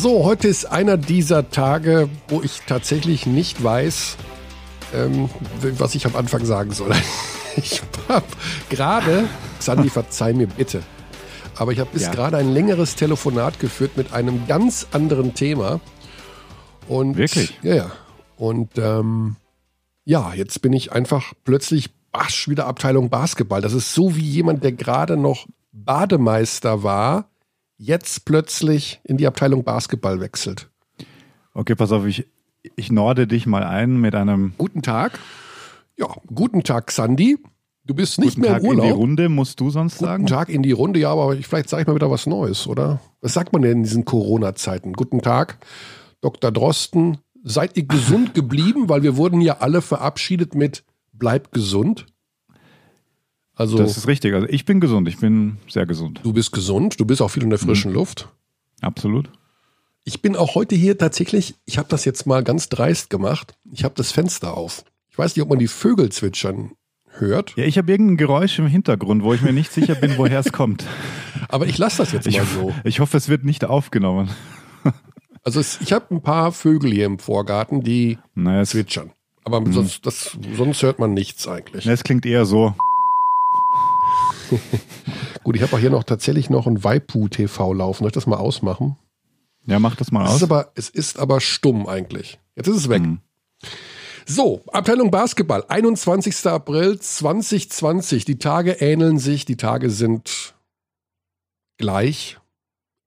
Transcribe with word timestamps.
So, 0.00 0.24
heute 0.24 0.46
ist 0.46 0.64
einer 0.64 0.96
dieser 0.96 1.50
Tage, 1.50 2.08
wo 2.28 2.40
ich 2.40 2.60
tatsächlich 2.68 3.26
nicht 3.26 3.64
weiß, 3.64 4.16
ähm, 4.94 5.28
was 5.60 5.96
ich 5.96 6.06
am 6.06 6.14
Anfang 6.14 6.44
sagen 6.44 6.70
soll. 6.70 6.92
Ich 7.56 7.82
habe 8.08 8.24
gerade, 8.70 9.28
Sandy, 9.58 9.90
verzeih 9.90 10.32
mir 10.32 10.46
bitte, 10.46 10.84
aber 11.56 11.72
ich 11.72 11.80
habe 11.80 11.90
bis 11.92 12.02
ja. 12.02 12.12
gerade 12.12 12.36
ein 12.36 12.52
längeres 12.52 12.94
Telefonat 12.94 13.58
geführt 13.58 13.96
mit 13.96 14.12
einem 14.12 14.46
ganz 14.46 14.86
anderen 14.92 15.34
Thema. 15.34 15.80
Und, 16.86 17.16
Wirklich? 17.16 17.58
Ja, 17.64 17.74
ja. 17.74 17.90
Und 18.36 18.78
ähm, 18.78 19.34
ja, 20.04 20.32
jetzt 20.34 20.62
bin 20.62 20.72
ich 20.72 20.92
einfach 20.92 21.32
plötzlich 21.42 21.90
basch, 22.12 22.46
wieder 22.46 22.68
Abteilung 22.68 23.10
Basketball. 23.10 23.60
Das 23.60 23.72
ist 23.72 23.92
so 23.92 24.14
wie 24.14 24.22
jemand, 24.22 24.62
der 24.62 24.70
gerade 24.70 25.16
noch 25.16 25.46
Bademeister 25.72 26.84
war, 26.84 27.28
jetzt 27.78 28.24
plötzlich 28.24 29.00
in 29.04 29.16
die 29.16 29.26
Abteilung 29.26 29.64
Basketball 29.64 30.20
wechselt. 30.20 30.68
Okay, 31.54 31.74
pass 31.74 31.92
auf, 31.92 32.04
ich, 32.04 32.26
ich 32.76 32.92
norde 32.92 33.26
dich 33.26 33.46
mal 33.46 33.64
ein 33.64 34.00
mit 34.00 34.14
einem. 34.14 34.52
Guten 34.58 34.82
Tag. 34.82 35.18
Ja, 35.96 36.08
guten 36.32 36.62
Tag, 36.62 36.90
Sandy. 36.90 37.38
Du 37.84 37.94
bist 37.94 38.18
nicht 38.18 38.34
guten 38.34 38.40
mehr 38.42 38.52
Tag 38.52 38.62
im 38.62 38.68
Urlaub. 38.68 38.84
in 38.84 38.92
die 38.92 38.98
Runde, 38.98 39.28
musst 39.30 39.60
du 39.60 39.70
sonst 39.70 39.94
guten 39.94 40.04
sagen? 40.04 40.22
Guten 40.24 40.34
Tag 40.34 40.48
in 40.50 40.62
die 40.62 40.72
Runde, 40.72 41.00
ja, 41.00 41.10
aber 41.10 41.34
ich, 41.34 41.46
vielleicht 41.46 41.70
sage 41.70 41.82
ich 41.82 41.86
mal 41.86 41.94
wieder 41.94 42.10
was 42.10 42.26
Neues, 42.26 42.66
oder? 42.66 43.00
Was 43.22 43.32
sagt 43.32 43.52
man 43.52 43.62
denn 43.62 43.78
in 43.78 43.82
diesen 43.82 44.04
Corona-Zeiten? 44.04 44.92
Guten 44.92 45.22
Tag, 45.22 45.58
Dr. 46.20 46.52
Drosten. 46.52 47.18
Seid 47.44 47.76
ihr 47.76 47.86
gesund 47.86 48.34
geblieben? 48.34 48.88
Weil 48.88 49.02
wir 49.02 49.16
wurden 49.16 49.40
ja 49.40 49.58
alle 49.58 49.80
verabschiedet 49.80 50.54
mit 50.54 50.84
Bleib 51.12 51.50
gesund. 51.50 52.06
Also, 53.58 53.76
das 53.76 53.96
ist 53.96 54.06
richtig. 54.06 54.34
Also 54.34 54.46
ich 54.48 54.64
bin 54.64 54.78
gesund, 54.78 55.08
ich 55.08 55.18
bin 55.18 55.58
sehr 55.68 55.84
gesund. 55.84 56.20
Du 56.22 56.32
bist 56.32 56.52
gesund, 56.52 57.00
du 57.00 57.04
bist 57.04 57.20
auch 57.20 57.28
viel 57.28 57.42
in 57.42 57.50
der 57.50 57.58
frischen 57.58 57.90
mhm. 57.90 57.96
Luft. 57.96 58.28
Absolut. 58.80 59.30
Ich 60.04 60.22
bin 60.22 60.36
auch 60.36 60.54
heute 60.54 60.76
hier 60.76 60.96
tatsächlich, 60.96 61.56
ich 61.64 61.76
habe 61.76 61.88
das 61.90 62.04
jetzt 62.04 62.24
mal 62.24 62.44
ganz 62.44 62.68
dreist 62.68 63.10
gemacht. 63.10 63.58
Ich 63.72 63.82
habe 63.82 63.94
das 63.96 64.12
Fenster 64.12 64.56
auf. 64.56 64.84
Ich 65.10 65.18
weiß 65.18 65.34
nicht, 65.34 65.42
ob 65.42 65.48
man 65.48 65.58
die 65.58 65.66
Vögel 65.66 66.10
zwitschern 66.10 66.70
hört. 67.10 67.56
Ja, 67.56 67.64
ich 67.64 67.78
habe 67.78 67.90
irgendein 67.90 68.16
Geräusch 68.16 68.60
im 68.60 68.68
Hintergrund, 68.68 69.24
wo 69.24 69.34
ich 69.34 69.42
mir 69.42 69.52
nicht 69.52 69.72
sicher 69.72 69.96
bin, 69.96 70.16
woher 70.18 70.38
es 70.38 70.52
kommt. 70.52 70.86
Aber 71.48 71.66
ich 71.66 71.78
lasse 71.78 71.98
das 71.98 72.12
jetzt 72.12 72.28
ich, 72.28 72.38
mal 72.38 72.46
so. 72.46 72.72
Ich 72.84 73.00
hoffe, 73.00 73.16
es 73.16 73.28
wird 73.28 73.44
nicht 73.44 73.64
aufgenommen. 73.64 74.30
Also 75.44 75.60
es, 75.60 75.80
ich 75.80 75.94
habe 75.94 76.14
ein 76.14 76.20
paar 76.20 76.52
Vögel 76.52 76.92
hier 76.92 77.06
im 77.06 77.18
Vorgarten, 77.18 77.82
die 77.82 78.18
naja, 78.34 78.64
zwitschern. 78.64 79.12
Aber 79.44 79.62
sonst, 79.72 80.04
das, 80.04 80.36
sonst 80.54 80.82
hört 80.82 80.98
man 80.98 81.14
nichts 81.14 81.48
eigentlich. 81.48 81.86
Es 81.86 82.04
klingt 82.04 82.26
eher 82.26 82.44
so. 82.44 82.74
Gut, 85.44 85.56
ich 85.56 85.62
habe 85.62 85.74
auch 85.74 85.80
hier 85.80 85.90
noch 85.90 86.04
tatsächlich 86.04 86.50
noch 86.50 86.66
ein 86.66 86.82
Waipu 86.84 87.28
TV 87.28 87.72
laufen. 87.72 88.00
Soll 88.00 88.08
ich 88.08 88.14
das 88.14 88.26
mal 88.26 88.36
ausmachen? 88.36 88.96
Ja, 89.66 89.78
mach 89.78 89.96
das 89.96 90.10
mal 90.10 90.24
es 90.24 90.30
aus. 90.30 90.36
Ist 90.36 90.42
aber, 90.44 90.72
es 90.74 90.88
ist 90.88 91.18
aber 91.18 91.40
stumm 91.40 91.86
eigentlich. 91.86 92.38
Jetzt 92.56 92.68
ist 92.68 92.76
es 92.76 92.88
weg. 92.88 93.02
Mhm. 93.02 93.20
So, 94.26 94.62
Abteilung 94.72 95.10
Basketball, 95.10 95.64
21. 95.68 96.46
April 96.46 96.98
2020. 96.98 98.26
Die 98.26 98.38
Tage 98.38 98.72
ähneln 98.72 99.18
sich, 99.18 99.46
die 99.46 99.56
Tage 99.56 99.88
sind 99.88 100.54
gleich, 101.78 102.36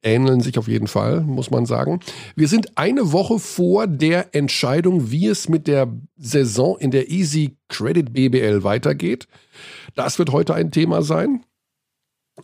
ähneln 0.01 0.41
sich 0.41 0.57
auf 0.57 0.67
jeden 0.67 0.87
Fall, 0.87 1.21
muss 1.21 1.51
man 1.51 1.67
sagen. 1.67 1.99
Wir 2.35 2.47
sind 2.47 2.77
eine 2.77 3.11
Woche 3.11 3.37
vor 3.37 3.85
der 3.85 4.33
Entscheidung, 4.33 5.11
wie 5.11 5.27
es 5.27 5.47
mit 5.47 5.67
der 5.67 5.93
Saison 6.17 6.77
in 6.79 6.89
der 6.89 7.11
Easy 7.11 7.55
Credit 7.69 8.13
BBL 8.13 8.63
weitergeht. 8.63 9.27
Das 9.95 10.19
wird 10.19 10.31
heute 10.31 10.53
ein 10.53 10.71
Thema 10.71 11.01
sein. 11.01 11.43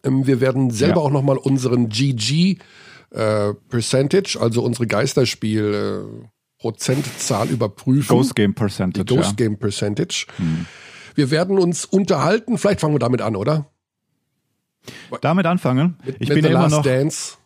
Ähm, 0.04 0.28
wir 0.28 0.42
werden 0.42 0.72
selber 0.72 1.02
ja. 1.02 1.08
auch 1.08 1.12
nochmal 1.12 1.38
unseren 1.38 1.90
GG 1.90 2.58
äh, 3.12 3.54
Percentage, 3.70 4.38
also 4.40 4.64
unsere 4.64 4.88
Geisterspiel 4.88 5.74
äh, 6.24 6.28
Prozentzahl 6.60 7.48
überprüfen. 7.50 8.10
Ghost 8.10 8.36
Game 8.36 8.54
Percentage. 8.54 9.06
Die 9.06 9.16
Ghost 9.16 9.30
ja. 9.30 9.36
Game 9.36 9.58
Percentage. 9.58 10.26
Hm. 10.38 10.66
Wir 11.16 11.32
werden 11.32 11.58
uns 11.58 11.86
unterhalten. 11.86 12.58
Vielleicht 12.58 12.82
fangen 12.82 12.94
wir 12.94 13.00
damit 13.00 13.22
an, 13.22 13.36
oder? 13.36 13.70
Damit 15.22 15.46
anfangen. 15.46 15.98
Mit, 16.06 16.18
ich 16.20 16.30
mit 16.30 16.36
bin 16.36 16.44
The 16.46 16.52
immer 16.52 16.62
Last 16.62 16.72
noch. 16.72 16.84
Dance. 16.84 17.38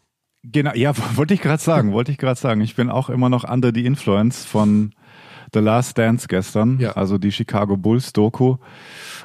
Genau, 0.44 0.74
ja, 0.74 0.94
wollte 1.16 1.34
ich 1.34 1.42
gerade 1.42 1.62
sagen, 1.62 1.94
wollte 1.94 2.12
ich 2.12 2.18
gerade 2.18 2.40
sagen. 2.40 2.62
Ich 2.62 2.76
bin 2.76 2.90
auch 2.90 3.10
immer 3.10 3.30
noch 3.30 3.44
under 3.50 3.72
the 3.74 3.86
influence 3.86 4.46
von 4.46 4.94
The 5.54 5.60
Last 5.60 5.98
Dance 5.98 6.28
gestern, 6.28 6.80
ja. 6.80 6.92
also 6.94 7.18
die 7.18 7.32
Chicago 7.32 7.76
Bulls 7.78 8.14
Doku. 8.14 8.58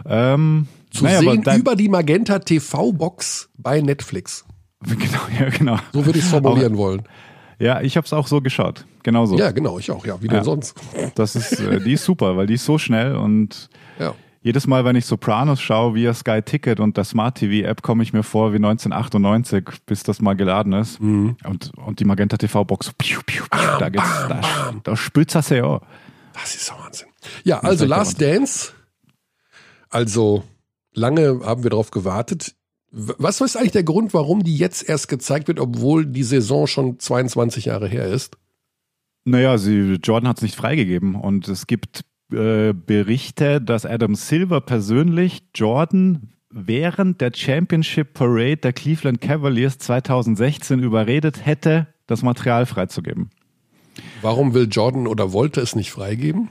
Ähm, 0.05 0.67
Zu 0.91 1.05
naja, 1.05 1.21
sehen 1.21 1.45
über 1.57 1.77
die 1.77 1.89
Magenta 1.89 2.39
TV 2.39 2.93
Box 2.93 3.49
bei 3.57 3.81
Netflix. 3.81 4.45
Genau, 4.87 5.21
ja, 5.41 5.49
genau. 5.49 5.79
So 5.93 6.05
würde 6.05 6.19
ich 6.19 6.25
es 6.25 6.31
formulieren 6.31 6.75
auch, 6.75 6.79
wollen. 6.79 7.03
Ja, 7.59 7.81
ich 7.81 7.97
habe 7.97 8.05
es 8.05 8.13
auch 8.13 8.27
so 8.27 8.41
geschaut. 8.41 8.85
Genauso. 9.03 9.39
Ja, 9.39 9.51
genau, 9.51 9.79
ich 9.79 9.91
auch. 9.91 10.05
Ja, 10.05 10.21
wie 10.21 10.29
denn 10.29 10.39
ja. 10.39 10.45
sonst? 10.45 10.75
Das 11.15 11.35
ist, 11.35 11.61
äh, 11.61 11.81
die 11.81 11.95
ist 11.95 12.05
super, 12.05 12.37
weil 12.37 12.47
die 12.47 12.55
ist 12.55 12.65
so 12.65 12.77
schnell 12.77 13.17
und 13.17 13.71
ja. 13.99 14.15
jedes 14.43 14.67
Mal, 14.67 14.85
wenn 14.85 14.95
ich 14.95 15.07
Sopranos 15.07 15.61
schaue 15.61 15.95
via 15.95 16.13
Sky 16.13 16.43
Ticket 16.43 16.81
und 16.81 16.97
der 16.97 17.05
Smart 17.05 17.39
TV 17.39 17.67
App, 17.67 17.83
komme 17.83 18.03
ich 18.03 18.13
mir 18.13 18.23
vor 18.23 18.53
wie 18.53 18.57
1998, 18.57 19.65
bis 19.87 20.03
das 20.03 20.21
mal 20.21 20.35
geladen 20.35 20.73
ist. 20.75 21.01
Mhm. 21.01 21.37
Und, 21.45 21.73
und 21.77 22.01
die 22.01 22.05
Magenta 22.05 22.37
TV 22.37 22.65
Box, 22.65 22.93
piu, 22.99 23.21
piu, 23.25 23.45
piu, 23.51 23.79
da 23.79 23.89
geht's, 23.89 24.27
da, 24.29 24.75
da 24.83 24.97
spült's 24.97 25.33
das 25.33 25.49
ja. 25.49 25.81
Das 26.41 26.55
ist 26.55 26.71
Wahnsinn. 26.71 27.09
Ja, 27.45 27.61
also 27.61 27.87
Last 27.87 28.21
Dance. 28.21 28.73
Also 29.89 30.45
lange 30.93 31.41
haben 31.45 31.63
wir 31.63 31.71
darauf 31.71 31.91
gewartet. 31.91 32.55
Was 32.91 33.41
ist 33.41 33.57
eigentlich 33.57 33.73
der 33.73 33.85
Grund, 33.85 34.15
warum 34.15 34.43
die 34.43 34.57
jetzt 34.57 34.89
erst 34.89 35.09
gezeigt 35.09 35.49
wird, 35.49 35.61
obwohl 35.61 36.07
die 36.07 36.23
Saison 36.23 36.67
schon 36.67 36.99
22 36.99 37.67
Jahre 37.67 37.89
her 37.89 38.07
ist? 38.07 38.37
Naja, 39.25 39.59
sie, 39.59 39.99
Jordan 40.03 40.29
hat 40.29 40.37
es 40.39 40.43
nicht 40.43 40.55
freigegeben 40.55 41.15
und 41.15 41.49
es 41.49 41.67
gibt 41.67 42.05
äh, 42.33 42.73
Berichte, 42.73 43.61
dass 43.61 43.85
Adam 43.85 44.15
Silver 44.15 44.61
persönlich 44.61 45.43
Jordan 45.55 46.33
während 46.51 47.21
der 47.21 47.33
Championship 47.35 48.15
Parade 48.15 48.59
der 48.59 48.73
Cleveland 48.73 49.21
Cavaliers 49.21 49.79
2016 49.79 50.81
überredet 50.81 51.45
hätte, 51.45 51.89
das 52.07 52.23
Material 52.23 52.67
freizugeben. 52.67 53.31
Warum 54.23 54.55
will 54.55 54.69
Jordan 54.71 55.07
oder 55.07 55.33
wollte 55.33 55.61
es 55.61 55.77
nicht 55.77 55.91
freigeben? 55.91 56.49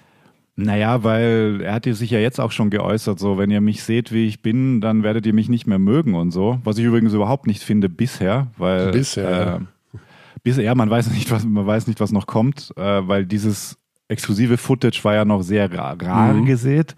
Naja, 0.57 1.03
weil 1.03 1.59
er 1.61 1.73
hat 1.73 1.83
sich 1.83 2.09
ja 2.09 2.19
jetzt 2.19 2.39
auch 2.39 2.51
schon 2.51 2.69
geäußert, 2.69 3.19
so, 3.19 3.37
wenn 3.37 3.51
ihr 3.51 3.59
mich 3.59 3.83
seht, 3.83 4.13
wie 4.13 4.25
ich 4.25 4.41
bin, 4.41 4.79
dann 4.79 5.03
werdet 5.03 5.25
ihr 5.25 5.33
mich 5.33 5.49
nicht 5.49 5.67
mehr 5.67 5.79
mögen 5.79 6.15
und 6.15 6.31
so. 6.31 6.59
Was 6.63 6.77
ich 6.77 6.85
übrigens 6.85 7.13
überhaupt 7.13 7.45
nicht 7.45 7.61
finde 7.61 7.89
bisher, 7.89 8.47
weil. 8.57 8.91
Bisher. 8.91 9.61
Äh, 9.93 9.99
bisher, 10.43 10.73
man 10.75 10.89
weiß 10.89 11.11
nicht, 11.11 11.29
was, 11.29 11.43
man 11.43 11.67
weiß 11.67 11.87
nicht, 11.87 11.99
was 11.99 12.13
noch 12.13 12.25
kommt, 12.25 12.71
äh, 12.77 13.07
weil 13.07 13.25
dieses 13.25 13.77
exklusive 14.07 14.57
Footage 14.57 15.03
war 15.03 15.15
ja 15.15 15.25
noch 15.25 15.41
sehr 15.41 15.73
rar, 15.73 16.01
rar 16.01 16.33
mhm. 16.33 16.45
gesät, 16.45 16.95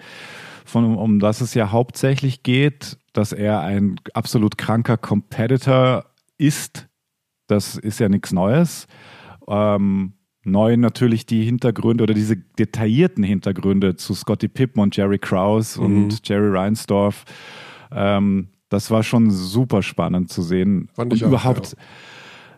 von, 0.65 0.95
um 0.95 1.19
das 1.19 1.41
es 1.41 1.55
ja 1.55 1.71
hauptsächlich 1.71 2.43
geht, 2.43 2.97
dass 3.13 3.31
er 3.31 3.61
ein 3.61 3.99
absolut 4.13 4.57
kranker 4.59 4.97
Competitor 4.97 6.05
ist. 6.37 6.87
Das 7.47 7.75
ist 7.75 7.99
ja 7.99 8.09
nichts 8.09 8.33
Neues. 8.33 8.87
Ähm, 9.47 10.13
neu 10.47 10.77
natürlich 10.77 11.25
die 11.25 11.43
Hintergründe 11.43 12.03
oder 12.03 12.13
diese 12.13 12.37
detaillierten 12.37 13.23
Hintergründe 13.23 13.95
zu 13.95 14.13
Scotty 14.13 14.47
Pippen 14.47 14.81
und 14.81 14.95
Jerry 14.95 15.19
Krause 15.19 15.79
mhm. 15.81 15.85
und 15.85 16.27
Jerry 16.27 16.49
Reinsdorf. 16.49 17.25
Ähm, 17.91 18.47
das 18.69 18.91
war 18.91 19.03
schon 19.03 19.31
super 19.31 19.83
spannend 19.83 20.31
zu 20.31 20.41
sehen. 20.41 20.89
Fand 20.93 21.13
ich 21.13 21.23
und 21.23 21.29
überhaupt, 21.29 21.73
ja. 21.73 21.77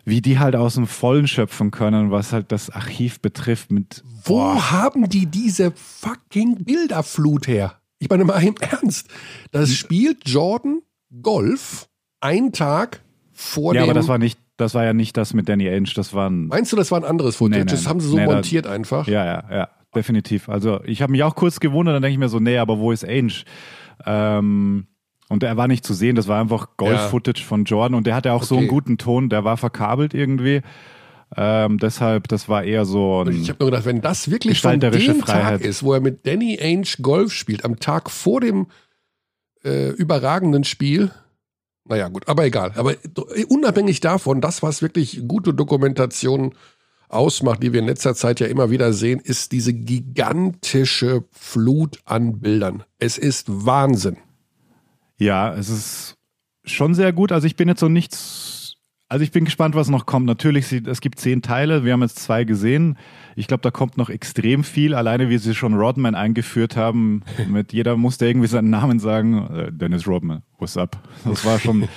wie 0.04 0.20
die 0.20 0.38
halt 0.38 0.56
aus 0.56 0.74
dem 0.74 0.86
Vollen 0.86 1.28
schöpfen 1.28 1.70
können, 1.70 2.10
was 2.10 2.32
halt 2.32 2.50
das 2.52 2.70
Archiv 2.70 3.20
betrifft. 3.20 3.70
Mit, 3.70 4.02
Wo 4.24 4.36
boah. 4.36 4.70
haben 4.70 5.08
die 5.08 5.26
diese 5.26 5.72
fucking 5.72 6.64
Bilderflut 6.64 7.46
her? 7.46 7.74
Ich 7.98 8.08
meine 8.08 8.24
mal 8.24 8.42
im 8.42 8.54
Ernst. 8.60 9.08
Das 9.50 9.72
spielt 9.74 10.28
Jordan 10.28 10.80
Golf 11.22 11.88
einen 12.20 12.52
Tag 12.52 13.02
vor 13.32 13.74
ja, 13.74 13.80
dem. 13.80 13.86
Ja, 13.86 13.90
aber 13.90 13.98
das 14.00 14.08
war 14.08 14.18
nicht 14.18 14.38
das 14.60 14.74
war 14.74 14.84
ja 14.84 14.92
nicht 14.92 15.16
das 15.16 15.34
mit 15.34 15.48
Danny 15.48 15.68
Ainge, 15.68 15.90
das 15.94 16.14
war 16.14 16.28
ein. 16.28 16.46
Meinst 16.48 16.72
du, 16.72 16.76
das 16.76 16.90
war 16.90 17.00
ein 17.00 17.04
anderes 17.04 17.36
Footage? 17.36 17.60
Nee, 17.60 17.64
nee, 17.64 17.70
das 17.70 17.88
haben 17.88 18.00
sie 18.00 18.08
so 18.08 18.16
nee, 18.16 18.26
montiert 18.26 18.66
da, 18.66 18.72
einfach? 18.72 19.06
Ja, 19.06 19.24
ja, 19.24 19.44
ja, 19.50 19.68
definitiv. 19.94 20.48
Also 20.48 20.80
ich 20.84 21.02
habe 21.02 21.12
mich 21.12 21.22
auch 21.22 21.34
kurz 21.34 21.60
gewundert, 21.60 21.94
dann 21.94 22.02
denke 22.02 22.12
ich 22.12 22.18
mir 22.18 22.28
so, 22.28 22.40
nee, 22.40 22.58
aber 22.58 22.78
wo 22.78 22.92
ist 22.92 23.04
Ainge? 23.04 23.32
Ähm, 24.04 24.86
und 25.28 25.42
er 25.42 25.56
war 25.56 25.68
nicht 25.68 25.84
zu 25.84 25.94
sehen, 25.94 26.16
das 26.16 26.28
war 26.28 26.40
einfach 26.40 26.76
Golf-Footage 26.76 27.40
ja. 27.40 27.46
von 27.46 27.64
Jordan 27.64 27.94
und 27.94 28.06
der 28.06 28.14
hatte 28.14 28.32
auch 28.32 28.38
okay. 28.38 28.46
so 28.46 28.56
einen 28.56 28.68
guten 28.68 28.98
Ton, 28.98 29.28
der 29.28 29.44
war 29.44 29.56
verkabelt 29.56 30.12
irgendwie. 30.12 30.62
Ähm, 31.36 31.78
deshalb, 31.78 32.26
das 32.26 32.48
war 32.48 32.64
eher 32.64 32.84
so 32.84 33.22
ein 33.22 33.40
Ich 33.40 33.48
habe 33.48 33.58
nur 33.60 33.70
gedacht, 33.70 33.86
wenn 33.86 34.00
das 34.00 34.30
wirklich 34.30 34.60
von 34.60 34.80
dem 34.80 34.92
Freiheit. 34.92 35.24
Tag 35.24 35.60
ist, 35.60 35.84
wo 35.84 35.94
er 35.94 36.00
mit 36.00 36.26
Danny 36.26 36.58
Ainge 36.60 36.88
Golf 37.00 37.32
spielt, 37.32 37.64
am 37.64 37.78
Tag 37.78 38.10
vor 38.10 38.40
dem 38.40 38.66
äh, 39.64 39.90
überragenden 39.90 40.64
Spiel, 40.64 41.12
naja, 41.84 42.08
gut, 42.08 42.28
aber 42.28 42.44
egal. 42.44 42.72
Aber 42.76 42.94
unabhängig 43.48 44.00
davon, 44.00 44.40
das, 44.40 44.62
was 44.62 44.82
wirklich 44.82 45.22
gute 45.26 45.54
Dokumentation 45.54 46.54
ausmacht, 47.08 47.62
die 47.62 47.72
wir 47.72 47.80
in 47.80 47.86
letzter 47.86 48.14
Zeit 48.14 48.40
ja 48.40 48.46
immer 48.46 48.70
wieder 48.70 48.92
sehen, 48.92 49.20
ist 49.20 49.52
diese 49.52 49.72
gigantische 49.72 51.24
Flut 51.32 51.98
an 52.04 52.40
Bildern. 52.40 52.84
Es 52.98 53.18
ist 53.18 53.46
Wahnsinn. 53.48 54.18
Ja, 55.18 55.54
es 55.54 55.68
ist 55.68 56.14
schon 56.64 56.94
sehr 56.94 57.12
gut. 57.12 57.32
Also 57.32 57.46
ich 57.46 57.56
bin 57.56 57.68
jetzt 57.68 57.80
so 57.80 57.88
nichts 57.88 58.59
Also 59.10 59.24
ich 59.24 59.32
bin 59.32 59.44
gespannt, 59.44 59.74
was 59.74 59.88
noch 59.88 60.06
kommt. 60.06 60.24
Natürlich, 60.26 60.70
es 60.72 61.00
gibt 61.00 61.18
zehn 61.18 61.42
Teile. 61.42 61.84
Wir 61.84 61.94
haben 61.94 62.00
jetzt 62.00 62.20
zwei 62.20 62.44
gesehen. 62.44 62.96
Ich 63.34 63.48
glaube, 63.48 63.60
da 63.62 63.72
kommt 63.72 63.96
noch 63.96 64.08
extrem 64.08 64.62
viel. 64.62 64.94
Alleine, 64.94 65.28
wie 65.28 65.38
sie 65.38 65.52
schon 65.52 65.74
Rodman 65.74 66.14
eingeführt 66.14 66.76
haben. 66.76 67.22
Mit 67.48 67.72
jeder 67.72 67.96
musste 67.96 68.28
irgendwie 68.28 68.46
seinen 68.46 68.70
Namen 68.70 69.00
sagen. 69.00 69.48
Äh, 69.52 69.72
Dennis 69.72 70.06
Rodman, 70.06 70.42
what's 70.60 70.76
up? 70.76 70.96
Das 71.24 71.44
war 71.44 71.58
schon, 71.58 71.88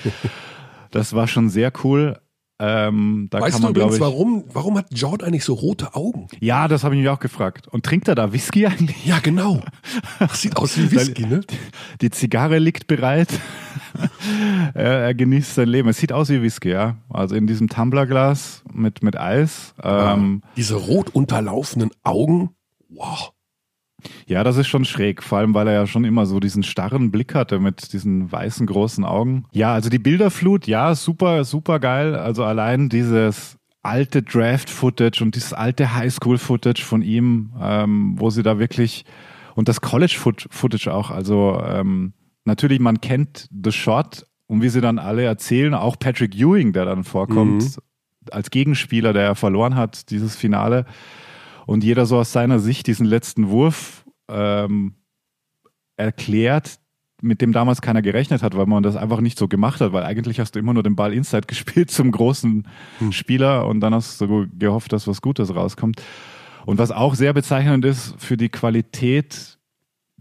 das 0.92 1.14
war 1.14 1.28
schon 1.28 1.50
sehr 1.50 1.72
cool. 1.84 2.18
Ähm, 2.58 3.28
da 3.30 3.42
weißt 3.42 3.62
man, 3.62 3.74
du 3.74 3.80
übrigens, 3.80 3.96
ich, 3.96 4.02
warum, 4.02 4.46
warum 4.52 4.78
hat 4.78 4.88
Jordan 4.92 5.28
eigentlich 5.28 5.44
so 5.44 5.54
rote 5.54 5.94
Augen? 5.96 6.28
Ja, 6.40 6.68
das 6.68 6.84
habe 6.84 6.96
ich 6.96 7.02
mich 7.02 7.10
auch 7.10 7.20
gefragt. 7.20 7.68
Und 7.68 7.86
trinkt 7.86 8.08
er 8.08 8.16
da 8.16 8.34
Whisky 8.34 8.66
eigentlich? 8.66 9.06
Ja, 9.06 9.20
genau. 9.20 9.62
Das 10.18 10.42
sieht 10.42 10.58
aus 10.58 10.78
wie 10.78 10.90
Whisky, 10.92 11.28
ne? 11.28 11.42
Die 12.02 12.10
Zigarre 12.10 12.58
liegt 12.58 12.88
bereit. 12.88 13.28
er, 14.74 15.00
er, 15.00 15.14
genießt 15.14 15.56
sein 15.56 15.68
Leben. 15.68 15.90
Es 15.90 15.98
sieht 15.98 16.12
aus 16.12 16.30
wie 16.30 16.42
Whisky, 16.42 16.72
ja. 16.72 16.98
Also 17.10 17.36
in 17.36 17.48
diesem 17.48 17.70
Tumblerglas 17.70 18.64
mit, 18.74 19.04
mit 19.04 19.20
Eis. 19.20 19.74
Ähm, 19.82 20.42
Diese 20.58 20.76
rot 20.76 21.10
unterlaufenden 21.10 21.92
Augen. 22.04 22.52
Wow. 22.90 23.34
Ja, 24.26 24.44
das 24.44 24.58
ist 24.58 24.68
schon 24.68 24.86
schräg, 24.86 25.24
vor 25.24 25.38
allem 25.38 25.54
weil 25.54 25.68
er 25.68 25.74
ja 25.74 25.88
schon 25.88 26.04
immer 26.04 26.26
so 26.26 26.40
diesen 26.40 26.64
starren 26.64 27.12
Blick 27.12 27.36
hatte 27.36 27.60
mit 27.60 27.94
diesen 27.94 28.32
weißen 28.32 28.66
großen 28.68 29.06
Augen. 29.06 29.46
Ja, 29.52 29.74
also 29.74 29.90
die 29.90 30.00
Bilderflut, 30.00 30.68
ja, 30.68 30.94
super, 30.96 31.46
super 31.46 31.80
geil. 31.80 32.16
Also 32.16 32.44
allein 32.44 32.90
dieses 32.90 33.58
alte 33.82 34.22
Draft-Footage 34.22 35.22
und 35.22 35.36
dieses 35.36 35.54
alte 35.54 35.94
Highschool-Footage 35.94 36.84
von 36.84 37.02
ihm, 37.02 37.54
ähm, 37.62 38.16
wo 38.18 38.30
sie 38.30 38.44
da 38.44 38.60
wirklich 38.60 39.06
und 39.56 39.68
das 39.70 39.82
College-Footage 39.82 40.88
auch, 40.92 41.12
also 41.12 41.62
ähm, 41.66 42.14
natürlich, 42.46 42.80
man 42.80 43.02
kennt 43.02 43.48
The 43.64 43.72
Shot 43.72 44.26
und 44.48 44.62
wie 44.62 44.70
sie 44.70 44.82
dann 44.82 45.00
alle 45.00 45.24
erzählen, 45.24 45.74
auch 45.74 45.98
Patrick 45.98 46.36
Ewing, 46.36 46.74
der 46.74 46.86
dann 46.86 47.04
vorkommt, 47.04 47.64
mhm. 47.64 47.82
als 48.32 48.50
Gegenspieler, 48.50 49.14
der 49.14 49.36
verloren 49.36 49.76
hat, 49.76 50.10
dieses 50.10 50.36
Finale 50.36 50.86
und 51.66 51.84
jeder 51.84 52.06
so 52.06 52.18
aus 52.18 52.32
seiner 52.32 52.60
Sicht 52.60 52.88
diesen 52.88 53.06
letzten 53.06 53.50
Wurf 53.50 54.06
ähm, 54.28 54.96
erklärt, 55.98 56.80
mit 57.22 57.42
dem 57.42 57.54
damals 57.54 57.82
keiner 57.82 58.02
gerechnet 58.02 58.44
hat, 58.44 58.58
weil 58.58 58.66
man 58.66 58.84
das 58.84 58.98
einfach 58.98 59.22
nicht 59.22 59.40
so 59.40 59.48
gemacht 59.48 59.80
hat, 59.80 59.94
weil 59.94 60.04
eigentlich 60.04 60.42
hast 60.42 60.56
du 60.56 60.60
immer 60.60 60.74
nur 60.74 60.84
den 60.84 60.96
Ball 60.96 61.14
inside 61.14 61.42
gespielt 61.48 61.90
zum 61.90 62.12
großen 62.12 62.68
hm. 63.00 63.12
Spieler 63.12 63.66
und 63.66 63.80
dann 63.80 63.94
hast 63.94 64.20
du 64.20 64.48
gehofft, 64.58 64.92
dass 64.92 65.08
was 65.08 65.22
Gutes 65.22 65.56
rauskommt. 65.56 66.02
Und 66.66 66.78
was 66.80 66.92
auch 66.92 67.16
sehr 67.16 67.34
bezeichnend 67.34 67.84
ist 67.84 68.16
für 68.20 68.38
die 68.38 68.50
Qualität 68.50 69.58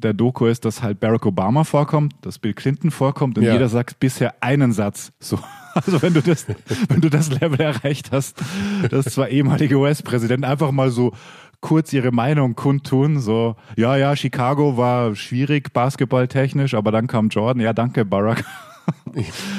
der 0.05 0.15
Doku 0.15 0.47
ist, 0.47 0.65
dass 0.65 0.83
halt 0.83 1.01
Barack 1.01 1.27
Obama 1.27 1.65
vorkommt, 1.65 2.15
dass 2.23 2.39
Bill 2.39 2.55
Clinton 2.55 2.91
vorkommt 2.91 3.39
und 3.39 3.45
ja. 3.45 3.53
jeder 3.53 3.69
sagt 3.69 4.01
bisher 4.01 4.35
einen 4.41 4.73
Satz. 4.73 5.13
So, 5.21 5.39
also 5.75 6.03
wenn 6.03 6.15
du 6.15 6.23
das, 6.23 6.47
wenn 6.89 7.01
du 7.01 7.09
das 7.09 7.31
Level 7.41 7.61
erreicht 7.61 8.13
hast, 8.13 8.43
dass 8.91 9.07
zwei 9.07 9.31
ehemalige 9.31 9.77
US-Präsidenten 9.77 10.45
einfach 10.45 10.71
mal 10.73 10.91
so 10.91 11.13
kurz 11.61 11.93
ihre 11.93 12.11
Meinung 12.11 12.57
kundtun, 12.57 13.21
so, 13.21 13.57
ja, 13.77 13.97
ja, 13.97 14.17
Chicago 14.17 14.77
war 14.77 15.15
schwierig 15.15 15.73
basketballtechnisch, 15.73 16.75
aber 16.75 16.91
dann 16.91 17.07
kam 17.07 17.29
Jordan, 17.29 17.63
ja, 17.63 17.73
danke, 17.73 18.05
Barack. 18.05 18.45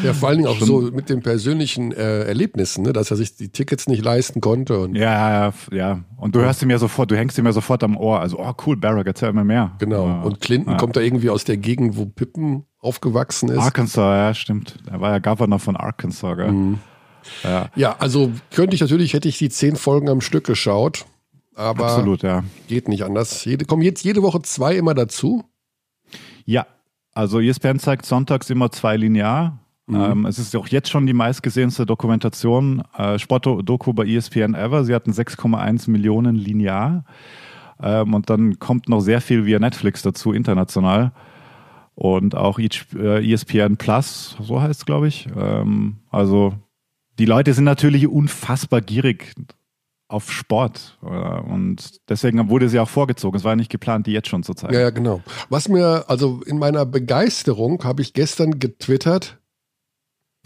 Ja, 0.04 0.14
vor 0.14 0.30
allen 0.30 0.40
Dingen 0.40 0.50
auch 0.50 0.60
so 0.60 0.82
mit 0.82 1.10
den 1.10 1.22
persönlichen 1.22 1.92
äh, 1.92 2.24
Erlebnissen, 2.24 2.84
ne? 2.84 2.94
dass 2.94 3.12
er 3.12 3.18
sich 3.18 3.36
die 3.36 3.50
Tickets 3.50 3.88
nicht 3.88 4.04
leisten 4.04 4.42
konnte. 4.42 4.80
Und 4.80 4.96
ja, 4.96 5.48
ja, 5.48 5.54
ja. 5.72 6.00
Und 6.18 6.36
du 6.36 6.40
hörst 6.40 6.62
ihm 6.64 6.70
ja 6.70 6.80
sofort, 6.80 7.12
du 7.12 7.18
hängst 7.18 7.38
ihm 7.38 7.46
ja 7.46 7.52
sofort 7.52 7.84
am 7.84 7.96
Ohr. 7.96 8.20
Also, 8.20 8.40
oh 8.40 8.54
cool, 8.66 8.78
Barack, 8.78 9.08
erzähl 9.08 9.32
mir 9.34 9.44
mehr. 9.44 9.74
Genau. 9.80 10.08
Ja. 10.08 10.22
Und 10.22 10.42
Clinton 10.42 10.74
ja. 10.74 10.78
kommt 10.78 10.96
da 10.96 11.02
irgendwie 11.02 11.30
aus 11.30 11.44
der 11.44 11.58
Gegend, 11.58 11.98
wo 11.98 12.06
Pippen 12.06 12.66
aufgewachsen 12.80 13.50
ist. 13.50 13.60
Arkansas, 13.60 13.98
ja, 13.98 14.34
stimmt. 14.34 14.80
Er 14.90 15.00
war 15.00 15.12
ja 15.12 15.20
Governor 15.20 15.60
von 15.60 15.76
Arkansas, 15.76 16.36
gell? 16.36 16.52
Mhm. 16.52 16.80
Ja. 17.44 17.70
ja, 17.76 17.96
also 18.00 18.32
könnte 18.52 18.76
ich 18.76 18.82
natürlich, 18.82 19.14
hätte 19.14 19.30
ich 19.30 19.38
die 19.38 19.50
zehn 19.50 19.78
Folgen 19.78 20.10
am 20.10 20.20
Stück 20.20 20.46
geschaut. 20.46 21.06
Aber 21.56 21.86
Absolut, 21.86 22.24
ja. 22.24 22.44
geht 22.68 22.88
nicht 22.88 23.04
anders. 23.04 23.46
Jede, 23.46 23.66
kommen 23.66 23.84
jetzt 23.84 24.04
jede 24.04 24.24
Woche 24.24 24.42
zwei 24.42 24.76
immer 24.76 24.94
dazu? 24.94 25.44
Ja, 26.46 26.66
also 27.14 27.40
ESPN 27.40 27.80
zeigt 27.80 28.06
sonntags 28.06 28.50
immer 28.50 28.72
zwei 28.72 28.98
linear. 28.98 29.60
Mhm. 29.86 29.96
Ähm, 29.96 30.26
es 30.26 30.40
ist 30.40 30.56
auch 30.56 30.68
jetzt 30.68 30.90
schon 30.90 31.06
die 31.06 31.14
meistgesehenste 31.14 31.86
Dokumentation, 31.86 32.84
äh, 32.98 33.20
Sportdoku 33.20 33.94
bei 33.94 34.06
ESPN 34.06 34.54
ever. 34.54 34.84
Sie 34.86 34.96
hatten 34.96 35.12
6,1 35.12 35.90
Millionen 35.90 36.36
linear. 36.36 37.04
Ähm, 37.82 38.14
und 38.14 38.30
dann 38.30 38.60
kommt 38.60 38.88
noch 38.90 39.02
sehr 39.02 39.22
viel 39.22 39.46
via 39.46 39.60
Netflix 39.60 40.02
dazu, 40.02 40.32
international. 40.32 41.12
Und 41.96 42.36
auch 42.36 42.58
ESPN 42.60 43.78
Plus, 43.78 44.36
so 44.42 44.62
heißt 44.62 44.80
es, 44.80 44.86
glaube 44.86 45.08
ich. 45.08 45.28
Ähm, 45.36 45.98
also 46.10 46.54
die 47.20 47.26
Leute 47.26 47.54
sind 47.54 47.66
natürlich 47.66 48.08
unfassbar 48.08 48.82
gierig 48.82 49.34
auf 50.14 50.32
Sport. 50.32 50.98
Und 51.02 52.00
deswegen 52.08 52.48
wurde 52.50 52.70
sie 52.70 52.80
auch 52.80 52.90
vorgezogen. 52.90 53.36
Es 53.38 53.44
war 53.44 53.56
nicht 53.56 53.72
geplant, 53.72 54.08
die 54.08 54.12
jetzt 54.12 54.30
schon 54.30 54.44
zu 54.44 54.54
zeigen. 54.54 54.74
Ja, 54.74 54.82
ja, 54.82 54.90
genau. 54.92 55.22
Was 55.50 55.68
mir, 55.68 56.06
also 56.08 56.42
in 56.46 56.60
meiner 56.60 56.86
Begeisterung 56.86 57.84
habe 57.84 58.02
ich 58.02 58.14
gestern 58.14 58.60
getwittert, 58.60 59.40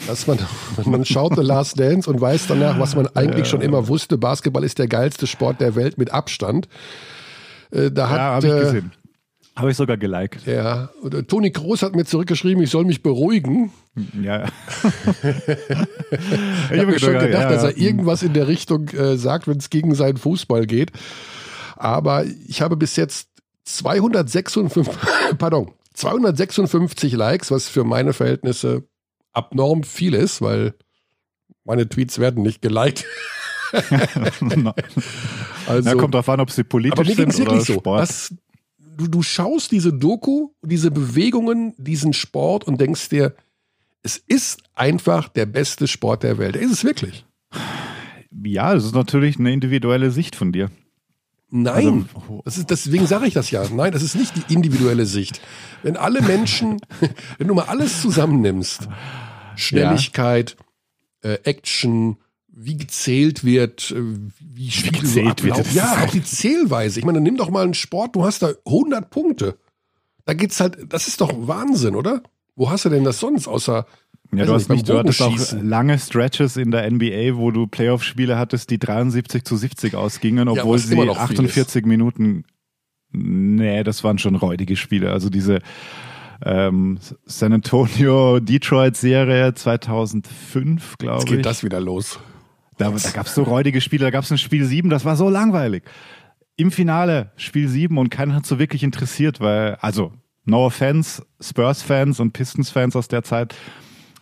dass 0.08 0.26
man, 0.26 0.40
man 0.86 1.06
schaut 1.06 1.36
The 1.36 1.42
Last 1.42 1.80
Dance 1.80 2.10
und 2.10 2.22
weiß 2.22 2.48
danach, 2.48 2.80
was 2.80 2.96
man 2.96 3.08
eigentlich 3.08 3.48
schon 3.48 3.62
immer 3.62 3.88
wusste. 3.88 4.18
Basketball 4.18 4.64
ist 4.64 4.80
der 4.80 4.88
geilste 4.88 5.28
Sport 5.28 5.60
der 5.60 5.76
Welt 5.76 5.98
mit 5.98 6.12
Abstand. 6.12 6.70
Äh, 7.72 7.92
da 7.92 8.10
hat, 8.10 8.18
ja, 8.18 8.24
habe 8.24 8.48
ich 8.48 8.54
äh, 8.54 8.60
gesehen. 8.60 8.92
Habe 9.58 9.72
ich 9.72 9.78
sogar 9.78 9.98
geliked. 9.98 10.46
Ja, 10.46 10.92
und 11.02 11.16
äh, 11.16 11.24
Toni 11.24 11.50
Groß 11.50 11.82
hat 11.82 11.96
mir 11.96 12.06
zurückgeschrieben, 12.06 12.62
ich 12.62 12.70
soll 12.70 12.86
mich 12.86 13.02
beruhigen. 13.02 13.72
Ja. 14.22 14.44
ich 15.24 16.80
habe 16.80 16.86
mir 16.86 17.00
schon 17.00 17.14
gedacht, 17.14 17.32
ja, 17.32 17.50
dass 17.50 17.64
er 17.64 17.76
irgendwas 17.76 18.22
in 18.22 18.34
der 18.34 18.48
Richtung 18.48 18.88
äh, 18.90 19.18
sagt, 19.18 19.48
wenn 19.48 19.58
es 19.58 19.72
gegen 19.72 19.96
seinen 19.96 20.18
Fußball 20.18 20.68
geht. 20.68 20.92
Aber 21.76 22.24
ich 22.48 22.62
habe 22.62 22.78
bis 22.78 22.98
jetzt 22.98 23.30
256, 23.64 24.94
pardon, 25.40 25.72
256 25.96 27.14
Likes, 27.14 27.50
was 27.50 27.68
für 27.68 27.84
meine 27.84 28.14
Verhältnisse 28.14 28.84
abnorm 29.34 29.82
viel 29.82 30.14
ist, 30.14 30.40
weil 30.40 30.76
meine 31.64 31.90
Tweets 31.90 32.20
werden 32.20 32.44
nicht 32.44 32.62
geliked. 32.62 33.06
also, 35.68 35.90
ja, 35.90 35.96
kommt 35.96 36.14
drauf 36.14 36.30
an, 36.30 36.42
ob 36.42 36.52
sie 36.52 36.64
politisch 36.64 37.16
sind 37.16 37.40
oder 37.40 37.60
so. 37.60 37.74
Sport. 37.74 38.02
Das, 38.02 38.34
du, 38.98 39.08
du 39.08 39.22
schaust 39.22 39.72
diese 39.72 39.94
Doku, 39.94 40.50
diese 40.62 40.92
Bewegungen, 40.92 41.74
diesen 41.78 42.14
Sport 42.14 42.66
und 42.66 42.82
denkst 42.82 43.10
dir, 43.10 43.36
es 44.04 44.18
ist 44.18 44.64
einfach 44.74 45.30
der 45.30 45.46
beste 45.46 45.88
Sport 45.88 46.24
der 46.24 46.38
Welt. 46.38 46.56
Ist 46.56 46.72
es 46.72 46.84
wirklich? 46.84 47.26
Ja, 48.44 48.74
das 48.74 48.86
ist 48.86 48.96
natürlich 48.96 49.40
eine 49.40 49.52
individuelle 49.54 50.12
Sicht 50.12 50.36
von 50.36 50.52
dir. 50.52 50.70
Nein, 51.50 52.10
also, 52.14 52.42
das 52.44 52.58
ist, 52.58 52.70
deswegen 52.70 53.08
sage 53.08 53.26
ich 53.28 53.34
das 53.34 53.52
ja. 53.52 53.64
Nein, 53.70 53.94
das 53.94 54.04
ist 54.04 54.16
nicht 54.16 54.34
die 54.36 54.54
individuelle 54.54 55.06
Sicht. 55.06 55.40
Wenn 55.82 55.96
alle 55.96 56.22
Menschen, 56.22 56.80
wenn 57.38 57.48
du 57.48 57.54
mal 57.54 57.66
alles 57.66 58.02
zusammennimmst, 58.02 58.90
Schnelligkeit, 59.56 60.58
ja. 61.24 61.32
äh, 61.32 61.40
Action, 61.44 62.18
wie 62.60 62.76
gezählt 62.76 63.44
wird, 63.44 63.92
äh, 63.92 64.02
wie 64.40 64.72
Spiele 64.72 65.02
gezählt 65.02 65.40
so 65.42 65.46
wird. 65.46 65.74
Ja, 65.74 66.04
auch 66.04 66.10
die 66.10 66.24
Zählweise. 66.24 67.00
Ich 67.00 67.06
meine, 67.06 67.22
nimm 67.22 67.38
doch 67.38 67.52
mal 67.52 67.64
einen 67.64 67.76
Sport, 67.76 68.16
du 68.16 68.26
hast 68.26 68.42
da 68.42 68.52
100 68.66 69.10
Punkte. 69.10 69.58
Da 70.26 70.34
geht's 70.34 70.60
halt, 70.60 70.78
das 70.90 71.08
ist 71.08 71.22
doch 71.22 71.32
Wahnsinn, 71.48 71.96
oder? 71.96 72.24
Wo 72.56 72.70
hast 72.72 72.86
du 72.86 72.90
denn 72.90 73.04
das 73.04 73.20
sonst, 73.20 73.48
außer 73.48 73.86
ja, 74.34 74.46
du 74.46 74.54
hast 74.54 74.70
nicht, 74.70 74.90
du 74.90 74.98
hattest 74.98 75.22
auch 75.22 75.38
lange 75.62 76.00
Stretches 76.00 76.58
in 76.58 76.72
der 76.72 76.90
NBA, 76.90 77.38
wo 77.38 77.52
du 77.52 77.68
Playoff-Spiele 77.68 78.38
hattest, 78.38 78.70
die 78.72 78.80
73 78.80 79.46
zu 79.46 79.56
70 79.56 79.96
ausgingen, 79.96 80.50
obwohl 80.50 80.78
ja, 80.78 80.84
sie 80.84 81.00
48 81.00 81.86
Minuten, 81.86 82.44
nee, 83.12 83.84
das 83.84 84.04
waren 84.04 84.18
schon 84.18 84.36
räudige 84.36 84.76
Spiele. 84.76 85.12
Also 85.12 85.30
diese 85.30 85.60
ähm, 86.44 87.00
San 87.26 87.54
Antonio 87.54 88.40
Detroit 88.40 88.98
Serie 88.98 89.54
2005, 89.54 90.98
glaube 90.98 91.18
ich. 91.18 91.24
Jetzt 91.24 91.36
geht 91.38 91.46
das 91.46 91.64
wieder 91.64 91.80
los. 91.80 92.20
Da, 92.78 92.92
da 92.92 93.10
gab 93.12 93.26
es 93.26 93.36
so 93.36 93.44
räudige 93.44 93.82
Spiele, 93.82 94.06
da 94.06 94.12
gab 94.12 94.24
es 94.24 94.32
ein 94.32 94.38
Spiel 94.38 94.66
7, 94.66 94.90
das 94.90 95.06
war 95.06 95.16
so 95.16 95.30
langweilig. 95.30 95.84
Im 96.56 96.72
Finale 96.72 97.32
Spiel 97.36 97.68
7 97.68 97.98
und 97.98 98.10
keiner 98.10 98.36
hat 98.36 98.46
so 98.46 98.60
wirklich 98.60 98.84
interessiert, 98.84 99.40
weil, 99.40 99.76
also, 99.76 100.14
no 100.46 100.66
offense, 100.66 101.24
Spurs-Fans 101.42 102.20
und 102.20 102.34
Pistons-Fans 102.34 102.96
aus 102.96 103.08
der 103.08 103.24
Zeit, 103.24 103.56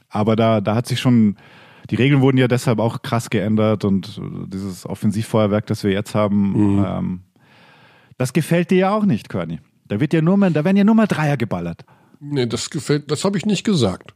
aber 0.09 0.35
da, 0.35 0.61
da 0.61 0.75
hat 0.75 0.87
sich 0.87 0.99
schon, 0.99 1.37
die 1.89 1.95
Regeln 1.95 2.21
wurden 2.21 2.37
ja 2.37 2.47
deshalb 2.47 2.79
auch 2.79 3.01
krass 3.01 3.29
geändert 3.29 3.83
und 3.83 4.19
dieses 4.47 4.85
Offensivfeuerwerk, 4.85 5.65
das 5.67 5.83
wir 5.83 5.91
jetzt 5.91 6.15
haben, 6.15 6.77
mhm. 6.77 6.85
ähm, 6.85 7.19
das 8.17 8.33
gefällt 8.33 8.71
dir 8.71 8.77
ja 8.77 8.95
auch 8.95 9.05
nicht, 9.05 9.29
Körny. 9.29 9.59
Da 9.87 9.99
wird 9.99 10.13
ja 10.13 10.21
nur 10.21 10.37
mal, 10.37 10.51
da 10.51 10.63
werden 10.63 10.77
ja 10.77 10.83
nur 10.83 10.95
mal 10.95 11.07
Dreier 11.07 11.37
geballert. 11.37 11.85
Nee, 12.19 12.47
das 12.47 12.69
gefällt, 12.69 13.11
das 13.11 13.23
habe 13.23 13.37
ich 13.37 13.45
nicht 13.45 13.63
gesagt. 13.63 14.14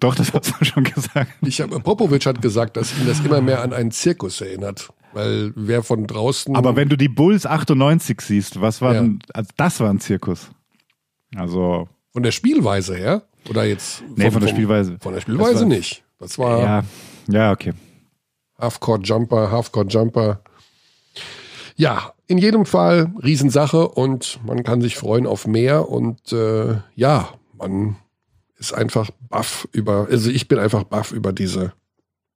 Doch, 0.00 0.14
das 0.14 0.32
hast 0.32 0.54
du 0.60 0.64
schon 0.64 0.84
gesagt. 0.84 1.32
Ich 1.42 1.60
hab, 1.60 1.70
Popovic 1.82 2.26
hat 2.26 2.42
gesagt, 2.42 2.76
dass 2.76 2.96
ihn 2.98 3.06
das 3.06 3.20
immer 3.20 3.40
mehr 3.40 3.62
an 3.62 3.72
einen 3.72 3.90
Zirkus 3.90 4.40
erinnert. 4.40 4.88
Weil 5.12 5.52
wer 5.56 5.82
von 5.82 6.06
draußen. 6.06 6.54
Aber 6.54 6.76
wenn 6.76 6.88
du 6.88 6.96
die 6.96 7.08
Bulls 7.08 7.46
98 7.46 8.20
siehst, 8.20 8.60
was 8.60 8.82
war 8.82 8.94
ja. 8.94 9.00
denn, 9.00 9.20
also 9.32 9.50
das 9.56 9.80
war 9.80 9.90
ein 9.90 10.00
Zirkus. 10.00 10.50
Also. 11.34 11.88
Von 12.12 12.22
der 12.22 12.32
Spielweise 12.32 12.96
her? 12.96 13.22
Oder 13.48 13.64
jetzt? 13.64 14.02
Nee, 14.14 14.30
von 14.30 14.42
der 14.42 14.48
Spielweise. 14.48 14.98
Von 15.00 15.14
der 15.14 15.20
Spielweise 15.20 15.60
das 15.60 15.64
nicht. 15.64 16.04
Das 16.18 16.38
war. 16.38 16.60
Ja. 16.60 16.84
Ja, 17.28 17.52
okay. 17.52 17.72
Halfcourt 18.58 19.06
Jumper, 19.06 19.50
Halfcourt 19.50 19.92
Jumper. 19.92 20.40
Ja, 21.76 22.12
in 22.26 22.38
jedem 22.38 22.66
Fall 22.66 23.12
Riesensache 23.22 23.88
und 23.88 24.40
man 24.44 24.64
kann 24.64 24.80
sich 24.80 24.96
freuen 24.96 25.26
auf 25.26 25.46
mehr 25.46 25.88
und 25.88 26.32
äh, 26.32 26.76
ja, 26.94 27.28
man 27.52 27.96
ist 28.58 28.72
einfach 28.72 29.10
baff 29.28 29.68
über, 29.72 30.08
also 30.10 30.30
ich 30.30 30.48
bin 30.48 30.58
einfach 30.58 30.84
baff 30.84 31.12
über 31.12 31.32
diese 31.32 31.72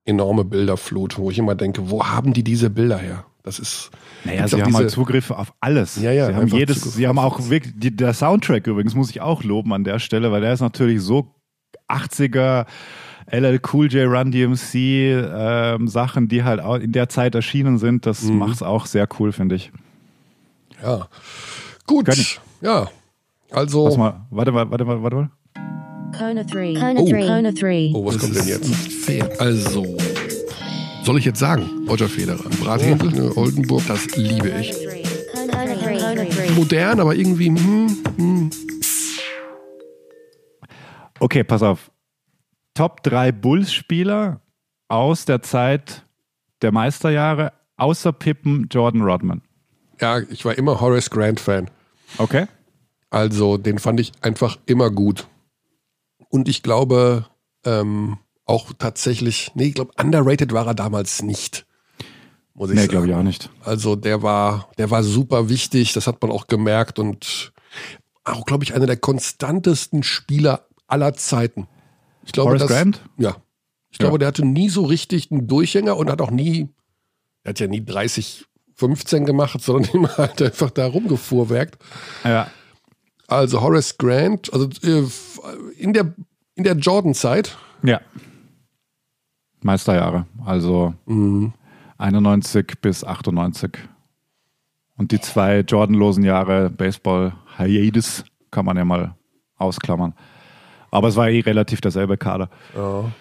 enorme 0.05 0.45
Bilderflut, 0.45 1.19
wo 1.19 1.31
ich 1.31 1.39
immer 1.39 1.55
denke, 1.55 1.91
wo 1.91 2.07
haben 2.07 2.33
die 2.33 2.45
diese 2.45 2.71
Bilder 2.71 2.99
her? 2.99 3.25
Das 3.43 3.59
ist. 3.59 3.91
Naja, 4.25 4.47
sie 4.47 4.63
haben 4.63 4.77
halt 4.77 4.91
Zugriff 4.91 5.31
auf 5.31 5.55
alles. 5.61 5.97
Ja, 5.97 6.13
ja. 6.13 6.27
Sie 6.27 6.35
haben 6.35 6.47
jedes, 6.49 6.81
Zugriff 6.81 6.95
sie 6.95 7.09
haben 7.09 7.19
auch 7.19 7.49
wirklich, 7.49 7.73
die, 7.77 7.95
der 7.95 8.13
Soundtrack 8.13 8.67
übrigens 8.67 8.95
muss 8.95 9.09
ich 9.11 9.23
auch 9.23 9.43
loben 9.43 9.73
an 9.73 9.85
der 9.85 9.99
Stelle, 9.99 10.31
weil 10.31 10.43
der 10.43 10.53
ist 10.53 10.61
natürlich 10.61 11.01
so 11.01 11.35
80er, 11.89 12.67
LL 13.31 13.61
Cool 13.73 13.91
J, 13.91 14.07
Run 14.11 14.31
DMC, 14.31 14.75
ähm, 14.75 15.89
Sachen, 15.89 16.29
die 16.29 16.45
halt 16.45 16.61
auch 16.61 16.77
in 16.77 16.93
der 16.93 17.09
Zeit 17.09 17.35
erschienen 17.35 17.79
sind. 17.79 18.05
Das 18.05 18.23
mhm. 18.23 18.39
macht 18.39 18.57
es 18.57 18.63
auch 18.63 18.85
sehr 18.85 19.09
cool, 19.19 19.33
finde 19.33 19.55
ich. 19.55 19.73
Ja. 20.83 21.09
Gut. 21.87 22.09
Ja. 22.61 22.89
Also. 23.51 23.97
Mal, 23.97 24.27
warte 24.31 24.53
mal, 24.53 24.71
warte 24.71 24.85
mal, 24.85 25.03
warte 25.03 25.17
mal. 25.17 25.31
Kona 26.17 26.45
3. 26.45 26.75
Kona 26.75 27.03
3. 27.03 27.27
Kona 27.27 27.53
3. 27.53 27.91
Oh, 27.95 28.05
was 28.05 28.19
kommt 28.19 28.37
denn 28.37 28.47
jetzt? 28.47 28.71
Also. 29.41 29.97
Soll 31.05 31.19
ich 31.19 31.25
jetzt 31.25 31.39
sagen? 31.39 31.87
Roger 31.89 32.09
Federer. 32.09 32.49
Brathändel, 32.61 33.11
ne, 33.11 33.37
Oldenburg, 33.37 33.83
das 33.89 34.07
liebe 34.17 34.51
ich. 34.61 34.75
Modern, 36.55 37.01
aber 37.01 37.15
irgendwie. 37.15 37.49
Hm, 37.49 37.97
hm. 38.17 38.51
Okay, 41.19 41.45
pass 41.45 41.63
auf. 41.63 41.91
Top 42.75 43.03
3 43.03 43.33
Bulls-Spieler 43.33 44.41
aus 44.89 45.25
der 45.25 45.43
Zeit 45.43 46.05
der 46.63 46.73
Meisterjahre, 46.73 47.53
außer 47.77 48.13
Pippen, 48.13 48.69
Jordan 48.71 49.03
Rodman. 49.03 49.43
Ja, 50.01 50.19
ich 50.19 50.45
war 50.45 50.57
immer 50.57 50.81
Horace 50.81 51.11
Grant-Fan. 51.11 51.71
Okay. 52.19 52.47
Also, 53.11 53.57
den 53.57 53.79
fand 53.79 54.01
ich 54.01 54.13
einfach 54.21 54.59
immer 54.67 54.91
gut. 54.91 55.27
Und 56.31 56.49
ich 56.49 56.63
glaube, 56.63 57.27
ähm, 57.65 58.19
auch 58.47 58.73
tatsächlich, 58.79 59.53
nee, 59.55 59.67
ich 59.67 59.75
glaube, 59.75 59.93
underrated 60.01 60.53
war 60.53 60.67
er 60.67 60.75
damals 60.75 61.23
nicht. 61.23 61.67
Muss 62.55 62.71
ich 62.71 62.77
nee, 62.77 62.87
glaube 62.87 63.07
ich 63.07 63.15
auch 63.15 63.23
nicht. 63.23 63.51
Also 63.65 63.97
der 63.97 64.23
war, 64.23 64.71
der 64.79 64.91
war 64.91 65.03
super 65.03 65.49
wichtig, 65.49 65.93
das 65.93 66.07
hat 66.07 66.21
man 66.23 66.31
auch 66.31 66.47
gemerkt 66.47 66.99
und 66.99 67.53
auch, 68.25 68.45
glaube 68.45 68.65
ich, 68.65 68.75
einer 68.75 68.87
der 68.87 68.97
konstantesten 68.97 70.03
Spieler 70.03 70.67
aller 70.87 71.15
Zeiten. 71.15 71.69
Ich 72.25 72.33
glaube, 72.33 72.51
Horace 72.51 72.63
das, 72.63 72.71
Grant? 72.71 73.03
Ja. 73.19 73.37
Ich 73.91 73.99
ja. 73.99 74.05
glaube, 74.05 74.19
der 74.19 74.29
hatte 74.29 74.45
nie 74.45 74.69
so 74.69 74.85
richtig 74.85 75.31
einen 75.31 75.47
Durchhänger 75.47 75.97
und 75.97 76.11
hat 76.11 76.21
auch 76.21 76.31
nie, 76.31 76.69
er 77.45 77.51
hat 77.51 77.61
ja 77.61 77.67
nie 77.67 77.85
30, 77.85 78.47
15 78.75 79.27
gemacht, 79.27 79.61
sondern 79.63 79.93
immer 79.95 80.17
halt 80.17 80.41
einfach 80.43 80.71
da 80.71 80.87
rumgefuhrwerkt. 80.87 81.79
Ja. 82.25 82.51
Also 83.27 83.63
Horace 83.63 83.97
Grant, 83.97 84.53
also 84.53 84.69
äh, 85.45 85.81
in 85.81 85.93
der, 85.93 86.15
in 86.55 86.65
der 86.65 86.75
Jordan-Zeit. 86.77 87.57
Ja. 87.83 88.01
Meisterjahre, 89.63 90.27
also 90.45 90.95
mhm. 91.07 91.53
91 91.99 92.81
bis 92.81 93.05
98. 93.05 93.73
Und 94.97 95.13
die 95.13 95.21
zwei 95.21 95.61
Jordanlosen 95.61 96.25
Jahre 96.25 96.71
Baseball 96.71 97.33
Hiatus 97.57 98.25
kann 98.51 98.65
man 98.65 98.77
ja 98.77 98.85
mal 98.85 99.15
ausklammern. 99.57 100.15
Aber 100.91 101.09
es 101.09 101.17
war 101.17 101.29
eh 101.29 101.41
relativ 101.41 101.81
derselbe 101.81 102.17
Kader. 102.17 102.49
Ja. 102.75 103.13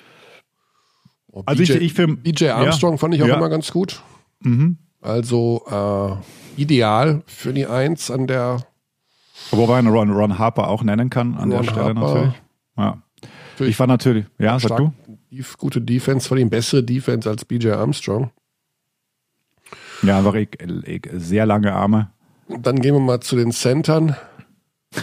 Oh, 1.32 1.44
also 1.46 1.62
BJ, 1.62 1.74
ich, 1.74 1.98
ich 2.00 2.24
BJ 2.24 2.50
Armstrong 2.50 2.94
ja, 2.94 2.98
fand 2.98 3.14
ich 3.14 3.24
auch 3.24 3.28
ja. 3.28 3.38
immer 3.38 3.50
ganz 3.50 3.72
gut. 3.72 4.02
Mhm. 4.42 4.78
Also 5.02 5.64
äh, 5.70 6.62
ideal 6.62 7.22
für 7.28 7.54
die 7.54 7.68
Eins 7.68 8.10
an 8.12 8.28
der. 8.28 8.66
Wobei 9.52 9.82
man 9.82 9.94
Ron, 9.94 10.12
Ron 10.12 10.38
Harper 10.38 10.68
auch 10.68 10.84
nennen 10.84 11.10
kann 11.10 11.36
an 11.36 11.52
Ron 11.52 11.64
der 11.64 11.64
Stelle 11.64 11.86
Harper. 11.86 12.00
natürlich. 12.00 12.42
Ja. 12.78 13.02
Ich 13.60 13.80
war 13.80 13.88
natürlich, 13.88 14.26
ja, 14.38 14.58
sag 14.60 14.78
du 14.78 14.94
gute 15.58 15.82
Defense, 15.82 16.28
vor 16.28 16.38
allem 16.38 16.50
bessere 16.50 16.84
Defense 16.84 17.30
als 17.30 17.46
BJ 17.46 17.72
Armstrong. 17.72 18.32
Ja, 20.02 20.20
einfach 20.20 20.34
ich, 20.36 20.50
ich, 20.86 21.10
sehr 21.14 21.46
lange 21.46 21.74
Arme. 21.74 22.12
Dann 22.48 22.82
gehen 22.82 22.96
wir 22.96 23.02
mal 23.02 23.20
zu 23.20 23.36
den 23.36 23.52
Centern. 23.52 24.16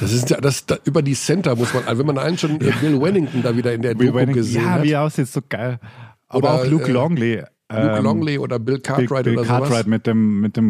Das 0.00 0.12
ist 0.12 0.30
ja, 0.30 0.40
das, 0.40 0.64
da, 0.64 0.78
über 0.84 1.02
die 1.02 1.14
Center 1.14 1.54
muss 1.54 1.74
man, 1.74 1.84
also 1.84 1.98
wenn 1.98 2.06
man 2.06 2.18
einen 2.18 2.38
schon 2.38 2.58
Bill 2.58 3.02
Wennington 3.02 3.42
da 3.42 3.54
wieder 3.56 3.74
in 3.74 3.82
der 3.82 3.94
Bill 3.94 4.12
Doku 4.12 4.32
gesehen 4.32 4.62
ja, 4.62 4.70
hat. 4.70 4.78
Ja, 4.78 4.84
wie 4.84 4.92
er 4.92 5.02
aussieht, 5.02 5.28
so 5.28 5.40
geil. 5.46 5.78
Aber 6.26 6.38
oder, 6.38 6.52
auch 6.54 6.66
Luke 6.66 6.88
äh, 6.88 6.92
Longley. 6.92 7.44
Luke 7.70 7.96
ähm, 7.98 8.04
Longley 8.04 8.38
oder 8.38 8.58
Bill 8.58 8.80
Cartwright 8.80 9.24
Bill, 9.24 9.34
Bill 9.34 9.38
oder 9.38 9.46
Cartwright 9.46 9.70
sowas. 9.70 9.86
mit 9.86 10.06
dem, 10.06 10.40
mit 10.40 10.56
dem 10.56 10.64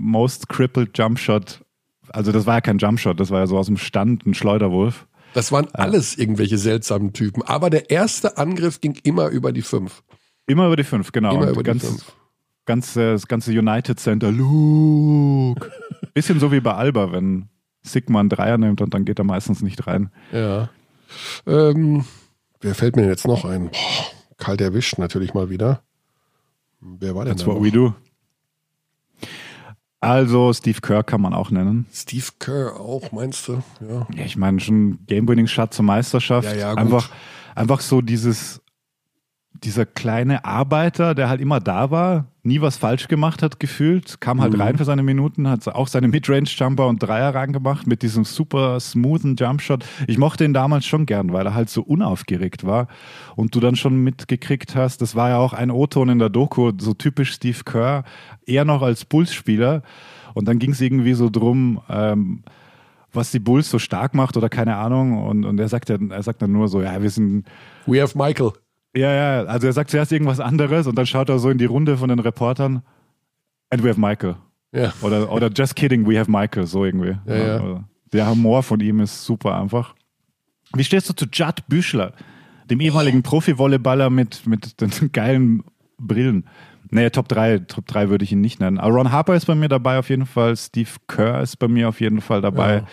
Most 0.00 0.48
Crippled 0.48 0.96
Jump 0.96 1.18
Shot. 1.18 1.64
Also 2.08 2.32
das 2.32 2.46
war 2.46 2.54
ja 2.56 2.60
kein 2.60 2.78
Jump 2.78 2.98
Shot, 3.00 3.20
das 3.20 3.30
war 3.30 3.40
ja 3.40 3.46
so 3.46 3.56
aus 3.56 3.66
dem 3.66 3.76
Stand 3.76 4.26
ein 4.26 4.34
Schleuderwurf. 4.34 5.06
Das 5.34 5.50
waren 5.50 5.66
alles 5.72 6.16
irgendwelche 6.16 6.58
seltsamen 6.58 7.12
Typen. 7.12 7.42
Aber 7.42 7.68
der 7.68 7.90
erste 7.90 8.38
Angriff 8.38 8.80
ging 8.80 8.96
immer 9.02 9.28
über 9.28 9.52
die 9.52 9.62
fünf. 9.62 10.02
Immer 10.46 10.66
über 10.66 10.76
die 10.76 10.84
fünf, 10.84 11.10
genau. 11.12 11.34
Immer 11.34 11.50
über 11.50 11.62
ganz, 11.62 11.82
die 11.82 11.88
fünf. 11.88 12.12
Ganz, 12.66 12.94
das 12.94 13.26
ganze 13.26 13.50
United 13.50 13.98
Center, 13.98 14.30
Luke. 14.30 15.70
Bisschen 16.14 16.38
so 16.38 16.52
wie 16.52 16.60
bei 16.60 16.74
Alba, 16.74 17.12
wenn 17.12 17.48
Sigma 17.82 18.20
einen 18.20 18.28
Dreier 18.28 18.58
nimmt 18.58 18.80
und 18.80 18.94
dann 18.94 19.04
geht 19.04 19.18
er 19.18 19.24
meistens 19.24 19.62
nicht 19.62 19.86
rein. 19.86 20.10
Ja. 20.32 20.70
Ähm, 21.46 22.04
wer 22.60 22.74
fällt 22.74 22.96
mir 22.96 23.06
jetzt 23.06 23.26
noch 23.26 23.44
ein? 23.44 23.70
Boah, 23.70 24.06
kalt 24.38 24.60
erwischt 24.60 24.98
natürlich 24.98 25.34
mal 25.34 25.50
wieder. 25.50 25.82
Wer 26.84 27.14
war 27.14 27.24
denn 27.24 27.34
That's 27.34 27.46
what 27.46 27.56
noch? 27.56 27.64
we 27.64 27.70
do. 27.70 27.94
Also 30.00 30.52
Steve 30.52 30.80
Kerr 30.82 31.02
kann 31.02 31.22
man 31.22 31.32
auch 31.32 31.50
nennen. 31.50 31.86
Steve 31.90 32.26
Kerr 32.38 32.78
auch, 32.78 33.10
meinst 33.10 33.48
du? 33.48 33.62
Ja, 33.80 34.06
ja 34.14 34.24
ich 34.24 34.36
meine 34.36 34.60
schon 34.60 34.98
Game-Winning-Shot 35.06 35.72
zur 35.72 35.86
Meisterschaft. 35.86 36.46
Ja, 36.46 36.54
ja, 36.54 36.74
einfach, 36.74 37.08
einfach 37.54 37.80
so 37.80 38.02
dieses, 38.02 38.60
dieser 39.54 39.86
kleine 39.86 40.44
Arbeiter, 40.44 41.14
der 41.14 41.30
halt 41.30 41.40
immer 41.40 41.58
da 41.58 41.90
war, 41.90 42.26
nie 42.44 42.60
was 42.60 42.76
falsch 42.76 43.08
gemacht 43.08 43.42
hat, 43.42 43.58
gefühlt, 43.58 44.20
kam 44.20 44.40
halt 44.40 44.52
mhm. 44.52 44.60
rein 44.60 44.78
für 44.78 44.84
seine 44.84 45.02
Minuten, 45.02 45.48
hat 45.48 45.66
auch 45.66 45.88
seine 45.88 46.08
Midrange-Jumper 46.08 46.86
und 46.86 47.02
Dreier 47.02 47.34
reingemacht 47.34 47.86
mit 47.86 48.02
diesem 48.02 48.24
super 48.24 48.78
smoothen 48.80 49.34
Jumpshot. 49.36 49.84
Ich 50.06 50.18
mochte 50.18 50.44
ihn 50.44 50.52
damals 50.52 50.84
schon 50.84 51.06
gern, 51.06 51.32
weil 51.32 51.46
er 51.46 51.54
halt 51.54 51.70
so 51.70 51.82
unaufgeregt 51.82 52.64
war 52.64 52.88
und 53.34 53.54
du 53.54 53.60
dann 53.60 53.76
schon 53.76 53.96
mitgekriegt 54.04 54.76
hast, 54.76 55.00
das 55.00 55.16
war 55.16 55.30
ja 55.30 55.38
auch 55.38 55.54
ein 55.54 55.70
O-Ton 55.70 56.10
in 56.10 56.18
der 56.18 56.28
Doku, 56.28 56.72
so 56.78 56.92
typisch 56.92 57.32
Steve 57.32 57.64
Kerr, 57.64 58.04
eher 58.46 58.66
noch 58.66 58.82
als 58.82 59.06
Bulls-Spieler 59.06 59.82
und 60.34 60.46
dann 60.46 60.58
ging 60.58 60.72
es 60.72 60.80
irgendwie 60.82 61.14
so 61.14 61.30
drum, 61.30 61.80
ähm, 61.88 62.42
was 63.14 63.30
die 63.30 63.38
Bulls 63.38 63.70
so 63.70 63.78
stark 63.78 64.14
macht 64.14 64.36
oder 64.36 64.50
keine 64.50 64.76
Ahnung 64.76 65.24
und, 65.24 65.44
und 65.44 65.58
er 65.58 65.68
sagt 65.68 65.88
ja, 65.88 65.96
er 66.10 66.22
sagt 66.22 66.42
dann 66.42 66.52
nur 66.52 66.68
so, 66.68 66.82
ja, 66.82 67.00
wir 67.00 67.10
sind 67.10 67.46
We 67.86 68.02
have 68.02 68.18
Michael. 68.18 68.52
Ja, 68.96 69.12
ja, 69.12 69.44
also 69.44 69.66
er 69.66 69.72
sagt 69.72 69.90
zuerst 69.90 70.12
irgendwas 70.12 70.40
anderes 70.40 70.86
und 70.86 70.96
dann 70.96 71.06
schaut 71.06 71.28
er 71.28 71.38
so 71.38 71.50
in 71.50 71.58
die 71.58 71.64
Runde 71.64 71.96
von 71.96 72.08
den 72.08 72.20
Reportern. 72.20 72.82
And 73.70 73.82
we 73.82 73.88
have 73.88 74.00
Michael. 74.00 74.36
Ja. 74.72 74.92
Oder, 75.02 75.30
oder 75.32 75.50
just 75.50 75.74
kidding, 75.74 76.06
we 76.06 76.18
have 76.18 76.30
Michael, 76.30 76.66
so 76.66 76.84
irgendwie. 76.84 77.16
Ja, 77.26 77.36
ja. 77.36 77.52
Also, 77.54 77.84
der 78.12 78.28
Humor 78.28 78.62
von 78.62 78.80
ihm 78.80 79.00
ist 79.00 79.24
super 79.24 79.60
einfach. 79.60 79.94
Wie 80.74 80.84
stehst 80.84 81.08
du 81.08 81.12
zu 81.12 81.26
Judd 81.32 81.66
Büschler, 81.68 82.12
dem 82.70 82.80
ehemaligen 82.80 83.22
Profi-Volleyballer 83.22 84.10
mit, 84.10 84.46
mit 84.46 84.80
den 84.80 84.90
geilen 85.12 85.64
Brillen? 85.98 86.46
Nee, 86.90 87.10
Top 87.10 87.28
3, 87.28 87.60
Top 87.60 87.86
3 87.86 88.08
würde 88.08 88.24
ich 88.24 88.32
ihn 88.32 88.40
nicht 88.40 88.60
nennen. 88.60 88.78
Aber 88.78 88.94
Ron 88.94 89.10
Harper 89.10 89.34
ist 89.34 89.46
bei 89.46 89.56
mir 89.56 89.68
dabei 89.68 89.98
auf 89.98 90.10
jeden 90.10 90.26
Fall, 90.26 90.56
Steve 90.56 90.90
Kerr 91.08 91.40
ist 91.40 91.56
bei 91.56 91.66
mir 91.66 91.88
auf 91.88 92.00
jeden 92.00 92.20
Fall 92.20 92.40
dabei. 92.40 92.84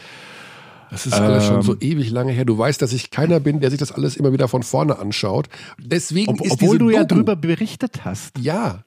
Das 0.91 1.05
ist 1.05 1.13
alles 1.13 1.45
schon 1.45 1.61
so 1.61 1.71
ähm. 1.73 1.77
ewig 1.79 2.11
lange 2.11 2.33
her. 2.33 2.43
Du 2.43 2.57
weißt, 2.57 2.81
dass 2.81 2.91
ich 2.91 3.11
keiner 3.11 3.39
bin, 3.39 3.61
der 3.61 3.69
sich 3.69 3.79
das 3.79 3.93
alles 3.93 4.17
immer 4.17 4.33
wieder 4.33 4.49
von 4.49 4.61
vorne 4.61 4.99
anschaut. 4.99 5.47
Deswegen 5.79 6.29
Ob, 6.29 6.41
ist 6.41 6.51
obwohl 6.51 6.77
du 6.77 6.85
Doku, 6.87 6.97
ja 6.97 7.05
drüber 7.05 7.37
berichtet 7.37 8.03
hast. 8.03 8.37
Ja, 8.37 8.83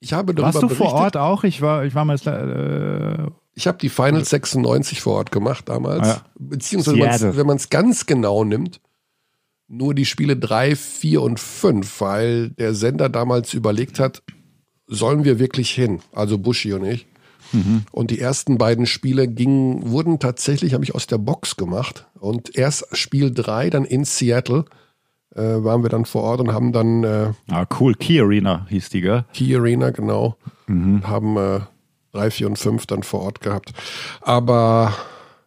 ich 0.00 0.12
habe 0.12 0.34
darüber 0.34 0.48
Warst 0.48 0.62
du 0.62 0.66
berichtet. 0.66 0.88
vor 0.88 0.94
Ort 0.94 1.16
auch? 1.16 1.44
Ich 1.44 1.62
war, 1.62 1.84
ich 1.84 1.94
war 1.94 2.04
mal. 2.04 2.16
Äh, 2.16 3.30
ich 3.54 3.68
habe 3.68 3.78
die 3.78 3.88
Finals 3.88 4.30
96 4.30 5.00
vor 5.00 5.14
Ort 5.14 5.30
gemacht 5.30 5.68
damals. 5.68 6.08
Ja. 6.08 6.24
Beziehungsweise, 6.36 7.36
wenn 7.36 7.46
man 7.46 7.56
es 7.56 7.70
ganz 7.70 8.04
genau 8.04 8.42
nimmt, 8.42 8.80
nur 9.68 9.94
die 9.94 10.06
Spiele 10.06 10.36
3, 10.36 10.74
4 10.74 11.22
und 11.22 11.38
5, 11.38 12.00
weil 12.00 12.50
der 12.50 12.74
Sender 12.74 13.08
damals 13.08 13.54
überlegt 13.54 14.00
hat, 14.00 14.24
sollen 14.88 15.22
wir 15.22 15.38
wirklich 15.38 15.70
hin? 15.70 16.00
Also 16.12 16.36
Bushi 16.36 16.72
und 16.72 16.84
ich. 16.84 17.06
Mhm. 17.52 17.84
Und 17.92 18.10
die 18.10 18.20
ersten 18.20 18.58
beiden 18.58 18.86
Spiele 18.86 19.28
gingen, 19.28 19.90
wurden 19.90 20.18
tatsächlich, 20.18 20.74
habe 20.74 20.84
ich 20.84 20.94
aus 20.94 21.06
der 21.06 21.18
Box 21.18 21.56
gemacht. 21.56 22.06
Und 22.18 22.56
erst 22.56 22.96
Spiel 22.96 23.32
3, 23.32 23.70
dann 23.70 23.84
in 23.84 24.04
Seattle, 24.04 24.64
äh, 25.34 25.40
waren 25.42 25.82
wir 25.82 25.90
dann 25.90 26.04
vor 26.04 26.22
Ort 26.22 26.40
und 26.40 26.52
haben 26.52 26.72
dann. 26.72 27.04
Äh, 27.04 27.32
ah, 27.50 27.66
cool. 27.80 27.94
Key 27.94 28.20
Arena 28.20 28.66
hieß 28.68 28.88
die, 28.90 29.00
gell? 29.00 29.24
Key 29.32 29.54
Arena, 29.56 29.90
genau. 29.90 30.36
Mhm. 30.66 31.06
Haben 31.06 31.36
äh, 31.36 31.60
3, 32.12 32.30
4 32.30 32.46
und 32.48 32.58
5 32.58 32.86
dann 32.86 33.02
vor 33.02 33.20
Ort 33.20 33.40
gehabt. 33.40 33.72
Aber 34.20 34.94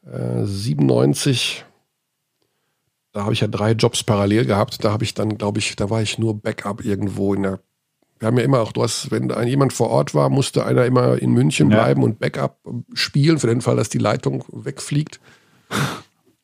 äh, 0.06 0.44
97 0.44 1.66
da 3.18 3.24
habe 3.24 3.34
ich 3.34 3.40
ja 3.40 3.48
drei 3.48 3.72
Jobs 3.72 4.04
parallel 4.04 4.46
gehabt. 4.46 4.84
Da 4.86 4.92
habe 4.92 5.04
ich 5.04 5.16
dann, 5.16 5.40
glaube 5.40 5.58
ich, 5.58 5.76
da 5.76 5.90
war 5.90 6.04
ich 6.04 6.20
nur 6.20 6.40
Backup 6.40 6.86
irgendwo 6.86 7.34
in 7.34 7.42
der. 7.42 7.60
Wir 8.20 8.28
haben 8.28 8.38
ja 8.38 8.44
immer 8.44 8.62
auch, 8.62 8.72
du 8.72 8.82
hast, 8.84 9.12
wenn 9.12 9.28
da 9.28 9.42
jemand 9.44 9.74
vor 9.74 9.90
Ort 9.90 10.16
war, 10.16 10.30
musste 10.30 10.66
einer 10.66 10.86
immer 10.86 11.22
in 11.22 11.32
München 11.34 11.70
Ja. 11.70 11.78
bleiben 11.78 12.04
und 12.04 12.20
Backup 12.20 12.58
spielen, 12.94 13.38
für 13.40 13.48
den 13.48 13.62
Fall, 13.62 13.76
dass 13.76 13.90
die 13.90 14.00
Leitung 14.00 14.44
wegfliegt. 14.52 15.20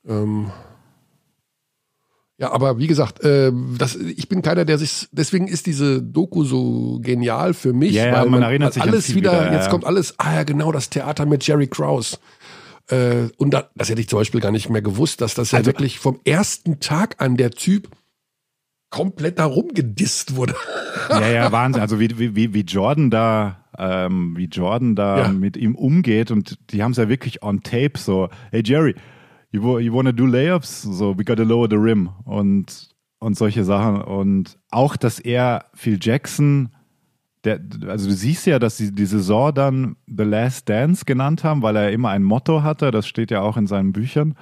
ähm, 0.07 0.51
ja, 2.37 2.51
aber 2.51 2.77
wie 2.79 2.87
gesagt, 2.87 3.23
äh, 3.23 3.51
das, 3.77 3.95
ich 3.95 4.27
bin 4.27 4.41
keiner, 4.41 4.65
der 4.65 4.77
sich, 4.77 5.07
deswegen 5.11 5.47
ist 5.47 5.65
diese 5.67 6.01
Doku 6.01 6.43
so 6.43 6.99
genial 7.01 7.53
für 7.53 7.73
mich, 7.73 7.93
Ja, 7.93 8.07
ja, 8.07 8.13
weil 8.21 8.29
man 8.29 8.41
erinnert 8.41 8.73
sich 8.73 8.83
an 8.83 8.89
alles 8.89 9.13
wieder, 9.15 9.31
wieder, 9.33 9.53
jetzt 9.53 9.65
ja. 9.65 9.69
kommt 9.71 9.85
alles, 9.85 10.15
ah 10.19 10.33
ja, 10.35 10.43
genau, 10.43 10.71
das 10.71 10.89
Theater 10.89 11.25
mit 11.25 11.45
Jerry 11.45 11.67
Krause. 11.67 12.17
Äh, 12.87 13.29
und 13.37 13.53
da, 13.53 13.69
das 13.75 13.89
hätte 13.89 14.01
ich 14.01 14.09
zum 14.09 14.19
Beispiel 14.19 14.41
gar 14.41 14.51
nicht 14.51 14.69
mehr 14.69 14.81
gewusst, 14.81 15.21
dass 15.21 15.35
das 15.35 15.51
ja 15.51 15.59
Also- 15.59 15.67
wirklich 15.67 15.99
vom 15.99 16.19
ersten 16.25 16.79
Tag 16.79 17.15
an 17.19 17.37
der 17.37 17.51
Typ 17.51 17.87
komplett 18.93 19.39
da 19.39 19.45
rumgedisst 19.45 20.35
wurde. 20.35 20.53
Ja, 21.09 21.27
ja, 21.27 21.51
Wahnsinn. 21.51 21.81
Also 21.81 21.99
wie, 21.99 22.35
wie, 22.35 22.53
wie- 22.53 22.59
Jordan 22.61 23.09
da, 23.09 23.65
ähm, 23.77 24.35
wie 24.37 24.45
Jordan 24.45 24.95
da 24.95 25.23
Ja. 25.23 25.27
mit 25.29 25.57
ihm 25.57 25.73
umgeht 25.73 26.29
und 26.29 26.59
die 26.69 26.83
haben 26.83 26.91
es 26.91 26.97
ja 26.97 27.09
wirklich 27.09 27.41
on 27.41 27.61
tape 27.63 27.93
so, 27.97 28.29
hey 28.51 28.61
Jerry, 28.63 28.93
you, 29.51 29.79
you 29.79 29.91
wanna 29.93 30.11
do 30.11 30.27
layups? 30.27 30.83
So, 30.83 31.17
we 31.17 31.23
gotta 31.25 31.41
lower 31.41 31.67
the 31.67 31.75
rim 31.75 32.09
und, 32.23 32.89
und 33.17 33.35
solche 33.35 33.63
Sachen. 33.63 33.99
Und 34.01 34.59
auch, 34.69 34.95
dass 34.95 35.17
er 35.19 35.65
Phil 35.73 35.97
Jackson, 35.99 36.69
der, 37.45 37.59
also 37.87 38.07
du 38.09 38.13
siehst 38.13 38.45
ja, 38.45 38.59
dass 38.59 38.77
sie 38.77 38.93
die 38.93 39.07
Saison 39.07 39.53
dann 39.55 39.95
The 40.05 40.23
Last 40.23 40.69
Dance 40.69 41.03
genannt 41.05 41.43
haben, 41.43 41.63
weil 41.63 41.75
er 41.75 41.91
immer 41.91 42.09
ein 42.09 42.23
Motto 42.23 42.61
hatte, 42.61 42.91
das 42.91 43.07
steht 43.07 43.31
ja 43.31 43.41
auch 43.41 43.57
in 43.57 43.65
seinen 43.65 43.91
Büchern. 43.91 44.35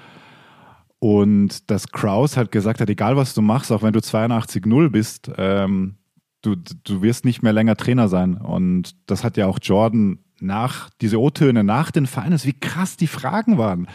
Und 1.04 1.72
dass 1.72 1.88
Kraus 1.88 2.38
halt 2.38 2.52
gesagt 2.52 2.80
hat, 2.80 2.88
egal 2.88 3.18
was 3.18 3.34
du 3.34 3.42
machst, 3.42 3.72
auch 3.72 3.82
wenn 3.82 3.92
du 3.92 4.00
82-0 4.02 4.90
bist, 4.90 5.32
ähm, 5.36 5.96
du, 6.44 6.56
du 6.56 7.02
wirst 7.02 7.26
nicht 7.26 7.42
mehr 7.42 7.54
länger 7.54 7.76
Trainer 7.76 8.08
sein. 8.08 8.38
Und 8.38 8.96
das 9.08 9.24
hat 9.24 9.36
ja 9.36 9.48
auch 9.48 9.58
Jordan 9.60 10.20
nach, 10.40 10.92
diese 11.02 11.20
O-Töne 11.20 11.64
nach 11.64 11.90
den 11.90 12.06
Finals, 12.06 12.46
wie 12.46 12.54
krass 12.54 12.98
die 12.98 13.08
Fragen 13.08 13.58
waren. 13.58 13.88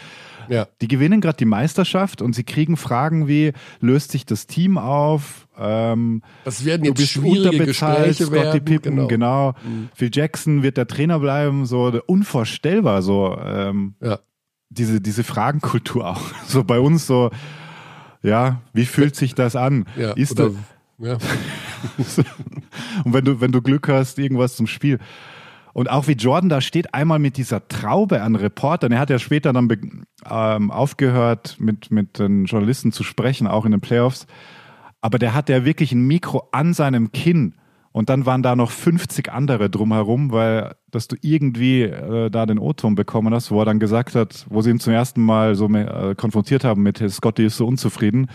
Ja. 0.49 0.67
Die 0.81 0.89
gewinnen 0.89 1.21
gerade 1.21 1.37
die 1.37 1.45
Meisterschaft 1.45 2.21
und 2.21 2.33
sie 2.33 2.43
kriegen 2.43 2.75
Fragen 2.75 3.29
wie, 3.29 3.53
löst 3.79 4.11
sich 4.11 4.25
das 4.25 4.45
Team 4.45 4.77
auf? 4.77 5.47
Ähm, 5.57 6.23
Das 6.43 6.65
werden 6.65 6.83
du 6.83 6.89
jetzt 6.89 6.97
bist 6.97 7.11
schwierige 7.11 7.51
unterbezahlt, 7.51 8.07
Gespräche 8.17 8.25
Scottie 8.25 8.43
werden. 8.43 8.65
Pippen, 8.65 8.95
genau. 8.95 9.07
genau. 9.07 9.55
Phil 9.95 10.09
Jackson 10.13 10.61
wird 10.61 10.75
der 10.75 10.87
Trainer 10.87 11.19
bleiben, 11.19 11.65
so 11.65 12.01
unvorstellbar, 12.05 13.01
so 13.01 13.37
ähm, 13.41 13.95
Ja. 14.01 14.19
Diese, 14.69 15.01
diese 15.01 15.23
Fragenkultur 15.23 16.07
auch. 16.07 16.21
So 16.47 16.63
bei 16.63 16.79
uns 16.79 17.07
so, 17.07 17.31
ja, 18.21 18.61
wie 18.73 18.85
fühlt 18.85 19.15
sich 19.15 19.35
das 19.35 19.55
an? 19.55 19.85
Ja, 19.95 20.11
Ist 20.13 20.39
oder, 20.39 20.51
da, 20.99 21.07
ja. 21.07 21.13
und 23.03 23.13
wenn 23.13 23.25
du, 23.25 23.41
wenn 23.41 23.51
du 23.51 23.61
Glück 23.61 23.87
hast, 23.87 24.17
irgendwas 24.17 24.55
zum 24.55 24.67
Spiel. 24.67 24.99
Und 25.73 25.91
auch 25.91 26.07
wie 26.07 26.13
Jordan 26.13 26.49
da 26.49 26.59
steht, 26.59 26.95
einmal 26.95 27.19
mit 27.19 27.37
dieser 27.37 27.67
Traube 27.67 28.23
an 28.23 28.35
Reportern. 28.35 28.91
Er 28.91 28.99
hat 28.99 29.11
ja 29.11 29.19
später 29.19 29.53
dann 29.53 29.69
ähm, 30.27 30.71
aufgehört, 30.71 31.57
mit, 31.59 31.91
mit 31.91 32.17
den 32.17 32.45
Journalisten 32.45 32.91
zu 32.91 33.03
sprechen, 33.03 33.45
auch 33.45 33.63
in 33.63 33.73
den 33.73 33.81
Playoffs. 33.81 34.25
Aber 35.01 35.19
der 35.19 35.35
hatte 35.35 35.53
ja 35.53 35.65
wirklich 35.65 35.91
ein 35.91 36.01
Mikro 36.01 36.47
an 36.51 36.73
seinem 36.73 37.11
Kinn. 37.11 37.53
Und 37.97 38.09
dann 38.09 38.27
waren 38.27 38.43
da 38.43 38.55
noch 38.55 38.69
50 38.69 39.31
andere 39.31 39.71
drumherum, 39.71 40.31
weil, 40.31 40.75
dass 40.91 41.07
du 41.07 41.15
irgendwie 41.19 41.81
äh, 41.81 42.29
da 42.29 42.45
den 42.45 42.59
O-Ton 42.59 42.93
bekommen 42.93 43.33
hast, 43.33 43.49
wo 43.49 43.59
er 43.59 43.65
dann 43.65 43.79
gesagt 43.79 44.13
hat, 44.13 44.45
wo 44.49 44.61
sie 44.61 44.69
ihn 44.69 44.79
zum 44.79 44.93
ersten 44.93 45.19
Mal 45.19 45.55
so 45.55 45.67
äh, 45.69 46.13
konfrontiert 46.13 46.63
haben 46.63 46.83
mit, 46.83 46.99
hey, 46.99 47.09
Scotty 47.09 47.47
ist 47.47 47.57
so 47.57 47.65
unzufrieden. 47.65 48.27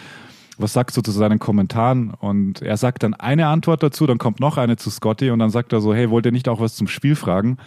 Was 0.59 0.73
sagst 0.73 0.97
du 0.97 1.01
zu 1.01 1.13
seinen 1.13 1.39
Kommentaren? 1.39 2.11
Und 2.11 2.61
er 2.61 2.77
sagt 2.77 3.05
dann 3.05 3.15
eine 3.15 3.47
Antwort 3.47 3.85
dazu, 3.85 4.05
dann 4.05 4.19
kommt 4.19 4.41
noch 4.41 4.59
eine 4.59 4.75
zu 4.75 4.91
Scotty 4.91 5.31
und 5.31 5.39
dann 5.39 5.51
sagt 5.51 5.73
er 5.73 5.81
so, 5.81 5.95
hey, 5.95 6.11
wollt 6.11 6.27
ihr 6.27 6.33
nicht 6.33 6.49
auch 6.49 6.59
was 6.59 6.75
zum 6.75 6.89
Spiel 6.89 7.15
fragen? 7.15 7.59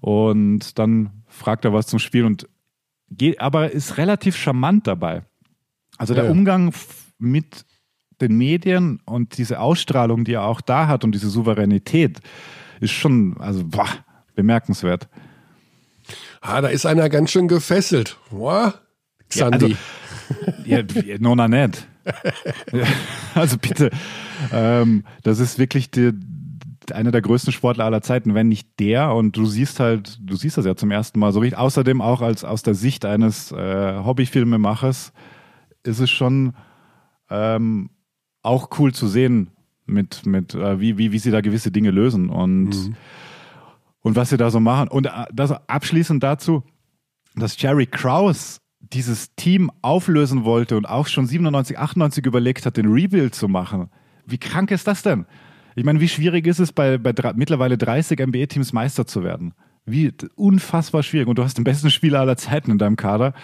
Und 0.00 0.80
dann 0.80 1.10
fragt 1.28 1.64
er 1.64 1.72
was 1.72 1.86
zum 1.86 2.00
Spiel 2.00 2.24
und 2.24 2.48
geht, 3.08 3.40
aber 3.40 3.70
ist 3.70 3.98
relativ 3.98 4.34
charmant 4.34 4.88
dabei. 4.88 5.22
Also 5.96 6.12
der 6.12 6.24
Ja. 6.24 6.30
Umgang 6.32 6.72
mit 7.20 7.66
den 8.20 8.36
Medien 8.36 9.00
und 9.04 9.38
diese 9.38 9.60
Ausstrahlung, 9.60 10.24
die 10.24 10.34
er 10.34 10.44
auch 10.44 10.60
da 10.60 10.86
hat 10.86 11.04
und 11.04 11.12
diese 11.12 11.28
Souveränität, 11.28 12.20
ist 12.80 12.92
schon, 12.92 13.36
also 13.38 13.64
boah, 13.64 13.88
bemerkenswert. 14.34 15.08
Ah, 16.40 16.60
da 16.60 16.68
ist 16.68 16.86
einer 16.86 17.08
ganz 17.08 17.30
schön 17.30 17.48
gefesselt. 17.48 18.18
Boah, 18.30 18.74
Xandi. 19.28 19.76
Ja, 20.64 20.82
nona 21.18 21.48
nicht. 21.48 21.86
also 23.34 23.58
bitte, 23.58 23.90
ähm, 24.52 25.04
das 25.22 25.38
ist 25.38 25.58
wirklich 25.58 25.90
die, 25.90 26.12
einer 26.92 27.10
der 27.10 27.22
größten 27.22 27.52
Sportler 27.52 27.84
aller 27.84 28.02
Zeiten, 28.02 28.34
wenn 28.34 28.48
nicht 28.48 28.78
der. 28.78 29.14
Und 29.14 29.36
du 29.36 29.46
siehst 29.46 29.80
halt, 29.80 30.18
du 30.20 30.36
siehst 30.36 30.56
das 30.56 30.64
ja 30.64 30.76
zum 30.76 30.90
ersten 30.90 31.18
Mal 31.18 31.32
so 31.32 31.40
richtig. 31.40 31.58
Außerdem 31.58 32.00
auch 32.00 32.20
als 32.22 32.44
aus 32.44 32.62
der 32.62 32.74
Sicht 32.74 33.04
eines 33.04 33.52
äh, 33.52 33.98
Hobbyfilmemachers 34.04 35.12
ist 35.82 36.00
es 36.00 36.10
schon 36.10 36.54
ähm, 37.30 37.90
auch 38.42 38.78
cool 38.78 38.92
zu 38.92 39.06
sehen, 39.06 39.50
mit, 39.86 40.24
mit 40.24 40.54
äh, 40.54 40.80
wie, 40.80 40.98
wie, 40.98 41.12
wie 41.12 41.18
sie 41.18 41.30
da 41.30 41.40
gewisse 41.40 41.70
Dinge 41.70 41.90
lösen 41.90 42.30
und, 42.30 42.70
und 44.00 44.16
was 44.16 44.30
sie 44.30 44.36
da 44.36 44.50
so 44.50 44.60
machen. 44.60 44.88
Und 44.88 45.06
äh, 45.06 45.26
das 45.32 45.52
abschließend 45.68 46.22
dazu, 46.22 46.62
dass 47.34 47.60
Jerry 47.60 47.86
Krause 47.86 48.60
dieses 48.80 49.34
Team 49.34 49.70
auflösen 49.82 50.44
wollte 50.44 50.76
und 50.76 50.86
auch 50.86 51.06
schon 51.06 51.26
97, 51.26 51.78
98 51.78 52.24
überlegt 52.24 52.66
hat, 52.66 52.76
den 52.76 52.90
Rebuild 52.90 53.34
zu 53.34 53.48
machen. 53.48 53.90
Wie 54.26 54.38
krank 54.38 54.70
ist 54.70 54.86
das 54.86 55.02
denn? 55.02 55.26
Ich 55.76 55.84
meine, 55.84 56.00
wie 56.00 56.08
schwierig 56.08 56.46
ist 56.46 56.58
es, 56.58 56.72
bei, 56.72 56.98
bei 56.98 57.12
mittlerweile 57.34 57.78
30 57.78 58.18
NBA-Teams 58.18 58.72
Meister 58.72 59.06
zu 59.06 59.22
werden? 59.22 59.54
Wie 59.86 60.12
unfassbar 60.36 61.02
schwierig. 61.02 61.28
Und 61.28 61.38
du 61.38 61.44
hast 61.44 61.56
den 61.56 61.64
besten 61.64 61.90
Spieler 61.90 62.20
aller 62.20 62.36
Zeiten 62.36 62.70
in 62.70 62.78
deinem 62.78 62.96
Kader 62.96 63.34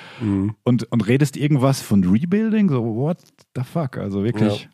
und, 0.65 0.91
und 0.91 1.07
redest 1.07 1.37
irgendwas 1.37 1.81
von 1.81 2.05
Rebuilding? 2.05 2.69
So, 2.69 2.85
what 2.97 3.19
the 3.55 3.63
fuck? 3.63 3.97
Also 3.97 4.25
wirklich. 4.25 4.65
Ja, 4.65 4.69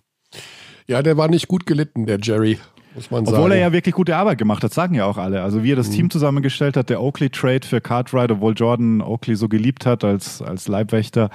der 1.03 1.17
war 1.17 1.29
nicht 1.29 1.49
gut 1.49 1.67
gelitten, 1.67 2.07
der 2.07 2.19
Jerry, 2.21 2.59
muss 2.95 3.11
man 3.11 3.25
sagen. 3.25 3.37
Obwohl 3.37 3.53
er 3.53 3.59
ja 3.59 3.73
wirklich 3.73 3.95
gute 3.95 4.17
Arbeit 4.17 4.39
gemacht 4.39 4.63
hat, 4.65 4.73
sagen 4.73 4.95
ja 4.95 5.07
auch 5.07 5.17
alle. 5.17 5.43
Also 5.43 5.63
wie 5.63 5.73
er 5.73 5.77
das 5.77 5.91
Team 5.91 6.11
zusammengestellt 6.11 6.77
hat, 6.77 6.91
der 6.91 7.01
Oakley-Trade 7.01 7.67
für 7.67 7.81
Cartwright, 7.81 8.31
obwohl 8.31 8.55
Jordan 8.55 9.01
Oakley 9.01 9.37
so 9.37 9.49
geliebt 9.49 9.87
hat 9.87 10.05
als, 10.05 10.43
als 10.43 10.69
Leibwächter. 10.69 11.31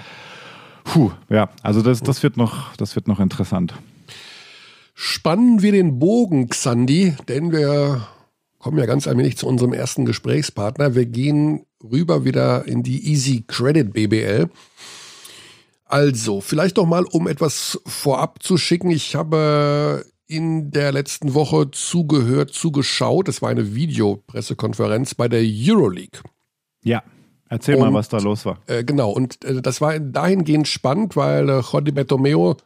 Puh, 0.84 1.12
ja, 1.30 1.50
also 1.64 1.82
das, 1.82 2.02
das, 2.02 2.24
wird 2.24 2.38
noch, 2.38 2.76
das 2.76 2.96
wird 2.96 3.08
noch 3.08 3.20
interessant. 3.20 3.74
Spannen 4.94 5.62
wir 5.62 5.72
den 5.72 6.00
Bogen, 6.00 6.50
Xandi, 6.50 7.16
denn 7.28 7.52
wir 7.52 8.08
kommen 8.58 8.80
ja 8.80 8.86
ganz 8.86 9.08
allmählich 9.08 9.38
zu 9.38 9.48
unserem 9.48 9.74
ersten 9.74 10.06
Gesprächspartner. 10.06 10.96
Wir 10.96 11.06
gehen 11.06 11.66
rüber 11.84 12.26
wieder 12.26 12.68
in 12.68 12.84
die 12.84 13.12
Easy 13.12 13.44
Credit 13.48 13.94
BBL. 13.94 14.50
Also, 15.90 16.42
vielleicht 16.42 16.78
noch 16.78 16.86
mal, 16.86 17.06
um 17.06 17.28
etwas 17.28 17.80
vorab 17.86 18.44
zu 18.44 18.58
schicken. 18.58 18.90
Ich 18.92 19.16
habe 19.16 20.06
in 20.28 20.72
der 20.72 20.92
letzten 20.92 21.34
Woche 21.34 21.72
zugehört, 21.72 22.52
zugeschaut. 22.54 23.30
Es 23.30 23.42
war 23.42 23.50
eine 23.50 23.74
Videopressekonferenz 23.74 25.16
bei 25.16 25.30
der 25.30 25.42
Euroleague. 25.44 26.20
Ja, 26.84 27.04
erzähl 27.50 27.78
mal, 27.78 27.88
Und- 27.88 27.94
was 27.94 28.10
da 28.10 28.18
los 28.18 28.46
war. 28.46 28.60
Äh, 28.68 28.84
genau, 28.84 29.12
und 29.12 29.44
äh, 29.46 29.62
das 29.62 29.80
war 29.80 29.98
dahingehend 30.00 30.68
spannend, 30.68 31.16
weil 31.16 31.50
äh, 31.50 31.62
Jordi 31.62 31.92
Bertomeo 31.92 32.58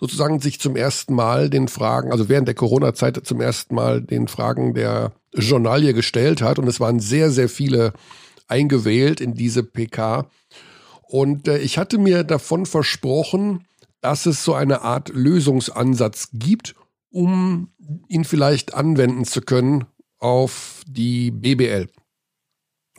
sozusagen 0.00 0.38
sich 0.40 0.60
zum 0.60 0.76
ersten 0.76 1.14
Mal 1.14 1.50
den 1.50 1.66
Fragen, 1.66 2.12
also 2.12 2.28
während 2.28 2.46
der 2.46 2.54
Corona-Zeit 2.54 3.20
zum 3.24 3.40
ersten 3.40 3.74
Mal 3.74 4.00
den 4.00 4.28
Fragen 4.28 4.74
der 4.74 5.12
Journalie 5.34 5.94
gestellt 5.94 6.42
hat. 6.42 6.58
Und 6.58 6.68
es 6.68 6.78
waren 6.78 7.00
sehr, 7.00 7.30
sehr 7.30 7.48
viele 7.48 7.92
eingewählt 8.46 9.20
in 9.20 9.34
diese 9.34 9.62
PK. 9.64 10.26
Und 11.14 11.46
äh, 11.46 11.58
ich 11.58 11.78
hatte 11.78 11.96
mir 11.96 12.24
davon 12.24 12.66
versprochen, 12.66 13.68
dass 14.00 14.26
es 14.26 14.42
so 14.42 14.52
eine 14.52 14.82
Art 14.82 15.10
Lösungsansatz 15.10 16.30
gibt, 16.32 16.74
um 17.08 17.68
ihn 18.08 18.24
vielleicht 18.24 18.74
anwenden 18.74 19.24
zu 19.24 19.40
können 19.40 19.84
auf 20.18 20.82
die 20.88 21.30
BBL. 21.30 21.88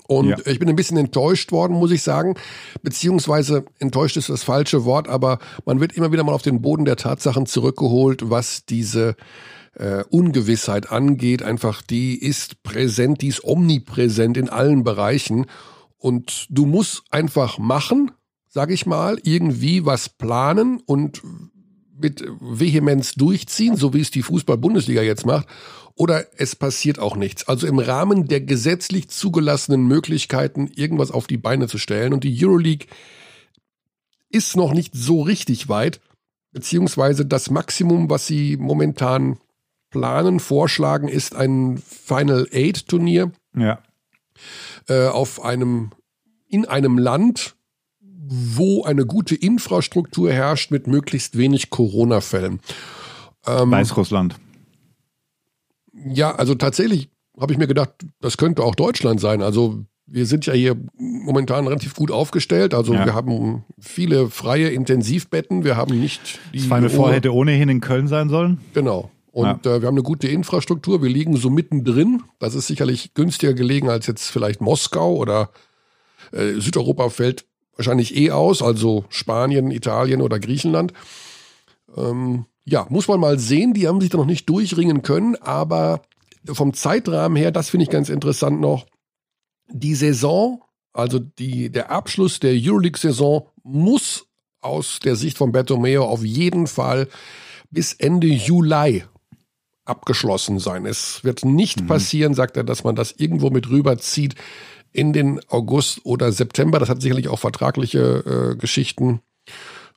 Und 0.08 0.30
Ja. 0.30 0.38
ich 0.46 0.60
bin 0.60 0.70
ein 0.70 0.78
bisschen 0.78 0.96
enttäuscht 0.96 1.52
worden, 1.52 1.76
muss 1.76 1.92
ich 1.92 2.04
sagen. 2.04 2.36
Beziehungsweise 2.82 3.66
enttäuscht 3.80 4.16
ist 4.16 4.30
das 4.30 4.46
falsche 4.46 4.86
Wort, 4.86 5.10
aber 5.10 5.40
man 5.66 5.82
wird 5.82 5.92
immer 5.92 6.14
wieder 6.14 6.24
mal 6.24 6.32
auf 6.32 6.42
den 6.42 6.62
Boden 6.62 6.86
der 6.86 6.96
Tatsachen 6.96 7.46
zurückgeholt, 7.48 8.30
was 8.30 8.66
diese 8.66 9.18
äh, 9.74 10.06
Ungewissheit 10.10 10.90
angeht. 10.90 11.44
Einfach, 11.44 11.82
die 11.82 12.18
ist 12.18 12.64
präsent, 12.64 13.22
die 13.22 13.28
ist 13.28 13.44
omnipräsent 13.44 14.38
in 14.38 14.48
allen 14.48 14.86
Bereichen. 14.86 15.48
Und 16.06 16.46
du 16.52 16.68
musst 16.68 17.02
einfach 17.10 17.58
machen, 17.58 18.12
sag 18.48 18.70
ich 18.70 18.86
mal, 18.86 19.18
irgendwie 19.24 19.88
was 19.88 20.08
planen 20.08 20.80
und 20.86 21.24
mit 22.00 22.24
Vehemenz 22.40 23.16
durchziehen, 23.16 23.76
so 23.76 23.92
wie 23.96 24.02
es 24.02 24.12
die 24.12 24.22
Fußball-Bundesliga 24.22 25.02
jetzt 25.02 25.26
macht, 25.26 25.48
oder 25.96 26.28
es 26.38 26.56
passiert 26.56 27.00
auch 27.00 27.16
nichts. 27.16 27.48
Also 27.48 27.66
im 27.66 27.80
Rahmen 27.80 28.28
der 28.28 28.42
gesetzlich 28.42 29.08
zugelassenen 29.08 29.88
Möglichkeiten, 29.88 30.70
irgendwas 30.76 31.10
auf 31.10 31.26
die 31.26 31.38
Beine 31.38 31.68
zu 31.68 31.80
stellen. 31.80 32.14
Und 32.14 32.24
die 32.24 32.38
Euroleague 32.40 32.86
ist 34.30 34.56
noch 34.56 34.76
nicht 34.76 34.94
so 34.94 35.24
richtig 35.24 35.70
weit, 35.70 36.02
beziehungsweise 36.52 37.26
das 37.26 37.50
Maximum, 37.50 38.12
was 38.12 38.28
sie 38.28 38.58
momentan 38.58 39.40
planen, 39.90 40.40
vorschlagen, 40.40 41.08
ist 41.08 41.34
ein 41.34 41.78
Final 41.80 42.48
Eight 42.54 42.88
Turnier. 42.88 43.32
Ja. 43.58 43.82
Äh, 44.88 45.08
auf 45.08 45.44
einem, 45.44 45.92
in 46.48 46.66
einem 46.66 46.98
Land, 46.98 47.56
wo 48.28 48.84
eine 48.84 49.06
gute 49.06 49.36
Infrastruktur 49.36 50.32
herrscht 50.32 50.72
mit 50.72 50.88
möglichst 50.88 51.38
wenig 51.38 51.70
Corona-Fällen. 51.70 52.60
Ähm, 53.46 53.72
Weißrussland. 53.72 54.36
Ja, 55.94 56.36
also 56.36 56.56
tatsächlich 56.56 57.10
habe 57.40 57.54
ich 57.54 57.60
mir 57.60 57.68
gedacht, 57.68 57.92
das 58.22 58.38
könnte 58.38 58.64
auch 58.64 58.76
Deutschland 58.76 59.20
sein. 59.20 59.42
Also 59.42 59.86
wir 60.08 60.26
sind 60.26 60.46
ja 60.46 60.54
hier 60.54 60.76
momentan 60.98 61.68
relativ 61.68 61.96
gut 61.96 62.12
aufgestellt. 62.12 62.74
Also 62.74 62.94
ja. 62.94 63.06
wir 63.06 63.14
haben 63.14 63.64
viele 63.80 64.30
freie 64.30 64.70
Intensivbetten. 64.70 65.64
Wir 65.64 65.78
haben 65.78 66.00
nicht 66.00 66.40
die. 66.54 66.60
Das 66.60 66.68
Final 66.68 66.90
Four 66.90 67.12
hätte 67.12 67.34
ohnehin 67.34 67.70
in 67.70 67.82
Köln 67.82 68.08
sein 68.08 68.30
sollen. 68.30 68.60
Genau. 68.74 69.12
Und 69.36 69.66
ja. 69.66 69.76
äh, 69.76 69.82
wir 69.82 69.88
haben 69.88 69.96
eine 69.96 70.04
gute 70.04 70.30
Infrastruktur. 70.30 71.04
Wir 71.04 71.10
liegen 71.10 71.36
so 71.36 71.50
mittendrin. 71.50 72.24
Das 72.40 72.56
ist 72.56 72.68
sicherlich 72.68 73.14
günstiger 73.16 73.54
gelegen 73.54 73.90
als 73.90 74.08
jetzt 74.08 74.30
vielleicht 74.30 74.62
Moskau 74.62 75.14
oder 75.18 75.50
äh, 76.32 76.54
Südeuropa 76.54 77.10
fällt 77.10 77.46
wahrscheinlich 77.76 78.16
eh 78.16 78.32
aus, 78.32 78.62
also 78.62 79.04
Spanien, 79.10 79.72
Italien 79.72 80.22
oder 80.22 80.40
Griechenland. 80.40 80.94
Ähm, 81.98 82.46
ja, 82.64 82.88
muss 82.90 83.10
man 83.10 83.20
mal 83.20 83.38
sehen. 83.38 83.74
Die 83.74 83.90
haben 83.90 84.00
sich 84.00 84.10
da 84.10 84.18
noch 84.18 84.26
nicht 84.26 84.48
durchringen 84.48 85.02
können, 85.02 85.36
aber 85.36 86.04
vom 86.46 86.74
Zeitrahmen 86.74 87.36
her, 87.36 87.52
das 87.52 87.70
finde 87.70 87.84
ich 87.84 87.90
ganz 87.90 88.08
interessant 88.08 88.62
noch. 88.62 88.86
Die 89.68 89.96
Saison, 89.96 90.62
also 90.94 91.20
die, 91.20 91.70
der 91.70 91.92
Abschluss 91.92 92.40
der 92.40 92.54
Euroleague-Saison 92.54 93.50
muss 93.64 94.28
aus 94.62 95.00
der 95.04 95.18
Sicht 95.18 95.38
von 95.38 95.52
Bertomeo 95.52 96.06
auf 96.06 96.24
jeden 96.24 96.68
Fall 96.68 97.10
bis 97.70 97.92
Ende 97.92 98.28
Juli 98.28 99.04
abgeschlossen 99.86 100.60
sein. 100.60 100.86
Es 100.86 101.24
wird 101.24 101.46
nicht 101.46 101.82
mhm. 101.82 101.88
passieren, 101.88 102.34
sagt 102.34 102.58
er, 102.58 102.64
dass 102.64 102.84
man 102.84 102.96
das 102.96 103.14
irgendwo 103.18 103.50
mit 103.50 103.70
rüberzieht 103.70 104.36
in 104.92 105.14
den 105.14 105.40
August 105.50 106.02
oder 106.04 106.32
September. 106.32 106.80
Das 106.80 106.90
hat 106.90 107.02
sicherlich 107.02 107.28
auch 107.28 107.40
vertragliche 107.40 108.54
äh, 108.54 108.56
Geschichten. 108.56 109.22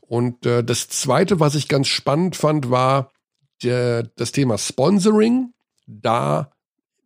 Und 0.01 0.47
äh, 0.47 0.63
das 0.63 0.89
Zweite, 0.89 1.41
was 1.41 1.55
ich 1.55 1.69
ganz 1.69 1.89
spannend 1.89 2.37
fand, 2.37 2.71
war 2.71 3.13
der, 3.63 4.05
das 4.17 4.33
Thema 4.33 4.59
Sponsoring. 4.59 5.53
Da 5.87 6.51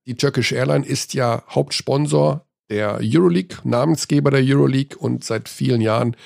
die 0.06 0.16
Turkish 0.16 0.52
Airline 0.52 0.84
ist 0.84 1.14
ja 1.14 1.44
Hauptsponsor 1.48 2.46
der 2.70 2.98
Euroleague, 3.00 3.58
Namensgeber 3.64 4.30
der 4.30 4.42
Euroleague 4.42 4.96
und 4.98 5.24
seit 5.24 5.48
vielen 5.48 5.80
Jahren 5.80 6.16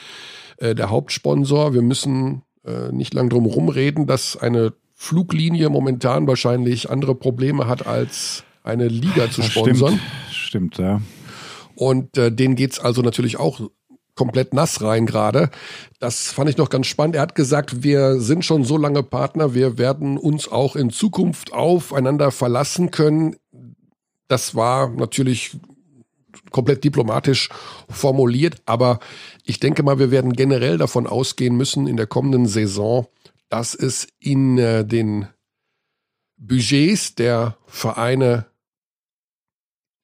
äh, 0.58 0.74
der 0.74 0.90
Hauptsponsor. 0.90 1.74
Wir 1.74 1.82
müssen 1.82 2.42
äh, 2.64 2.92
nicht 2.92 3.12
lang 3.12 3.28
drum 3.28 3.44
rumreden, 3.46 4.06
dass 4.06 4.36
eine 4.36 4.72
Fluglinie 4.98 5.68
momentan 5.68 6.26
wahrscheinlich 6.26 6.90
andere 6.90 7.14
Probleme 7.14 7.68
hat, 7.68 7.86
als 7.86 8.44
eine 8.64 8.88
Liga 8.88 9.30
zu 9.30 9.42
sponsern. 9.42 10.00
Stimmt, 10.30 10.74
stimmt 10.74 10.78
ja. 10.78 11.00
Und 11.74 12.16
äh, 12.16 12.32
denen 12.32 12.56
geht's 12.56 12.80
also 12.80 13.02
natürlich 13.02 13.38
auch 13.38 13.60
komplett 14.14 14.54
nass 14.54 14.82
rein 14.82 15.04
gerade. 15.04 15.50
Das 16.00 16.32
fand 16.32 16.48
ich 16.48 16.56
noch 16.56 16.70
ganz 16.70 16.86
spannend. 16.86 17.14
Er 17.14 17.22
hat 17.22 17.34
gesagt, 17.34 17.82
wir 17.82 18.18
sind 18.18 18.44
schon 18.44 18.64
so 18.64 18.78
lange 18.78 19.02
Partner, 19.02 19.54
wir 19.54 19.76
werden 19.76 20.16
uns 20.16 20.50
auch 20.50 20.74
in 20.74 20.90
Zukunft 20.90 21.52
aufeinander 21.52 22.30
verlassen 22.30 22.90
können. 22.90 23.36
Das 24.26 24.54
war 24.54 24.88
natürlich 24.88 25.58
komplett 26.50 26.84
diplomatisch 26.84 27.50
formuliert, 27.90 28.56
aber 28.64 28.98
ich 29.44 29.60
denke 29.60 29.82
mal, 29.82 29.98
wir 29.98 30.10
werden 30.10 30.32
generell 30.32 30.78
davon 30.78 31.06
ausgehen 31.06 31.54
müssen 31.54 31.86
in 31.86 31.98
der 31.98 32.06
kommenden 32.06 32.46
Saison, 32.46 33.06
dass 33.48 33.74
es 33.74 34.08
in 34.18 34.58
äh, 34.58 34.84
den 34.84 35.28
Budgets 36.36 37.14
der 37.14 37.56
Vereine 37.66 38.46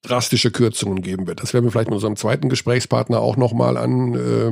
drastische 0.01 0.51
Kürzungen 0.51 1.01
geben 1.01 1.27
wird. 1.27 1.41
Das 1.41 1.53
werden 1.53 1.65
wir 1.65 1.71
vielleicht 1.71 1.89
mit 1.89 1.95
unserem 1.95 2.15
zweiten 2.15 2.49
Gesprächspartner 2.49 3.19
auch 3.19 3.37
nochmal 3.37 3.77
an, 3.77 4.13
äh, 4.15 4.51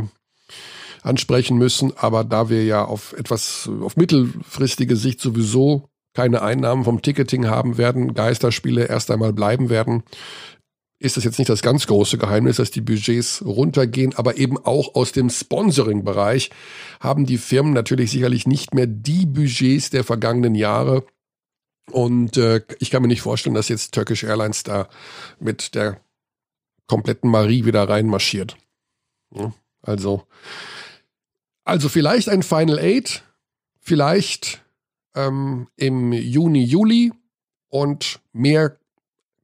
ansprechen 1.04 1.58
müssen. 1.58 1.96
Aber 1.98 2.24
da 2.24 2.50
wir 2.50 2.64
ja 2.64 2.86
auf 2.86 3.14
etwas, 3.14 3.70
auf 3.82 3.98
mittelfristige 3.98 4.96
Sicht 4.96 5.20
sowieso 5.20 5.90
keine 6.14 6.42
Einnahmen 6.42 6.84
vom 6.84 7.02
Ticketing 7.02 7.48
haben 7.48 7.78
werden, 7.78 8.14
Geisterspiele 8.14 8.86
erst 8.86 9.12
einmal 9.12 9.34
bleiben 9.34 9.70
werden, 9.70 10.04
ist 11.02 11.18
das 11.18 11.24
jetzt 11.24 11.40
nicht 11.40 11.50
das 11.50 11.64
ganz 11.64 11.88
große 11.88 12.20
Geheimnis, 12.20 12.58
dass 12.58 12.70
die 12.70 12.82
Budgets 12.82 13.44
runtergehen, 13.44 14.14
aber 14.16 14.38
eben 14.38 14.58
auch 14.58 14.94
aus 14.94 15.12
dem 15.12 15.32
Sponsoring-Bereich 15.32 16.52
haben 17.00 17.26
die 17.26 17.40
Firmen 17.40 17.74
natürlich 17.74 18.12
sicherlich 18.12 18.46
nicht 18.46 18.76
mehr 18.76 18.86
die 18.86 19.26
Budgets 19.26 19.90
der 19.90 20.04
vergangenen 20.04 20.54
Jahre. 20.54 21.04
Und 21.92 22.38
äh, 22.38 22.62
ich 22.78 22.92
kann 22.92 23.02
mir 23.02 23.08
nicht 23.08 23.24
vorstellen, 23.24 23.56
dass 23.56 23.68
jetzt 23.68 23.96
Turkish 23.96 24.24
Airlines 24.24 24.62
da 24.62 24.90
mit 25.40 25.74
der 25.74 26.00
kompletten 26.86 27.32
Marie 27.32 27.66
wieder 27.66 27.90
reinmarschiert. 27.90 28.56
Ja, 29.34 29.54
also, 29.82 30.28
also 31.64 31.90
vielleicht 31.90 32.30
ein 32.30 32.44
Final 32.44 32.78
Eight, 32.78 33.24
vielleicht 33.80 34.64
ähm, 35.16 35.68
im 35.78 36.14
Juni, 36.14 36.64
Juli 36.64 37.12
und 37.70 38.20
mehr 38.34 38.78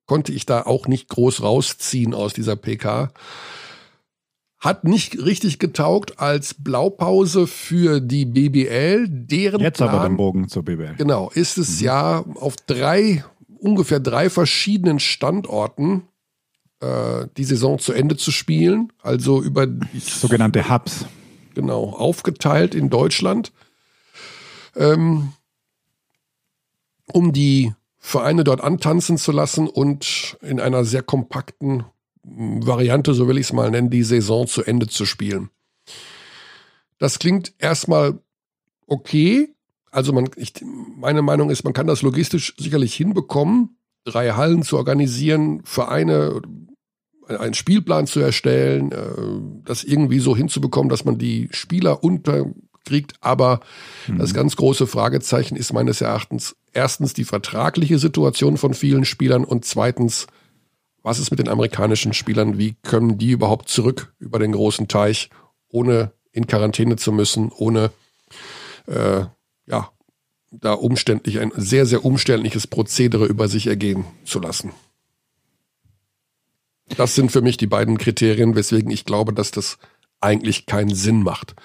konnte 0.08 0.32
ich 0.32 0.46
da 0.46 0.64
auch 0.64 0.88
nicht 0.88 1.10
groß 1.10 1.44
rausziehen 1.44 2.14
aus 2.14 2.34
dieser 2.34 2.56
PK. 2.56 3.12
Hat 4.60 4.86
nicht 4.86 5.24
richtig 5.24 5.60
getaugt 5.60 6.20
als 6.20 6.56
Blaupause 6.56 7.46
für 7.46 8.00
die 8.00 8.26
BBL. 8.26 9.08
Deren 9.08 9.62
Jetzt 9.62 9.78
Plan, 9.78 9.90
aber 9.90 10.08
den 10.08 10.18
Bogen 10.18 10.48
zur 10.48 10.64
BBL. 10.64 10.96
Genau, 10.98 11.30
ist 11.30 11.60
es 11.60 11.80
mhm. 11.80 11.86
ja 11.86 12.26
auf 12.36 12.56
drei, 12.66 13.24
ungefähr 13.60 14.00
drei 14.00 14.32
verschiedenen 14.32 15.00
Standorten 15.00 16.08
äh, 16.80 17.28
die 17.38 17.44
Saison 17.44 17.78
zu 17.78 17.94
Ende 17.94 18.18
zu 18.18 18.32
spielen. 18.32 18.92
Also 19.04 19.44
über 19.44 19.68
die, 19.68 20.00
sogenannte 20.00 20.70
Hubs. 20.70 21.06
Genau, 21.54 21.90
aufgeteilt 21.90 22.74
in 22.74 22.90
Deutschland. 22.90 23.52
Ähm, 24.76 25.34
um 27.12 27.32
die 27.34 27.74
Vereine 28.08 28.46
dort 28.46 28.62
antanzen 28.62 29.18
zu 29.18 29.34
lassen 29.34 29.68
und 29.68 30.38
in 30.42 30.62
einer 30.62 30.86
sehr 30.86 31.04
kompakten 31.04 31.84
Variante, 32.24 33.14
so 33.14 33.28
will 33.28 33.38
ich 33.38 33.48
es 33.48 33.54
mal 33.54 33.70
nennen, 33.70 33.90
die 33.90 34.04
Saison 34.04 34.48
zu 34.48 34.64
Ende 34.64 34.88
zu 34.88 35.06
spielen. 35.06 35.50
Das 37.00 37.20
klingt 37.20 37.54
erstmal 37.60 38.18
okay. 38.88 39.54
Also 39.92 40.14
man, 40.14 40.30
ich, 40.38 40.54
meine 40.96 41.22
Meinung 41.22 41.50
ist, 41.50 41.66
man 41.66 41.74
kann 41.74 41.86
das 41.86 42.02
logistisch 42.02 42.56
sicherlich 42.58 42.96
hinbekommen, 42.96 43.78
drei 44.06 44.32
Hallen 44.32 44.64
zu 44.64 44.78
organisieren, 44.78 45.60
Vereine, 45.66 46.42
einen 47.28 47.56
Spielplan 47.56 48.08
zu 48.08 48.22
erstellen, 48.22 48.94
äh, 48.94 49.66
das 49.66 49.84
irgendwie 49.84 50.20
so 50.20 50.34
hinzubekommen, 50.34 50.88
dass 50.88 51.04
man 51.04 51.18
die 51.18 51.50
Spieler 51.52 52.06
unterkriegt. 52.06 53.16
Aber 53.20 53.60
mhm. 54.08 54.20
das 54.20 54.34
ganz 54.34 54.56
große 54.56 54.88
Fragezeichen 54.88 55.58
ist 55.58 55.74
meines 55.74 56.00
Erachtens 56.00 56.56
erstens 56.78 57.14
die 57.14 57.26
vertragliche 57.26 57.98
Situation 57.98 58.56
von 58.56 58.76
vielen 58.76 59.04
Spielern 59.04 59.44
und 59.44 59.66
zweitens, 59.66 60.28
was 61.02 61.18
ist 61.18 61.32
mit 61.32 61.40
den 61.40 61.50
amerikanischen 61.50 62.14
Spielern? 62.14 62.60
Wie 62.60 62.76
können 62.84 63.18
die 63.18 63.32
überhaupt 63.32 63.68
zurück 63.68 64.14
über 64.20 64.38
den 64.38 64.52
großen 64.52 64.88
Teich, 64.88 65.32
ohne 65.70 66.12
in 66.32 66.46
Quarantäne 66.46 66.96
zu 66.96 67.12
müssen, 67.12 67.52
ohne 67.52 67.92
äh, 68.86 69.26
ja, 69.66 69.92
da 70.52 70.74
umständlich 70.74 71.40
ein 71.40 71.52
sehr, 71.56 71.88
sehr 71.88 72.06
umständliches 72.06 72.68
Prozedere 72.68 73.26
über 73.26 73.48
sich 73.48 73.66
ergehen 73.66 74.06
zu 74.24 74.40
lassen. 74.40 74.72
Das 76.96 77.16
sind 77.16 77.32
für 77.32 77.42
mich 77.42 77.58
die 77.58 77.68
beiden 77.68 77.98
Kriterien, 77.98 78.56
weswegen 78.56 78.92
ich 78.92 79.04
glaube, 79.04 79.34
dass 79.34 79.50
das 79.50 79.80
eigentlich 80.22 80.68
keinen 80.68 80.94
Sinn 80.94 81.24
macht. 81.24 81.56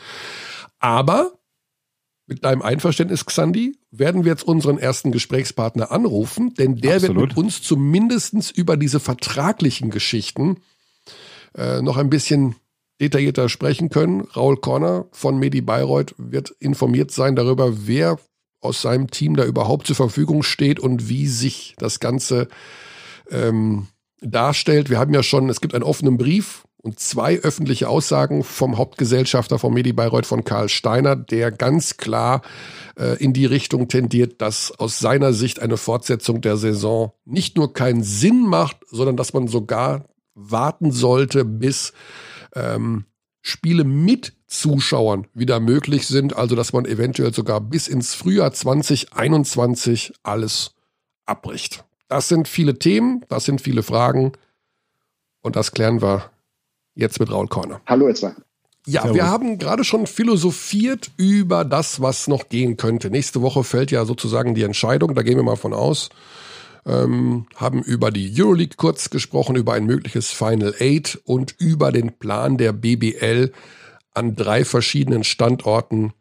Aber 0.79 1.39
mit 2.33 2.45
deinem 2.45 2.63
Einverständnis, 2.63 3.27
Xandi, 3.27 3.77
werden 3.91 4.25
wir 4.25 4.33
jetzt 4.33 4.45
unseren 4.45 4.79
ersten 4.79 5.13
Gesprächspartner 5.13 5.93
anrufen, 5.93 6.55
denn 6.55 6.77
der 6.77 6.97
Absolut. 6.97 7.17
wird 7.17 7.29
mit 7.29 7.37
uns 7.37 7.63
zumindest 7.63 8.51
über 8.57 8.79
diese 8.79 9.01
vertraglichen 9.01 9.91
Geschichten 9.91 10.57
äh, 11.55 11.83
noch 11.83 11.99
ein 11.99 12.09
bisschen 12.09 12.55
detaillierter 13.03 13.51
sprechen 13.51 13.91
können. 13.91 14.23
Raul 14.35 14.57
Corner 14.57 15.07
von 15.13 15.39
Medi 15.39 15.61
Bayreuth 15.61 16.15
wird 16.17 16.55
informiert 16.59 17.11
sein 17.11 17.37
darüber, 17.37 17.87
wer 17.87 18.19
aus 18.61 18.81
seinem 18.81 19.11
Team 19.11 19.37
da 19.37 19.45
überhaupt 19.45 19.87
zur 19.87 19.97
Verfügung 19.97 20.43
steht 20.43 20.81
und 20.81 21.09
wie 21.11 21.27
sich 21.27 21.75
das 21.79 22.01
Ganze 22.01 22.49
ähm, 23.31 23.89
darstellt. 24.23 24.89
Wir 24.89 24.99
haben 24.99 25.13
ja 25.13 25.23
schon, 25.23 25.51
es 25.51 25.61
gibt 25.61 25.75
einen 25.75 25.85
offenen 25.85 26.17
Brief 26.17 26.63
und 26.83 26.99
zwei 26.99 27.39
öffentliche 27.39 27.89
Aussagen 27.89 28.43
vom 28.43 28.77
Hauptgesellschafter 28.77 29.59
von 29.59 29.73
Medi 29.73 29.93
Bayreuth 29.93 30.27
von 30.27 30.45
Karl 30.45 30.69
Steiner, 30.69 31.15
der 31.15 31.53
ganz 31.53 31.97
klar 31.97 32.43
äh, 32.99 33.17
in 33.23 33.33
die 33.33 33.47
Richtung 33.47 33.87
tendiert, 33.89 34.43
dass 34.43 34.73
aus 34.73 34.99
seiner 34.99 35.33
Sicht 35.33 35.61
eine 35.61 35.77
Fortsetzung 35.77 36.41
der 36.41 36.57
Saison 36.57 37.13
nicht 37.25 37.57
nur 37.57 37.73
keinen 37.73 38.03
Sinn 38.03 38.43
macht, 38.47 38.79
sondern 38.91 39.17
dass 39.17 39.33
man 39.33 39.47
sogar 39.47 40.07
warten 40.35 40.91
sollte, 40.91 41.45
bis 41.45 41.93
ähm, 42.55 43.05
Spiele 43.43 43.85
mit 43.85 44.35
Zuschauern 44.49 45.29
wieder 45.35 45.61
möglich 45.61 46.07
sind, 46.07 46.37
also 46.37 46.57
dass 46.57 46.73
man 46.73 46.85
eventuell 46.85 47.33
sogar 47.33 47.61
bis 47.61 47.87
ins 47.87 48.15
Frühjahr 48.15 48.53
2021 48.53 50.15
alles 50.25 50.75
abbricht. 51.27 51.85
Das 52.09 52.29
sind 52.29 52.49
viele 52.49 52.79
Themen, 52.79 53.25
das 53.29 53.45
sind 53.45 53.61
viele 53.61 53.85
Fragen 53.85 54.33
und 55.43 55.55
das 55.57 55.73
klären 55.73 56.03
wir 56.03 56.32
jetzt 56.95 57.21
mit 57.21 57.31
Raul 57.31 57.49
Korner. 57.49 57.81
Hallo 57.87 58.13
zwei. 58.13 58.35
Ja, 58.87 59.03
Servus. 59.03 59.17
wir 59.17 59.27
haben 59.27 59.59
gerade 59.59 59.85
schon 59.85 60.07
philosophiert 60.07 61.11
über 61.17 61.65
das, 61.65 62.01
was 62.01 62.27
noch 62.27 62.49
gehen 62.49 62.77
könnte. 62.77 63.11
Nächste 63.11 63.41
Woche 63.41 63.63
fällt 63.63 63.93
ja 63.93 64.05
sozusagen 64.05 64.55
die 64.55 64.65
Entscheidung, 64.65 65.15
da 65.15 65.23
gehen 65.23 65.37
wir 65.37 65.45
mal 65.45 65.57
von 65.57 65.73
aus. 65.73 66.09
Ähm, 66.85 67.47
haben 67.55 67.81
über 67.81 68.11
die 68.11 68.33
Euroleague 68.37 68.75
kurz 68.77 69.09
gesprochen, 69.09 69.55
über 69.55 69.75
ein 69.75 69.87
mögliches 69.87 70.33
Final 70.33 70.75
Eight 70.81 71.21
und 71.25 71.55
über 71.59 71.93
den 71.93 72.19
Plan 72.19 72.59
der 72.59 72.73
BBL 72.73 73.53
an 74.15 74.35
drei 74.35 74.65
verschiedenen 74.65 75.23
Standorten 75.23 76.13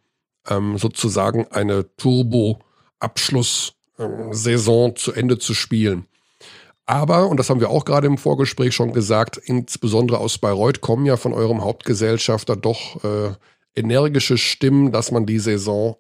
ähm, 0.48 0.78
sozusagen 0.78 1.48
eine 1.48 1.96
Turbo-Abschlusssaison 1.96 4.90
ähm, 4.90 4.96
zu 4.96 5.14
Ende 5.14 5.40
zu 5.40 5.56
spielen. 5.56 6.06
Aber, 6.92 7.30
und 7.30 7.38
das 7.38 7.50
haben 7.50 7.62
wir 7.62 7.70
auch 7.70 7.86
gerade 7.86 8.08
im 8.08 8.18
Vorgespräch 8.18 8.76
schon 8.76 8.92
gesagt, 8.92 9.38
insbesondere 9.38 10.18
aus 10.18 10.40
Bayreuth 10.40 10.82
kommen 10.82 11.06
ja 11.06 11.16
von 11.16 11.32
eurem 11.32 11.64
Hauptgesellschafter 11.64 12.58
doch 12.58 13.02
äh, 13.06 13.32
energische 13.74 14.38
Stimmen, 14.38 14.92
dass 14.92 15.10
man 15.10 15.26
die 15.26 15.40
Saison 15.40 15.96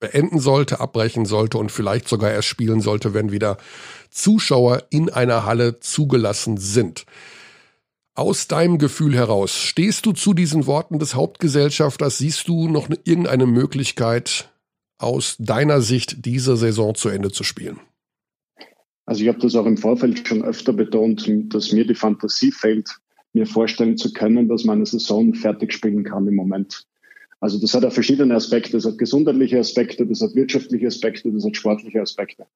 beenden 0.00 0.40
sollte, 0.40 0.80
abbrechen 0.80 1.24
sollte 1.24 1.58
und 1.58 1.70
vielleicht 1.70 2.08
sogar 2.08 2.32
erst 2.32 2.48
spielen 2.48 2.80
sollte, 2.80 3.14
wenn 3.14 3.30
wieder 3.30 3.58
Zuschauer 4.10 4.82
in 4.90 5.08
einer 5.08 5.44
Halle 5.44 5.78
zugelassen 5.78 6.56
sind. 6.56 7.06
Aus 8.16 8.48
deinem 8.48 8.78
Gefühl 8.78 9.14
heraus, 9.14 9.54
stehst 9.54 10.04
du 10.04 10.10
zu 10.10 10.34
diesen 10.34 10.66
Worten 10.66 10.98
des 10.98 11.14
Hauptgesellschafters? 11.14 12.18
Siehst 12.18 12.48
du 12.48 12.68
noch 12.68 12.88
irgendeine 13.04 13.46
Möglichkeit, 13.46 14.50
aus 14.98 15.36
deiner 15.38 15.80
Sicht 15.80 16.24
diese 16.26 16.56
Saison 16.56 16.96
zu 16.96 17.08
Ende 17.08 17.30
zu 17.30 17.44
spielen? 17.44 17.78
Also 19.06 19.22
ich 19.22 19.28
habe 19.28 19.38
das 19.38 19.54
auch 19.54 19.66
im 19.66 19.76
Vorfeld 19.76 20.26
schon 20.26 20.44
öfter 20.44 20.72
betont, 20.72 21.28
dass 21.52 21.72
mir 21.72 21.86
die 21.86 21.94
Fantasie 21.94 22.52
fehlt, 22.52 22.88
mir 23.32 23.46
vorstellen 23.46 23.96
zu 23.96 24.12
können, 24.12 24.48
dass 24.48 24.64
man 24.64 24.76
eine 24.76 24.86
Saison 24.86 25.34
fertig 25.34 25.72
spielen 25.72 26.04
kann 26.04 26.26
im 26.26 26.36
Moment. 26.36 26.86
Also 27.40 27.60
das 27.60 27.74
hat 27.74 27.82
ja 27.82 27.90
verschiedene 27.90 28.34
Aspekte. 28.34 28.72
Das 28.72 28.86
hat 28.86 28.96
gesundheitliche 28.96 29.58
Aspekte, 29.58 30.06
das 30.06 30.22
hat 30.22 30.34
wirtschaftliche 30.34 30.86
Aspekte, 30.86 31.30
das 31.30 31.44
hat 31.44 31.56
sportliche 31.56 32.00
Aspekte. 32.00 32.46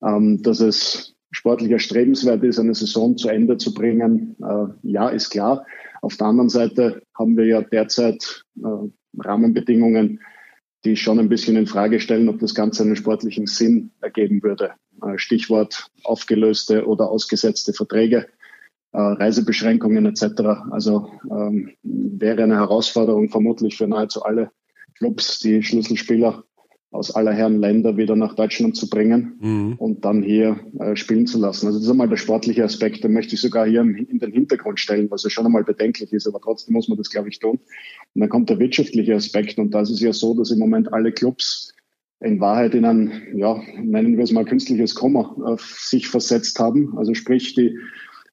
Ähm, 0.00 0.42
dass 0.42 0.60
es 0.60 1.16
sportlich 1.32 1.72
erstrebenswert 1.72 2.44
ist, 2.44 2.58
eine 2.58 2.74
Saison 2.74 3.16
zu 3.16 3.28
Ende 3.28 3.56
zu 3.56 3.74
bringen, 3.74 4.36
äh, 4.40 4.66
ja, 4.82 5.08
ist 5.08 5.30
klar. 5.30 5.66
Auf 6.02 6.16
der 6.16 6.28
anderen 6.28 6.48
Seite 6.48 7.02
haben 7.18 7.36
wir 7.36 7.46
ja 7.46 7.62
derzeit 7.62 8.44
äh, 8.62 8.88
Rahmenbedingungen, 9.18 10.20
die 10.84 10.96
schon 10.96 11.18
ein 11.18 11.28
bisschen 11.28 11.56
in 11.56 11.66
Frage 11.66 12.00
stellen, 12.00 12.28
ob 12.28 12.38
das 12.38 12.54
Ganze 12.54 12.82
einen 12.82 12.96
sportlichen 12.96 13.46
Sinn 13.46 13.90
ergeben 14.00 14.42
würde. 14.42 14.72
Äh, 15.02 15.18
Stichwort 15.18 15.90
aufgelöste 16.04 16.86
oder 16.86 17.10
ausgesetzte 17.10 17.72
Verträge, 17.72 18.28
äh, 18.92 18.98
Reisebeschränkungen 18.98 20.06
etc. 20.06 20.42
Also 20.70 21.10
ähm, 21.30 21.74
wäre 21.82 22.42
eine 22.42 22.56
Herausforderung 22.56 23.28
vermutlich 23.28 23.76
für 23.76 23.88
nahezu 23.88 24.22
alle 24.22 24.50
Clubs, 24.96 25.38
die 25.38 25.62
Schlüsselspieler 25.62 26.44
aus 26.90 27.14
aller 27.14 27.32
Herren 27.32 27.60
Länder 27.60 27.96
wieder 27.98 28.16
nach 28.16 28.34
Deutschland 28.34 28.74
zu 28.74 28.88
bringen 28.88 29.34
mhm. 29.40 29.74
und 29.74 30.04
dann 30.04 30.22
hier 30.22 30.58
äh, 30.78 30.96
spielen 30.96 31.26
zu 31.26 31.38
lassen. 31.38 31.66
Also 31.66 31.78
das 31.78 31.84
ist 31.84 31.90
einmal 31.90 32.08
der 32.08 32.16
sportliche 32.16 32.64
Aspekt, 32.64 33.04
den 33.04 33.12
möchte 33.12 33.34
ich 33.34 33.40
sogar 33.42 33.66
hier 33.66 33.82
in 33.82 34.18
den 34.18 34.32
Hintergrund 34.32 34.80
stellen, 34.80 35.10
was 35.10 35.22
ja 35.22 35.30
schon 35.30 35.44
einmal 35.44 35.64
bedenklich 35.64 36.12
ist, 36.12 36.26
aber 36.26 36.40
trotzdem 36.40 36.72
muss 36.72 36.88
man 36.88 36.96
das, 36.96 37.10
glaube 37.10 37.28
ich, 37.28 37.40
tun. 37.40 37.58
Und 38.14 38.20
dann 38.20 38.30
kommt 38.30 38.48
der 38.48 38.58
wirtschaftliche 38.58 39.14
Aspekt 39.14 39.58
und 39.58 39.72
da 39.72 39.82
ist 39.82 39.90
es 39.90 40.00
ja 40.00 40.12
so, 40.14 40.34
dass 40.34 40.50
im 40.50 40.58
Moment 40.58 40.92
alle 40.92 41.12
Clubs 41.12 41.74
in 42.20 42.40
Wahrheit 42.40 42.74
in 42.74 42.84
ein, 42.84 43.12
ja, 43.34 43.60
nennen 43.80 44.16
wir 44.16 44.24
es 44.24 44.32
mal 44.32 44.44
künstliches 44.44 44.94
Komma 44.94 45.36
äh, 45.46 45.56
sich 45.58 46.08
versetzt 46.08 46.58
haben. 46.58 46.96
Also 46.96 47.14
sprich, 47.14 47.54
die 47.54 47.78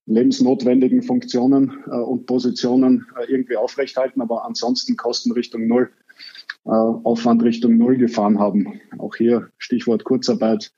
lebensnotwendigen 0.05 1.01
Funktionen 1.01 1.83
äh, 1.87 1.97
und 1.97 2.25
Positionen 2.25 3.05
äh, 3.19 3.31
irgendwie 3.31 3.57
aufrechthalten, 3.57 4.21
aber 4.21 4.45
ansonsten 4.45 4.95
Kosten 4.95 5.31
Richtung 5.31 5.67
Null, 5.67 5.89
Aufwand 6.71 7.43
Richtung 7.43 7.77
Null 7.77 7.97
gefahren 7.97 8.39
haben. 8.39 8.81
Auch 8.97 9.15
hier 9.15 9.49
Stichwort 9.57 10.03
Kurzarbeit, 10.03 10.71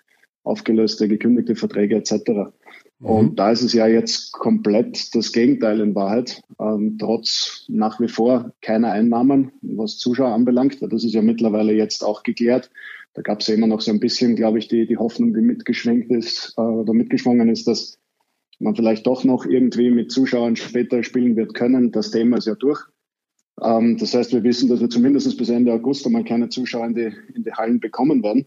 aufgelöste, 0.43 1.07
gekündigte 1.07 1.55
Verträge 1.55 1.95
etc. 1.95 2.51
Mhm. 2.99 3.05
Und 3.05 3.39
da 3.39 3.51
ist 3.51 3.61
es 3.61 3.73
ja 3.73 3.87
jetzt 3.87 4.33
komplett 4.33 5.15
das 5.15 5.31
Gegenteil 5.31 5.79
in 5.81 5.95
Wahrheit. 5.95 6.41
Ähm, 6.59 6.97
trotz 6.99 7.65
nach 7.69 7.99
wie 7.99 8.07
vor 8.07 8.53
keiner 8.61 8.91
Einnahmen, 8.91 9.51
was 9.61 9.97
Zuschauer 9.97 10.33
anbelangt. 10.33 10.81
Das 10.81 11.03
ist 11.03 11.13
ja 11.13 11.21
mittlerweile 11.21 11.73
jetzt 11.73 12.03
auch 12.03 12.23
geklärt. 12.23 12.69
Da 13.13 13.21
gab 13.21 13.39
es 13.39 13.47
ja 13.47 13.55
immer 13.55 13.67
noch 13.67 13.81
so 13.81 13.91
ein 13.91 13.99
bisschen, 13.99 14.35
glaube 14.35 14.59
ich, 14.59 14.67
die, 14.67 14.87
die 14.87 14.97
Hoffnung, 14.97 15.33
die 15.33 15.41
mitgeschwenkt 15.41 16.11
ist 16.11 16.53
äh, 16.57 16.61
oder 16.61 16.93
mitgeschwungen 16.93 17.49
ist, 17.49 17.67
dass 17.67 17.99
man 18.59 18.75
vielleicht 18.75 19.07
doch 19.07 19.23
noch 19.23 19.45
irgendwie 19.45 19.91
mit 19.91 20.11
Zuschauern 20.11 20.55
später 20.55 21.03
spielen 21.03 21.35
wird 21.35 21.53
können. 21.53 21.91
Das 21.91 22.11
Thema 22.11 22.37
ist 22.37 22.47
ja 22.47 22.55
durch. 22.55 22.79
Ähm, 23.61 23.97
das 23.97 24.13
heißt, 24.13 24.33
wir 24.33 24.43
wissen, 24.43 24.69
dass 24.69 24.79
wir 24.79 24.89
zumindest 24.89 25.37
bis 25.37 25.49
Ende 25.49 25.73
August 25.73 26.05
einmal 26.05 26.23
keine 26.23 26.49
Zuschauer 26.49 26.85
in 26.85 26.95
die, 26.95 27.11
in 27.33 27.43
die 27.43 27.53
Hallen 27.53 27.79
bekommen 27.79 28.23
werden 28.23 28.45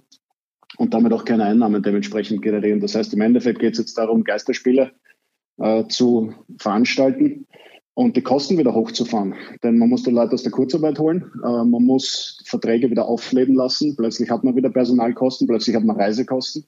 und 0.77 0.94
damit 0.94 1.12
auch 1.12 1.25
keine 1.25 1.44
Einnahmen 1.44 1.83
dementsprechend 1.83 2.42
generieren. 2.42 2.81
Das 2.81 2.94
heißt, 2.94 3.12
im 3.14 3.20
Endeffekt 3.20 3.59
geht 3.59 3.73
es 3.73 3.79
jetzt 3.79 3.99
darum, 3.99 4.25
Geisterspiele 4.25 4.92
äh, 5.59 5.87
zu 5.88 6.35
veranstalten 6.59 7.46
und 7.94 8.16
die 8.16 8.23
Kosten 8.23 8.57
wieder 8.57 8.75
hochzufahren. 8.75 9.35
Denn 9.62 9.79
man 9.79 9.88
muss 9.88 10.05
die 10.05 10.11
Leute 10.11 10.35
aus 10.35 10.42
der 10.42 10.53
Kurzarbeit 10.53 10.99
holen, 10.99 11.31
äh, 11.44 11.64
man 11.64 11.83
muss 11.85 12.42
Verträge 12.46 12.90
wieder 12.90 13.07
aufleben 13.07 13.55
lassen, 13.55 13.96
plötzlich 13.96 14.31
hat 14.31 14.44
man 14.44 14.57
wieder 14.57 14.70
Personalkosten, 14.70 15.46
plötzlich 15.46 15.77
hat 15.77 15.85
man 15.85 15.96
Reisekosten. 15.96 16.64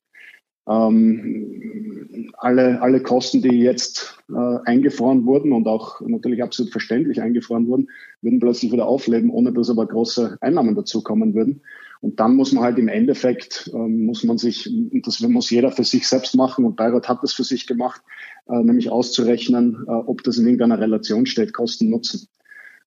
Ähm, 0.69 2.33
alle, 2.39 2.81
alle 2.83 3.03
Kosten, 3.03 3.43
die 3.43 3.61
jetzt 3.61 4.19
äh, 4.31 4.59
eingefroren 4.65 5.25
wurden 5.25 5.53
und 5.53 5.67
auch 5.67 6.01
natürlich 6.01 6.43
absolut 6.43 6.71
verständlich 6.71 7.21
eingefroren 7.21 7.67
wurden, 7.67 7.89
würden 8.21 8.41
plötzlich 8.41 8.73
wieder 8.73 8.87
aufleben, 8.87 9.31
ohne 9.31 9.53
dass 9.53 9.71
aber 9.71 9.87
große 9.87 10.39
Einnahmen 10.41 10.75
dazukommen 10.75 11.35
würden. 11.35 11.63
Und 12.01 12.19
dann 12.19 12.35
muss 12.35 12.53
man 12.53 12.65
halt 12.65 12.79
im 12.79 12.89
Endeffekt, 12.89 13.71
ähm, 13.73 14.05
muss 14.05 14.25
man 14.25 14.39
sich, 14.39 14.69
das 15.05 15.21
muss 15.21 15.51
jeder 15.51 15.71
für 15.71 15.85
sich 15.85 16.09
selbst 16.09 16.35
machen 16.35 16.65
und 16.65 16.77
Bayreuth 16.77 17.09
hat 17.09 17.23
das 17.23 17.33
für 17.33 17.45
sich 17.45 17.67
gemacht, 17.67 18.03
äh, 18.49 18.63
nämlich 18.63 18.91
auszurechnen, 18.91 19.85
äh, 19.87 19.91
ob 19.91 20.23
das 20.25 20.37
in 20.37 20.47
irgendeiner 20.47 20.81
Relation 20.81 21.27
steht, 21.27 21.53
Kosten, 21.53 21.91
Nutzen. 21.91 22.29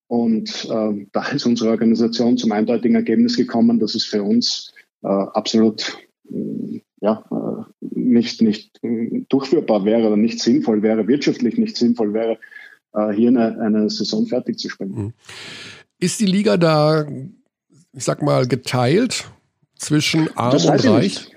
Und 0.07 0.67
äh, 0.69 1.07
da 1.11 1.27
ist 1.29 1.45
unsere 1.45 1.71
Organisation 1.71 2.37
zum 2.37 2.51
eindeutigen 2.51 2.95
Ergebnis 2.95 3.37
gekommen, 3.37 3.79
dass 3.79 3.95
es 3.95 4.03
für 4.03 4.21
uns 4.21 4.73
äh, 5.01 5.07
absolut 5.07 5.97
äh, 6.29 6.81
ja, 7.05 7.23
äh, 7.31 7.63
nicht, 7.81 8.41
nicht 8.41 8.79
durchführbar 9.29 9.85
wäre 9.85 10.07
oder 10.07 10.17
nicht 10.17 10.41
sinnvoll 10.41 10.81
wäre, 10.81 11.07
wirtschaftlich 11.07 11.57
nicht 11.57 11.77
sinnvoll 11.77 12.13
wäre, 12.13 12.37
hier 13.13 13.27
eine, 13.27 13.59
eine 13.59 13.89
Saison 13.89 14.25
fertig 14.25 14.57
zu 14.57 14.69
spielen. 14.69 14.91
Mhm. 14.91 15.13
Ist 15.99 16.21
die 16.21 16.25
Liga 16.25 16.55
da 16.55 17.05
ich 17.95 18.03
sag 18.03 18.21
mal, 18.21 18.45
geteilt 18.47 19.25
zwischen 19.77 20.29
Arm 20.35 20.51
das 20.51 20.65
und 20.65 20.85
Reich? 20.85 21.31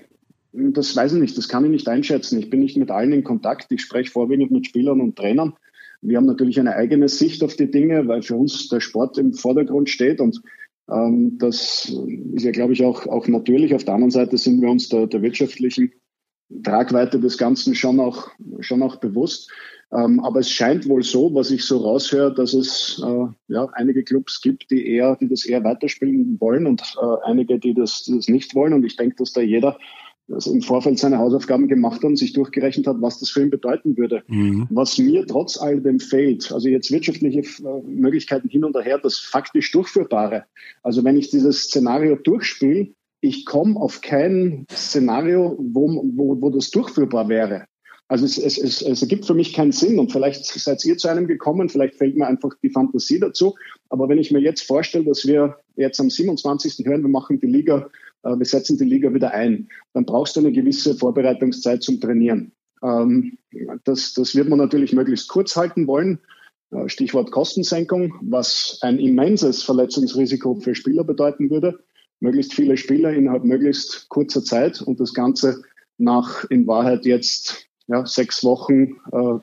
Das 0.51 0.95
weiß 0.95 1.13
ich 1.13 1.19
nicht, 1.19 1.37
das 1.37 1.47
kann 1.47 1.63
ich 1.63 1.71
nicht 1.71 1.87
einschätzen. 1.87 2.39
Ich 2.39 2.49
bin 2.49 2.59
nicht 2.59 2.75
mit 2.75 2.91
allen 2.91 3.13
in 3.13 3.23
Kontakt. 3.23 3.71
Ich 3.71 3.81
spreche 3.81 4.11
vorwiegend 4.11 4.51
mit 4.51 4.65
Spielern 4.65 4.99
und 4.99 5.15
Trainern. 5.15 5.53
Wir 6.01 6.17
haben 6.17 6.25
natürlich 6.25 6.59
eine 6.59 6.75
eigene 6.75 7.07
Sicht 7.07 7.43
auf 7.43 7.55
die 7.55 7.71
Dinge, 7.71 8.07
weil 8.07 8.23
für 8.23 8.35
uns 8.35 8.67
der 8.69 8.79
Sport 8.79 9.17
im 9.17 9.33
Vordergrund 9.33 9.89
steht 9.89 10.19
und 10.19 10.41
das 11.37 11.93
ist 12.33 12.43
ja, 12.43 12.51
glaube 12.51 12.73
ich, 12.73 12.83
auch, 12.83 13.05
auch 13.07 13.27
natürlich. 13.27 13.73
Auf 13.75 13.83
der 13.83 13.93
anderen 13.93 14.11
Seite 14.11 14.37
sind 14.37 14.61
wir 14.61 14.69
uns 14.69 14.89
der, 14.89 15.07
der 15.07 15.21
wirtschaftlichen 15.21 15.91
Tragweite 16.63 17.19
des 17.19 17.37
Ganzen 17.37 17.75
schon 17.75 17.99
auch, 17.99 18.29
schon 18.59 18.81
auch 18.81 18.95
bewusst. 18.95 19.51
Ähm, 19.91 20.19
aber 20.19 20.39
es 20.39 20.49
scheint 20.49 20.87
wohl 20.87 21.01
so, 21.01 21.33
was 21.33 21.49
ich 21.49 21.65
so 21.65 21.77
raushöre, 21.77 22.33
dass 22.33 22.53
es 22.53 23.01
äh, 23.03 23.53
ja, 23.53 23.67
einige 23.73 24.03
Clubs 24.03 24.39
gibt, 24.41 24.69
die 24.69 24.87
eher, 24.87 25.15
die 25.15 25.27
das 25.27 25.45
eher 25.45 25.63
weiterspielen 25.63 26.39
wollen 26.39 26.67
und 26.67 26.81
äh, 27.01 27.27
einige, 27.27 27.57
die 27.57 27.73
das, 27.73 28.03
die 28.03 28.15
das 28.15 28.27
nicht 28.27 28.53
wollen. 28.53 28.73
Und 28.73 28.85
ich 28.85 28.97
denke, 28.97 29.15
dass 29.17 29.33
da 29.33 29.41
jeder 29.41 29.79
also 30.31 30.53
im 30.53 30.61
Vorfeld 30.61 30.99
seine 30.99 31.17
Hausaufgaben 31.17 31.67
gemacht 31.67 31.97
hat 31.97 32.05
und 32.05 32.17
sich 32.17 32.33
durchgerechnet 32.33 32.87
hat, 32.87 32.97
was 32.99 33.19
das 33.19 33.29
für 33.29 33.41
ihn 33.41 33.49
bedeuten 33.49 33.97
würde. 33.97 34.23
Mhm. 34.27 34.67
Was 34.69 34.97
mir 34.97 35.25
trotz 35.25 35.57
alledem 35.57 35.99
fehlt, 35.99 36.51
also 36.51 36.67
jetzt 36.67 36.91
wirtschaftliche 36.91 37.39
äh, 37.39 37.81
Möglichkeiten 37.85 38.49
hin 38.49 38.63
und 38.63 38.77
her, 38.77 38.99
das 39.01 39.19
faktisch 39.19 39.71
Durchführbare. 39.71 40.45
Also 40.83 41.03
wenn 41.03 41.17
ich 41.17 41.29
dieses 41.29 41.63
Szenario 41.63 42.15
durchspiele, 42.15 42.89
ich 43.21 43.45
komme 43.45 43.79
auf 43.79 44.01
kein 44.01 44.65
Szenario, 44.71 45.57
wo, 45.59 45.87
wo, 46.15 46.41
wo 46.41 46.49
das 46.49 46.71
durchführbar 46.71 47.27
wäre. 47.27 47.65
Also 48.07 48.25
es, 48.25 48.39
es, 48.39 48.57
es, 48.57 48.81
es 48.81 49.01
ergibt 49.03 49.25
für 49.25 49.35
mich 49.35 49.53
keinen 49.53 49.71
Sinn 49.71 49.99
und 49.99 50.11
vielleicht 50.11 50.43
seid 50.43 50.83
ihr 50.83 50.97
zu 50.97 51.09
einem 51.09 51.27
gekommen, 51.27 51.69
vielleicht 51.69 51.95
fällt 51.95 52.17
mir 52.17 52.25
einfach 52.25 52.49
die 52.63 52.71
Fantasie 52.71 53.19
dazu. 53.19 53.55
Aber 53.89 54.09
wenn 54.09 54.17
ich 54.17 54.31
mir 54.31 54.39
jetzt 54.39 54.63
vorstelle, 54.63 55.05
dass 55.05 55.27
wir 55.27 55.57
jetzt 55.75 55.99
am 55.99 56.09
27. 56.09 56.83
hören, 56.87 57.03
wir 57.03 57.09
machen 57.09 57.39
die 57.39 57.45
Liga, 57.45 57.87
wir 58.23 58.45
setzen 58.45 58.77
die 58.77 58.85
Liga 58.85 59.13
wieder 59.13 59.31
ein, 59.31 59.69
dann 59.93 60.05
brauchst 60.05 60.35
du 60.35 60.41
eine 60.41 60.51
gewisse 60.51 60.95
Vorbereitungszeit 60.95 61.83
zum 61.83 61.99
Trainieren. 61.99 62.51
Ähm, 62.83 63.37
das, 63.83 64.13
das 64.13 64.35
wird 64.35 64.49
man 64.49 64.59
natürlich 64.59 64.93
möglichst 64.93 65.29
kurz 65.29 65.55
halten 65.55 65.87
wollen. 65.87 66.19
Äh, 66.71 66.89
Stichwort 66.89 67.31
Kostensenkung, 67.31 68.13
was 68.21 68.79
ein 68.81 68.99
immenses 68.99 69.63
Verletzungsrisiko 69.63 70.55
für 70.55 70.75
Spieler 70.75 71.03
bedeuten 71.03 71.49
würde. 71.49 71.79
Möglichst 72.19 72.53
viele 72.53 72.77
Spieler 72.77 73.13
innerhalb 73.13 73.43
möglichst 73.43 74.09
kurzer 74.09 74.43
Zeit 74.43 74.81
und 74.81 74.99
das 74.99 75.13
Ganze 75.13 75.63
nach 75.97 76.43
in 76.49 76.67
Wahrheit 76.67 77.05
jetzt 77.05 77.67
ja, 77.87 78.05
sechs 78.05 78.43
Wochen 78.43 78.97
äh, 79.11 79.39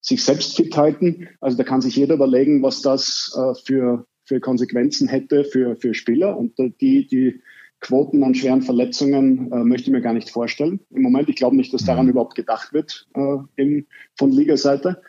sich 0.00 0.24
selbst 0.24 0.56
fit 0.56 0.76
halten. 0.76 1.28
Also 1.40 1.56
da 1.56 1.64
kann 1.64 1.82
sich 1.82 1.96
jeder 1.96 2.14
überlegen, 2.14 2.62
was 2.62 2.82
das 2.82 3.36
äh, 3.36 3.54
für, 3.64 4.06
für 4.24 4.40
Konsequenzen 4.40 5.08
hätte 5.08 5.44
für, 5.44 5.76
für 5.76 5.94
Spieler. 5.94 6.36
Und 6.36 6.58
die, 6.80 7.06
die 7.06 7.42
Quoten 7.80 8.22
an 8.22 8.34
schweren 8.34 8.62
Verletzungen 8.62 9.50
äh, 9.52 9.64
möchte 9.64 9.88
ich 9.88 9.92
mir 9.92 10.02
gar 10.02 10.12
nicht 10.12 10.30
vorstellen. 10.30 10.80
Im 10.90 11.02
Moment, 11.02 11.28
ich 11.28 11.36
glaube 11.36 11.56
nicht, 11.56 11.72
dass 11.72 11.84
daran 11.84 12.06
mhm. 12.06 12.12
überhaupt 12.12 12.34
gedacht 12.34 12.72
wird 12.72 13.08
äh, 13.14 13.36
in, 13.56 13.86
von 14.16 14.30
Ligaseite. 14.30 15.00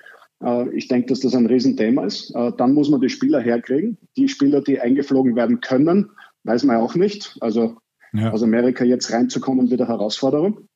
Äh, 0.42 0.70
ich 0.76 0.88
denke, 0.88 1.08
dass 1.08 1.20
das 1.20 1.36
ein 1.36 1.48
Riesenthema 1.48 2.06
ist. 2.06 2.34
Äh, 2.34 2.52
dann 2.58 2.74
muss 2.74 2.90
man 2.90 3.02
die 3.02 3.10
Spieler 3.10 3.42
herkriegen. 3.42 3.98
Die 4.16 4.30
Spieler, 4.30 4.62
die 4.62 4.80
eingeflogen 4.80 5.36
werden 5.36 5.60
können, 5.60 6.12
weiß 6.44 6.64
man 6.64 6.78
auch 6.78 6.96
nicht. 6.96 7.38
Also 7.42 7.78
ja. 8.14 8.32
aus 8.32 8.44
Amerika 8.44 8.86
jetzt 8.86 9.12
reinzukommen, 9.12 9.70
wird 9.70 9.82
eine 9.82 9.90
Herausforderung. 9.90 10.70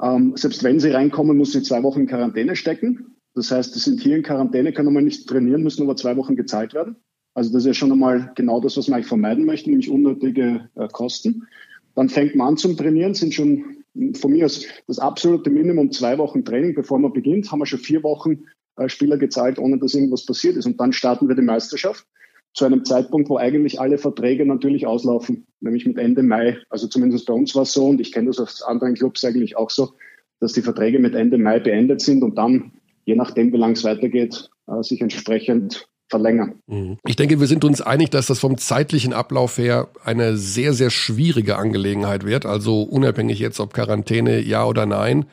Ähm, 0.00 0.36
selbst 0.36 0.62
wenn 0.62 0.80
sie 0.80 0.90
reinkommen, 0.90 1.36
muss 1.36 1.52
sie 1.52 1.62
zwei 1.62 1.82
Wochen 1.82 2.00
in 2.00 2.06
Quarantäne 2.06 2.56
stecken. 2.56 3.16
Das 3.34 3.50
heißt, 3.50 3.74
sie 3.74 3.80
sind 3.80 4.00
hier 4.00 4.16
in 4.16 4.22
Quarantäne, 4.22 4.72
können 4.72 4.92
mal 4.92 5.02
nicht 5.02 5.28
trainieren, 5.28 5.62
müssen 5.62 5.82
aber 5.82 5.96
zwei 5.96 6.16
Wochen 6.16 6.36
gezahlt 6.36 6.74
werden. 6.74 6.96
Also 7.34 7.52
das 7.52 7.62
ist 7.62 7.66
ja 7.66 7.74
schon 7.74 7.92
einmal 7.92 8.32
genau 8.36 8.60
das, 8.60 8.76
was 8.76 8.88
man 8.88 8.96
eigentlich 8.96 9.08
vermeiden 9.08 9.44
möchte, 9.44 9.68
nämlich 9.68 9.90
unnötige 9.90 10.70
äh, 10.76 10.88
Kosten. 10.88 11.46
Dann 11.94 12.08
fängt 12.08 12.34
man 12.34 12.48
an 12.48 12.56
zum 12.56 12.76
Trainieren, 12.76 13.14
sind 13.14 13.34
schon 13.34 13.76
von 14.14 14.32
mir 14.32 14.46
aus 14.46 14.66
das 14.86 14.98
absolute 14.98 15.50
Minimum 15.50 15.92
zwei 15.92 16.18
Wochen 16.18 16.44
Training, 16.44 16.74
bevor 16.74 16.98
man 16.98 17.12
beginnt, 17.12 17.50
haben 17.50 17.60
wir 17.60 17.66
schon 17.66 17.78
vier 17.78 18.02
Wochen 18.02 18.44
äh, 18.76 18.88
Spieler 18.88 19.18
gezahlt, 19.18 19.58
ohne 19.58 19.78
dass 19.78 19.94
irgendwas 19.94 20.26
passiert 20.26 20.56
ist. 20.56 20.66
Und 20.66 20.80
dann 20.80 20.92
starten 20.92 21.28
wir 21.28 21.36
die 21.36 21.42
Meisterschaft 21.42 22.06
zu 22.54 22.64
einem 22.64 22.84
Zeitpunkt, 22.84 23.28
wo 23.28 23.36
eigentlich 23.36 23.80
alle 23.80 23.98
Verträge 23.98 24.46
natürlich 24.46 24.86
auslaufen, 24.86 25.46
nämlich 25.60 25.86
mit 25.86 25.98
Ende 25.98 26.22
Mai. 26.22 26.58
Also 26.70 26.86
zumindest 26.86 27.26
bei 27.26 27.34
uns 27.34 27.54
war 27.54 27.62
es 27.62 27.72
so 27.72 27.86
und 27.86 28.00
ich 28.00 28.12
kenne 28.12 28.28
das 28.28 28.38
aus 28.38 28.62
anderen 28.62 28.94
Clubs 28.94 29.24
eigentlich 29.24 29.56
auch 29.56 29.70
so, 29.70 29.94
dass 30.40 30.52
die 30.52 30.62
Verträge 30.62 31.00
mit 31.00 31.14
Ende 31.14 31.38
Mai 31.38 31.58
beendet 31.58 32.00
sind 32.00 32.22
und 32.22 32.38
dann, 32.38 32.72
je 33.04 33.16
nachdem, 33.16 33.52
wie 33.52 33.56
lang 33.56 33.72
es 33.72 33.82
weitergeht, 33.82 34.50
äh, 34.68 34.82
sich 34.82 35.00
entsprechend 35.00 35.88
verlängern. 36.08 36.54
Mhm. 36.66 36.98
Ich 37.06 37.16
denke, 37.16 37.40
wir 37.40 37.46
sind 37.46 37.64
uns 37.64 37.80
einig, 37.80 38.10
dass 38.10 38.26
das 38.26 38.38
vom 38.38 38.58
zeitlichen 38.58 39.12
Ablauf 39.12 39.58
her 39.58 39.88
eine 40.04 40.36
sehr, 40.36 40.72
sehr 40.74 40.90
schwierige 40.90 41.56
Angelegenheit 41.56 42.24
wird. 42.24 42.46
Also 42.46 42.82
unabhängig 42.82 43.38
jetzt, 43.38 43.60
ob 43.60 43.74
Quarantäne 43.74 44.40
ja 44.40 44.64
oder 44.64 44.86
nein. 44.86 45.26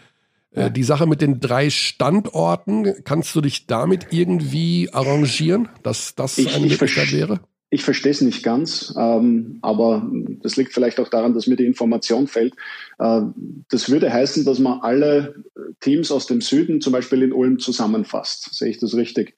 Äh, 0.51 0.61
ja. 0.61 0.69
Die 0.69 0.83
Sache 0.83 1.07
mit 1.07 1.21
den 1.21 1.39
drei 1.39 1.69
Standorten, 1.69 3.03
kannst 3.03 3.35
du 3.35 3.41
dich 3.41 3.67
damit 3.67 4.07
irgendwie 4.11 4.89
arrangieren, 4.91 5.69
dass 5.83 6.15
das 6.15 6.37
ich, 6.37 6.55
eine 6.55 6.67
Möglichkeit 6.67 7.11
wäre? 7.11 7.39
Ich 7.73 7.83
verstehe 7.83 8.11
es 8.11 8.19
nicht 8.19 8.43
ganz, 8.43 8.93
ähm, 8.97 9.59
aber 9.61 10.05
das 10.41 10.57
liegt 10.57 10.73
vielleicht 10.73 10.99
auch 10.99 11.07
daran, 11.07 11.33
dass 11.33 11.47
mir 11.47 11.55
die 11.55 11.65
Information 11.65 12.27
fällt. 12.27 12.53
Äh, 12.99 13.21
das 13.69 13.89
würde 13.89 14.11
heißen, 14.11 14.43
dass 14.43 14.59
man 14.59 14.81
alle 14.81 15.35
Teams 15.79 16.11
aus 16.11 16.27
dem 16.27 16.41
Süden 16.41 16.81
zum 16.81 16.91
Beispiel 16.91 17.23
in 17.23 17.31
Ulm 17.31 17.59
zusammenfasst. 17.59 18.53
Sehe 18.53 18.69
ich 18.69 18.79
das 18.79 18.93
richtig? 18.93 19.37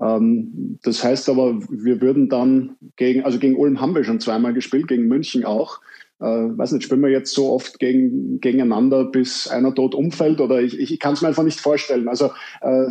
Ähm, 0.00 0.78
das 0.82 1.02
heißt 1.02 1.28
aber, 1.28 1.58
wir 1.68 2.00
würden 2.00 2.28
dann 2.28 2.76
gegen, 2.96 3.24
also 3.24 3.38
gegen 3.38 3.56
Ulm 3.56 3.80
haben 3.80 3.94
wir 3.94 4.04
schon 4.04 4.20
zweimal 4.20 4.52
gespielt, 4.52 4.88
gegen 4.88 5.08
München 5.08 5.44
auch. 5.44 5.80
Äh, 6.20 6.24
weiß 6.24 6.72
nicht, 6.72 6.84
spielen 6.84 7.02
wir 7.02 7.10
jetzt 7.10 7.34
so 7.34 7.50
oft 7.52 7.78
gegen, 7.78 8.40
gegeneinander, 8.40 9.04
bis 9.04 9.48
einer 9.48 9.74
tot 9.74 9.94
umfällt 9.94 10.40
oder 10.40 10.60
ich, 10.62 10.78
ich 10.78 10.98
kann 10.98 11.14
es 11.14 11.22
mir 11.22 11.28
einfach 11.28 11.42
nicht 11.42 11.60
vorstellen. 11.60 12.08
Also 12.08 12.30
äh, 12.62 12.86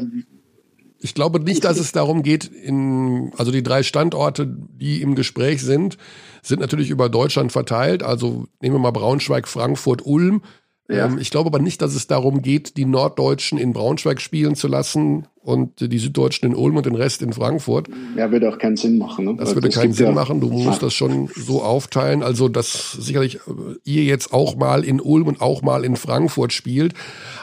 ich 1.00 1.14
glaube 1.14 1.40
nicht, 1.40 1.64
dass 1.64 1.80
es 1.80 1.92
darum 1.92 2.24
geht, 2.24 2.46
in, 2.46 3.32
also 3.38 3.52
die 3.52 3.62
drei 3.62 3.84
Standorte, 3.84 4.48
die 4.48 5.02
im 5.02 5.14
Gespräch 5.14 5.62
sind, 5.62 5.98
sind 6.42 6.60
natürlich 6.60 6.90
über 6.90 7.10
Deutschland 7.10 7.52
verteilt. 7.52 8.02
Also 8.02 8.46
nehmen 8.62 8.76
wir 8.76 8.80
mal 8.80 8.92
Braunschweig, 8.92 9.48
Frankfurt, 9.48 10.06
Ulm. 10.06 10.42
Ja. 10.88 11.08
Ähm, 11.08 11.18
ich 11.20 11.32
glaube 11.32 11.48
aber 11.48 11.60
nicht, 11.60 11.82
dass 11.82 11.96
es 11.96 12.08
darum 12.08 12.42
geht, 12.42 12.78
die 12.78 12.86
Norddeutschen 12.86 13.58
in 13.58 13.74
Braunschweig 13.74 14.22
spielen 14.22 14.56
zu 14.56 14.68
lassen 14.68 15.28
und 15.42 15.80
die 15.80 15.98
Süddeutschen 15.98 16.50
in 16.50 16.56
Ulm 16.56 16.78
und 16.78 16.86
den 16.86 16.96
Rest 16.96 17.22
in 17.22 17.34
Frankfurt. 17.34 17.88
Ja, 18.16 18.32
würde 18.32 18.50
auch 18.50 18.58
keinen 18.60 18.78
Sinn 18.78 18.98
machen. 18.98 19.26
Ne? 19.26 19.36
Das 19.36 19.56
würde 19.56 19.70
das 19.70 19.80
keinen 19.80 19.94
Sinn 19.94 20.08
ja 20.08 20.12
machen. 20.12 20.42
Du 20.42 20.50
musst 20.50 20.84
das 20.84 20.94
schon 20.94 21.30
so 21.36 21.64
aufteilen. 21.64 22.22
Also, 22.22 22.50
dass 22.50 22.92
sicherlich 22.94 23.36
äh, 23.36 23.40
ihr 23.84 24.04
jetzt 24.04 24.32
auch 24.32 24.56
mal 24.56 24.84
in 24.84 25.02
Ulm 25.02 25.28
und 25.28 25.42
auch 25.42 25.64
mal 25.64 25.84
in 25.84 25.96
Frankfurt 25.96 26.54
spielt. 26.54 26.94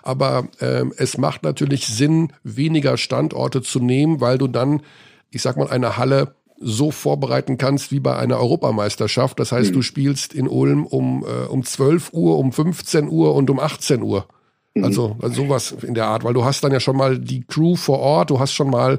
Aber 0.02 0.48
ähm, 0.60 0.92
es 0.96 1.18
macht 1.18 1.42
natürlich 1.42 1.86
Sinn, 1.86 2.32
weniger 2.44 2.96
Standorte 2.96 3.62
zu 3.62 3.80
nehmen, 3.80 4.20
weil 4.20 4.38
du 4.38 4.46
dann, 4.46 4.82
ich 5.30 5.42
sag 5.42 5.56
mal, 5.56 5.68
eine 5.68 5.96
Halle 5.96 6.34
so 6.62 6.90
vorbereiten 6.90 7.58
kannst 7.58 7.92
wie 7.92 8.00
bei 8.00 8.16
einer 8.16 8.38
Europameisterschaft. 8.38 9.38
Das 9.40 9.52
heißt, 9.52 9.70
mhm. 9.70 9.74
du 9.74 9.82
spielst 9.82 10.34
in 10.34 10.48
Ulm 10.48 10.86
um, 10.86 11.24
äh, 11.24 11.46
um 11.46 11.64
12 11.64 12.12
Uhr, 12.12 12.38
um 12.38 12.52
15 12.52 13.08
Uhr 13.08 13.34
und 13.34 13.50
um 13.50 13.58
18 13.58 14.02
Uhr. 14.02 14.26
Mhm. 14.74 14.84
Also, 14.84 15.16
also 15.20 15.42
sowas 15.42 15.74
in 15.82 15.94
der 15.94 16.06
Art, 16.06 16.24
weil 16.24 16.34
du 16.34 16.44
hast 16.44 16.64
dann 16.64 16.72
ja 16.72 16.80
schon 16.80 16.96
mal 16.96 17.18
die 17.18 17.44
Crew 17.44 17.76
vor 17.76 17.98
Ort, 17.98 18.30
du 18.30 18.38
hast 18.38 18.52
schon 18.52 18.70
mal, 18.70 18.98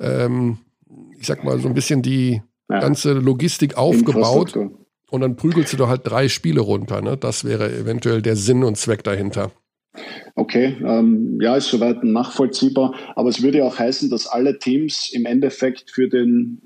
ähm, 0.00 0.58
ich 1.18 1.26
sag 1.26 1.44
mal, 1.44 1.58
so 1.58 1.68
ein 1.68 1.74
bisschen 1.74 2.02
die 2.02 2.42
ja. 2.70 2.80
ganze 2.80 3.12
Logistik 3.12 3.76
aufgebaut 3.76 4.56
und 5.10 5.20
dann 5.20 5.36
prügelst 5.36 5.78
du 5.78 5.88
halt 5.88 6.02
drei 6.04 6.28
Spiele 6.28 6.60
runter. 6.60 7.02
Ne? 7.02 7.16
Das 7.16 7.44
wäre 7.44 7.70
eventuell 7.70 8.22
der 8.22 8.36
Sinn 8.36 8.64
und 8.64 8.76
Zweck 8.76 9.04
dahinter. 9.04 9.50
Okay, 10.34 10.76
ähm, 10.82 11.38
ja, 11.42 11.56
ist 11.56 11.68
soweit 11.68 12.02
nachvollziehbar. 12.02 12.94
Aber 13.14 13.28
es 13.28 13.42
würde 13.42 13.58
ja 13.58 13.64
auch 13.64 13.78
heißen, 13.78 14.08
dass 14.08 14.26
alle 14.26 14.58
Teams 14.58 15.10
im 15.12 15.26
Endeffekt 15.26 15.90
für 15.90 16.08
den 16.08 16.62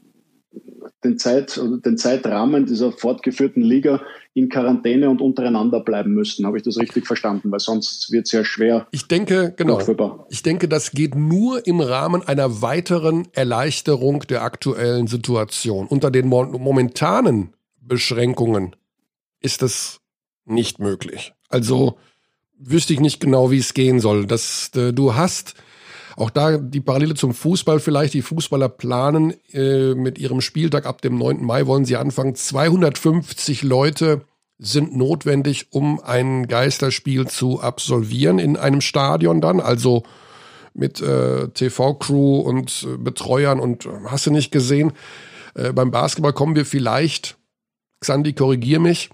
den, 1.05 1.19
Zeit, 1.19 1.57
den 1.57 1.97
Zeitrahmen 1.97 2.67
dieser 2.67 2.93
fortgeführten 2.93 3.63
Liga 3.63 4.03
in 4.35 4.49
Quarantäne 4.49 5.09
und 5.09 5.21
untereinander 5.21 5.81
bleiben 5.81 6.13
müssten. 6.13 6.47
Habe 6.47 6.59
ich 6.59 6.63
das 6.63 6.79
richtig 6.79 7.07
verstanden? 7.07 7.51
Weil 7.51 7.61
sonst 7.61 8.13
wird 8.13 8.27
es 8.27 8.33
ja 8.33 8.45
schwer. 8.45 8.87
Ich 8.91 9.09
denke, 9.09 9.55
genau. 9.57 9.81
Ich 10.29 10.43
denke, 10.43 10.69
das 10.69 10.91
geht 10.91 11.15
nur 11.15 11.67
im 11.67 11.81
Rahmen 11.81 12.23
einer 12.27 12.61
weiteren 12.61 13.29
Erleichterung 13.33 14.21
der 14.21 14.43
aktuellen 14.43 15.07
Situation. 15.07 15.87
Unter 15.87 16.11
den 16.11 16.29
momentanen 16.29 17.55
Beschränkungen 17.81 18.77
ist 19.41 19.63
es 19.63 20.01
nicht 20.45 20.81
möglich. 20.81 21.33
Also 21.49 21.97
wüsste 22.59 22.93
ich 22.93 23.01
nicht 23.01 23.21
genau, 23.21 23.51
wie 23.51 23.59
es 23.59 23.75
gehen 23.75 24.01
soll. 24.01 24.27
Das, 24.27 24.71
äh, 24.75 24.93
du 24.93 25.15
hast 25.15 25.55
auch 26.17 26.31
da 26.31 26.57
die 26.57 26.81
Parallele 26.81 27.15
zum 27.15 27.35
Fußball 27.35 27.79
vielleicht. 27.79 28.15
Die 28.15 28.23
Fußballer 28.23 28.71
planen 28.71 29.35
äh, 29.53 29.95
mit 29.95 30.19
ihrem 30.19 30.41
Spieltag 30.41 30.87
ab 30.87 31.03
dem 31.03 31.19
9. 31.19 31.45
Mai 31.45 31.67
wollen 31.67 31.85
sie 31.85 31.97
anfangen. 31.97 32.35
250 32.35 33.63
Leute 33.63 34.23
sind 34.59 34.97
notwendig, 34.97 35.67
um 35.71 36.01
ein 36.01 36.49
Geisterspiel 36.49 37.27
zu 37.27 37.61
absolvieren 37.61 38.39
in 38.39 38.57
einem 38.57 38.81
Stadion 38.81 39.43
dann. 39.43 39.61
Also 39.61 40.05
mit 40.73 41.01
äh, 41.01 41.49
TV-Crew 41.49 42.41
und 42.41 42.87
äh, 42.89 42.97
Betreuern 42.97 43.61
und 43.61 43.85
äh, 43.85 43.91
hast 44.07 44.27
du 44.27 44.31
nicht 44.31 44.51
gesehen. 44.51 44.93
Äh, 45.55 45.73
beim 45.73 45.91
Basketball 45.91 46.33
kommen 46.33 46.57
wir 46.57 46.67
vielleicht, 46.67 47.37
Xandi, 48.01 48.33
korrigier 48.33 48.81
mich, 48.81 49.11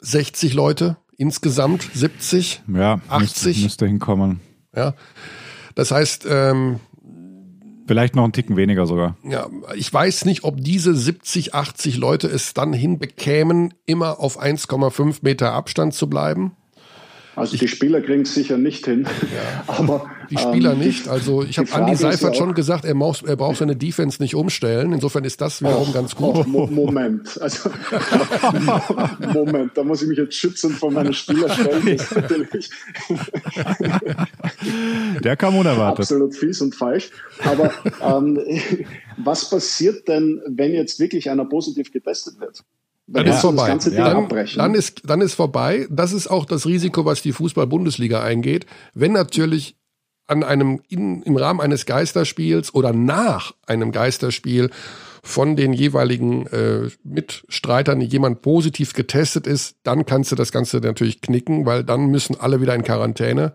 60 0.00 0.54
Leute 0.54 0.96
insgesamt, 1.16 1.88
70, 1.94 2.62
ja, 2.74 3.00
80. 3.08 3.46
Müsste, 3.46 3.62
müsste 3.62 3.86
hinkommen. 3.86 4.40
Ja, 4.74 4.94
das 5.74 5.90
heißt, 5.90 6.26
ähm, 6.28 6.80
Vielleicht 7.86 8.14
noch 8.14 8.22
einen 8.24 8.32
Ticken 8.32 8.56
weniger 8.56 8.86
sogar. 8.86 9.16
Ja, 9.24 9.48
ich 9.74 9.92
weiß 9.92 10.24
nicht, 10.24 10.44
ob 10.44 10.62
diese 10.62 10.94
70, 10.94 11.54
80 11.54 11.96
Leute 11.96 12.28
es 12.28 12.54
dann 12.54 12.72
hinbekämen, 12.72 13.74
immer 13.86 14.20
auf 14.20 14.40
1,5 14.40 15.18
Meter 15.22 15.52
Abstand 15.52 15.92
zu 15.92 16.08
bleiben. 16.08 16.52
Also 17.34 17.56
die 17.56 17.68
Spieler 17.68 18.02
kriegen 18.02 18.22
es 18.22 18.34
sicher 18.34 18.58
nicht 18.58 18.84
hin. 18.84 19.06
Ja. 19.34 19.64
Aber 19.78 20.10
die 20.28 20.36
Spieler 20.36 20.72
ähm, 20.72 20.80
nicht. 20.80 21.08
Also 21.08 21.42
ich 21.42 21.58
habe 21.58 21.72
Andi 21.72 21.96
Seifert 21.96 22.34
ja 22.34 22.38
schon 22.38 22.52
gesagt, 22.54 22.84
er, 22.84 22.94
muss, 22.94 23.22
er 23.22 23.36
braucht 23.36 23.56
seine 23.56 23.74
Defense 23.74 24.20
nicht 24.22 24.34
umstellen. 24.34 24.92
Insofern 24.92 25.24
ist 25.24 25.40
das 25.40 25.62
wiederum 25.62 25.88
oh, 25.90 25.92
ganz 25.92 26.14
gut. 26.14 26.46
Oh, 26.52 26.66
Moment, 26.66 27.40
also 27.40 27.70
Moment, 29.32 29.76
da 29.76 29.84
muss 29.84 30.02
ich 30.02 30.08
mich 30.08 30.18
jetzt 30.18 30.34
schützen 30.34 30.72
von 30.72 30.92
meinen 30.92 31.14
Spielerstellen. 31.14 31.98
Der 35.24 35.36
kam 35.36 35.56
unerwartet. 35.56 36.00
Absolut 36.00 36.36
fies 36.36 36.60
und 36.60 36.74
falsch. 36.74 37.10
Aber 37.44 37.72
ähm, 38.02 38.38
was 39.16 39.48
passiert 39.48 40.06
denn, 40.08 40.42
wenn 40.46 40.72
jetzt 40.72 41.00
wirklich 41.00 41.30
einer 41.30 41.46
positiv 41.46 41.92
getestet 41.92 42.40
wird? 42.40 42.62
Dann 43.12 43.26
ja, 43.26 43.34
ist 43.34 43.40
vorbei. 43.40 43.68
Ja. 43.68 44.14
Dann, 44.14 44.28
dann, 44.56 44.74
ist, 44.74 45.02
dann 45.04 45.20
ist 45.20 45.34
vorbei. 45.34 45.86
Das 45.90 46.12
ist 46.12 46.28
auch 46.28 46.46
das 46.46 46.66
Risiko, 46.66 47.04
was 47.04 47.20
die 47.20 47.32
Fußball-Bundesliga 47.32 48.22
eingeht. 48.22 48.66
Wenn 48.94 49.12
natürlich 49.12 49.76
an 50.26 50.42
einem, 50.42 50.80
in, 50.88 51.22
im 51.22 51.36
Rahmen 51.36 51.60
eines 51.60 51.84
Geisterspiels 51.84 52.74
oder 52.74 52.92
nach 52.92 53.52
einem 53.66 53.92
Geisterspiel 53.92 54.70
von 55.22 55.56
den 55.56 55.72
jeweiligen 55.72 56.46
äh, 56.46 56.88
Mitstreitern 57.04 58.00
jemand 58.00 58.42
positiv 58.42 58.94
getestet 58.94 59.46
ist, 59.46 59.76
dann 59.82 60.06
kannst 60.06 60.32
du 60.32 60.36
das 60.36 60.50
Ganze 60.50 60.78
natürlich 60.78 61.20
knicken, 61.20 61.66
weil 61.66 61.84
dann 61.84 62.06
müssen 62.06 62.40
alle 62.40 62.60
wieder 62.60 62.74
in 62.74 62.82
Quarantäne. 62.82 63.54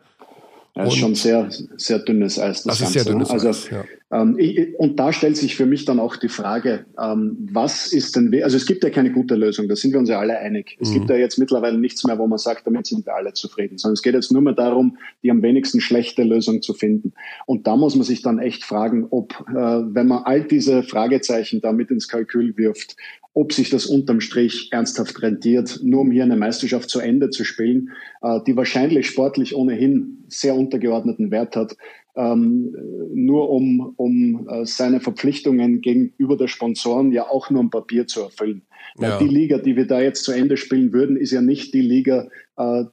Das 0.78 0.94
ist 0.94 1.00
schon 1.00 1.16
sehr, 1.16 1.50
sehr 1.78 2.00
dünnes 2.00 2.40
Eis. 2.40 2.64
Das, 2.64 2.80
das 2.80 2.88
ist 2.88 2.94
sehr 2.94 3.06
dünnes 3.06 3.30
also, 3.30 3.50
Eis. 3.50 3.70
Ja. 3.70 3.84
Ähm, 4.10 4.36
ich, 4.38 4.78
und 4.78 5.00
da 5.00 5.12
stellt 5.12 5.36
sich 5.36 5.56
für 5.56 5.66
mich 5.66 5.84
dann 5.86 6.00
auch 6.00 6.16
die 6.16 6.30
Frage, 6.30 6.86
ähm, 7.02 7.36
was 7.52 7.92
ist 7.92 8.16
denn, 8.16 8.34
also 8.42 8.56
es 8.56 8.66
gibt 8.66 8.84
ja 8.84 8.90
keine 8.90 9.12
gute 9.12 9.36
Lösung, 9.36 9.68
da 9.68 9.76
sind 9.76 9.92
wir 9.92 10.00
uns 10.00 10.10
ja 10.10 10.20
alle 10.20 10.38
einig. 10.38 10.78
Es 10.80 10.90
mhm. 10.90 10.94
gibt 10.94 11.10
ja 11.10 11.18
jetzt 11.18 11.38
mittlerweile 11.38 11.78
nichts 11.78 12.06
mehr, 12.06 12.18
wo 12.18 12.26
man 12.28 12.38
sagt, 12.38 12.66
damit 12.68 12.88
sind 12.88 13.06
wir 13.06 13.16
alle 13.16 13.34
zufrieden, 13.34 13.78
sondern 13.78 13.94
es 13.94 14.02
geht 14.02 14.14
jetzt 14.14 14.32
nur 14.32 14.42
mehr 14.42 14.54
darum, 14.54 14.98
die 15.24 15.32
am 15.32 15.42
wenigsten 15.42 15.82
schlechte 15.82 16.24
Lösung 16.24 16.62
zu 16.62 16.74
finden. 16.74 17.14
Und 17.46 17.68
da 17.68 17.76
muss 17.76 17.96
man 17.96 18.06
sich 18.06 18.22
dann 18.22 18.40
echt 18.40 18.64
fragen, 18.64 19.08
ob, 19.10 19.34
äh, 19.50 19.54
wenn 19.56 20.08
man 20.08 20.24
all 20.24 20.44
diese 20.44 20.84
Fragezeichen 20.84 21.60
da 21.60 21.74
mit 21.74 21.92
ins 21.92 22.08
Kalkül 22.08 22.56
wirft, 22.56 22.96
ob 23.38 23.54
sich 23.54 23.70
das 23.70 23.86
unterm 23.86 24.20
Strich 24.20 24.70
ernsthaft 24.72 25.22
rentiert, 25.22 25.80
nur 25.84 26.02
um 26.02 26.10
hier 26.10 26.24
eine 26.24 26.36
Meisterschaft 26.36 26.90
zu 26.90 27.00
Ende 27.00 27.30
zu 27.30 27.44
spielen, 27.44 27.92
äh, 28.24 28.40
die 28.48 28.58
wahrscheinlich 28.58 29.06
sportlich 29.06 29.56
ohnehin 29.56 30.24
sehr 30.28 30.56
untergeordneten 30.56 31.30
Wert 31.30 31.56
hat, 31.56 31.78
ähm, 32.16 32.76
nur 33.14 33.52
um, 33.52 33.94
um 33.96 34.50
äh, 34.50 34.66
seine 34.66 35.02
Verpflichtungen 35.02 35.82
gegenüber 35.82 36.36
der 36.36 36.48
Sponsoren 36.48 37.12
ja 37.12 37.30
auch 37.30 37.52
nur 37.52 37.62
ein 37.62 37.70
Papier 37.70 38.08
zu 38.08 38.22
erfüllen. 38.22 38.64
Ja. 39.00 39.20
Die 39.20 39.28
Liga, 39.28 39.60
die 39.60 39.76
wir 39.76 39.86
da 39.86 40.02
jetzt 40.02 40.24
zu 40.24 40.32
Ende 40.32 40.58
spielen 40.58 40.92
würden, 40.92 41.16
ist 41.16 41.32
ja 41.32 41.42
nicht 41.42 41.76
die 41.76 41.82
Liga, 41.82 42.30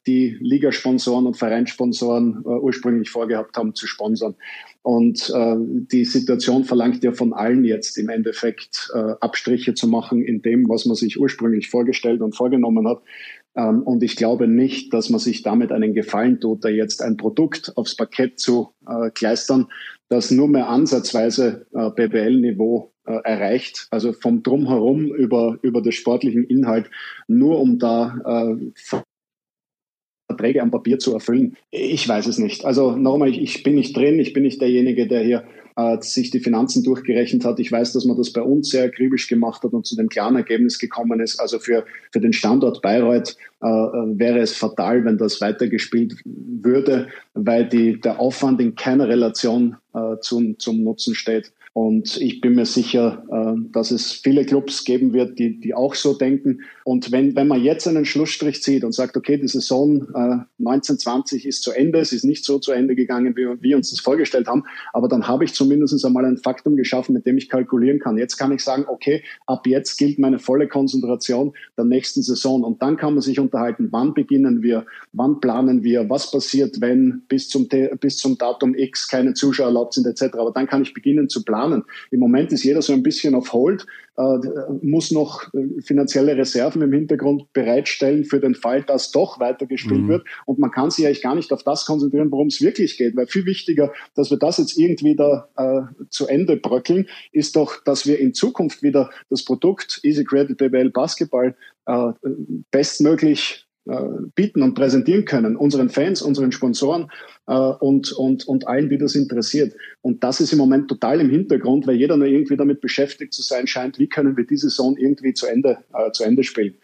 die 0.06 0.36
Ligasponsoren 0.40 1.26
und 1.26 1.36
Vereinssponsoren 1.36 2.42
äh, 2.44 2.48
ursprünglich 2.48 3.10
vorgehabt 3.10 3.56
haben 3.56 3.74
zu 3.74 3.86
sponsern. 3.86 4.34
Und 4.82 5.32
äh, 5.34 5.56
die 5.58 6.04
Situation 6.04 6.64
verlangt 6.64 7.02
ja 7.02 7.12
von 7.12 7.32
allen 7.32 7.64
jetzt 7.64 7.96
im 7.96 8.10
Endeffekt 8.10 8.90
äh, 8.94 9.14
Abstriche 9.20 9.72
zu 9.72 9.88
machen 9.88 10.22
in 10.22 10.42
dem, 10.42 10.68
was 10.68 10.84
man 10.84 10.94
sich 10.94 11.18
ursprünglich 11.18 11.70
vorgestellt 11.70 12.20
und 12.20 12.36
vorgenommen 12.36 12.86
hat. 12.86 13.00
Ähm, 13.56 13.82
und 13.82 14.02
ich 14.02 14.16
glaube 14.16 14.46
nicht, 14.46 14.92
dass 14.92 15.08
man 15.08 15.20
sich 15.20 15.42
damit 15.42 15.72
einen 15.72 15.94
Gefallen 15.94 16.40
tut, 16.40 16.64
da 16.64 16.68
jetzt 16.68 17.00
ein 17.00 17.16
Produkt 17.16 17.72
aufs 17.76 17.96
Parkett 17.96 18.38
zu 18.38 18.74
äh, 18.86 19.10
kleistern, 19.10 19.68
das 20.08 20.30
nur 20.30 20.48
mehr 20.48 20.68
ansatzweise 20.68 21.66
äh, 21.72 21.90
BBL-Niveau 21.90 22.92
äh, 23.06 23.18
erreicht, 23.24 23.86
also 23.90 24.12
vom 24.12 24.42
Drumherum 24.42 25.14
über, 25.14 25.58
über 25.62 25.80
den 25.80 25.92
sportlichen 25.92 26.44
Inhalt, 26.44 26.90
nur 27.26 27.60
um 27.60 27.78
da 27.78 28.18
äh, 28.52 28.56
Verträge 30.34 30.62
am 30.62 30.70
Papier 30.70 30.98
zu 30.98 31.12
erfüllen? 31.12 31.56
Ich 31.70 32.08
weiß 32.08 32.26
es 32.26 32.38
nicht. 32.38 32.64
Also 32.64 32.96
nochmal, 32.96 33.28
ich, 33.28 33.40
ich 33.40 33.62
bin 33.62 33.74
nicht 33.76 33.96
drin, 33.96 34.18
ich 34.18 34.32
bin 34.32 34.42
nicht 34.42 34.60
derjenige, 34.60 35.06
der 35.06 35.22
hier 35.22 35.44
äh, 35.76 35.96
sich 36.00 36.30
die 36.30 36.40
Finanzen 36.40 36.82
durchgerechnet 36.82 37.44
hat. 37.44 37.58
Ich 37.60 37.70
weiß, 37.70 37.92
dass 37.92 38.04
man 38.04 38.16
das 38.16 38.32
bei 38.32 38.42
uns 38.42 38.70
sehr 38.70 38.84
akribisch 38.84 39.28
gemacht 39.28 39.62
hat 39.62 39.72
und 39.72 39.86
zu 39.86 39.96
dem 39.96 40.08
klaren 40.08 40.36
Ergebnis 40.36 40.78
gekommen 40.78 41.20
ist. 41.20 41.40
Also 41.40 41.58
für, 41.58 41.84
für 42.12 42.20
den 42.20 42.32
Standort 42.32 42.82
Bayreuth 42.82 43.36
äh, 43.62 43.66
äh 43.66 44.18
wäre 44.18 44.40
es 44.40 44.56
fatal, 44.56 45.04
wenn 45.04 45.18
das 45.18 45.40
weitergespielt 45.40 46.16
würde, 46.24 47.08
weil 47.34 47.68
die, 47.68 48.00
der 48.00 48.20
Aufwand 48.20 48.60
in 48.60 48.74
keiner 48.74 49.08
Relation 49.08 49.76
äh, 49.94 50.16
zum, 50.20 50.58
zum 50.58 50.82
Nutzen 50.82 51.14
steht. 51.14 51.52
Und 51.72 52.20
ich 52.20 52.40
bin 52.40 52.54
mir 52.54 52.66
sicher, 52.66 53.24
äh, 53.30 53.60
dass 53.72 53.90
es 53.90 54.12
viele 54.12 54.44
Clubs 54.44 54.84
geben 54.84 55.12
wird, 55.12 55.38
die, 55.40 55.58
die 55.58 55.74
auch 55.74 55.94
so 55.94 56.14
denken. 56.14 56.60
Und 56.84 57.10
wenn, 57.12 57.34
wenn 57.34 57.48
man 57.48 57.62
jetzt 57.62 57.88
einen 57.88 58.04
Schlussstrich 58.04 58.62
zieht 58.62 58.84
und 58.84 58.92
sagt, 58.92 59.16
okay, 59.16 59.38
die 59.38 59.48
Saison 59.48 60.02
äh, 60.14 60.44
1920 60.58 61.46
ist 61.46 61.62
zu 61.62 61.72
Ende, 61.72 61.98
es 61.98 62.12
ist 62.12 62.24
nicht 62.24 62.44
so 62.44 62.58
zu 62.58 62.72
Ende 62.72 62.94
gegangen, 62.94 63.34
wie 63.36 63.62
wir 63.62 63.76
uns 63.76 63.90
das 63.90 64.00
vorgestellt 64.00 64.46
haben, 64.46 64.64
aber 64.92 65.08
dann 65.08 65.26
habe 65.26 65.44
ich 65.44 65.54
zumindest 65.54 66.04
einmal 66.04 66.26
ein 66.26 66.36
Faktum 66.36 66.76
geschaffen, 66.76 67.14
mit 67.14 67.24
dem 67.26 67.38
ich 67.38 67.48
kalkulieren 67.48 68.00
kann. 68.00 68.18
Jetzt 68.18 68.36
kann 68.36 68.52
ich 68.52 68.62
sagen, 68.62 68.84
okay, 68.86 69.22
ab 69.46 69.66
jetzt 69.66 69.96
gilt 69.96 70.18
meine 70.18 70.38
volle 70.38 70.68
Konzentration 70.68 71.54
der 71.78 71.86
nächsten 71.86 72.22
Saison. 72.22 72.62
Und 72.62 72.82
dann 72.82 72.96
kann 72.96 73.14
man 73.14 73.22
sich 73.22 73.40
unterhalten, 73.40 73.88
wann 73.90 74.12
beginnen 74.12 74.62
wir, 74.62 74.84
wann 75.12 75.40
planen 75.40 75.84
wir, 75.84 76.10
was 76.10 76.30
passiert, 76.30 76.80
wenn 76.80 77.22
bis 77.28 77.48
zum, 77.48 77.68
bis 78.00 78.18
zum 78.18 78.36
Datum 78.36 78.74
X 78.74 79.08
keine 79.08 79.32
Zuschauer 79.32 79.68
erlaubt 79.68 79.94
sind, 79.94 80.06
etc. 80.06 80.36
Aber 80.36 80.52
dann 80.52 80.66
kann 80.66 80.82
ich 80.82 80.92
beginnen 80.92 81.28
zu 81.30 81.44
planen. 81.44 81.84
Im 82.10 82.20
Moment 82.20 82.52
ist 82.52 82.62
jeder 82.62 82.82
so 82.82 82.92
ein 82.92 83.02
bisschen 83.02 83.34
auf 83.34 83.52
Hold, 83.54 83.86
äh, 84.16 84.38
muss 84.82 85.10
noch 85.10 85.52
äh, 85.54 85.80
finanzielle 85.82 86.36
Reserven 86.36 86.73
im 86.82 86.92
Hintergrund 86.92 87.52
bereitstellen 87.52 88.24
für 88.24 88.40
den 88.40 88.54
Fall, 88.54 88.82
dass 88.82 89.10
doch 89.10 89.40
weitergespielt 89.40 90.02
mhm. 90.02 90.08
wird. 90.08 90.26
Und 90.46 90.58
man 90.58 90.70
kann 90.70 90.90
sich 90.90 91.06
eigentlich 91.06 91.22
gar 91.22 91.34
nicht 91.34 91.52
auf 91.52 91.62
das 91.62 91.86
konzentrieren, 91.86 92.30
worum 92.30 92.48
es 92.48 92.60
wirklich 92.60 92.96
geht. 92.96 93.16
Weil 93.16 93.26
viel 93.26 93.46
wichtiger, 93.46 93.92
dass 94.14 94.30
wir 94.30 94.38
das 94.38 94.58
jetzt 94.58 94.78
irgendwie 94.78 95.16
da 95.16 95.48
äh, 95.56 96.04
zu 96.10 96.26
Ende 96.26 96.56
bröckeln, 96.56 97.08
ist 97.32 97.56
doch, 97.56 97.82
dass 97.84 98.06
wir 98.06 98.18
in 98.18 98.34
Zukunft 98.34 98.82
wieder 98.82 99.10
das 99.30 99.44
Produkt 99.44 100.00
Easy 100.02 100.24
Credit 100.24 100.56
BBL 100.56 100.90
Basketball 100.90 101.56
äh, 101.86 102.12
bestmöglich 102.70 103.60
äh, 103.60 103.73
bieten 104.34 104.62
und 104.62 104.74
präsentieren 104.74 105.24
können, 105.24 105.56
unseren 105.56 105.90
Fans, 105.90 106.22
unseren 106.22 106.52
Sponsoren 106.52 107.10
äh, 107.46 107.54
und, 107.54 108.12
und, 108.12 108.48
und 108.48 108.66
allen, 108.66 108.88
die 108.88 108.98
das 108.98 109.14
interessiert. 109.14 109.74
Und 110.00 110.24
das 110.24 110.40
ist 110.40 110.52
im 110.52 110.58
Moment 110.58 110.88
total 110.88 111.20
im 111.20 111.30
Hintergrund, 111.30 111.86
weil 111.86 111.96
jeder 111.96 112.16
nur 112.16 112.26
irgendwie 112.26 112.56
damit 112.56 112.80
beschäftigt 112.80 113.34
zu 113.34 113.42
sein 113.42 113.66
scheint, 113.66 113.98
wie 113.98 114.08
können 114.08 114.36
wir 114.36 114.46
diese 114.46 114.70
Saison 114.70 114.96
irgendwie 114.96 115.34
zu 115.34 115.46
Ende, 115.46 115.78
äh, 115.92 116.10
zu 116.12 116.24
Ende 116.24 116.44
spielen. 116.44 116.74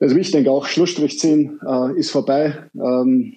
Also 0.00 0.16
ich 0.16 0.32
denke 0.32 0.50
auch, 0.50 0.66
Schlussstrich 0.66 1.20
ziehen 1.20 1.60
äh, 1.64 1.96
ist 1.96 2.10
vorbei, 2.10 2.58
ähm, 2.74 3.36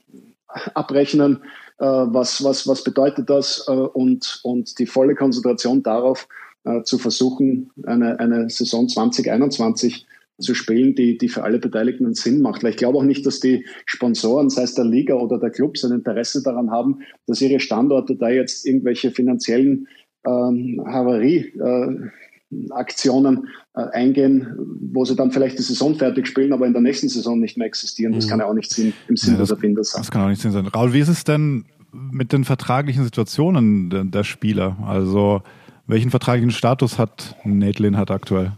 abrechnen, 0.74 1.44
äh, 1.78 1.86
was, 1.86 2.44
was, 2.44 2.68
was 2.68 2.84
bedeutet 2.84 3.30
das 3.30 3.66
äh, 3.68 3.72
und, 3.72 4.40
und 4.44 4.80
die 4.80 4.88
volle 4.88 5.14
Konzentration 5.14 5.84
darauf 5.84 6.28
äh, 6.64 6.82
zu 6.82 6.98
versuchen, 6.98 7.70
eine, 7.86 8.20
eine 8.20 8.50
Saison 8.50 8.90
2021 8.90 10.08
zu 10.38 10.54
spielen, 10.54 10.96
die, 10.96 11.18
die 11.18 11.30
für 11.30 11.44
alle 11.44 11.60
Beteiligten 11.60 12.06
einen 12.06 12.16
Sinn 12.16 12.42
macht. 12.42 12.64
Weil 12.64 12.72
ich 12.72 12.78
glaube 12.78 12.98
auch 12.98 13.04
nicht, 13.04 13.26
dass 13.26 13.40
die 13.40 13.66
Sponsoren, 13.86 14.50
sei 14.50 14.64
es 14.64 14.76
der 14.76 14.84
Liga 14.86 15.16
oder 15.16 15.40
der 15.40 15.50
Club, 15.50 15.76
ein 15.84 15.92
Interesse 15.92 16.42
daran 16.44 16.72
haben, 16.72 17.00
dass 17.28 17.42
ihre 17.42 17.60
Standorte 17.60 18.16
da 18.16 18.30
jetzt 18.30 18.66
irgendwelche 18.66 19.12
finanziellen 19.12 19.90
ähm, 20.26 20.82
Havarie-Aktionen 20.86 23.48
äh, 23.76 23.82
äh, 23.82 23.90
eingehen, 23.92 24.56
wo 24.92 25.04
sie 25.06 25.16
dann 25.16 25.32
vielleicht 25.32 25.60
die 25.60 25.64
Saison 25.64 25.96
fertig 25.96 26.28
spielen, 26.28 26.54
aber 26.54 26.68
in 26.68 26.74
der 26.74 26.82
nächsten 26.82 27.10
Saison 27.10 27.40
nicht 27.40 27.58
mehr 27.58 27.68
existieren. 27.68 28.14
Das 28.14 28.26
mhm. 28.26 28.30
kann 28.30 28.40
ja 28.40 28.48
auch 28.48 28.54
nicht 28.54 28.72
Sinn, 28.72 28.94
im 29.08 29.18
Sinne 29.18 29.36
ja, 29.36 29.42
des 29.42 29.52
Erfinders 29.52 29.92
sein. 29.92 30.02
Das 30.02 30.12
kann 30.12 30.24
auch 30.24 30.30
nicht 30.30 30.42
Sinn 30.42 30.52
sein. 30.52 30.66
Raul, 30.68 30.94
wie 30.94 31.00
ist 31.00 31.10
es 31.10 31.24
denn 31.24 31.66
mit 31.92 32.34
den 32.34 32.44
vertraglichen 32.44 33.04
Situationen 33.04 33.90
der, 33.90 34.04
der 34.04 34.24
Spieler? 34.24 34.78
Also 34.86 35.42
welchen 35.88 36.10
vertraglichen 36.10 36.52
Status 36.52 36.98
hat 36.98 37.36
Nate 37.44 37.82
Lynn 37.82 37.98
hat 37.98 38.12
aktuell? 38.12 38.54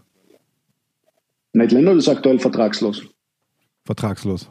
Nate 1.53 1.75
Leonard 1.75 1.97
ist 1.97 2.07
aktuell 2.07 2.39
vertragslos. 2.39 3.03
Vertragslos. 3.85 4.49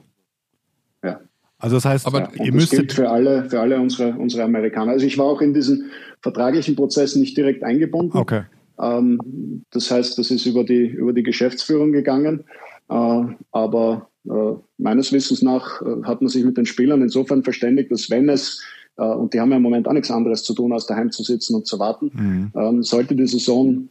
Ja. 1.05 1.21
Also 1.59 1.77
das 1.77 1.85
heißt, 1.85 2.07
aber 2.07 2.31
ja, 2.37 2.45
ihr 2.45 2.53
das 2.53 2.71
gilt 2.71 2.93
für 2.93 3.09
alle, 3.09 3.49
für 3.49 3.61
alle 3.61 3.81
unsere, 3.81 4.15
unsere 4.17 4.45
Amerikaner. 4.45 4.93
Also 4.93 5.07
ich 5.07 5.17
war 5.19 5.27
auch 5.27 5.41
in 5.41 5.55
diesen 5.55 5.91
vertraglichen 6.21 6.77
Prozess 6.77 7.17
nicht 7.17 7.37
direkt 7.37 7.63
eingebunden. 7.63 8.17
Okay. 8.17 8.43
Ähm, 8.79 9.63
das 9.71 9.91
heißt, 9.91 10.19
das 10.19 10.31
ist 10.31 10.47
über 10.47 10.65
die, 10.65 10.87
über 10.87 11.13
die 11.13 11.23
Geschäftsführung 11.23 11.93
gegangen. 11.93 12.45
Äh, 12.89 13.23
aber 13.53 14.11
äh, 14.27 14.55
meines 14.79 15.13
Wissens 15.13 15.43
nach 15.43 15.81
äh, 15.83 16.03
hat 16.05 16.21
man 16.21 16.29
sich 16.29 16.45
mit 16.45 16.57
den 16.57 16.67
Spielern 16.67 17.03
insofern 17.03 17.43
verständigt, 17.43 17.91
dass 17.91 18.11
wenn 18.11 18.29
es 18.29 18.63
äh, 18.97 19.05
und 19.05 19.35
die 19.35 19.41
haben 19.41 19.51
ja 19.51 19.57
im 19.57 19.63
Moment 19.63 19.89
auch 19.89 19.93
nichts 19.93 20.11
anderes 20.11 20.43
zu 20.43 20.55
tun, 20.55 20.73
als 20.73 20.87
daheim 20.87 21.11
zu 21.11 21.23
sitzen 21.23 21.55
und 21.55 21.67
zu 21.67 21.79
warten. 21.79 22.11
Mhm. 22.13 22.53
Ähm, 22.55 22.83
sollte 22.83 23.15
die 23.15 23.27
Saison 23.27 23.89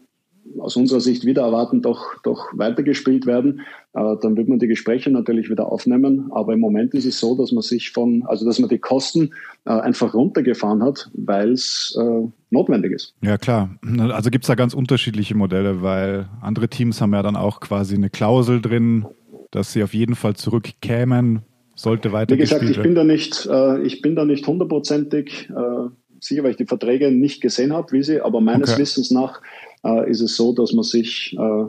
aus 0.59 0.75
unserer 0.75 0.99
Sicht 0.99 1.25
wieder 1.25 1.43
erwarten, 1.43 1.81
doch, 1.81 2.21
doch 2.23 2.47
weitergespielt 2.53 3.25
werden, 3.25 3.61
äh, 3.93 4.15
dann 4.21 4.37
wird 4.37 4.47
man 4.47 4.59
die 4.59 4.67
Gespräche 4.67 5.09
natürlich 5.09 5.49
wieder 5.49 5.71
aufnehmen. 5.71 6.29
Aber 6.31 6.53
im 6.53 6.59
Moment 6.59 6.93
ist 6.93 7.05
es 7.05 7.19
so, 7.19 7.35
dass 7.35 7.51
man 7.51 7.61
sich 7.61 7.91
von, 7.91 8.23
also 8.27 8.45
dass 8.45 8.59
man 8.59 8.69
die 8.69 8.79
Kosten 8.79 9.31
äh, 9.65 9.71
einfach 9.71 10.13
runtergefahren 10.13 10.83
hat, 10.83 11.09
weil 11.13 11.51
es 11.51 11.97
äh, 11.99 12.27
notwendig 12.49 12.93
ist. 12.93 13.13
Ja, 13.21 13.37
klar. 13.37 13.69
Also 14.11 14.29
gibt 14.29 14.45
es 14.45 14.47
da 14.47 14.55
ganz 14.55 14.73
unterschiedliche 14.73 15.35
Modelle, 15.35 15.81
weil 15.81 16.27
andere 16.41 16.67
Teams 16.67 17.01
haben 17.01 17.13
ja 17.13 17.23
dann 17.23 17.35
auch 17.35 17.59
quasi 17.59 17.95
eine 17.95 18.09
Klausel 18.09 18.61
drin, 18.61 19.05
dass 19.51 19.73
sie 19.73 19.83
auf 19.83 19.93
jeden 19.93 20.15
Fall 20.15 20.35
zurückkämen, 20.35 21.41
sollte 21.75 22.11
weiter 22.11 22.35
Wie 22.35 22.39
gesagt, 22.39 22.63
ich 22.63 22.81
bin 22.81 22.95
da 22.95 23.03
nicht, 23.03 23.47
äh, 23.51 23.81
ich 23.81 24.01
bin 24.01 24.15
da 24.15 24.25
nicht 24.25 24.47
hundertprozentig 24.47 25.49
äh, 25.49 25.89
sicher, 26.19 26.43
weil 26.43 26.51
ich 26.51 26.57
die 26.57 26.65
Verträge 26.65 27.11
nicht 27.11 27.41
gesehen 27.41 27.73
habe, 27.73 27.91
wie 27.91 28.03
sie, 28.03 28.21
aber 28.21 28.41
meines 28.41 28.71
okay. 28.71 28.81
Wissens 28.81 29.11
nach 29.11 29.41
äh, 29.85 30.09
ist 30.09 30.21
es 30.21 30.35
so, 30.35 30.53
dass 30.53 30.73
man 30.73 30.83
sich 30.83 31.35
äh, 31.37 31.65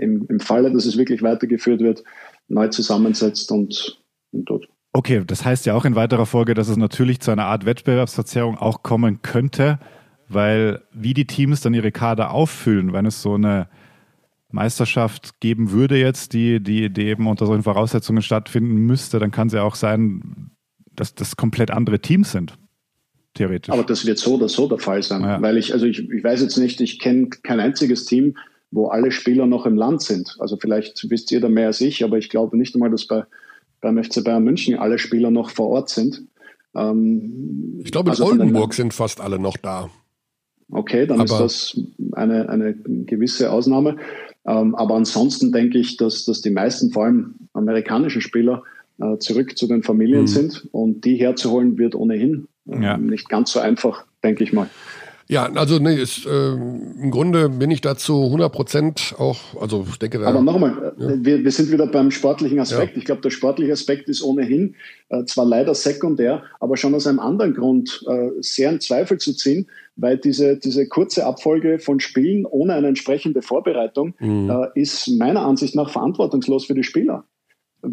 im, 0.00 0.26
im 0.28 0.40
Falle, 0.40 0.72
dass 0.72 0.86
es 0.86 0.96
wirklich 0.96 1.22
weitergeführt 1.22 1.80
wird, 1.80 2.02
neu 2.48 2.68
zusammensetzt 2.68 3.52
und, 3.52 4.00
und 4.32 4.50
dort. 4.50 4.68
Okay, 4.92 5.22
das 5.26 5.44
heißt 5.44 5.66
ja 5.66 5.74
auch 5.74 5.84
in 5.84 5.94
weiterer 5.94 6.26
Folge, 6.26 6.54
dass 6.54 6.68
es 6.68 6.76
natürlich 6.76 7.20
zu 7.20 7.30
einer 7.30 7.44
Art 7.44 7.66
Wettbewerbsverzerrung 7.66 8.56
auch 8.56 8.82
kommen 8.82 9.20
könnte, 9.22 9.78
weil 10.28 10.82
wie 10.92 11.14
die 11.14 11.26
Teams 11.26 11.60
dann 11.60 11.74
ihre 11.74 11.92
Kader 11.92 12.32
auffüllen, 12.32 12.92
wenn 12.92 13.06
es 13.06 13.22
so 13.22 13.34
eine 13.34 13.68
Meisterschaft 14.50 15.40
geben 15.40 15.72
würde 15.72 15.98
jetzt, 15.98 16.32
die, 16.32 16.62
die, 16.62 16.90
die 16.90 17.06
eben 17.06 17.26
unter 17.26 17.44
solchen 17.44 17.62
Voraussetzungen 17.62 18.22
stattfinden 18.22 18.76
müsste, 18.76 19.18
dann 19.18 19.30
kann 19.30 19.48
es 19.48 19.52
ja 19.52 19.62
auch 19.62 19.74
sein, 19.74 20.50
dass 20.96 21.14
das 21.14 21.36
komplett 21.36 21.70
andere 21.70 22.00
Teams 22.00 22.32
sind 22.32 22.58
theoretisch. 23.38 23.72
Aber 23.72 23.84
das 23.84 24.04
wird 24.06 24.18
so 24.18 24.34
oder 24.34 24.48
so 24.48 24.68
der 24.68 24.78
Fall 24.78 25.02
sein, 25.02 25.22
ja. 25.22 25.40
weil 25.40 25.56
ich, 25.56 25.72
also 25.72 25.86
ich, 25.86 26.08
ich 26.10 26.22
weiß 26.22 26.42
jetzt 26.42 26.58
nicht, 26.58 26.80
ich 26.80 26.98
kenne 26.98 27.28
kein 27.42 27.60
einziges 27.60 28.04
Team, 28.04 28.36
wo 28.70 28.88
alle 28.88 29.10
Spieler 29.10 29.46
noch 29.46 29.64
im 29.66 29.76
Land 29.76 30.02
sind. 30.02 30.36
Also 30.40 30.56
vielleicht 30.56 31.08
wisst 31.10 31.32
ihr 31.32 31.40
da 31.40 31.48
mehr 31.48 31.68
als 31.68 31.80
ich, 31.80 32.04
aber 32.04 32.18
ich 32.18 32.28
glaube 32.28 32.56
nicht 32.58 32.74
einmal, 32.74 32.90
dass 32.90 33.06
bei, 33.06 33.24
beim 33.80 34.02
FC 34.02 34.22
Bayern 34.22 34.44
München 34.44 34.78
alle 34.78 34.98
Spieler 34.98 35.30
noch 35.30 35.50
vor 35.50 35.68
Ort 35.68 35.88
sind. 35.88 36.22
Ähm, 36.74 37.80
ich 37.82 37.90
glaube, 37.92 38.08
in 38.08 38.10
also 38.10 38.26
Oldenburg 38.26 38.74
sind 38.74 38.92
fast 38.92 39.20
alle 39.20 39.38
noch 39.38 39.56
da. 39.56 39.88
okay, 40.70 41.06
dann 41.06 41.20
Aber- 41.20 41.24
ist 41.24 41.40
das 41.40 41.80
eine, 42.12 42.48
eine 42.48 42.74
gewisse 42.74 43.50
Ausnahme. 43.52 43.96
Ähm, 44.46 44.74
aber 44.74 44.94
ansonsten 44.96 45.52
denke 45.52 45.78
ich, 45.78 45.96
dass, 45.96 46.24
dass 46.24 46.40
die 46.40 46.50
meisten, 46.50 46.90
vor 46.90 47.04
allem 47.04 47.34
amerikanischen 47.52 48.20
Spieler, 48.20 48.62
äh, 49.00 49.18
zurück 49.18 49.56
zu 49.56 49.66
den 49.66 49.82
Familien 49.82 50.22
Mhm. 50.22 50.26
sind 50.26 50.68
und 50.72 51.04
die 51.04 51.16
herzuholen 51.16 51.78
wird 51.78 51.94
ohnehin 51.94 52.48
Ja. 52.68 52.96
nicht 52.96 53.28
ganz 53.28 53.52
so 53.52 53.60
einfach, 53.60 54.04
denke 54.22 54.44
ich 54.44 54.52
mal. 54.52 54.68
Ja, 55.30 55.44
also 55.44 55.78
nee, 55.78 55.94
ist, 55.94 56.26
ähm, 56.26 56.94
im 57.02 57.10
Grunde 57.10 57.50
bin 57.50 57.70
ich 57.70 57.82
dazu 57.82 58.24
100 58.24 58.50
Prozent 58.50 59.14
auch, 59.18 59.60
also 59.60 59.86
ich 59.86 59.98
denke, 59.98 60.18
da, 60.18 60.28
Aber 60.28 60.40
nochmal, 60.40 60.94
äh, 60.98 61.22
wir, 61.22 61.44
wir 61.44 61.50
sind 61.50 61.70
wieder 61.70 61.86
beim 61.86 62.10
sportlichen 62.10 62.58
Aspekt. 62.58 62.96
Ich 62.96 63.04
glaube, 63.04 63.20
der 63.20 63.28
sportliche 63.28 63.72
Aspekt 63.72 64.08
ist 64.08 64.22
ohnehin 64.22 64.74
äh, 65.10 65.24
zwar 65.26 65.44
leider 65.44 65.74
sekundär, 65.74 66.44
aber 66.60 66.78
schon 66.78 66.94
aus 66.94 67.06
einem 67.06 67.20
anderen 67.20 67.52
Grund 67.52 68.06
äh, 68.08 68.30
sehr 68.40 68.70
in 68.70 68.80
Zweifel 68.80 69.18
zu 69.18 69.34
ziehen, 69.34 69.68
weil 69.96 70.16
diese, 70.16 70.56
diese 70.56 70.88
kurze 70.88 71.26
Abfolge 71.26 71.78
von 71.78 72.00
Spielen 72.00 72.46
ohne 72.46 72.72
eine 72.72 72.88
entsprechende 72.88 73.42
Vorbereitung 73.42 74.14
Mhm. 74.20 74.48
äh, 74.48 74.80
ist 74.80 75.08
meiner 75.08 75.42
Ansicht 75.44 75.74
nach 75.74 75.90
verantwortungslos 75.90 76.64
für 76.64 76.74
die 76.74 76.84
Spieler. 76.84 77.24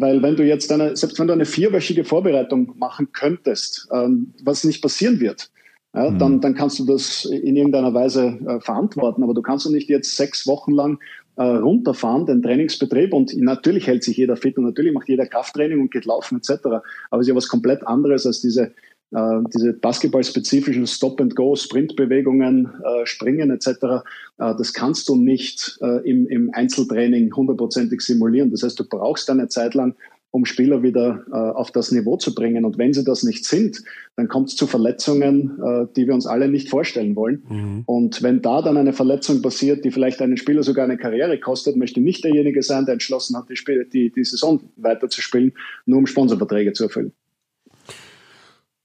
Weil 0.00 0.22
wenn 0.22 0.36
du 0.36 0.44
jetzt 0.44 0.70
eine, 0.72 0.96
selbst 0.96 1.18
wenn 1.18 1.26
du 1.26 1.32
eine 1.32 1.44
vierwöchige 1.44 2.04
Vorbereitung 2.04 2.74
machen 2.76 3.12
könntest, 3.12 3.88
ähm, 3.92 4.32
was 4.42 4.64
nicht 4.64 4.82
passieren 4.82 5.20
wird, 5.20 5.50
ja, 5.94 6.10
Mhm. 6.10 6.18
dann, 6.18 6.40
dann 6.40 6.54
kannst 6.54 6.78
du 6.78 6.84
das 6.84 7.24
in 7.24 7.56
irgendeiner 7.56 7.94
Weise 7.94 8.38
äh, 8.46 8.60
verantworten. 8.60 9.22
Aber 9.22 9.32
du 9.34 9.42
kannst 9.42 9.64
doch 9.64 9.70
nicht 9.70 9.88
jetzt 9.88 10.16
sechs 10.16 10.46
Wochen 10.46 10.72
lang 10.72 10.98
äh, 11.36 11.42
runterfahren, 11.42 12.26
den 12.26 12.42
Trainingsbetrieb. 12.42 13.14
Und 13.14 13.34
natürlich 13.36 13.86
hält 13.86 14.04
sich 14.04 14.16
jeder 14.16 14.36
fit 14.36 14.58
und 14.58 14.64
natürlich 14.64 14.92
macht 14.92 15.08
jeder 15.08 15.26
Krafttraining 15.26 15.80
und 15.80 15.90
geht 15.90 16.04
laufen 16.04 16.36
etc. 16.36 16.50
Aber 16.64 16.82
es 17.12 17.20
ist 17.20 17.28
ja 17.28 17.34
was 17.34 17.48
komplett 17.48 17.86
anderes 17.86 18.26
als 18.26 18.40
diese, 18.40 18.74
äh, 19.12 19.40
diese 19.54 19.72
basketballspezifischen 19.72 20.86
Stop-and-Go, 20.86 21.56
Sprintbewegungen, 21.56 22.66
äh, 22.66 23.06
Springen 23.06 23.50
etc. 23.50 23.68
Äh, 23.68 24.00
das 24.36 24.72
kannst 24.72 25.08
du 25.08 25.16
nicht 25.16 25.78
äh, 25.80 26.08
im, 26.08 26.26
im 26.28 26.50
Einzeltraining 26.52 27.34
hundertprozentig 27.34 28.00
simulieren. 28.00 28.50
Das 28.50 28.62
heißt, 28.62 28.78
du 28.78 28.84
brauchst 28.88 29.30
eine 29.30 29.48
Zeit 29.48 29.74
lang, 29.74 29.94
um 30.36 30.44
Spieler 30.44 30.82
wieder 30.82 31.24
äh, 31.32 31.34
auf 31.34 31.70
das 31.70 31.92
Niveau 31.92 32.16
zu 32.16 32.34
bringen. 32.34 32.64
Und 32.64 32.76
wenn 32.76 32.92
sie 32.92 33.04
das 33.04 33.22
nicht 33.22 33.46
sind, 33.46 33.82
dann 34.16 34.28
kommt 34.28 34.50
es 34.50 34.56
zu 34.56 34.66
Verletzungen, 34.66 35.58
äh, 35.64 35.86
die 35.96 36.06
wir 36.06 36.14
uns 36.14 36.26
alle 36.26 36.48
nicht 36.48 36.68
vorstellen 36.68 37.16
wollen. 37.16 37.44
Mhm. 37.48 37.82
Und 37.86 38.22
wenn 38.22 38.42
da 38.42 38.60
dann 38.60 38.76
eine 38.76 38.92
Verletzung 38.92 39.40
passiert, 39.40 39.84
die 39.84 39.90
vielleicht 39.90 40.20
einen 40.20 40.36
Spieler 40.36 40.62
sogar 40.62 40.84
eine 40.84 40.98
Karriere 40.98 41.40
kostet, 41.40 41.76
möchte 41.76 42.00
nicht 42.00 42.22
derjenige 42.22 42.62
sein, 42.62 42.84
der 42.84 42.94
entschlossen 42.94 43.36
hat, 43.36 43.48
die, 43.48 43.56
Spiel 43.56 43.88
die, 43.90 44.10
die 44.10 44.24
Saison 44.24 44.60
weiterzuspielen, 44.76 45.52
nur 45.86 46.00
um 46.00 46.06
Sponsorverträge 46.06 46.74
zu 46.74 46.84
erfüllen. 46.84 47.12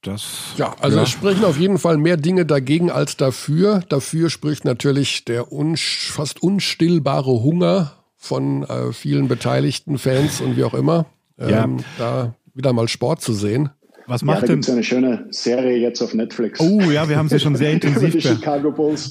Das, 0.02 0.54
Ja, 0.58 0.76
also 0.80 0.99
es 0.99 1.10
sprechen 1.10 1.45
auf 1.45 1.60
jeden 1.60 1.78
Fall 1.78 1.97
mehr 1.97 2.18
Dinge 2.18 2.45
dagegen 2.45 2.89
als 2.89 3.18
dafür. 3.18 3.82
Dafür 3.89 4.30
spricht 4.30 4.66
natürlich 4.66 5.26
der 5.26 5.52
unsch 5.52 6.12
fast 6.12 6.41
unstillbare 6.41 7.43
Hunger 7.43 7.91
von 8.18 8.64
äh, 8.64 8.93
vielen 8.93 9.28
beteiligten 9.28 9.97
Fans 9.99 10.41
und 10.41 10.58
wie 10.58 10.64
auch 10.64 10.74
immer, 10.74 11.06
Ja. 11.39 11.64
ähm, 11.66 11.84
da 11.97 12.34
wieder 12.54 12.74
mal 12.74 12.88
Sport 12.88 13.22
zu 13.22 13.34
sehen. 13.34 13.70
Was 14.12 14.22
Ja, 14.22 14.28
macht 14.28 14.43
da 14.43 14.47
denn. 14.47 14.59
es 14.59 14.70
eine 14.70 14.84
schöne 14.84 15.26
Serie 15.32 15.78
jetzt 15.78 16.01
auf 16.01 16.14
Netflix. 16.14 16.59
Oh 16.59 16.80
ja, 16.91 17.09
wir 17.09 17.18
haben 17.18 17.30
sie 17.30 17.39
schon 17.39 17.55
sehr 17.55 17.70
die 17.80 17.88
intensiv. 17.88 18.14
be- 18.14 18.22
Chicago 18.22 18.72
Bulls, 18.72 19.09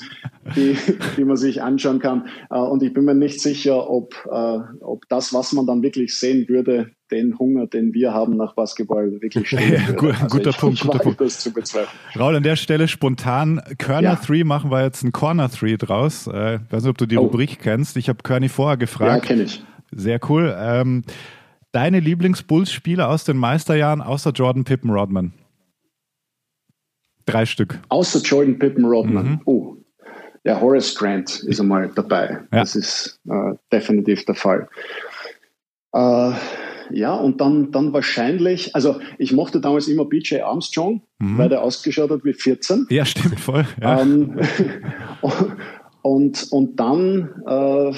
die, 0.55 0.77
die 1.17 1.25
man 1.25 1.37
sich 1.37 1.63
anschauen 1.63 1.99
kann. 1.99 2.27
Äh, 2.51 2.59
Und 2.59 2.83
ich 2.83 2.93
bin 2.95 3.05
mir 3.05 3.15
nicht 3.15 3.41
sicher, 3.41 3.91
ob, 3.91 4.15
äh, 4.31 4.59
ob 4.81 5.09
das, 5.09 5.35
was 5.35 5.53
man 5.53 5.67
dann 5.67 5.83
wirklich 5.83 6.17
sehen 6.17 6.49
würde, 6.49 6.91
den 7.11 7.37
Hunger, 7.41 7.67
den 7.67 7.93
wir 7.93 8.15
haben 8.15 8.37
nach 8.37 8.55
Basketball, 8.55 9.11
wirklich 9.21 9.47
stimmen 9.49 9.73
Ja, 9.73 9.89
würde. 9.89 9.95
gu- 9.95 10.29
guter 10.29 10.51
ich, 10.51 10.59
Punkt, 10.59 10.77
Ich 10.77 10.83
guter 10.83 10.99
Punkt. 11.01 11.21
das 11.21 11.41
zu 11.41 11.53
bezweifeln. 11.53 11.89
Raul, 12.17 12.37
an 12.37 12.43
der 12.45 12.55
Stelle 12.55 12.87
spontan 12.87 13.61
Körner 13.79 14.11
Ja. 14.11 14.21
3 14.25 14.45
machen 14.45 14.71
wir 14.71 14.85
jetzt 14.85 15.03
einen 15.03 15.11
Corner 15.13 15.49
3 15.49 15.75
draus. 15.77 16.29
Äh, 16.29 16.61
weiß 16.71 16.83
nicht, 16.85 16.91
ob 16.91 16.99
du 16.99 17.07
die 17.07 17.17
Oh. 17.19 17.23
Rubrik 17.23 17.59
kennst. 17.61 17.97
Ich 17.97 18.09
habe 18.09 18.19
Körny 18.23 18.49
vorher 18.49 18.75
Ja, 18.75 18.77
gefragt. 18.79 19.27
kenne 19.27 19.43
ich. 19.43 19.63
Sehr 19.93 20.21
cool. 20.29 20.55
Ähm, 20.57 21.03
deine 21.73 22.01
Lieblings-Bulls-Spieler 22.01 23.09
aus 23.09 23.25
den 23.25 23.37
Meisterjahren 23.37 24.01
außer 24.01 24.31
Jordan 24.31 24.65
Pippen 24.65 24.91
Rodman? 24.91 25.33
Drei 27.27 27.47
Stück. 27.47 27.79
Außer 27.89 28.21
Jordan 28.21 28.59
Pippen 28.59 28.85
Rodman. 28.85 29.27
Mhm. 29.27 29.41
Oh. 29.45 29.77
Ja, 30.45 30.61
Horace 30.61 30.95
Grant 30.95 31.41
ist 31.45 31.61
einmal 31.61 31.91
dabei. 31.95 32.31
Ja. 32.53 32.61
Das 32.61 32.75
ist 32.75 33.21
äh, 33.29 33.55
definitiv 33.71 34.25
der 34.25 34.35
Fall. 34.35 34.69
Äh, 35.93 36.33
ja, 36.93 37.15
und 37.15 37.41
dann, 37.41 37.71
dann 37.71 37.93
wahrscheinlich, 37.93 38.75
also 38.75 39.01
ich 39.19 39.33
mochte 39.33 39.61
damals 39.61 39.87
immer 39.87 40.07
BJ 40.07 40.41
Armstrong, 40.41 41.03
Mhm. 41.19 41.37
weil 41.39 41.49
der 41.51 41.63
ausgeschaut 41.63 42.11
hat 42.11 42.25
wie 42.25 42.33
14. 42.33 42.87
Ja, 42.89 43.05
stimmt 43.05 43.39
voll. 43.39 43.67
Ja. 43.81 44.01
Ähm, 44.01 44.41
und, 46.03 46.47
und 46.51 46.81
dann, 46.81 47.29
äh, 47.47 47.93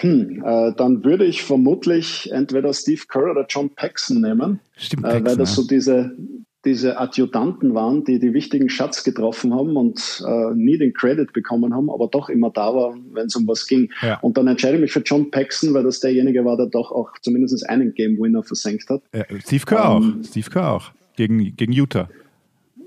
hm, 0.00 0.42
äh, 0.44 0.72
dann 0.76 1.04
würde 1.04 1.24
ich 1.24 1.42
vermutlich 1.42 2.30
entweder 2.32 2.72
Steve 2.72 3.02
Kerr 3.08 3.32
oder 3.32 3.46
John 3.48 3.70
Paxson 3.70 4.20
nehmen, 4.20 4.60
stimmt. 4.76 5.04
äh, 5.04 5.08
weil 5.08 5.20
Paxson, 5.20 5.38
das 5.38 5.54
so 5.54 5.66
diese, 5.66 6.16
diese 6.64 6.98
Adjutanten 6.98 7.74
waren, 7.74 8.04
die 8.04 8.18
die 8.18 8.32
wichtigen 8.32 8.68
Shots 8.68 9.04
getroffen 9.04 9.54
haben 9.54 9.76
und 9.76 10.22
äh, 10.26 10.54
nie 10.54 10.78
den 10.78 10.94
Credit 10.94 11.32
bekommen 11.32 11.74
haben, 11.74 11.90
aber 11.90 12.08
doch 12.08 12.28
immer 12.28 12.50
da 12.50 12.74
waren, 12.74 13.04
wenn 13.12 13.26
es 13.26 13.36
um 13.36 13.46
was 13.46 13.66
ging. 13.66 13.90
Ja. 14.02 14.18
Und 14.20 14.36
dann 14.38 14.46
entscheide 14.46 14.76
ich 14.76 14.80
mich 14.80 14.92
für 14.92 15.00
John 15.00 15.30
Paxson, 15.30 15.74
weil 15.74 15.84
das 15.84 16.00
derjenige 16.00 16.44
war, 16.44 16.56
der 16.56 16.66
doch 16.66 16.90
auch 16.92 17.10
zumindest 17.20 17.68
einen 17.68 17.94
Game 17.94 18.18
Winner 18.18 18.42
versenkt 18.42 18.88
hat. 18.88 19.02
Steve 19.44 19.64
Kerr 19.66 19.88
auch. 19.88 20.00
ähm, 20.00 20.22
Steve 20.24 20.48
Kerr 20.50 20.72
auch. 20.72 20.92
Gegen, 21.16 21.54
gegen 21.56 21.72
Utah. 21.72 22.08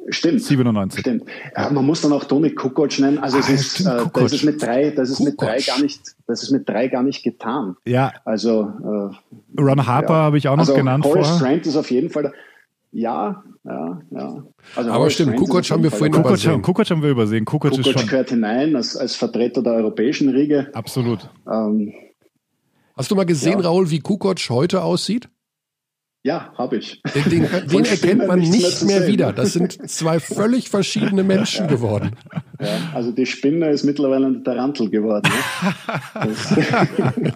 Stimmt. 0.09 0.41
97. 0.41 0.99
Stimmt. 0.99 1.23
Ja, 1.55 1.69
man 1.69 1.85
muss 1.85 2.01
dann 2.01 2.11
auch 2.11 2.25
Toni 2.25 2.49
Kukoc 2.51 2.99
nennen. 2.99 3.17
Also 3.19 3.37
es 3.37 3.49
Ah, 3.49 3.53
ist, 3.53 3.73
stimmt, 3.75 3.89
äh, 3.89 3.97
Kukoc. 4.03 4.23
das 4.23 4.33
ist 4.33 4.43
mit 4.43 4.61
drei, 4.61 4.89
das 4.91 5.09
ist 5.09 5.19
mit 5.21 5.39
drei 5.39 5.57
Kukoc. 5.57 5.65
gar 5.67 5.81
nicht, 5.81 6.01
das 6.27 6.43
ist 6.43 6.51
mit 6.51 6.67
drei 6.67 6.87
gar 6.89 7.03
nicht 7.03 7.23
getan. 7.23 7.77
Ja, 7.85 8.11
Also 8.25 8.63
äh, 9.57 9.61
Ron 9.61 9.87
Harper 9.87 10.13
Ja. 10.13 10.19
habe 10.19 10.37
ich 10.37 10.47
auch 10.47 10.55
noch 10.55 10.61
also 10.63 10.73
genannt 10.75 11.05
Horace 11.05 11.27
vorher. 11.29 11.47
Grant 11.53 11.65
ist 11.67 11.75
auf 11.77 11.89
jeden 11.89 12.09
Fall. 12.09 12.23
Der, 12.23 12.33
ja, 12.91 13.43
ja, 13.63 14.01
ja. 14.11 14.43
Also 14.75 14.89
Aber 14.91 14.99
Horace 14.99 15.13
stimmt, 15.13 15.33
ist 15.35 15.39
Kukoc 15.39 15.69
haben 15.71 15.83
wir 15.83 15.89
vorhin. 15.91 16.11
Kukoc, 16.11 16.27
übersehen. 16.31 16.51
haben- 16.51 16.61
Kukoc 16.61 16.89
haben 16.89 17.01
wir 17.01 17.09
übersehen. 17.09 17.45
Kukoc, 17.45 17.71
ist 17.71 17.77
Kukoc 17.83 17.99
schon 18.01 18.09
gehört 18.09 18.29
hinein 18.29 18.75
als, 18.75 18.97
als 18.97 19.15
Vertreter 19.15 19.63
der 19.63 19.73
europäischen 19.73 20.29
Riege. 20.29 20.67
absolut. 20.73 21.29
Ähm, 21.49 21.93
Hast 22.95 23.09
du 23.09 23.15
mal 23.15 23.25
gesehen, 23.25 23.59
Ja. 23.59 23.67
Raul, 23.69 23.89
wie 23.89 23.99
Kukoc 24.01 24.37
heute 24.49 24.83
aussieht? 24.83 25.27
Ja, 26.23 26.53
habe 26.57 26.77
ich. 26.77 27.01
Den, 27.13 27.23
den, 27.29 27.47
den 27.67 27.85
erkennt 27.85 28.27
man 28.27 28.39
mehr 28.39 28.49
nicht 28.49 28.83
mehr 28.85 29.01
sehen. 29.01 29.11
wieder. 29.11 29.33
Das 29.33 29.53
sind 29.53 29.89
zwei 29.89 30.19
völlig 30.19 30.69
verschiedene 30.69 31.23
Menschen 31.33 31.67
geworden. 31.67 32.11
Ja, 32.61 32.67
also 32.93 33.11
die 33.11 33.25
Spinne 33.25 33.69
ist 33.71 33.83
mittlerweile 33.83 34.27
eine 34.27 34.43
Tarantel 34.43 34.89
geworden. 34.89 35.29
Ne? 35.29 36.23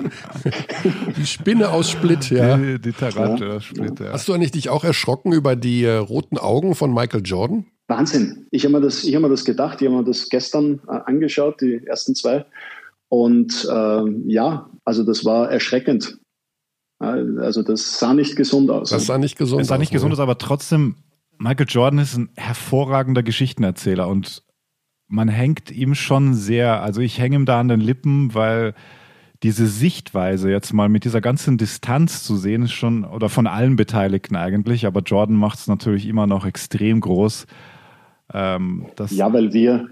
Die 1.18 1.26
Spinne 1.26 1.70
aus 1.70 1.90
Split, 1.92 2.30
ja. 2.30 2.58
Die, 2.58 2.80
die 2.80 2.92
Tarantula 2.94 3.60
Split, 3.62 4.00
ja. 4.00 4.12
Hast 4.14 4.28
du 4.28 4.34
eigentlich 4.34 4.52
dich 4.52 4.70
auch 4.70 4.84
erschrocken 4.84 5.34
über 5.34 5.56
die 5.56 5.84
äh, 5.84 5.96
roten 5.96 6.38
Augen 6.38 6.76
von 6.76 6.94
Michael 6.94 7.22
Jordan? 7.26 7.66
Wahnsinn. 7.88 8.48
Ich 8.52 8.64
habe 8.66 8.74
mir, 8.74 8.82
das- 8.82 9.04
ich 9.04 9.16
hab 9.16 9.22
mir 9.22 9.30
das 9.30 9.46
gedacht, 9.46 9.82
ich 9.82 9.88
habe 9.88 9.98
mir 9.98 10.04
das 10.04 10.30
gestern 10.30 10.82
äh, 10.88 11.00
angeschaut, 11.06 11.62
die 11.62 11.82
ersten 11.86 12.16
zwei. 12.16 12.46
Und 13.10 13.68
ähm, 13.74 14.24
ja, 14.28 14.70
also 14.84 15.04
das 15.04 15.24
war 15.26 15.50
erschreckend. 15.52 16.18
Also 17.00 17.62
das 17.62 18.00
sah 18.00 18.14
nicht 18.14 18.36
gesund 18.36 18.72
aus. 18.72 18.90
Das 18.90 19.06
sah 19.06 19.18
nicht 19.18 19.38
gesund 19.38 19.62
Es 19.62 19.68
sah 19.68 19.78
nicht 19.78 19.90
aus. 19.90 19.94
gesund 19.94 20.14
aus, 20.14 20.20
aber 20.20 20.38
trotzdem, 20.38 20.96
Michael 21.38 21.68
Jordan 21.70 22.00
ist 22.00 22.18
ein 22.18 22.30
hervorragender 22.36 23.24
Geschichtenerzähler 23.24 24.08
und 24.08 24.44
man 25.08 25.30
hängt 25.30 25.72
ihm 25.72 25.96
schon 25.96 26.34
sehr, 26.34 26.82
also 26.82 27.02
ich 27.02 27.20
hänge 27.20 27.36
ihm 27.36 27.46
da 27.46 27.60
an 27.60 27.68
den 27.68 27.80
Lippen, 27.80 28.34
weil 28.34 28.74
diese 29.44 29.68
Sichtweise 29.68 30.50
jetzt 30.50 30.74
mal 30.74 30.90
mit 30.90 31.06
dieser 31.06 31.22
ganzen 31.22 31.58
Distanz 31.58 32.24
zu 32.24 32.36
sehen 32.36 32.64
ist 32.64 32.72
schon, 32.72 33.06
oder 33.06 33.30
von 33.30 33.46
allen 33.48 33.76
Beteiligten 33.76 34.36
eigentlich, 34.36 34.86
aber 34.86 35.02
Jordan 35.02 35.36
macht 35.36 35.60
es 35.60 35.68
natürlich 35.68 36.08
immer 36.08 36.26
noch 36.26 36.46
extrem 36.46 37.00
groß. 37.00 37.46
Ähm, 38.34 38.88
das, 38.96 39.12
ja, 39.12 39.32
weil 39.32 39.54
wir, 39.54 39.88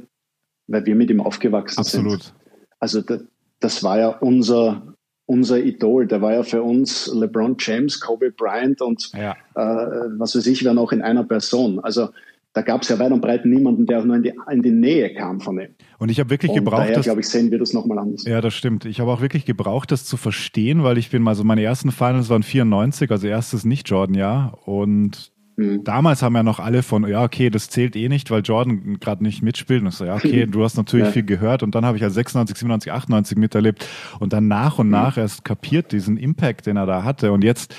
weil 0.68 0.86
wir 0.86 0.96
mit 0.96 1.12
ihm 1.12 1.22
aufgewachsen 1.22 1.84
sind. 1.84 2.06
absolut. 2.06 2.34
Also 2.80 3.02
da, 3.02 3.20
das 3.60 3.84
war 3.84 4.00
ja 4.00 4.10
unser, 4.10 4.95
unser 5.26 5.60
Idol. 5.60 6.08
Der 6.08 6.22
war 6.22 6.34
ja 6.34 6.44
für 6.44 6.62
uns 6.64 7.12
LeBron 7.14 7.56
James, 7.60 8.00
Kobe 8.00 8.32
Bryant 8.32 8.82
und 8.82 9.12
Ja. 9.14 9.32
äh, 9.56 10.10
was 10.18 10.36
weiß 10.36 10.46
ich, 10.48 10.64
wer 10.64 10.74
noch 10.74 10.92
in 10.92 11.02
einer 11.02 11.24
Person. 11.24 11.80
Also 11.80 12.10
da 12.54 12.62
gab 12.62 12.84
es 12.84 12.90
ja 12.90 12.98
weit 13.00 13.12
und 13.12 13.20
breit 13.20 13.46
niemanden, 13.46 13.86
der 13.86 14.00
auch 14.00 14.06
nur 14.06 14.16
in 14.16 14.24
die, 14.24 14.34
in 14.50 14.62
die 14.62 14.72
Nähe 14.72 15.14
kam 15.14 15.42
von 15.42 15.60
ihm. 15.60 15.70
Und 16.00 16.10
ich 16.10 16.20
habe 16.22 16.30
wirklich 16.30 16.52
Und 16.52 16.56
gebraucht, 16.60 16.84
daher, 16.84 17.02
glaube 17.02 17.20
ich, 17.20 17.28
sehen 17.28 17.52
wir 17.52 17.60
das 17.60 17.74
nochmal 17.74 18.00
anders. 18.00 18.24
Ja, 18.24 18.40
das 18.40 18.54
stimmt. 18.54 18.86
Ich 18.86 19.02
habe 19.02 19.12
auch 19.12 19.20
wirklich 19.20 19.46
gebraucht, 19.46 19.92
das 19.92 20.06
zu 20.06 20.16
verstehen, 20.16 20.82
weil 20.84 20.98
ich 20.98 21.10
bin 21.10 21.22
mal 21.22 21.36
so 21.36 21.44
meine 21.44 21.64
ersten 21.64 21.92
Finals 21.92 22.30
waren 22.30 22.44
94, 22.44 23.12
also 23.12 23.28
erstes 23.28 23.66
nicht 23.66 23.90
Jordan-Jahr. 23.90 24.58
Und 24.66 25.34
Hm. 25.58 25.84
damals 25.86 26.22
haben 26.22 26.36
ja 26.36 26.44
noch 26.44 26.60
alle 26.60 26.84
von, 26.84 27.08
ja, 27.08 27.24
okay, 27.24 27.50
das 27.50 27.70
zählt 27.70 27.96
eh 27.96 28.10
nicht, 28.10 28.30
weil 28.30 28.42
Jordan 28.42 29.00
gerade 29.00 29.24
nicht 29.24 29.42
mitspielt. 29.42 29.82
Und 29.82 29.88
ich 29.88 29.96
so, 29.96 30.04
ja, 30.06 30.16
okay, 30.16 30.46
du 30.52 30.64
hast 30.64 30.76
natürlich 30.76 31.08
Ja. 31.08 31.12
viel 31.14 31.24
gehört. 31.24 31.64
Und 31.64 31.76
dann 31.76 31.86
habe 31.86 31.98
ich 31.98 32.02
ja 32.02 32.10
96, 32.10 32.58
97, 32.58 32.92
98 32.92 33.38
miterlebt 33.38 33.88
und 34.20 34.34
dann 34.34 34.48
nach 34.48 34.80
und 34.80 34.90
nach 34.90 35.18
erst 35.18 35.46
kapiert 35.46 35.92
diesen 35.92 36.18
Impact, 36.18 36.66
den 36.66 36.76
er 36.78 36.86
da 36.86 37.04
hatte. 37.04 37.32
Und 37.32 37.44
jetzt 37.44 37.74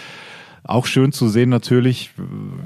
auch 0.64 0.86
schön 0.86 1.12
zu 1.12 1.28
sehen 1.28 1.48
natürlich, 1.48 2.10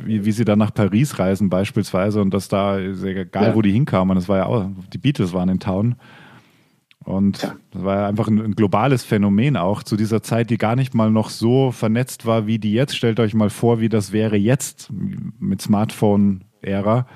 wie, 0.04 0.24
wie 0.24 0.32
sie 0.32 0.44
dann 0.44 0.58
nach 0.58 0.72
Paris 0.72 1.18
reisen 1.18 1.50
beispielsweise 1.50 2.22
und 2.22 2.32
dass 2.32 2.48
da, 2.48 2.78
egal 2.78 3.48
ja. 3.48 3.54
wo 3.54 3.62
die 3.62 3.72
hinkamen, 3.72 4.14
das 4.14 4.28
war 4.28 4.38
ja 4.38 4.46
auch, 4.46 4.66
die 4.92 4.98
Beatles 4.98 5.32
waren 5.32 5.48
in 5.48 5.60
Town. 5.60 5.96
Und 7.04 7.42
ja. 7.42 7.56
das 7.70 7.82
war 7.82 7.96
ja 7.96 8.06
einfach 8.08 8.28
ein, 8.28 8.40
ein, 8.40 8.54
globales 8.54 9.04
Phänomen 9.04 9.56
auch 9.56 9.82
zu 9.82 9.96
dieser 9.96 10.22
Zeit, 10.22 10.50
die 10.50 10.58
gar 10.58 10.76
nicht 10.76 10.94
mal 10.94 11.10
noch 11.10 11.30
so 11.30 11.72
vernetzt 11.72 12.26
war 12.26 12.46
wie 12.46 12.58
die 12.58 12.72
jetzt. 12.72 12.96
Stellt 12.96 13.20
euch 13.20 13.34
mal 13.34 13.50
vor, 13.50 13.80
wie 13.80 13.88
das 13.88 14.12
wäre 14.12 14.36
jetzt 14.36 14.90
mit 14.92 15.62
Smartphone-Ära. 15.62 17.06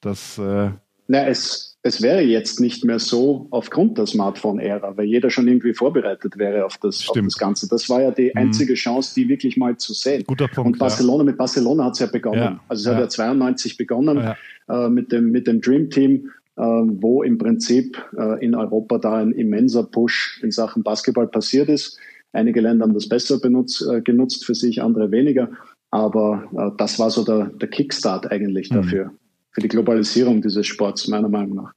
Das 0.00 0.38
äh, 0.38 0.70
na, 1.06 1.26
es, 1.26 1.76
es 1.82 2.00
wäre 2.00 2.22
jetzt 2.22 2.60
nicht 2.60 2.84
mehr 2.84 2.98
so 2.98 3.46
aufgrund 3.50 3.98
der 3.98 4.06
Smartphone-Ära, 4.06 4.96
weil 4.96 5.04
jeder 5.04 5.28
schon 5.28 5.46
irgendwie 5.46 5.74
vorbereitet 5.74 6.38
wäre 6.38 6.64
auf 6.64 6.78
das, 6.78 7.06
auf 7.08 7.20
das 7.20 7.36
Ganze. 7.36 7.68
Das 7.68 7.90
war 7.90 8.00
ja 8.00 8.10
die 8.10 8.30
mhm. 8.34 8.40
einzige. 8.40 8.74
Chance, 8.74 9.14
die 9.14 9.28
wirklich 9.28 9.56
mal 9.56 9.76
zu 9.76 9.92
sehen. 9.92 10.24
Guter 10.26 10.48
Punkt. 10.48 10.72
Und 10.72 10.78
Barcelona, 10.78 11.18
ja. 11.18 11.24
mit 11.24 11.36
Barcelona 11.36 11.84
hat 11.84 11.92
es 11.92 11.98
ja 11.98 12.06
begonnen. 12.06 12.38
Ja. 12.38 12.60
Also 12.68 12.80
es 12.80 12.86
ja. 12.86 12.94
hat 12.94 13.00
ja 13.00 13.08
92 13.08 13.76
begonnen 13.76 14.34
äh, 14.68 14.88
mit, 14.88 15.12
dem, 15.12 15.30
mit 15.30 15.46
dem 15.46 15.60
Dream 15.60 15.90
Team, 15.90 16.30
wo 16.62 17.22
im 17.22 17.38
Prinzip 17.38 18.00
äh, 18.16 18.44
in 18.44 18.54
Europa 18.54 18.98
da 18.98 19.14
ein 19.14 19.32
immenser 19.32 19.84
Push 19.84 20.40
in 20.42 20.50
Sachen 20.50 20.82
Basketball 20.82 21.26
passiert 21.26 21.68
ist. 21.68 21.98
Einige 22.32 22.60
Länder 22.60 22.84
haben 22.84 22.94
das 22.94 23.08
besser 23.08 23.40
benutzt, 23.40 23.86
äh, 23.90 24.00
genutzt 24.02 24.44
für 24.44 24.54
sich, 24.54 24.82
andere 24.82 25.10
weniger. 25.10 25.50
Aber 25.90 26.48
äh, 26.56 26.76
das 26.76 26.98
war 26.98 27.10
so 27.10 27.24
der, 27.24 27.46
der 27.46 27.68
Kickstart 27.68 28.30
eigentlich 28.30 28.70
mhm. 28.70 28.74
dafür 28.76 29.10
für 29.54 29.60
die 29.60 29.68
Globalisierung 29.68 30.42
dieses 30.42 30.66
Sports, 30.66 31.08
meiner 31.08 31.28
Meinung 31.28 31.54
nach. 31.54 31.72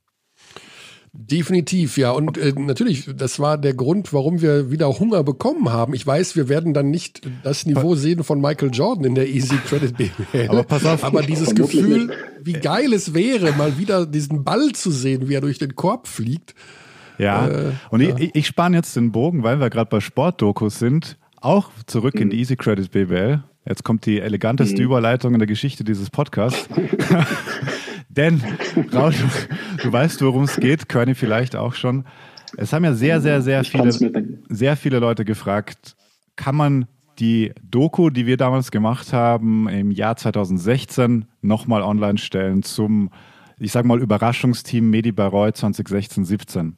Definitiv, 1.19 1.97
ja. 1.97 2.11
Und 2.11 2.37
äh, 2.37 2.53
natürlich, 2.55 3.09
das 3.17 3.39
war 3.39 3.57
der 3.57 3.73
Grund, 3.73 4.13
warum 4.13 4.39
wir 4.39 4.69
wieder 4.69 4.87
Hunger 4.99 5.23
bekommen 5.23 5.71
haben. 5.71 5.95
Ich 5.95 6.05
weiß, 6.05 6.35
wir 6.35 6.47
werden 6.47 6.75
dann 6.75 6.91
nicht 6.91 7.21
das 7.41 7.65
Niveau 7.65 7.95
sehen 7.95 8.23
von 8.23 8.39
Michael 8.39 8.69
Jordan 8.71 9.03
in 9.03 9.15
der 9.15 9.27
Easy 9.27 9.57
Credit 9.67 9.97
BWL. 9.97 10.49
Aber 10.49 10.63
pass 10.63 10.85
auf. 10.85 11.03
Aber 11.03 11.23
dieses 11.23 11.55
Gefühl, 11.55 12.11
wie 12.43 12.53
geil 12.53 12.93
es 12.93 13.15
wäre, 13.15 13.51
mal 13.53 13.79
wieder 13.79 14.05
diesen 14.05 14.43
Ball 14.43 14.73
zu 14.73 14.91
sehen, 14.91 15.27
wie 15.27 15.33
er 15.33 15.41
durch 15.41 15.57
den 15.57 15.75
Korb 15.75 16.07
fliegt. 16.07 16.53
Ja, 17.17 17.47
äh, 17.47 17.71
und 17.89 18.01
ja. 18.01 18.15
ich, 18.15 18.35
ich 18.35 18.45
spanne 18.45 18.77
jetzt 18.77 18.95
den 18.95 19.11
Bogen, 19.11 19.41
weil 19.41 19.59
wir 19.59 19.71
gerade 19.71 19.89
bei 19.89 20.01
Sportdokus 20.01 20.77
sind, 20.77 21.17
auch 21.41 21.71
zurück 21.87 22.13
mhm. 22.13 22.21
in 22.21 22.29
die 22.29 22.37
Easy 22.37 22.55
Credit 22.55 22.91
BWL. 22.91 23.43
Jetzt 23.65 23.83
kommt 23.83 24.05
die 24.05 24.19
eleganteste 24.19 24.77
mhm. 24.77 24.85
Überleitung 24.85 25.33
in 25.33 25.39
der 25.39 25.47
Geschichte 25.47 25.83
dieses 25.83 26.11
Podcasts. 26.11 26.69
Denn, 28.09 28.41
Raul, 28.93 29.13
du, 29.83 29.91
weißt, 29.91 30.21
worum 30.21 30.43
es 30.43 30.57
geht, 30.57 30.89
Körny 30.89 31.15
vielleicht 31.15 31.55
auch 31.55 31.73
schon. 31.73 32.05
Es 32.55 32.73
haben 32.73 32.83
ja 32.83 32.93
sehr, 32.93 33.21
sehr, 33.21 33.41
sehr 33.41 33.63
viele, 33.63 33.91
sehr 34.49 34.77
viele 34.77 34.99
Leute 34.99 35.25
gefragt, 35.25 35.95
kann 36.35 36.55
man 36.55 36.87
die 37.19 37.53
Doku, 37.63 38.09
die 38.09 38.25
wir 38.25 38.37
damals 38.37 38.71
gemacht 38.71 39.11
haben, 39.11 39.67
im 39.67 39.91
Jahr 39.91 40.15
2016 40.15 41.25
nochmal 41.41 41.81
online 41.81 42.17
stellen 42.19 42.63
zum, 42.63 43.09
ich 43.57 43.71
sag 43.71 43.85
mal, 43.85 43.99
Überraschungsteam 43.99 44.89
Medi 44.89 45.11
Baroy 45.11 45.49
2016-17. 45.49 46.73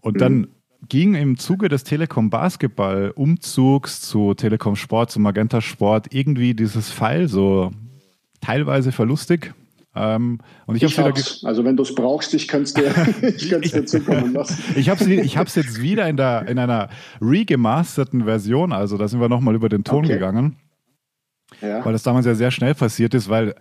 Und 0.00 0.20
dann 0.20 0.34
mhm 0.34 0.48
ging 0.88 1.14
im 1.14 1.38
Zuge 1.38 1.68
des 1.68 1.84
Telekom 1.84 2.30
Basketball 2.30 3.10
Umzugs 3.14 4.00
zu 4.00 4.34
Telekom 4.34 4.76
Sport, 4.76 5.10
zu 5.10 5.20
Magenta 5.20 5.60
Sport 5.60 6.14
irgendwie 6.14 6.54
dieses 6.54 6.90
Pfeil 6.92 7.28
so 7.28 7.72
teilweise 8.40 8.92
verlustig. 8.92 9.54
Ähm, 9.94 10.40
und 10.66 10.76
ich, 10.76 10.82
ich 10.82 10.98
hab's. 10.98 11.44
Also 11.44 11.64
wenn 11.64 11.76
du 11.76 11.82
es 11.82 11.94
brauchst, 11.94 12.34
ich 12.34 12.46
kann 12.46 12.62
es 12.62 12.74
dir, 12.74 12.92
ich 13.22 13.50
kann's 13.50 13.72
dir 13.72 13.84
zukommen 13.84 14.32
lassen. 14.34 14.62
ich 14.76 14.88
habe 14.90 15.02
es 15.02 15.54
jetzt 15.54 15.80
wieder 15.80 16.08
in, 16.08 16.16
der, 16.16 16.46
in 16.46 16.58
einer 16.58 16.88
regemasterten 17.20 18.24
Version, 18.24 18.72
also 18.72 18.96
da 18.98 19.08
sind 19.08 19.20
wir 19.20 19.28
nochmal 19.28 19.54
über 19.54 19.68
den 19.68 19.84
Ton 19.84 20.04
okay. 20.04 20.14
gegangen. 20.14 20.56
Ja. 21.62 21.84
Weil 21.84 21.92
das 21.92 22.02
damals 22.02 22.26
ja 22.26 22.34
sehr 22.34 22.50
schnell 22.50 22.74
passiert 22.74 23.14
ist, 23.14 23.28
weil 23.28 23.54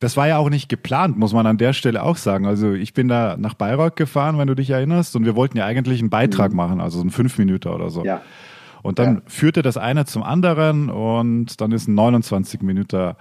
das 0.00 0.16
war 0.16 0.26
ja 0.26 0.38
auch 0.38 0.50
nicht 0.50 0.68
geplant, 0.68 1.18
muss 1.18 1.32
man 1.32 1.46
an 1.46 1.58
der 1.58 1.72
Stelle 1.72 2.02
auch 2.02 2.16
sagen. 2.16 2.46
Also 2.46 2.72
ich 2.72 2.94
bin 2.94 3.06
da 3.06 3.36
nach 3.38 3.54
Bayreuth 3.54 3.96
gefahren, 3.96 4.38
wenn 4.38 4.48
du 4.48 4.54
dich 4.54 4.70
erinnerst, 4.70 5.14
und 5.14 5.24
wir 5.26 5.36
wollten 5.36 5.58
ja 5.58 5.66
eigentlich 5.66 6.00
einen 6.00 6.10
Beitrag 6.10 6.50
mhm. 6.50 6.56
machen, 6.56 6.80
also 6.80 7.00
ein 7.00 7.10
fünf 7.10 7.38
Minuten 7.38 7.68
oder 7.68 7.90
so. 7.90 8.04
Ja. 8.04 8.22
Und 8.82 8.98
dann 8.98 9.16
ja. 9.16 9.22
führte 9.26 9.60
das 9.62 9.76
eine 9.76 10.06
zum 10.06 10.22
anderen 10.22 10.88
und 10.88 11.60
dann 11.60 11.70
ist 11.72 11.86
ein 11.86 11.94
29 11.94 12.62
Minuten 12.62 13.12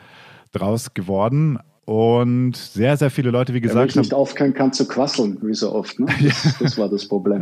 draus 0.54 0.94
geworden. 0.94 1.60
Und 1.90 2.56
sehr, 2.56 2.98
sehr 2.98 3.10
viele 3.10 3.32
Leute, 3.32 3.56
wie 3.56 3.62
gesagt. 3.62 3.80
Wenn 3.80 3.90
ich 3.90 3.96
nicht 3.96 4.14
aufhören 4.14 4.54
kann 4.54 4.72
zu 4.72 4.88
quasseln, 4.88 5.40
wie 5.42 5.56
so 5.56 5.74
oft. 5.74 6.00
Ne? 6.00 6.06
Das, 6.22 6.58
das 6.60 6.78
war 6.78 6.88
das 6.88 7.08
Problem. 7.08 7.42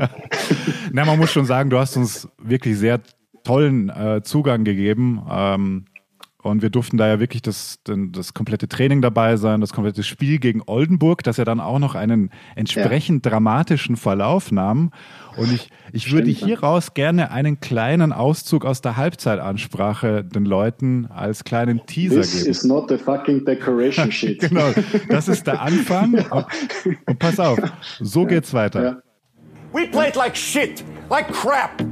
Na, 0.94 1.04
man 1.04 1.20
muss 1.20 1.32
schon 1.32 1.44
sagen, 1.44 1.70
du 1.70 1.78
hast 1.78 1.98
uns 1.98 2.30
wirklich 2.42 2.78
sehr 2.78 3.02
tollen 3.44 3.90
äh, 3.90 4.22
Zugang 4.24 4.64
gegeben. 4.64 5.22
Ähm, 5.30 5.86
und 6.48 6.62
wir 6.62 6.70
durften 6.70 6.98
da 6.98 7.08
ja 7.08 7.20
wirklich 7.20 7.42
das, 7.42 7.80
das 7.86 8.34
komplette 8.34 8.68
Training 8.68 9.02
dabei 9.02 9.38
sein, 9.38 9.62
das 9.62 9.74
komplette 9.74 10.04
Spiel 10.04 10.40
gegen 10.40 10.62
Oldenburg, 10.66 11.24
das 11.24 11.38
ja 11.38 11.46
dann 11.46 11.60
auch 11.60 11.80
noch 11.80 11.96
einen 11.96 12.32
entsprechend 12.56 13.26
ja. 13.26 13.32
dramatischen 13.32 13.96
Verlauf 13.96 14.52
nahm. 14.52 14.92
Und 15.38 15.54
ich, 15.54 15.70
ich 15.94 16.12
würde 16.12 16.32
hieraus 16.32 16.94
gerne 16.94 17.32
einen 17.32 17.60
kleinen 17.60 18.12
Auszug 18.12 18.66
aus 18.66 18.82
der 18.82 18.98
Halbzeitansprache 18.98 20.24
den 20.24 20.46
Leuten 20.46 21.06
als 21.08 21.44
kleinen 21.44 21.86
Teaser 21.86 22.22
This 22.22 22.32
geben. 22.32 22.46
This 22.46 22.58
is 22.58 22.64
not 22.64 22.90
the 22.90 22.98
fucking 22.98 23.46
decoration 23.46 24.12
shit. 24.12 24.40
genau, 24.40 24.72
das 25.10 25.28
ist 25.28 25.46
der 25.46 25.62
Anfang. 25.62 26.14
Und, 26.32 26.46
und 27.06 27.20
pass 27.20 27.40
auf, 27.40 27.60
so 28.00 28.26
geht's 28.26 28.54
weiter. 28.54 28.84
Ja. 28.84 28.98
We 29.74 29.88
played 29.88 30.16
like 30.16 30.36
shit, 30.36 30.84
like 31.10 31.32
crap. 31.32 31.84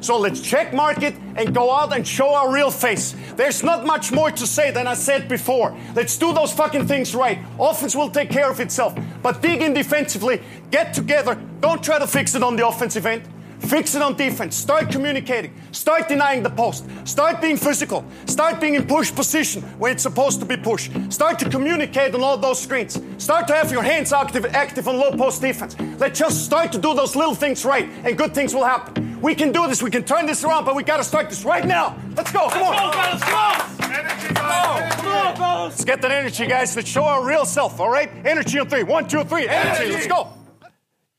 So 0.00 0.18
let's 0.18 0.40
check 0.40 0.72
market 0.72 1.14
and 1.36 1.54
go 1.54 1.72
out 1.72 1.94
and 1.94 2.06
show 2.06 2.34
our 2.34 2.52
real 2.52 2.70
face. 2.70 3.14
There's 3.36 3.62
not 3.62 3.84
much 3.84 4.12
more 4.12 4.30
to 4.30 4.46
say 4.46 4.70
than 4.70 4.86
I 4.86 4.94
said 4.94 5.28
before. 5.28 5.76
Let's 5.94 6.16
do 6.16 6.32
those 6.32 6.52
fucking 6.52 6.86
things 6.86 7.14
right. 7.14 7.38
Offense 7.58 7.96
will 7.96 8.10
take 8.10 8.30
care 8.30 8.50
of 8.50 8.60
itself. 8.60 8.96
But 9.22 9.42
dig 9.42 9.62
in 9.62 9.74
defensively, 9.74 10.40
get 10.70 10.94
together. 10.94 11.34
Don't 11.60 11.82
try 11.82 11.98
to 11.98 12.06
fix 12.06 12.34
it 12.34 12.42
on 12.42 12.56
the 12.56 12.66
offensive 12.66 13.06
end. 13.06 13.22
Fix 13.60 13.94
it 13.94 14.02
on 14.02 14.16
defense. 14.16 14.56
Start 14.56 14.90
communicating. 14.90 15.52
Start 15.72 16.08
denying 16.08 16.42
the 16.42 16.50
post. 16.50 16.84
Start 17.04 17.40
being 17.40 17.56
physical. 17.56 18.04
Start 18.26 18.60
being 18.60 18.74
in 18.74 18.86
push 18.86 19.14
position 19.14 19.62
when 19.78 19.92
it's 19.92 20.02
supposed 20.02 20.40
to 20.40 20.46
be 20.46 20.56
push. 20.56 20.90
Start 21.10 21.38
to 21.40 21.50
communicate 21.50 22.14
on 22.14 22.22
all 22.22 22.38
those 22.38 22.60
screens. 22.60 23.00
Start 23.18 23.46
to 23.48 23.54
have 23.54 23.70
your 23.70 23.82
hands 23.82 24.12
active, 24.12 24.46
active 24.46 24.88
on 24.88 24.96
low 24.96 25.12
post 25.12 25.42
defense. 25.42 25.76
Let's 25.98 26.18
just 26.18 26.44
start 26.44 26.72
to 26.72 26.78
do 26.78 26.94
those 26.94 27.16
little 27.16 27.34
things 27.34 27.64
right, 27.64 27.88
and 28.04 28.16
good 28.16 28.34
things 28.34 28.54
will 28.54 28.64
happen. 28.64 29.20
We 29.20 29.34
can 29.34 29.52
do 29.52 29.66
this. 29.66 29.82
We 29.82 29.90
can 29.90 30.04
turn 30.04 30.26
this 30.26 30.44
around, 30.44 30.64
but 30.64 30.76
we 30.76 30.82
got 30.82 30.98
to 30.98 31.04
start 31.04 31.28
this 31.28 31.44
right 31.44 31.66
now. 31.66 31.96
Let's 32.16 32.32
go. 32.32 32.48
Come 32.48 32.62
on. 32.62 32.72
Let's 32.72 32.94
go, 32.94 33.02
fellas. 33.02 33.22
Come 33.24 33.34
on. 33.34 33.92
Energy, 33.92 34.34
guys. 34.34 34.94
Come 34.94 35.06
on, 35.06 35.36
fellas. 35.36 35.72
Let's 35.72 35.84
get 35.84 36.02
that 36.02 36.12
energy, 36.12 36.46
guys. 36.46 36.76
Let's 36.76 36.88
show 36.88 37.04
our 37.04 37.24
real 37.26 37.44
self. 37.44 37.80
All 37.80 37.90
right. 37.90 38.10
Energy 38.24 38.58
on 38.60 38.68
three. 38.68 38.84
One, 38.84 39.08
two, 39.08 39.24
three. 39.24 39.48
Energy. 39.48 39.82
energy. 39.82 39.92
Let's 39.92 40.06
go. 40.06 40.28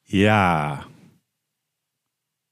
Yeah. 0.06 0.84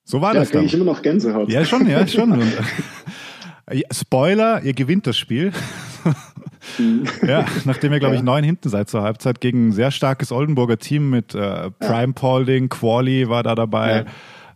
So 0.08 0.22
war 0.22 0.34
ja, 0.34 0.40
das 0.40 0.52
dann. 0.52 0.64
ich 0.64 0.74
immer 0.74 0.86
noch 0.86 1.02
Gänsehaut. 1.02 1.50
Ja, 1.50 1.66
schon, 1.66 1.86
ja, 1.86 2.08
schon. 2.08 2.42
Spoiler, 3.92 4.64
ihr 4.64 4.74
gewinnt 4.74 5.06
das 5.06 5.18
Spiel. 5.18 5.52
Mhm. 6.78 7.06
ja, 7.26 7.46
nachdem 7.64 7.94
ihr, 7.94 8.00
glaube 8.00 8.16
ich, 8.16 8.22
neun 8.22 8.44
hinten 8.44 8.68
seid 8.68 8.90
zur 8.90 9.02
Halbzeit 9.02 9.40
gegen 9.40 9.70
ein 9.70 9.72
sehr 9.72 9.90
starkes 9.90 10.34
Oldenburger 10.34 10.78
Team 10.78 11.10
mit 11.10 11.34
äh, 11.34 11.72
Prime. 11.72 12.12
Paulding, 12.12 12.68
Quali 12.68 13.30
war 13.30 13.42
da 13.42 13.56
dabei, 13.56 14.06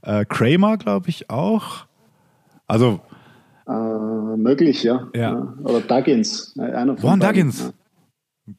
ja. 0.06 0.20
äh, 0.20 0.26
Kramer, 0.26 0.76
glaube 0.78 1.08
ich, 1.08 1.30
auch. 1.30 1.86
Also 2.68 3.00
äh, 3.66 3.72
möglich, 3.72 4.84
ja. 4.84 5.08
ja. 5.16 5.54
Oder 5.64 5.80
Duggins. 5.80 6.54
Einer 6.60 6.98
von 6.98 7.10
Ron 7.12 7.20
Duggins. 7.22 7.74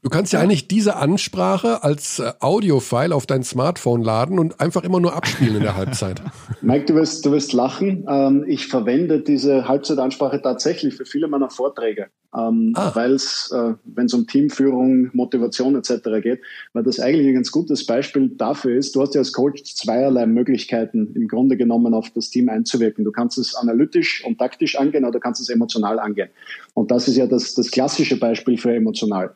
Du 0.00 0.08
kannst 0.08 0.32
ja 0.32 0.40
eigentlich 0.40 0.68
diese 0.68 0.96
Ansprache 0.96 1.82
als 1.82 2.18
äh, 2.18 2.32
Audiofile 2.40 3.14
auf 3.14 3.26
dein 3.26 3.42
Smartphone 3.42 4.02
laden 4.02 4.38
und 4.38 4.60
einfach 4.60 4.84
immer 4.84 5.00
nur 5.00 5.14
abspielen 5.14 5.56
in 5.56 5.62
der 5.62 5.76
Halbzeit. 5.76 6.22
Mike, 6.62 6.86
du 6.86 6.94
wirst, 6.94 7.26
du 7.26 7.32
wirst 7.32 7.52
lachen. 7.52 8.06
Ähm, 8.08 8.44
ich 8.46 8.68
verwende 8.68 9.20
diese 9.20 9.68
Halbzeitansprache 9.68 10.40
tatsächlich 10.40 10.94
für 10.94 11.04
viele 11.04 11.28
meiner 11.28 11.50
Vorträge, 11.50 12.08
ähm, 12.36 12.72
ah. 12.76 12.92
weil 12.94 13.12
es, 13.12 13.50
äh, 13.54 13.74
wenn 13.84 14.06
es 14.06 14.14
um 14.14 14.26
Teamführung, 14.26 15.10
Motivation 15.12 15.76
etc. 15.76 15.92
geht, 16.22 16.40
weil 16.72 16.82
das 16.82 16.98
eigentlich 16.98 17.26
ein 17.26 17.34
ganz 17.34 17.50
gutes 17.50 17.84
Beispiel 17.86 18.30
dafür 18.30 18.76
ist. 18.76 18.94
Du 18.94 19.02
hast 19.02 19.14
ja 19.14 19.20
als 19.20 19.32
Coach 19.32 19.62
zweierlei 19.64 20.26
Möglichkeiten 20.26 21.12
im 21.14 21.28
Grunde 21.28 21.56
genommen 21.56 21.94
auf 21.94 22.10
das 22.10 22.30
Team 22.30 22.48
einzuwirken. 22.48 23.04
Du 23.04 23.12
kannst 23.12 23.38
es 23.38 23.54
analytisch 23.54 24.24
und 24.24 24.38
taktisch 24.38 24.78
angehen 24.78 25.04
oder 25.04 25.12
du 25.12 25.20
kannst 25.20 25.40
es 25.40 25.48
emotional 25.48 25.98
angehen. 25.98 26.30
Und 26.74 26.90
das 26.90 27.08
ist 27.08 27.16
ja 27.16 27.26
das, 27.26 27.54
das 27.54 27.70
klassische 27.70 28.18
Beispiel 28.18 28.56
für 28.56 28.74
emotional. 28.74 29.34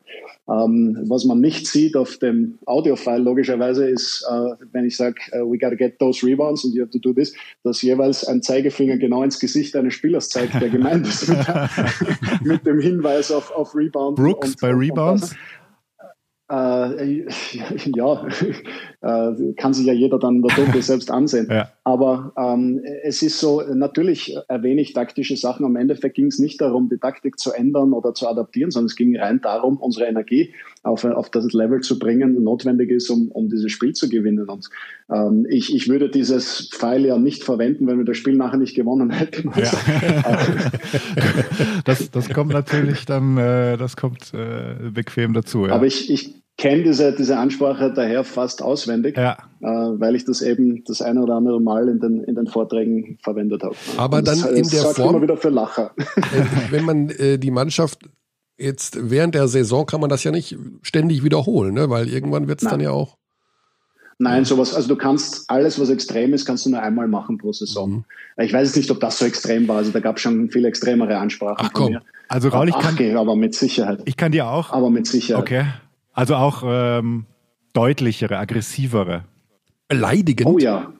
Ähm, 0.48 0.96
was 1.08 1.24
man 1.24 1.40
nicht 1.40 1.66
sieht 1.66 1.96
auf 1.96 2.18
dem 2.18 2.58
Audio-File 2.66 3.20
logischerweise 3.20 3.88
ist, 3.90 4.24
äh, 4.30 4.64
wenn 4.72 4.84
ich 4.84 4.96
sage, 4.96 5.16
uh, 5.34 5.50
we 5.50 5.58
gotta 5.58 5.74
get 5.74 5.98
those 5.98 6.24
rebounds 6.24 6.64
and 6.64 6.72
you 6.72 6.82
have 6.82 6.92
to 6.92 7.00
do 7.00 7.12
this, 7.12 7.34
dass 7.64 7.82
jeweils 7.82 8.24
ein 8.24 8.42
Zeigefinger 8.42 8.96
genau 8.96 9.24
ins 9.24 9.40
Gesicht 9.40 9.74
eines 9.74 9.94
Spielers 9.94 10.28
zeigt, 10.28 10.54
der 10.54 10.68
gemeint 10.68 11.04
ist 11.04 11.28
mit, 11.28 11.38
mit, 12.44 12.66
dem 12.66 12.78
Hinweis 12.86 13.30
auf, 13.30 13.50
auf 13.50 13.74
Rebound. 13.74 14.16
Brooks 14.16 14.50
und, 14.50 14.60
bei 14.60 14.70
Rebounds? 14.70 15.34
Äh, 16.50 17.24
ja, 17.96 18.26
äh, 19.02 19.54
kann 19.54 19.74
sich 19.74 19.86
ja 19.86 19.92
jeder 19.92 20.18
dann 20.18 20.36
in 20.36 20.42
der 20.42 20.56
Doku 20.56 20.80
selbst 20.80 21.10
ansehen. 21.10 21.48
Ja. 21.50 21.70
Aber 21.86 22.32
ähm, 22.36 22.80
es 23.04 23.22
ist 23.22 23.38
so, 23.38 23.62
natürlich 23.62 24.36
erwähne 24.48 24.80
ich 24.80 24.92
taktische 24.92 25.36
Sachen. 25.36 25.64
Am 25.64 25.76
Endeffekt 25.76 26.16
ging 26.16 26.26
es 26.26 26.40
nicht 26.40 26.60
darum, 26.60 26.88
die 26.88 26.98
Taktik 26.98 27.38
zu 27.38 27.52
ändern 27.52 27.92
oder 27.92 28.12
zu 28.12 28.26
adaptieren, 28.26 28.72
sondern 28.72 28.86
es 28.86 28.96
ging 28.96 29.16
rein 29.16 29.40
darum, 29.40 29.76
unsere 29.76 30.06
Energie 30.06 30.52
auf, 30.82 31.04
auf 31.04 31.30
das 31.30 31.52
Level 31.52 31.82
zu 31.82 32.00
bringen, 32.00 32.42
notwendig 32.42 32.90
ist, 32.90 33.08
um, 33.08 33.28
um 33.28 33.48
dieses 33.48 33.70
Spiel 33.70 33.92
zu 33.92 34.08
gewinnen. 34.08 34.48
Und 34.48 34.68
ähm, 35.14 35.46
ich, 35.48 35.72
ich 35.72 35.88
würde 35.88 36.10
dieses 36.10 36.70
Pfeil 36.74 37.06
ja 37.06 37.18
nicht 37.18 37.44
verwenden, 37.44 37.86
wenn 37.86 37.98
wir 37.98 38.04
das 38.04 38.16
Spiel 38.16 38.34
nachher 38.34 38.58
nicht 38.58 38.74
gewonnen 38.74 39.10
hätten. 39.10 39.52
Ja. 39.54 39.70
das, 41.84 42.10
das 42.10 42.28
kommt 42.30 42.52
natürlich 42.52 43.04
dann, 43.06 43.38
äh, 43.38 43.76
das 43.76 43.96
kommt 43.96 44.34
äh, 44.34 44.90
bequem 44.90 45.34
dazu. 45.34 45.66
Ja. 45.66 45.74
Aber 45.74 45.86
ich, 45.86 46.10
ich 46.10 46.34
kenne 46.58 46.84
diese, 46.84 47.12
diese 47.12 47.36
Ansprache 47.36 47.92
daher 47.92 48.24
fast 48.24 48.62
auswendig, 48.62 49.16
ja. 49.16 49.36
äh, 49.60 49.66
weil 49.66 50.16
ich 50.16 50.24
das 50.24 50.40
eben 50.40 50.84
das 50.84 51.02
eine 51.02 51.22
oder 51.22 51.34
andere 51.34 51.60
Mal 51.60 51.88
in 51.88 52.00
den, 52.00 52.24
in 52.24 52.34
den 52.34 52.46
Vorträgen 52.46 53.18
verwendet 53.22 53.62
habe. 53.62 53.76
Aber 53.96 54.18
Und 54.18 54.28
dann 54.28 54.40
das, 54.40 54.50
in 54.50 54.62
das 54.62 54.70
der 54.70 54.80
sorgt 54.80 54.96
Form, 54.96 55.10
immer 55.10 55.22
wieder 55.22 55.36
für 55.36 55.50
Lacher. 55.50 55.92
wenn 56.70 56.84
man 56.84 57.10
äh, 57.10 57.38
die 57.38 57.50
Mannschaft 57.50 58.08
jetzt 58.58 59.10
während 59.10 59.34
der 59.34 59.48
Saison 59.48 59.84
kann 59.84 60.00
man 60.00 60.08
das 60.08 60.24
ja 60.24 60.30
nicht 60.30 60.56
ständig 60.82 61.22
wiederholen, 61.22 61.74
ne? 61.74 61.90
weil 61.90 62.08
irgendwann 62.08 62.48
wird 62.48 62.62
es 62.62 62.68
dann 62.68 62.80
ja 62.80 62.90
auch. 62.90 63.16
Nein, 64.18 64.46
sowas, 64.46 64.74
also 64.74 64.88
du 64.88 64.96
kannst 64.96 65.50
alles, 65.50 65.78
was 65.78 65.90
extrem 65.90 66.32
ist, 66.32 66.46
kannst 66.46 66.64
du 66.64 66.70
nur 66.70 66.80
einmal 66.80 67.06
machen 67.06 67.36
pro 67.36 67.52
Saison. 67.52 67.90
Mhm. 67.90 68.04
Ich 68.42 68.50
weiß 68.50 68.68
jetzt 68.68 68.76
nicht, 68.76 68.90
ob 68.90 68.98
das 68.98 69.18
so 69.18 69.26
extrem 69.26 69.68
war. 69.68 69.76
Also 69.76 69.90
da 69.90 70.00
gab 70.00 70.16
es 70.16 70.22
schon 70.22 70.48
viel 70.48 70.64
extremere 70.64 71.18
Ansprachen. 71.18 71.58
Ach 71.58 71.70
komm. 71.74 71.98
Also 72.28 72.48
Raul, 72.48 72.70
ich 72.70 72.78
kann. 72.78 72.96
Ach, 72.98 73.20
aber 73.20 73.36
mit 73.36 73.54
Sicherheit. 73.54 74.00
Ich 74.06 74.16
kann 74.16 74.32
dir 74.32 74.48
auch. 74.48 74.72
Aber 74.72 74.88
mit 74.88 75.06
Sicherheit. 75.06 75.42
Okay. 75.42 75.66
Also 76.16 76.34
auch 76.34 76.62
ähm, 76.66 77.26
deutlichere, 77.74 78.38
aggressivere. 78.38 79.24
Beleidigend? 79.86 80.48
Oh 80.48 80.58
ja. 80.58 80.92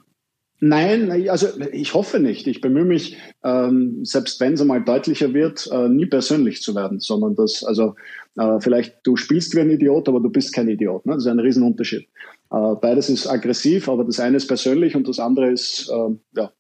Nein, 0.61 1.29
also 1.29 1.49
ich 1.73 1.95
hoffe 1.95 2.19
nicht. 2.21 2.47
Ich 2.47 2.61
bemühe 2.61 2.85
mich, 2.85 3.17
ähm, 3.43 4.05
selbst 4.05 4.41
wenn 4.41 4.55
es 4.55 4.61
einmal 4.61 4.83
deutlicher 4.83 5.35
wird, 5.35 5.69
äh, 5.73 5.89
nie 5.89 6.07
persönlich 6.07 6.63
zu 6.63 6.75
werden, 6.75 7.01
sondern 7.01 7.35
dass, 7.35 7.65
also 7.65 7.95
äh, 8.37 8.61
vielleicht 8.61 8.99
du 9.05 9.17
spielst 9.17 9.55
wie 9.55 9.61
ein 9.61 9.71
Idiot, 9.71 10.09
aber 10.09 10.21
du 10.21 10.31
bist 10.31 10.55
kein 10.55 10.69
Idiot. 10.69 11.05
Ne? 11.07 11.15
Das 11.15 11.25
ist 11.25 11.31
ein 11.31 11.41
Riesenunterschied. 11.41 12.07
Äh, 12.53 12.75
beides 12.81 13.09
ist 13.09 13.27
aggressiv, 13.27 13.89
aber 13.89 14.05
das 14.05 14.21
eine 14.21 14.37
ist 14.37 14.47
persönlich 14.47 14.97
und 14.97 15.09
das 15.09 15.19
andere 15.19 15.51
ist, 15.51 15.91
ähm, 15.93 16.21
ja. 16.35 16.53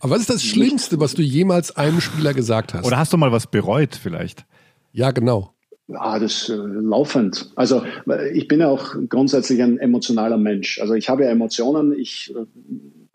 Aber 0.00 0.10
was 0.10 0.20
ist 0.20 0.30
das 0.30 0.42
Schlimmste, 0.42 0.98
was 1.00 1.14
du 1.14 1.22
jemals 1.22 1.74
einem 1.76 2.00
Spieler 2.00 2.34
gesagt 2.34 2.74
hast? 2.74 2.84
Oder 2.84 2.98
hast 2.98 3.12
du 3.12 3.16
mal 3.16 3.32
was 3.32 3.46
bereut 3.46 3.94
vielleicht? 3.94 4.46
Ja, 4.92 5.12
genau. 5.12 5.53
Ah, 5.92 6.18
das 6.18 6.48
äh, 6.48 6.54
laufend. 6.54 7.52
Also 7.56 7.84
ich 8.32 8.48
bin 8.48 8.60
ja 8.60 8.68
auch 8.68 8.94
grundsätzlich 9.08 9.62
ein 9.62 9.78
emotionaler 9.78 10.38
Mensch. 10.38 10.80
Also 10.80 10.94
ich 10.94 11.10
habe 11.10 11.24
ja 11.24 11.30
Emotionen. 11.30 11.92
Ich 11.92 12.34
äh, 12.34 12.46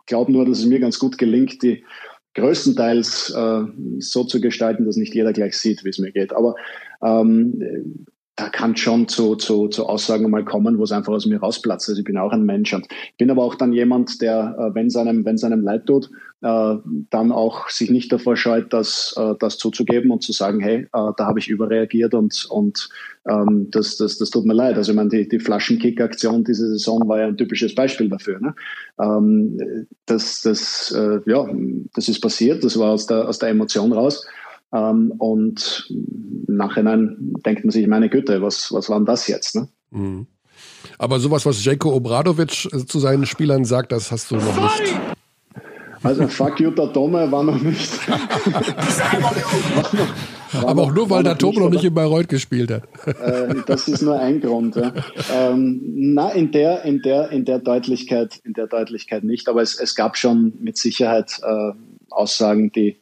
glaube 0.06 0.30
nur, 0.30 0.44
dass 0.44 0.60
es 0.60 0.66
mir 0.66 0.78
ganz 0.78 0.98
gut 0.98 1.18
gelingt, 1.18 1.62
die 1.62 1.84
größtenteils 2.34 3.34
äh, 3.36 3.62
so 3.98 4.22
zu 4.22 4.40
gestalten, 4.40 4.86
dass 4.86 4.96
nicht 4.96 5.14
jeder 5.14 5.32
gleich 5.32 5.58
sieht, 5.58 5.84
wie 5.84 5.88
es 5.88 5.98
mir 5.98 6.12
geht. 6.12 6.32
Aber 6.32 6.54
ähm, 7.02 8.06
da 8.36 8.48
kann 8.48 8.76
schon 8.76 9.06
zu, 9.08 9.36
zu, 9.36 9.68
zu 9.68 9.86
Aussagen 9.86 10.30
mal 10.30 10.44
kommen, 10.44 10.78
wo 10.78 10.84
es 10.84 10.92
einfach 10.92 11.12
aus 11.12 11.26
mir 11.26 11.40
rausplatzt. 11.40 11.88
Also 11.88 12.00
ich 12.00 12.04
bin 12.04 12.16
auch 12.16 12.32
ein 12.32 12.44
Mensch 12.44 12.72
und 12.72 12.86
bin 13.18 13.30
aber 13.30 13.42
auch 13.42 13.54
dann 13.54 13.72
jemand, 13.72 14.22
der, 14.22 14.56
äh, 14.58 14.74
wenn 14.74 14.86
es 14.86 14.96
einem, 14.96 15.24
wenn 15.24 15.42
einem 15.42 15.62
leid 15.62 15.86
tut, 15.86 16.10
äh, 16.42 16.76
dann 17.10 17.32
auch 17.32 17.68
sich 17.68 17.90
nicht 17.90 18.10
davor 18.12 18.36
scheut, 18.36 18.72
das, 18.72 19.14
äh, 19.18 19.34
das 19.38 19.58
zuzugeben 19.58 20.10
und 20.10 20.22
zu 20.22 20.32
sagen, 20.32 20.60
hey, 20.60 20.84
äh, 20.84 21.12
da 21.16 21.26
habe 21.26 21.38
ich 21.38 21.48
überreagiert 21.48 22.14
und, 22.14 22.46
und 22.48 22.88
ähm, 23.28 23.68
das, 23.70 23.98
das, 23.98 24.16
das 24.16 24.30
tut 24.30 24.46
mir 24.46 24.54
leid. 24.54 24.76
Also 24.76 24.92
ich 24.92 24.96
meine, 24.96 25.10
die, 25.10 25.28
die 25.28 25.40
Flaschenkick-Aktion 25.40 26.44
diese 26.44 26.68
Saison 26.68 27.06
war 27.08 27.20
ja 27.20 27.26
ein 27.26 27.36
typisches 27.36 27.74
Beispiel 27.74 28.08
dafür. 28.08 28.40
Ne? 28.40 28.54
Ähm, 28.98 29.86
das, 30.06 30.40
das, 30.40 30.92
äh, 30.96 31.20
ja, 31.26 31.46
das 31.94 32.08
ist 32.08 32.20
passiert, 32.20 32.64
das 32.64 32.78
war 32.78 32.92
aus 32.92 33.06
der, 33.06 33.28
aus 33.28 33.38
der 33.38 33.50
Emotion 33.50 33.92
raus. 33.92 34.26
Ähm, 34.72 35.12
und 35.18 35.86
im 35.90 36.56
Nachhinein 36.56 37.34
denkt 37.44 37.64
man 37.64 37.70
sich, 37.70 37.86
meine 37.86 38.08
Güte, 38.08 38.40
was, 38.42 38.72
was 38.72 38.88
war 38.88 38.98
denn 38.98 39.06
das 39.06 39.26
jetzt? 39.26 39.56
Ne? 39.56 39.68
Mhm. 39.90 40.26
Aber 40.98 41.18
sowas, 41.18 41.44
was 41.46 41.64
Jeko 41.64 41.92
Obradovic 41.94 42.66
äh, 42.72 42.86
zu 42.86 42.98
seinen 42.98 43.26
Spielern 43.26 43.64
sagt, 43.64 43.92
das 43.92 44.10
hast 44.12 44.30
du 44.30 44.36
noch 44.36 44.56
nicht. 44.62 44.94
Also 46.02 46.26
fuck 46.28 46.58
you, 46.60 46.70
der 46.70 46.90
Tome 46.92 47.30
war 47.30 47.42
noch 47.42 47.60
nicht. 47.60 48.08
war 50.52 50.68
Aber 50.68 50.82
auch 50.82 50.94
nur, 50.94 51.10
weil 51.10 51.22
der 51.22 51.36
Tome 51.36 51.60
noch 51.60 51.68
nicht 51.68 51.84
in 51.84 51.92
Bayreuth 51.92 52.28
gespielt 52.28 52.70
hat. 52.70 52.84
Äh, 53.06 53.56
das 53.66 53.86
ist 53.86 54.00
nur 54.00 54.18
ein 54.18 54.40
Grund. 54.40 54.76
Ja. 54.76 54.94
Ähm, 55.30 55.82
na, 55.94 56.30
in 56.30 56.52
der, 56.52 56.84
in 56.84 57.02
der, 57.02 57.30
in 57.30 57.44
der 57.44 57.58
Deutlichkeit, 57.58 58.40
in 58.44 58.54
der 58.54 58.66
Deutlichkeit 58.66 59.24
nicht. 59.24 59.46
Aber 59.48 59.60
es, 59.60 59.78
es 59.78 59.94
gab 59.94 60.16
schon 60.16 60.54
mit 60.60 60.78
Sicherheit 60.78 61.38
äh, 61.42 61.72
Aussagen, 62.08 62.72
die 62.72 62.88
äh, 62.88 62.96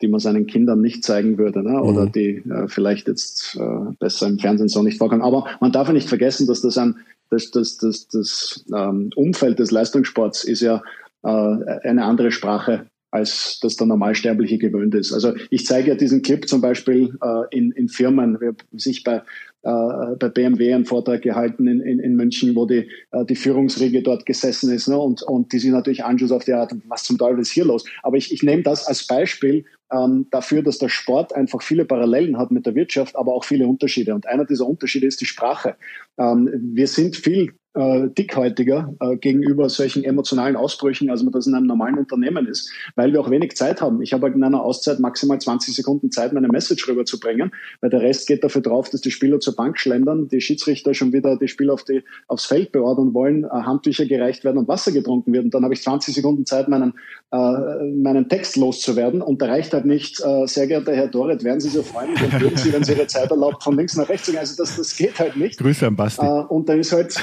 die 0.00 0.08
man 0.08 0.20
seinen 0.20 0.46
Kindern 0.46 0.80
nicht 0.80 1.04
zeigen 1.04 1.38
würde 1.38 1.62
ne? 1.62 1.82
oder 1.82 2.06
mhm. 2.06 2.12
die 2.12 2.36
äh, 2.48 2.68
vielleicht 2.68 3.08
jetzt 3.08 3.58
äh, 3.60 3.92
besser 3.98 4.26
im 4.28 4.38
Fernsehen 4.38 4.68
so 4.68 4.82
nicht 4.82 4.98
vorkommen. 4.98 5.22
Aber 5.22 5.46
man 5.60 5.72
darf 5.72 5.88
ja 5.88 5.92
nicht 5.92 6.08
vergessen, 6.08 6.46
dass 6.46 6.62
das 6.62 6.78
ein 6.78 6.96
das, 7.30 7.50
das, 7.52 7.76
das, 7.78 8.08
das 8.08 8.64
ähm, 8.74 9.10
Umfeld 9.14 9.60
des 9.60 9.70
Leistungssports 9.70 10.44
ist 10.44 10.62
ja 10.62 10.82
äh, 11.22 11.28
eine 11.28 12.04
andere 12.04 12.32
Sprache 12.32 12.86
als 13.10 13.58
das 13.60 13.76
der 13.76 13.86
Normalsterbliche 13.86 14.58
gewöhnt 14.58 14.94
ist. 14.94 15.12
Also 15.12 15.34
ich 15.50 15.66
zeige 15.66 15.90
ja 15.90 15.94
diesen 15.94 16.22
Clip 16.22 16.48
zum 16.48 16.60
Beispiel 16.60 17.16
äh, 17.22 17.56
in, 17.56 17.72
in 17.72 17.88
Firmen, 17.88 18.38
sich 18.72 19.02
bei 19.04 19.22
äh, 19.62 20.16
bei 20.18 20.28
BMW 20.30 20.72
einen 20.72 20.86
Vortrag 20.86 21.20
gehalten 21.20 21.66
in, 21.66 21.80
in, 21.80 21.98
in 21.98 22.16
München, 22.16 22.56
wo 22.56 22.64
die, 22.64 22.88
äh, 23.10 23.26
die 23.26 23.36
Führungsriege 23.36 24.02
dort 24.02 24.24
gesessen 24.24 24.72
ist 24.72 24.88
ne? 24.88 24.98
und, 24.98 25.22
und 25.22 25.52
die 25.52 25.58
sich 25.58 25.70
natürlich 25.70 26.02
anschaut 26.02 26.32
auf 26.32 26.44
die 26.44 26.54
Art, 26.54 26.74
was 26.88 27.04
zum 27.04 27.18
Teufel 27.18 27.40
ist 27.40 27.50
hier 27.50 27.66
los. 27.66 27.84
Aber 28.02 28.16
ich, 28.16 28.32
ich 28.32 28.42
nehme 28.42 28.62
das 28.62 28.86
als 28.86 29.06
Beispiel 29.06 29.66
ähm, 29.92 30.26
dafür, 30.30 30.62
dass 30.62 30.78
der 30.78 30.88
Sport 30.88 31.34
einfach 31.34 31.60
viele 31.60 31.84
Parallelen 31.84 32.38
hat 32.38 32.50
mit 32.50 32.64
der 32.64 32.74
Wirtschaft, 32.74 33.16
aber 33.16 33.34
auch 33.34 33.44
viele 33.44 33.66
Unterschiede. 33.66 34.14
Und 34.14 34.26
einer 34.26 34.46
dieser 34.46 34.66
Unterschiede 34.66 35.06
ist 35.06 35.20
die 35.20 35.26
Sprache. 35.26 35.76
Ähm, 36.18 36.48
wir 36.74 36.86
sind 36.86 37.16
viel 37.16 37.52
äh, 37.74 38.08
dickhäutiger 38.08 38.94
äh, 39.00 39.16
gegenüber 39.16 39.68
solchen 39.68 40.02
emotionalen 40.02 40.56
Ausbrüchen, 40.56 41.10
als 41.10 41.22
man 41.22 41.32
das 41.32 41.46
in 41.46 41.54
einem 41.54 41.66
normalen 41.66 41.98
Unternehmen 41.98 42.46
ist, 42.46 42.70
weil 42.96 43.12
wir 43.12 43.20
auch 43.20 43.30
wenig 43.30 43.56
Zeit 43.56 43.80
haben. 43.80 44.02
Ich 44.02 44.12
habe 44.12 44.26
halt 44.26 44.34
in 44.34 44.42
einer 44.42 44.62
Auszeit 44.62 44.98
maximal 44.98 45.40
20 45.40 45.74
Sekunden 45.74 46.10
Zeit, 46.10 46.32
meine 46.32 46.48
Message 46.48 46.88
rüberzubringen, 46.88 47.52
weil 47.80 47.90
der 47.90 48.00
Rest 48.00 48.26
geht 48.26 48.42
dafür 48.42 48.62
drauf, 48.62 48.90
dass 48.90 49.00
die 49.00 49.10
Spieler 49.10 49.38
zur 49.40 49.54
Bank 49.54 49.78
schlendern, 49.78 50.28
die 50.28 50.40
Schiedsrichter 50.40 50.94
schon 50.94 51.12
wieder 51.12 51.36
die 51.36 51.48
Spieler 51.48 51.74
auf 51.74 51.84
die, 51.84 52.02
aufs 52.26 52.46
Feld 52.46 52.72
beordern 52.72 53.14
wollen, 53.14 53.44
äh, 53.44 53.48
Handtücher 53.48 54.06
gereicht 54.06 54.44
werden 54.44 54.58
und 54.58 54.68
Wasser 54.68 54.90
getrunken 54.90 55.32
wird. 55.32 55.44
Und 55.44 55.54
dann 55.54 55.62
habe 55.62 55.74
ich 55.74 55.82
20 55.82 56.14
Sekunden 56.14 56.46
Zeit, 56.46 56.68
meinen, 56.68 56.94
äh, 57.30 57.36
meinen 57.36 58.28
Text 58.28 58.56
loszuwerden. 58.56 59.22
Und 59.22 59.42
da 59.42 59.46
reicht 59.46 59.72
halt 59.72 59.84
nicht, 59.84 60.20
äh, 60.20 60.46
sehr 60.46 60.66
geehrter 60.66 60.92
Herr 60.92 61.08
Doret, 61.08 61.44
werden 61.44 61.60
Sie 61.60 61.68
so 61.68 61.82
freundlich 61.82 62.20
und 62.20 62.40
würden 62.40 62.56
Sie, 62.56 62.72
wenn 62.72 62.82
Sie 62.82 62.92
Ihre 62.92 63.06
Zeit 63.06 63.30
erlaubt, 63.30 63.62
von 63.62 63.76
links 63.76 63.96
nach 63.96 64.08
rechts 64.08 64.26
zu 64.26 64.32
gehen. 64.32 64.40
Also 64.40 64.56
das, 64.56 64.76
das 64.76 64.96
geht 64.96 65.18
halt 65.20 65.36
nicht. 65.36 65.58
Grüße 65.58 65.86
an 65.86 65.94
Basti. 65.94 66.26
Äh, 66.26 66.42
und 66.48 66.68
dann 66.68 66.80
ist 66.80 66.92
halt 66.92 67.20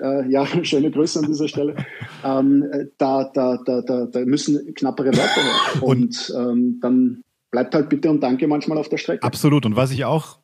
äh, 0.00 0.28
ja, 0.30 0.46
schöne 0.64 0.90
Grüße 0.90 1.20
an 1.20 1.26
dieser 1.26 1.48
Stelle. 1.48 1.76
Ähm, 2.24 2.64
da, 2.98 3.30
da, 3.32 3.58
da, 3.64 3.82
da, 3.82 4.06
da 4.06 4.20
müssen 4.24 4.74
knappere 4.74 5.08
Worte 5.08 5.18
her. 5.18 5.82
Und, 5.82 6.30
und 6.30 6.34
ähm, 6.36 6.78
dann 6.80 7.22
bleibt 7.50 7.74
halt 7.74 7.88
Bitte 7.88 8.10
und 8.10 8.22
Danke 8.22 8.48
manchmal 8.48 8.78
auf 8.78 8.88
der 8.88 8.98
Strecke. 8.98 9.22
Absolut. 9.22 9.64
Und 9.66 9.76
was 9.76 9.90
ich 9.90 10.04
auch 10.04 10.38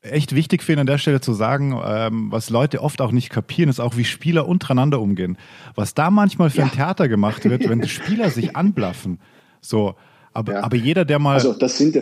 echt 0.00 0.34
wichtig 0.34 0.62
finde, 0.62 0.82
an 0.82 0.86
der 0.86 0.98
Stelle 0.98 1.20
zu 1.20 1.32
sagen, 1.32 1.78
ähm, 1.84 2.30
was 2.30 2.50
Leute 2.50 2.82
oft 2.82 3.00
auch 3.00 3.12
nicht 3.12 3.30
kapieren, 3.30 3.68
ist 3.68 3.80
auch, 3.80 3.96
wie 3.96 4.04
Spieler 4.04 4.48
untereinander 4.48 5.00
umgehen. 5.00 5.38
Was 5.74 5.94
da 5.94 6.10
manchmal 6.10 6.50
für 6.50 6.58
ja. 6.58 6.64
ein 6.64 6.72
Theater 6.72 7.08
gemacht 7.08 7.44
wird, 7.44 7.68
wenn 7.68 7.80
die 7.80 7.88
Spieler 7.88 8.30
sich 8.30 8.56
anblaffen. 8.56 9.20
So, 9.60 9.94
aber, 10.32 10.54
ja. 10.54 10.62
aber 10.62 10.76
jeder, 10.76 11.04
der 11.04 11.18
mal. 11.18 11.34
Also, 11.34 11.52
das 11.52 11.78
sind 11.78 11.96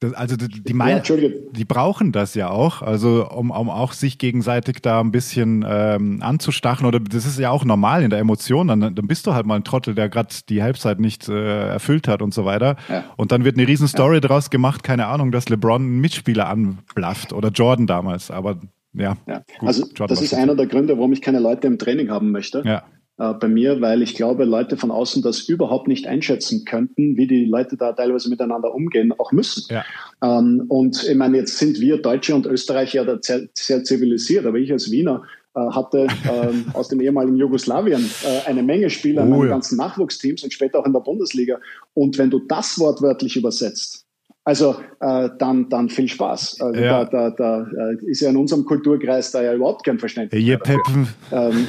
das, 0.00 0.14
also 0.14 0.36
die, 0.36 0.48
die, 0.48 0.74
mein, 0.74 1.02
ja, 1.04 1.28
die 1.52 1.64
brauchen 1.64 2.12
das 2.12 2.34
ja 2.34 2.50
auch, 2.50 2.82
also 2.82 3.28
um, 3.28 3.50
um 3.50 3.68
auch 3.68 3.92
sich 3.92 4.18
gegenseitig 4.18 4.80
da 4.80 5.00
ein 5.00 5.10
bisschen 5.10 5.64
ähm, 5.68 6.22
anzustachen 6.22 6.86
oder 6.86 7.00
das 7.00 7.26
ist 7.26 7.38
ja 7.38 7.50
auch 7.50 7.64
normal 7.64 8.04
in 8.04 8.10
der 8.10 8.20
Emotion, 8.20 8.68
dann, 8.68 8.80
dann 8.80 8.94
bist 8.94 9.26
du 9.26 9.34
halt 9.34 9.46
mal 9.46 9.56
ein 9.56 9.64
Trottel, 9.64 9.96
der 9.96 10.08
gerade 10.08 10.32
die 10.48 10.62
Halbzeit 10.62 11.00
nicht 11.00 11.28
äh, 11.28 11.68
erfüllt 11.70 12.06
hat 12.06 12.22
und 12.22 12.32
so 12.32 12.44
weiter 12.44 12.76
ja. 12.88 13.04
und 13.16 13.32
dann 13.32 13.44
wird 13.44 13.56
eine 13.56 13.66
riesen 13.66 13.88
Story 13.88 14.16
ja. 14.16 14.20
draus 14.20 14.50
gemacht, 14.50 14.84
keine 14.84 15.06
Ahnung, 15.06 15.32
dass 15.32 15.48
LeBron 15.48 15.82
einen 15.82 16.00
Mitspieler 16.00 16.48
anblafft 16.48 17.32
oder 17.32 17.48
Jordan 17.48 17.88
damals, 17.88 18.30
aber 18.30 18.60
ja. 18.92 19.16
ja. 19.26 19.42
Gut, 19.58 19.68
also 19.68 19.82
Jordan 19.82 20.08
das 20.08 20.22
ist 20.22 20.32
einer 20.32 20.54
der 20.54 20.66
Gründe, 20.66 20.96
warum 20.96 21.12
ich 21.12 21.22
keine 21.22 21.40
Leute 21.40 21.66
im 21.66 21.78
Training 21.78 22.08
haben 22.08 22.30
möchte. 22.30 22.62
Ja 22.64 22.84
äh, 23.18 23.34
bei 23.34 23.48
mir, 23.48 23.80
weil 23.80 24.02
ich 24.02 24.14
glaube, 24.14 24.44
Leute 24.44 24.76
von 24.76 24.90
außen 24.90 25.22
das 25.22 25.40
überhaupt 25.48 25.88
nicht 25.88 26.06
einschätzen 26.06 26.64
könnten, 26.64 27.16
wie 27.16 27.26
die 27.26 27.44
Leute 27.46 27.76
da 27.76 27.92
teilweise 27.92 28.30
miteinander 28.30 28.72
umgehen, 28.72 29.12
auch 29.18 29.32
müssen. 29.32 29.64
Ja. 29.70 29.84
Ähm, 30.22 30.64
und 30.68 31.04
ich 31.08 31.16
meine, 31.16 31.38
jetzt 31.38 31.58
sind 31.58 31.80
wir 31.80 32.00
Deutsche 32.00 32.34
und 32.34 32.46
Österreicher 32.46 33.04
da 33.04 33.18
sehr, 33.20 33.48
sehr 33.54 33.82
zivilisiert, 33.82 34.46
aber 34.46 34.58
ich 34.58 34.70
als 34.70 34.90
Wiener 34.90 35.24
äh, 35.54 35.60
hatte 35.60 36.06
ähm, 36.30 36.66
aus 36.74 36.88
dem 36.88 37.00
ehemaligen 37.00 37.36
Jugoslawien 37.36 38.08
äh, 38.24 38.48
eine 38.48 38.62
Menge 38.62 38.88
Spieler 38.88 39.22
oh, 39.22 39.24
in 39.24 39.30
meinen 39.30 39.42
ja. 39.42 39.48
ganzen 39.48 39.78
Nachwuchsteams 39.78 40.44
und 40.44 40.52
später 40.52 40.78
auch 40.78 40.86
in 40.86 40.92
der 40.92 41.00
Bundesliga. 41.00 41.58
Und 41.94 42.18
wenn 42.18 42.30
du 42.30 42.38
das 42.38 42.78
wortwörtlich 42.78 43.36
übersetzt, 43.36 44.04
Also 44.44 44.76
äh, 45.00 45.28
dann, 45.38 45.68
dann 45.68 45.88
viel 45.88 46.08
Spaß. 46.08 46.60
Also 46.60 46.80
Ja. 46.80 47.04
Da, 47.04 47.30
da, 47.30 47.66
da 47.66 47.90
äh, 47.90 47.96
ist 48.06 48.20
ja 48.20 48.30
in 48.30 48.36
unserem 48.36 48.64
Kulturkreis 48.64 49.32
da 49.32 49.42
ja 49.42 49.52
überhaupt 49.52 49.84
kein 49.84 49.98
Verständnis. 49.98 50.40
Je 50.40 50.56
dafür. 50.56 51.08
Ähm, 51.32 51.66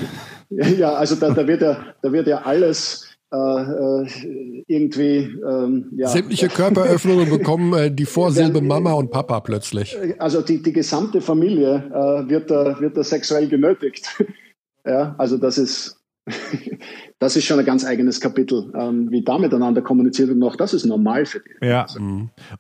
ja, 0.50 0.94
also 0.94 1.16
da, 1.16 1.32
da, 1.32 1.48
wird 1.48 1.62
ja, 1.62 1.94
da 2.02 2.12
wird 2.12 2.28
ja 2.28 2.42
alles 2.42 3.10
äh, 3.32 3.38
äh, 3.38 4.64
irgendwie 4.66 5.18
ähm, 5.48 5.92
ja, 5.96 6.08
Sämtliche 6.08 6.48
Körperöffnungen 6.48 7.30
bekommen 7.38 7.74
äh, 7.74 7.92
die 7.92 8.06
Vorsilbe 8.06 8.60
Mama 8.60 8.94
und 8.94 9.12
Papa 9.12 9.40
plötzlich. 9.42 9.96
also 10.18 10.42
die, 10.42 10.64
die 10.64 10.74
gesamte 10.74 11.22
Familie 11.22 11.92
äh, 11.94 12.28
wird, 12.28 12.50
da, 12.50 12.80
wird 12.80 12.98
da 12.98 13.04
sexuell 13.04 13.48
genötigt. 13.48 14.26
ja, 14.86 15.14
also 15.20 15.38
das 15.38 15.60
ist, 15.60 16.02
das 17.20 17.36
ist 17.36 17.46
schon 17.46 17.60
ein 17.60 17.66
ganz 17.66 17.86
eigenes 17.86 18.20
Kapitel, 18.20 18.74
ähm, 18.76 19.12
wie 19.12 19.24
da 19.24 19.38
miteinander 19.38 19.84
kommuniziert 19.84 20.30
wird. 20.30 20.38
Und 20.38 20.44
auch 20.44 20.56
das 20.56 20.74
ist 20.74 20.86
normal 20.86 21.28
für 21.28 21.42
die. 21.42 21.68
Ja. 21.68 21.86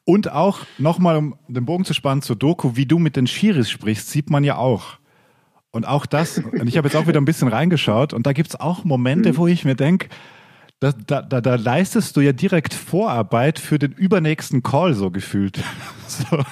Und 0.05 0.31
auch 0.31 0.59
nochmal, 0.77 1.17
um 1.17 1.35
den 1.47 1.65
Bogen 1.65 1.83
zu 1.83 1.95
spannen 1.95 2.21
zur 2.21 2.35
Doku, 2.35 2.75
wie 2.75 2.85
du 2.85 2.99
mit 2.99 3.15
den 3.15 3.25
Schiris 3.25 3.71
sprichst, 3.71 4.11
sieht 4.11 4.29
man 4.29 4.43
ja 4.43 4.57
auch. 4.57 4.98
Und 5.71 5.85
auch 5.87 6.05
das, 6.05 6.39
und 6.39 6.67
ich 6.67 6.77
habe 6.77 6.87
jetzt 6.87 6.95
auch 6.95 7.07
wieder 7.07 7.21
ein 7.21 7.25
bisschen 7.25 7.47
reingeschaut, 7.47 8.13
und 8.13 8.25
da 8.25 8.33
gibt 8.33 8.49
es 8.49 8.59
auch 8.59 8.83
Momente, 8.83 9.37
wo 9.37 9.47
ich 9.47 9.65
mir 9.65 9.75
denke, 9.75 10.09
da, 10.79 10.93
da, 11.05 11.21
da, 11.21 11.41
da 11.41 11.55
leistest 11.55 12.15
du 12.15 12.21
ja 12.21 12.31
direkt 12.31 12.73
Vorarbeit 12.73 13.59
für 13.59 13.77
den 13.77 13.91
übernächsten 13.91 14.63
Call, 14.63 14.93
so 14.93 15.11
gefühlt. 15.11 15.59
So. 16.07 16.43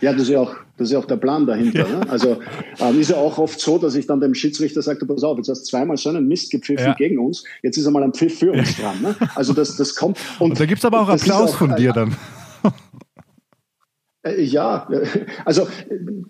Ja, 0.00 0.12
das 0.12 0.22
ist 0.22 0.28
ja 0.30 0.40
auch, 0.40 0.54
das 0.76 0.88
ist 0.88 0.92
ja 0.92 0.98
auch 0.98 1.04
der 1.06 1.16
Plan 1.16 1.46
dahinter. 1.46 1.88
Ne? 1.88 2.08
Also 2.08 2.38
ähm, 2.80 3.00
ist 3.00 3.10
ja 3.10 3.16
auch 3.16 3.38
oft 3.38 3.60
so, 3.60 3.78
dass 3.78 3.94
ich 3.94 4.06
dann 4.06 4.20
dem 4.20 4.34
Schiedsrichter 4.34 4.82
sage, 4.82 5.04
pass 5.06 5.22
auf, 5.22 5.38
jetzt 5.38 5.48
hast 5.48 5.62
du 5.62 5.70
zweimal 5.70 5.96
so 5.96 6.08
einen 6.08 6.26
Mist 6.26 6.50
gepfiffen 6.50 6.86
Ja. 6.86 6.94
gegen 6.94 7.18
uns, 7.18 7.44
jetzt 7.62 7.76
ist 7.76 7.86
einmal 7.86 8.02
ein 8.02 8.12
Pfiff 8.12 8.38
für 8.38 8.52
uns 8.52 8.76
dran. 8.76 9.00
Ne? 9.00 9.14
Also 9.34 9.52
das, 9.52 9.76
das 9.76 9.94
kommt. 9.94 10.18
Und 10.40 10.58
da 10.58 10.66
gibt 10.66 10.78
es 10.80 10.84
aber 10.84 11.00
auch 11.00 11.08
Applaus 11.08 11.52
auch, 11.52 11.56
von 11.56 11.76
dir 11.76 11.92
dann. 11.92 12.16
Äh, 14.22 14.42
Ja, 14.42 14.88
äh, 14.90 15.06
also 15.44 15.66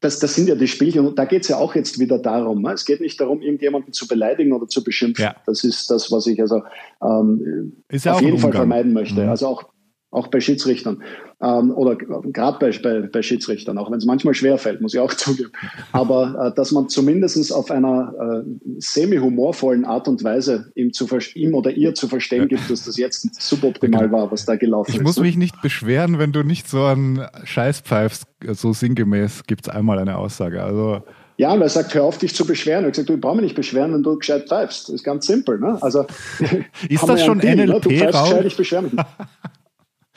das, 0.01 0.19
das 0.19 0.35
sind 0.35 0.49
ja 0.49 0.55
die 0.55 0.69
Spielchen 0.69 1.07
und 1.07 1.19
da 1.19 1.25
geht 1.25 1.43
es 1.43 1.49
ja 1.49 1.57
auch 1.57 1.75
jetzt 1.75 1.99
wieder 1.99 2.19
darum. 2.19 2.63
ne? 2.63 2.73
Es 2.73 2.85
geht 2.85 3.01
nicht 3.01 3.21
darum, 3.21 3.41
irgendjemanden 3.41 3.93
zu 3.93 4.09
beleidigen 4.09 4.53
oder 4.53 4.67
zu 4.67 4.83
beschimpfen. 4.83 5.25
Ja. 5.25 5.37
Das 5.47 5.65
ist 5.65 5.91
das, 5.91 6.11
was 6.11 6.27
ich 6.27 6.41
also 6.41 6.63
ähm, 7.03 7.73
ja 7.91 8.15
auf 8.15 8.23
jeden 8.23 8.39
Fall 8.39 8.53
vermeiden 8.53 8.93
möchte. 8.93 9.23
Mhm. 9.23 9.29
Also 9.29 9.47
auch, 9.47 9.65
auch 10.11 10.29
bei 10.29 10.41
Schiedsrichtern 10.41 11.03
ähm, 11.43 11.73
oder 11.73 11.97
gerade 11.97 12.59
bei, 12.59 12.71
bei, 12.83 13.01
bei 13.09 13.23
Schiedsrichtern, 13.23 13.77
auch 13.79 13.91
wenn 13.91 13.99
es 13.99 14.05
manchmal 14.05 14.35
schwer 14.35 14.59
fällt, 14.59 14.81
muss 14.81 14.95
ich 14.95 15.01
auch 15.01 15.13
zugeben. 15.15 15.51
Aber 15.91 16.49
äh, 16.53 16.55
dass 16.55 16.71
man 16.73 16.89
zumindest 16.89 17.53
auf 17.53 17.71
einer 17.71 18.45
äh, 18.45 18.71
semi-humorvollen 18.79 19.85
Art 19.85 20.07
und 20.07 20.23
Weise 20.23 20.71
ihm, 20.75 20.93
zu, 20.93 21.09
ihm 21.35 21.55
oder 21.55 21.73
ihr 21.73 21.95
zu 21.95 22.07
verstehen 22.09 22.49
gibt, 22.49 22.71
dass 22.71 22.85
das 22.85 22.97
jetzt 22.97 23.41
suboptimal 23.41 24.13
war, 24.13 24.31
was 24.31 24.45
da 24.45 24.57
gelaufen 24.57 24.91
Ich 24.91 24.97
ist. 24.99 25.03
muss 25.03 25.17
ne? 25.17 25.23
mich 25.23 25.37
nicht 25.37 25.61
beschweren, 25.63 26.19
wenn 26.19 26.33
du 26.33 26.43
nicht 26.43 26.69
so 26.69 26.85
einen 26.85 27.27
Scheiß 27.45 27.81
pfeifst, 27.81 28.25
so 28.53 28.73
sinngemäß 28.73 29.45
gibt 29.47 29.67
es 29.67 29.75
einmal 29.75 29.99
eine 29.99 30.19
Aussage. 30.19 30.63
Also 30.63 31.03
Ja, 31.39 31.53
und 31.53 31.63
er 31.63 31.69
sagt, 31.69 31.95
hör 31.95 32.05
auf, 32.05 32.19
dich 32.19 32.35
zu 32.35 32.47
beschweren. 32.47 32.85
Er 32.85 32.91
gesagt, 32.91 33.09
du 33.09 33.15
ich 33.15 33.21
brauch 33.21 33.35
mich 33.35 33.43
nicht 33.45 33.57
beschweren, 33.57 33.93
wenn 33.95 34.03
du 34.03 34.17
gescheit 34.17 34.49
pfeifst. 34.49 34.89
Das 34.89 34.95
ist 34.97 35.05
ganz 35.05 35.27
simpel. 35.27 35.59
Ne? 35.59 35.79
Also, 35.81 36.07
Ist 36.89 37.03
das 37.03 37.21
ja 37.21 37.27
schon 37.27 37.41
ein 37.41 37.57
Deal, 37.57 37.57
ne? 37.57 37.67
NLP, 37.67 37.83
Du 37.83 37.91
pfeifst 37.91 38.23
gescheit, 38.25 38.45
ich 38.45 38.57
beschwere 38.57 38.83
mich 38.83 38.93
nicht. 38.93 39.07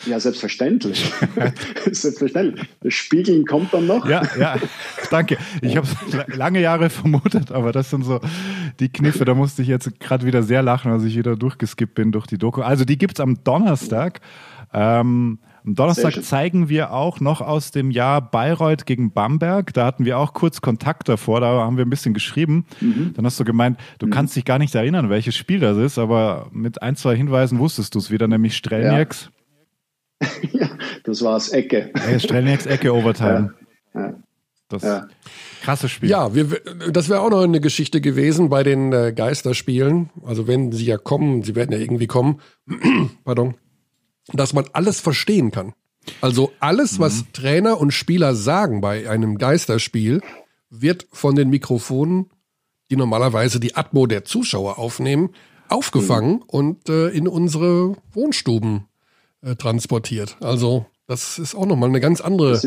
Ja, 0.05 0.19
selbstverständlich. 0.19 1.11
selbstverständlich. 1.91 2.67
Das 2.81 2.93
Spiegeln 2.93 3.45
kommt 3.45 3.73
dann 3.73 3.87
noch. 3.87 4.07
Ja, 4.07 4.23
ja, 4.39 4.57
danke. 5.09 5.37
Ich 5.61 5.75
habe 5.77 5.87
es 5.87 6.37
lange 6.37 6.61
Jahre 6.61 6.89
vermutet, 6.89 7.51
aber 7.51 7.71
das 7.71 7.89
sind 7.89 8.03
so 8.03 8.19
die 8.79 8.89
Kniffe. 8.89 9.25
Da 9.25 9.33
musste 9.33 9.61
ich 9.61 9.67
jetzt 9.67 9.99
gerade 9.99 10.25
wieder 10.25 10.43
sehr 10.43 10.61
lachen, 10.61 10.91
als 10.91 11.03
ich 11.03 11.17
wieder 11.17 11.35
durchgeskippt 11.35 11.95
bin 11.95 12.11
durch 12.11 12.27
die 12.27 12.37
Doku. 12.37 12.61
Also 12.61 12.85
die 12.85 12.97
gibt's 12.97 13.19
am 13.19 13.43
Donnerstag. 13.43 14.21
Ähm, 14.73 15.39
am 15.65 15.73
Donnerstag 15.73 16.23
zeigen 16.23 16.69
wir 16.69 16.91
auch 16.91 17.19
noch 17.19 17.41
aus 17.41 17.71
dem 17.71 17.89
Jahr 17.89 18.21
Bayreuth 18.21 18.85
gegen 18.85 19.11
Bamberg. 19.11 19.73
Da 19.73 19.85
hatten 19.85 20.05
wir 20.05 20.19
auch 20.19 20.33
kurz 20.33 20.61
Kontakt 20.61 21.09
davor, 21.09 21.41
da 21.41 21.47
haben 21.47 21.77
wir 21.77 21.85
ein 21.85 21.89
bisschen 21.89 22.13
geschrieben. 22.13 22.65
Mhm. 22.81 23.13
Dann 23.15 23.25
hast 23.25 23.39
du 23.39 23.45
gemeint, 23.45 23.79
du 23.97 24.07
kannst 24.07 24.35
dich 24.35 24.45
gar 24.45 24.59
nicht 24.59 24.75
erinnern, 24.75 25.09
welches 25.09 25.35
Spiel 25.35 25.59
das 25.59 25.77
ist, 25.77 25.97
aber 25.97 26.49
mit 26.51 26.83
ein, 26.83 26.95
zwei 26.95 27.15
Hinweisen 27.15 27.57
wusstest 27.57 27.95
du 27.95 27.99
es 27.99 28.11
wieder, 28.11 28.27
nämlich 28.27 28.55
Strelnieks. 28.55 29.31
Das 31.03 31.21
war's, 31.21 31.49
Ecke. 31.49 31.93
Äh, 31.93 32.19
Strelnieks 32.19 32.65
Ecke 32.65 32.93
Overtime. 32.93 33.53
Ja. 33.93 34.13
Das 34.69 34.81
Ja. 34.81 35.07
krasses 35.61 35.91
Spiel. 35.91 36.09
Ja, 36.09 36.33
wir, 36.33 36.47
das 36.91 37.09
wäre 37.09 37.21
auch 37.21 37.29
noch 37.29 37.43
eine 37.43 37.61
Geschichte 37.61 38.01
gewesen 38.01 38.49
bei 38.49 38.63
den 38.63 38.91
äh, 38.91 39.13
Geisterspielen. 39.15 40.09
Also 40.25 40.47
wenn 40.47 40.71
sie 40.71 40.85
ja 40.85 40.97
kommen, 40.97 41.43
sie 41.43 41.55
werden 41.55 41.71
ja 41.71 41.77
irgendwie 41.77 42.07
kommen, 42.07 42.41
pardon, 43.23 43.53
dass 44.33 44.53
man 44.53 44.65
alles 44.73 44.99
verstehen 44.99 45.51
kann. 45.51 45.73
Also 46.21 46.51
alles, 46.59 46.99
was 46.99 47.25
Trainer 47.33 47.79
und 47.79 47.91
Spieler 47.91 48.35
sagen 48.35 48.81
bei 48.81 49.07
einem 49.09 49.37
Geisterspiel, 49.37 50.21
wird 50.69 51.07
von 51.11 51.35
den 51.35 51.49
Mikrofonen, 51.49 52.31
die 52.89 52.95
normalerweise 52.95 53.59
die 53.59 53.75
Atmo 53.75 54.07
der 54.07 54.23
Zuschauer 54.25 54.77
aufnehmen, 54.79 55.29
aufgefangen 55.69 56.41
und 56.47 56.89
äh, 56.89 57.09
in 57.09 57.27
unsere 57.27 57.95
Wohnstuben 58.13 58.85
äh, 59.45 59.55
transportiert. 59.55 60.37
Also 60.41 60.87
das 61.07 61.37
ist 61.37 61.55
auch 61.55 61.67
nochmal 61.67 61.89
eine 61.89 61.99
ganz 61.99 62.19
andere 62.19 62.59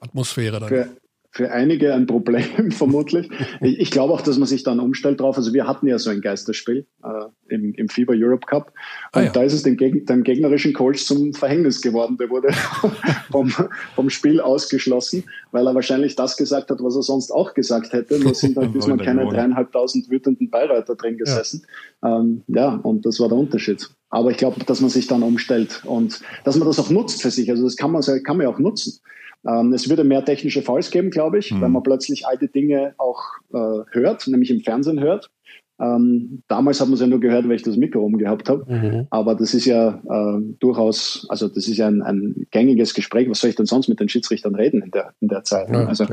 Atmosphäre 0.00 0.60
dann. 0.60 0.68
für, 0.68 0.88
für 1.30 1.52
einige 1.52 1.92
ein 1.92 2.06
Problem, 2.06 2.70
vermutlich. 2.70 3.28
Ich, 3.60 3.78
ich 3.78 3.90
glaube 3.90 4.14
auch, 4.14 4.22
dass 4.22 4.38
man 4.38 4.48
sich 4.48 4.62
dann 4.62 4.80
umstellt 4.80 5.20
drauf. 5.20 5.36
Also 5.36 5.52
wir 5.52 5.66
hatten 5.66 5.86
ja 5.86 5.98
so 5.98 6.08
ein 6.08 6.22
Geisterspiel 6.22 6.86
äh, 7.04 7.54
im, 7.54 7.74
im 7.74 7.90
FIBA 7.90 8.14
Europe 8.16 8.46
Cup. 8.46 8.72
Und 9.12 9.20
Ah, 9.20 9.24
ja. 9.24 9.30
da 9.30 9.42
ist 9.42 9.52
es 9.52 9.62
den, 9.62 9.76
Geg 9.76 10.06
dem 10.06 10.22
gegnerischen 10.22 10.72
Coach 10.72 11.04
zum 11.04 11.34
Verhängnis 11.34 11.82
geworden. 11.82 12.16
Der 12.16 12.30
wurde 12.30 12.48
vom, 13.30 13.52
vom 13.94 14.08
Spiel 14.08 14.40
ausgeschlossen, 14.40 15.24
weil 15.52 15.66
er 15.66 15.74
wahrscheinlich 15.74 16.16
das 16.16 16.38
gesagt 16.38 16.70
hat, 16.70 16.78
was 16.80 16.96
er 16.96 17.02
sonst 17.02 17.30
auch 17.30 17.52
gesagt 17.52 17.92
hätte. 17.92 18.18
Nur 18.18 18.34
sind 18.34 18.56
halt 18.56 18.74
diesmal 18.74 18.96
keine 18.96 19.26
dreieinhalbtausend 19.26 20.08
wütenden 20.08 20.48
Bayreuther 20.48 20.94
drin 20.94 21.18
gesessen. 21.18 21.66
Ja. 22.02 22.20
Ähm, 22.20 22.42
ja, 22.46 22.68
und 22.76 23.04
das 23.04 23.20
war 23.20 23.28
der 23.28 23.36
Unterschied. 23.36 23.90
Aber 24.10 24.30
ich 24.30 24.36
glaube, 24.36 24.64
dass 24.64 24.80
man 24.80 24.90
sich 24.90 25.06
dann 25.06 25.22
umstellt 25.22 25.82
und 25.84 26.20
dass 26.44 26.56
man 26.56 26.68
das 26.68 26.78
auch 26.78 26.90
nutzt 26.90 27.22
für 27.22 27.30
sich. 27.30 27.50
Also 27.50 27.64
das 27.64 27.76
kann 27.76 27.90
man, 27.90 28.02
kann 28.02 28.36
man 28.36 28.46
ja 28.46 28.52
auch 28.52 28.58
nutzen. 28.58 29.00
Ähm, 29.46 29.72
es 29.72 29.88
würde 29.88 30.04
mehr 30.04 30.24
technische 30.24 30.62
Fouls 30.62 30.90
geben, 30.90 31.10
glaube 31.10 31.38
ich, 31.38 31.52
mhm. 31.52 31.60
wenn 31.60 31.72
man 31.72 31.82
plötzlich 31.82 32.26
all 32.26 32.38
die 32.38 32.50
Dinge 32.50 32.94
auch 32.98 33.22
äh, 33.52 33.84
hört, 33.92 34.26
nämlich 34.26 34.50
im 34.50 34.60
Fernsehen 34.60 35.00
hört. 35.00 35.30
Ähm, 35.78 36.42
damals 36.48 36.80
hat 36.80 36.88
man 36.88 36.94
es 36.94 37.00
ja 37.00 37.06
nur 37.06 37.20
gehört, 37.20 37.46
weil 37.46 37.56
ich 37.56 37.62
das 37.62 37.76
Mikro 37.76 38.00
umgehabt 38.00 38.48
habe. 38.48 38.64
Mhm. 38.66 39.06
Aber 39.10 39.34
das 39.34 39.52
ist 39.52 39.66
ja 39.66 40.00
äh, 40.08 40.40
durchaus, 40.58 41.26
also 41.28 41.48
das 41.48 41.68
ist 41.68 41.76
ja 41.76 41.86
ein, 41.86 42.00
ein, 42.00 42.46
gängiges 42.50 42.94
Gespräch. 42.94 43.28
Was 43.28 43.40
soll 43.40 43.50
ich 43.50 43.56
denn 43.56 43.66
sonst 43.66 43.88
mit 43.88 44.00
den 44.00 44.08
Schiedsrichtern 44.08 44.54
reden 44.54 44.82
in 44.82 44.90
der, 44.90 45.12
in 45.20 45.28
der 45.28 45.44
Zeit? 45.44 45.68
Ja, 45.68 45.86
also, 45.86 46.06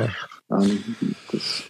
ähm, 0.52 0.80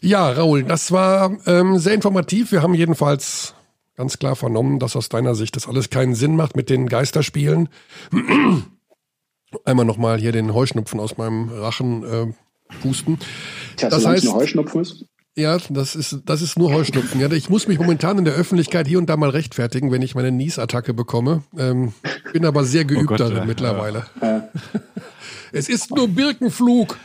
ja, 0.01 0.31
Raul, 0.31 0.63
das 0.63 0.91
war 0.91 1.37
ähm, 1.45 1.77
sehr 1.77 1.93
informativ. 1.93 2.51
Wir 2.51 2.63
haben 2.63 2.73
jedenfalls 2.73 3.53
ganz 3.95 4.19
klar 4.19 4.35
vernommen, 4.35 4.79
dass 4.79 4.95
aus 4.95 5.09
deiner 5.09 5.35
Sicht 5.35 5.55
das 5.55 5.67
alles 5.67 5.89
keinen 5.89 6.15
Sinn 6.15 6.35
macht 6.35 6.55
mit 6.55 6.69
den 6.69 6.87
Geisterspielen. 6.87 7.69
Einmal 9.65 9.85
nochmal 9.85 10.19
hier 10.19 10.31
den 10.31 10.53
Heuschnupfen 10.53 10.99
aus 10.99 11.17
meinem 11.17 11.49
Rachen 11.49 12.03
äh, 12.03 12.33
pusten. 12.81 13.19
Tja, 13.75 13.89
das 13.89 14.05
heißt, 14.05 14.25
nur 14.25 14.35
Heuschnupfen 14.35 14.81
ist? 14.81 15.05
Ja, 15.35 15.57
das 15.69 15.95
ist, 15.95 16.21
das 16.25 16.41
ist 16.43 16.59
nur 16.59 16.71
Heuschnupfen. 16.71 17.19
Ja, 17.19 17.31
ich 17.31 17.49
muss 17.49 17.67
mich 17.67 17.79
momentan 17.79 18.19
in 18.19 18.25
der 18.25 18.35
Öffentlichkeit 18.35 18.87
hier 18.87 18.99
und 18.99 19.09
da 19.09 19.17
mal 19.17 19.31
rechtfertigen, 19.31 19.91
wenn 19.91 20.03
ich 20.03 20.13
meine 20.13 20.31
Niesattacke 20.31 20.93
bekomme. 20.93 21.43
Ähm, 21.57 21.93
bin 22.33 22.45
aber 22.45 22.63
sehr 22.65 22.85
geübt 22.85 23.03
oh 23.03 23.07
Gott, 23.07 23.19
darin 23.19 23.37
ja, 23.37 23.45
mittlerweile. 23.45 24.05
Ja. 24.21 24.47
Es 25.53 25.69
ist 25.69 25.95
nur 25.95 26.07
Birkenflug. 26.07 26.97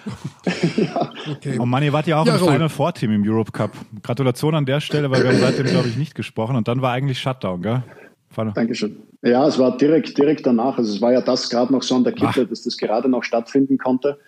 ja. 0.76 1.12
okay. 1.30 1.58
Oh 1.58 1.66
Mann, 1.66 1.82
ihr 1.82 1.92
wart 1.92 2.06
ja 2.06 2.20
auch 2.20 2.26
ja, 2.26 2.34
im 2.34 2.40
Raul. 2.40 2.52
Final 2.52 2.68
Four 2.68 2.94
Team 2.94 3.12
im 3.12 3.22
Europe 3.28 3.52
Cup. 3.52 3.72
Gratulation 4.02 4.54
an 4.54 4.64
der 4.64 4.80
Stelle, 4.80 5.10
weil 5.10 5.22
wir 5.22 5.30
haben 5.30 5.38
seitdem, 5.38 5.66
glaube 5.66 5.88
ich, 5.88 5.96
nicht 5.96 6.14
gesprochen. 6.14 6.56
Und 6.56 6.66
dann 6.66 6.80
war 6.80 6.92
eigentlich 6.92 7.18
Shutdown, 7.18 7.60
gell? 7.60 7.82
Final. 8.30 8.52
Dankeschön. 8.54 8.96
Ja, 9.22 9.46
es 9.46 9.58
war 9.58 9.76
direkt, 9.76 10.16
direkt 10.16 10.46
danach. 10.46 10.78
Also 10.78 10.94
es 10.94 11.00
war 11.00 11.12
ja 11.12 11.20
das 11.20 11.50
gerade 11.50 11.72
noch 11.72 11.82
so 11.82 11.96
an 11.96 12.04
der 12.04 12.12
Kippe, 12.12 12.42
Ach. 12.44 12.48
dass 12.48 12.62
das 12.62 12.76
gerade 12.76 13.08
noch 13.08 13.22
stattfinden 13.22 13.76
konnte. 13.76 14.18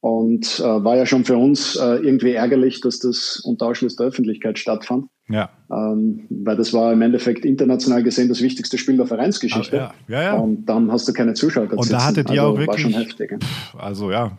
Und 0.00 0.60
äh, 0.60 0.62
war 0.62 0.96
ja 0.96 1.04
schon 1.04 1.24
für 1.24 1.36
uns 1.36 1.76
äh, 1.76 1.96
irgendwie 1.96 2.32
ärgerlich, 2.32 2.80
dass 2.80 3.00
das 3.00 3.40
unter 3.44 3.66
Ausschluss 3.66 3.96
der 3.96 4.06
Öffentlichkeit 4.06 4.58
stattfand. 4.58 5.06
Ja. 5.28 5.50
Ähm, 5.70 6.26
weil 6.30 6.56
das 6.56 6.72
war 6.72 6.92
im 6.92 7.02
Endeffekt 7.02 7.44
international 7.44 8.02
gesehen 8.02 8.28
das 8.28 8.40
wichtigste 8.40 8.78
Spiel 8.78 8.96
der 8.96 9.06
Vereinsgeschichte. 9.06 9.76
Ja, 9.76 9.94
ja, 10.08 10.22
ja. 10.22 10.36
Und 10.36 10.64
dann 10.66 10.90
hast 10.90 11.06
du 11.06 11.12
keine 11.12 11.34
Zuschauer 11.34 11.70
Und 11.72 11.92
da 11.92 12.04
hattet 12.04 12.30
ihr 12.30 12.42
also, 12.42 12.54
auch 12.54 12.58
wirklich. 12.58 12.84
War 12.84 12.92
schon 12.92 13.00
heftig. 13.00 13.30
Pff, 13.42 13.74
also 13.76 14.10
ja, 14.10 14.38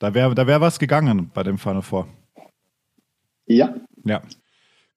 da 0.00 0.12
wäre 0.12 0.34
da 0.34 0.46
wär 0.46 0.60
was 0.60 0.78
gegangen 0.78 1.30
bei 1.32 1.44
dem 1.44 1.56
Final 1.56 1.82
Four. 1.82 2.08
Ja. 3.46 3.76
Ja. 4.04 4.22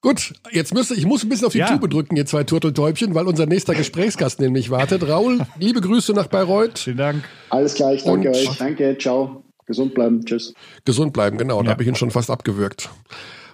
Gut, 0.01 0.34
jetzt 0.51 0.74
müsste 0.74 0.95
ich 0.95 1.05
muss 1.05 1.24
ein 1.24 1.30
bisschen 1.30 1.47
auf 1.47 1.51
die 1.51 1.60
ja. 1.60 1.68
Tube 1.68 1.89
drücken, 1.89 2.16
ihr 2.16 2.26
zwei 2.26 2.43
Turteltäubchen, 2.43 3.16
weil 3.16 3.28
unser 3.28 3.45
nächster 3.45 3.76
Gesprächsgast 3.76 4.39
nämlich 4.39 4.70
wartet. 4.72 5.07
Raul, 5.07 5.39
liebe 5.60 5.82
Grüße 5.82 6.14
nach 6.14 6.28
Bayreuth. 6.28 6.80
Vielen 6.80 6.97
Dank. 6.97 7.24
Alles 7.49 7.76
gleich, 7.76 8.03
danke 8.03 8.30
Und 8.30 8.36
euch. 8.36 8.57
Danke, 8.57 8.97
ciao. 8.97 9.43
Gesund 9.70 9.93
bleiben, 9.93 10.26
tschüss. 10.26 10.55
Gesund 10.84 11.13
bleiben, 11.13 11.38
genau. 11.38 11.57
Ja. 11.57 11.63
Da 11.63 11.70
habe 11.72 11.84
ich 11.84 11.88
ihn 11.88 11.93
schon 11.95 12.09
fast 12.09 12.32
abgewürgt. 12.32 12.89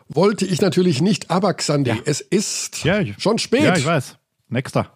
Wollte 0.07 0.45
ich 0.45 0.61
natürlich 0.61 1.01
nicht, 1.01 1.29
aber 1.29 1.53
Xandi, 1.53 1.89
ja. 1.89 1.97
es 2.05 2.21
ist 2.21 2.85
ja, 2.85 3.01
ich, 3.01 3.15
schon 3.21 3.37
spät. 3.37 3.63
Ja, 3.63 3.75
ich 3.75 3.85
weiß. 3.85 4.17
Nächster. 4.47 4.91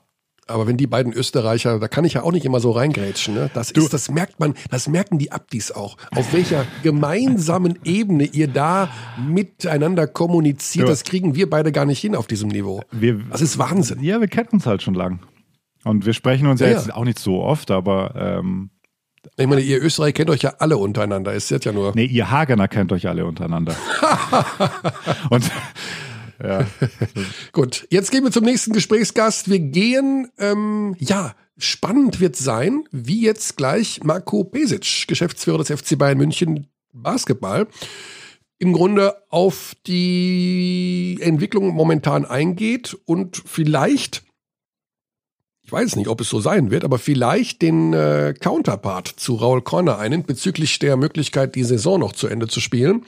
Aber 0.47 0.65
wenn 0.65 0.77
die 0.77 0.87
beiden 0.87 1.11
Österreicher, 1.11 1.77
da 1.77 1.89
kann 1.89 2.05
ich 2.05 2.13
ja 2.13 2.23
auch 2.23 2.31
nicht 2.31 2.45
immer 2.45 2.61
so 2.61 2.71
reingrätschen, 2.71 3.35
ne? 3.35 3.51
Das 3.53 3.69
ist, 3.69 3.93
das 3.93 4.09
merkt 4.09 4.39
man, 4.39 4.55
das 4.71 4.87
merken 4.87 5.19
die 5.19 5.31
Abdis 5.33 5.71
auch. 5.73 5.97
Auf 6.15 6.31
welcher 6.31 6.65
gemeinsamen 6.83 7.77
Ebene 7.83 8.23
ihr 8.23 8.47
da 8.47 8.89
miteinander 9.27 10.07
kommuniziert, 10.07 10.87
Ja. 10.87 10.89
das 10.89 11.03
kriegen 11.03 11.35
wir 11.35 11.49
beide 11.49 11.73
gar 11.73 11.85
nicht 11.85 11.99
hin 11.99 12.15
auf 12.15 12.27
diesem 12.27 12.47
Niveau. 12.47 12.81
Wir, 12.91 13.19
Das 13.29 13.41
ist 13.41 13.57
Wahnsinn. 13.59 14.01
ja, 14.01 14.21
wir 14.21 14.27
kennen 14.29 14.49
uns 14.53 14.65
halt 14.65 14.81
schon 14.81 14.93
lang. 14.93 15.19
Und 15.83 16.05
wir 16.05 16.13
sprechen 16.13 16.47
uns 16.47 16.61
ja, 16.61 16.67
Ja, 16.67 16.77
jetzt 16.77 16.93
auch 16.93 17.03
nicht 17.05 17.19
so 17.19 17.41
oft, 17.43 17.71
aber 17.71 18.15
ähm, 18.15 18.69
Ich 19.37 19.47
meine, 19.47 19.61
ihr 19.61 19.81
Österreicher 19.81 20.13
kennt 20.13 20.29
euch 20.29 20.41
ja 20.41 20.55
alle 20.59 20.77
untereinander. 20.77 21.33
Es 21.33 21.49
ist 21.51 21.65
ja 21.65 21.71
nur. 21.71 21.93
nee, 21.95 22.05
ihr 22.05 22.29
Hagener 22.29 22.67
kennt 22.67 22.91
euch 22.91 23.07
alle 23.07 23.25
untereinander. 23.25 23.75
Und 25.29 25.49
ja, 26.41 26.65
Gut, 27.51 27.85
jetzt 27.89 28.11
gehen 28.11 28.23
wir 28.23 28.31
zum 28.31 28.45
nächsten 28.45 28.71
Gesprächsgast. 28.71 29.49
Wir 29.49 29.59
gehen, 29.59 30.31
ähm, 30.37 30.95
ja, 30.97 31.35
spannend 31.57 32.21
wird 32.21 32.37
sein, 32.37 32.85
wie 32.91 33.21
jetzt 33.21 33.57
gleich 33.57 34.03
Marco 34.03 34.45
Pesic, 34.45 35.05
Geschäftsführer 35.07 35.57
des 35.57 35.67
FC 35.67 35.97
Bayern 35.97 36.17
München 36.17 36.67
Basketball, 36.93 37.67
im 38.57 38.73
Grunde 38.73 39.15
auf 39.29 39.73
die 39.85 41.17
Entwicklung 41.21 41.69
momentan 41.73 42.25
eingeht 42.25 42.97
und 43.05 43.41
vielleicht, 43.45 44.23
ich 45.69 45.73
weiß 45.73 45.97
nicht, 45.97 46.07
ob 46.07 46.19
es 46.19 46.29
so 46.29 46.39
sein 46.39 46.71
wird, 46.71 46.83
aber 46.83 46.97
vielleicht 46.97 47.61
den 47.61 47.93
äh, 47.93 48.33
Counterpart 48.33 49.07
zu 49.07 49.35
Raul 49.35 49.61
Korner 49.61 49.99
einnimmt 49.99 50.25
bezüglich 50.25 50.79
der 50.79 50.97
Möglichkeit, 50.97 51.53
die 51.53 51.63
Saison 51.63 51.99
noch 51.99 52.13
zu 52.13 52.25
Ende 52.25 52.47
zu 52.47 52.59
spielen. 52.59 53.05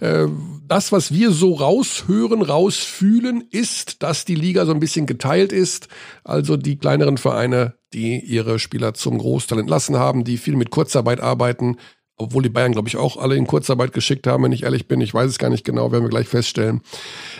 Äh, 0.00 0.28
das, 0.66 0.92
was 0.92 1.12
wir 1.12 1.30
so 1.30 1.52
raushören, 1.52 2.40
rausfühlen, 2.40 3.44
ist, 3.50 4.02
dass 4.02 4.24
die 4.24 4.34
Liga 4.34 4.64
so 4.64 4.72
ein 4.72 4.80
bisschen 4.80 5.04
geteilt 5.04 5.52
ist. 5.52 5.88
Also 6.24 6.56
die 6.56 6.78
kleineren 6.78 7.18
Vereine, 7.18 7.74
die 7.92 8.18
ihre 8.18 8.58
Spieler 8.58 8.94
zum 8.94 9.18
Großteil 9.18 9.58
entlassen 9.58 9.96
haben, 9.98 10.24
die 10.24 10.38
viel 10.38 10.56
mit 10.56 10.70
Kurzarbeit 10.70 11.20
arbeiten, 11.20 11.76
obwohl 12.16 12.42
die 12.42 12.48
Bayern, 12.48 12.72
glaube 12.72 12.88
ich, 12.88 12.96
auch 12.96 13.18
alle 13.18 13.36
in 13.36 13.46
Kurzarbeit 13.46 13.92
geschickt 13.92 14.26
haben, 14.26 14.44
wenn 14.44 14.52
ich 14.52 14.62
ehrlich 14.62 14.88
bin. 14.88 15.02
Ich 15.02 15.12
weiß 15.12 15.28
es 15.28 15.38
gar 15.38 15.50
nicht 15.50 15.66
genau, 15.66 15.92
werden 15.92 16.04
wir 16.04 16.08
gleich 16.08 16.28
feststellen. 16.28 16.80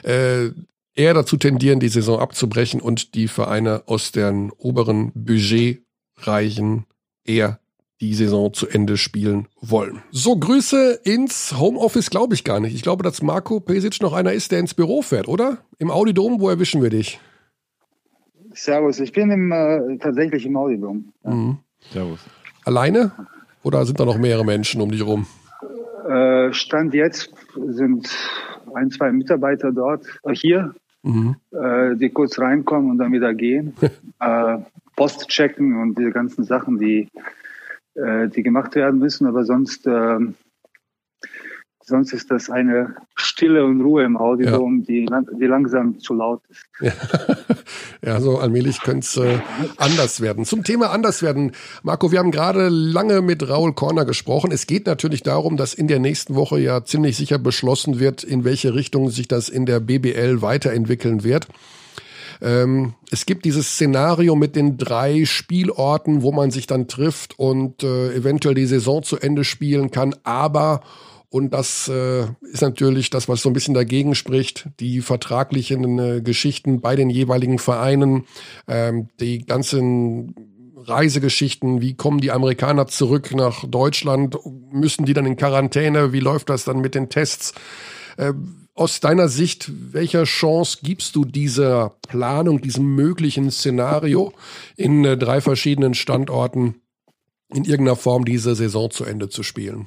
Äh, 0.03 0.51
eher 0.95 1.15
dazu 1.15 1.37
tendieren, 1.37 1.81
die 1.81 1.89
Saison 1.89 2.21
abzubrechen 2.21 2.81
und 2.81 3.15
die 3.15 3.29
Vereine 3.29 3.83
aus 3.87 4.13
den 4.13 4.51
oberen 4.59 5.13
Budgetreichen 5.15 6.87
eher 7.25 7.61
die 8.01 8.15
Saison 8.15 8.53
zu 8.53 8.67
Ende 8.67 8.97
spielen 8.97 9.47
wollen. 9.61 10.03
So, 10.11 10.37
Grüße 10.37 11.01
ins 11.05 11.59
Homeoffice 11.59 12.09
glaube 12.09 12.35
ich 12.35 12.45
gar 12.45 12.59
nicht. 12.59 12.75
Ich 12.75 12.83
glaube, 12.83 13.03
dass 13.03 13.23
Marco 13.23 13.61
Pesic 13.61 14.01
noch 14.01 14.15
einer 14.15 14.33
ist, 14.33 14.53
der 14.53 14.61
ins 14.61 14.73
Büro 14.73 15.03
fährt, 15.03 15.29
oder? 15.29 15.59
Im 15.79 15.91
Audidom, 15.91 16.41
wo 16.41 16.49
erwischen 16.49 16.83
wir 16.83 16.91
dich? 16.91 17.21
Servus, 18.53 19.01
ich 19.01 19.13
bin 19.13 19.31
im, 19.31 19.53
äh, 19.53 19.99
tatsächlich 19.99 20.47
im 20.47 20.57
Audiodom. 20.57 21.13
Mhm. 21.25 21.59
servus. 21.93 22.21
Alleine? 22.65 23.13
Oder 23.63 23.85
sind 23.85 24.01
da 24.01 24.07
noch 24.07 24.19
mehrere 24.19 24.45
Menschen 24.45 24.81
um 24.81 24.91
dich 24.91 25.05
rum? 25.05 25.27
Äh, 26.09 26.53
Stand 26.53 26.95
jetzt 26.95 27.31
sind 27.55 28.09
ein, 28.75 28.91
zwei 28.91 29.13
Mitarbeiter 29.13 29.73
dort, 29.73 30.07
hier, 30.33 30.75
Mhm. 31.03 31.37
äh, 31.53 31.97
die 31.97 32.11
kurz 32.11 32.39
reinkommen 32.39 32.91
und 32.91 32.99
dann 32.99 33.13
wieder 33.13 33.33
gehen. 33.33 33.75
äh, 34.21 34.59
Post 34.97 35.29
checken 35.29 35.81
und 35.81 35.99
diese 35.99 36.11
ganzen 36.11 36.45
Sachen, 36.45 36.79
die, 36.79 37.09
äh, 37.95 38.29
die 38.29 38.43
gemacht 38.43 38.75
werden 38.75 39.01
müssen. 39.01 39.27
Aber 39.27 39.45
sonst, 39.45 39.87
ähm, 39.87 40.35
sonst 41.91 42.15
ist 42.15 42.31
das 42.31 42.49
eine 42.49 42.95
Stille 43.15 43.65
und 43.65 43.83
Ruhe 43.83 44.05
im 44.05 44.17
Audiodom, 44.17 44.85
die, 44.85 45.05
lang, 45.05 45.27
die 45.39 45.45
langsam 45.45 45.99
zu 45.99 46.15
laut 46.15 46.41
ist. 46.49 46.65
Ja, 48.03 48.15
ja 48.15 48.21
so 48.21 48.39
allmählich 48.39 48.81
könnte 48.81 49.01
es 49.01 49.17
äh, 49.19 49.39
anders 49.77 50.23
werden. 50.23 50.47
Zum 50.47 50.65
Thema 50.65 50.91
anders 50.91 51.23
werden. 51.23 51.53
Marco, 51.83 52.11
wir 52.11 52.21
haben 52.21 52.31
gerade 52.31 52.71
lange 52.71 53.21
mit 53.21 53.47
Raul 53.47 53.75
Korner 53.75 54.07
gesprochen. 54.07 54.51
Es 54.51 54.67
geht 54.67 54.87
natürlich 54.87 55.23
darum, 55.23 55.59
dass 55.59 55.75
in 55.75 55.89
der 55.89 55.99
nächsten 55.99 56.35
Woche 56.35 56.59
ja 56.59 56.83
ziemlich 56.85 57.19
sicher 57.19 57.39
beschlossen 57.39 58.01
wird, 58.01 58.25
in 58.25 58.45
welche 58.45 58.75
Richtung 58.75 59.11
sich 59.11 59.29
das 59.29 59.51
in 59.51 59.67
der 59.67 59.81
BBL 59.81 60.41
weiterentwickeln 60.41 61.23
wird. 61.23 61.49
Ähm, 62.43 62.95
es 63.11 63.27
gibt 63.27 63.45
dieses 63.45 63.75
Szenario 63.75 64.35
mit 64.35 64.57
den 64.57 64.79
drei 64.79 65.25
Spielorten, 65.27 66.23
wo 66.23 66.33
man 66.33 66.51
sich 66.51 66.67
dann 66.67 66.89
trifft 66.89 67.39
und 67.39 67.83
äh, 67.83 68.15
eventuell 68.15 68.55
die 68.55 68.67
Saison 68.67 69.03
zu 69.03 69.19
Ende 69.19 69.45
spielen 69.45 69.91
kann, 69.91 70.15
aber 70.25 70.81
und 71.31 71.55
das 71.55 71.87
äh, 71.89 72.27
ist 72.43 72.61
natürlich 72.61 73.09
das, 73.09 73.29
was 73.29 73.41
so 73.41 73.49
ein 73.51 73.53
bisschen 73.53 73.75
dagegen 73.75 74.17
spricht, 74.17 74.69
die 74.81 75.01
vertraglichen 75.01 75.99
äh, 75.99 76.21
Geschichten 76.23 76.81
bei 76.81 76.97
den 76.97 77.09
jeweiligen 77.09 77.61
Vereinen, 77.61 78.27
ähm, 78.67 79.09
die 79.21 79.39
ganzen 79.47 80.35
Reisegeschichten, 80.77 81.81
wie 81.81 81.95
kommen 81.95 82.21
die 82.21 82.33
Amerikaner 82.33 82.89
zurück 82.89 83.33
nach 83.33 83.65
Deutschland, 83.65 84.39
müssen 84.73 85.05
die 85.05 85.13
dann 85.13 85.27
in 85.27 85.37
Quarantäne, 85.37 86.13
wie 86.13 86.21
läuft 86.21 86.51
das 86.51 86.65
dann 86.65 86.81
mit 86.81 86.97
den 86.97 87.11
Tests? 87.11 87.55
Äh, 88.17 88.33
aus 88.75 88.99
deiner 88.99 89.29
Sicht, 89.29 89.71
welcher 89.93 90.25
Chance 90.25 90.79
gibst 90.83 91.15
du 91.15 91.25
dieser 91.25 91.97
Planung, 92.09 92.61
diesem 92.61 92.97
möglichen 92.97 93.53
Szenario 93.53 94.33
in 94.77 95.05
äh, 95.05 95.17
drei 95.17 95.41
verschiedenen 95.41 95.95
Standorten 95.95 96.81
in 97.55 97.65
irgendeiner 97.65 97.97
Form 97.97 98.25
diese 98.25 98.57
Saison 98.57 98.91
zu 98.91 99.05
Ende 99.05 99.29
zu 99.29 99.45
spielen? 99.45 99.87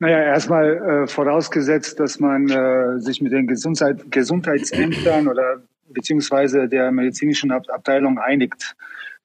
Naja, 0.00 0.22
erstmal 0.22 0.76
äh, 0.76 1.06
vorausgesetzt, 1.08 1.98
dass 1.98 2.20
man 2.20 2.48
äh, 2.48 3.00
sich 3.00 3.20
mit 3.20 3.32
den 3.32 3.48
Gesundheit, 3.48 4.10
Gesundheitsämtern 4.12 5.26
oder 5.26 5.62
beziehungsweise 5.88 6.68
der 6.68 6.92
medizinischen 6.92 7.50
Ab 7.50 7.64
Abteilung 7.68 8.18
einigt, 8.18 8.76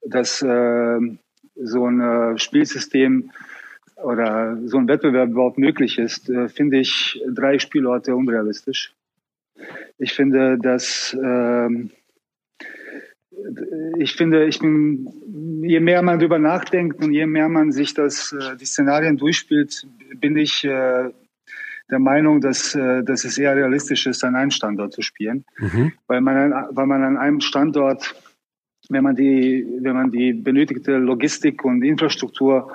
dass 0.06 0.42
äh, 0.42 1.00
so 1.56 1.86
ein 1.88 2.02
äh, 2.02 2.40
Spielsystem 2.40 3.32
oder 3.98 4.58
so 4.66 4.78
ein 4.78 4.88
Wettbewerb 4.88 5.30
überhaupt 5.30 5.60
möglich 5.60 6.00
ist, 6.00 6.30
äh, 6.30 6.50
finde 6.50 6.80
ich 6.80 7.22
drei 7.30 7.60
Spielorte 7.60 8.16
unrealistisch. 8.16 8.94
Ich 10.00 10.14
finde, 10.14 10.58
dass 10.58 11.16
ähm, 11.22 11.92
ich 13.98 14.16
finde, 14.16 14.46
ich 14.46 14.60
bin, 14.60 15.10
je 15.64 15.80
mehr 15.80 16.02
man 16.02 16.20
darüber 16.20 16.40
nachdenkt 16.40 17.04
und 17.04 17.14
je 17.14 17.26
mehr 17.26 17.50
man 17.50 17.72
sich 17.72 17.94
das, 17.94 18.34
äh, 18.34 18.56
die 18.58 18.66
Szenarien 18.66 19.18
durchspielt, 19.18 19.88
bin 20.16 20.38
ich 20.38 20.64
äh, 20.64 21.10
der 21.90 22.00
Meinung, 22.00 22.42
dass, 22.42 22.76
äh, 22.76 23.04
dass 23.04 23.26
es 23.26 23.38
eher 23.38 23.56
realistisch 23.56 24.08
ist, 24.08 24.24
an 24.24 24.36
einem 24.36 24.52
Standort 24.52 24.94
zu 24.94 25.02
spielen, 25.02 25.46
Mhm. 25.58 25.94
weil 26.08 26.22
man, 26.22 26.54
an, 26.54 26.68
weil 26.72 26.88
man 26.88 27.04
an 27.04 27.18
einem 27.18 27.40
Standort, 27.42 28.16
wenn 28.90 29.04
man 29.04 29.16
die, 29.16 29.66
wenn 29.82 29.94
man 29.94 30.12
die 30.12 30.34
benötigte 30.34 30.98
Logistik 30.98 31.64
und 31.64 31.84
Infrastruktur 31.84 32.72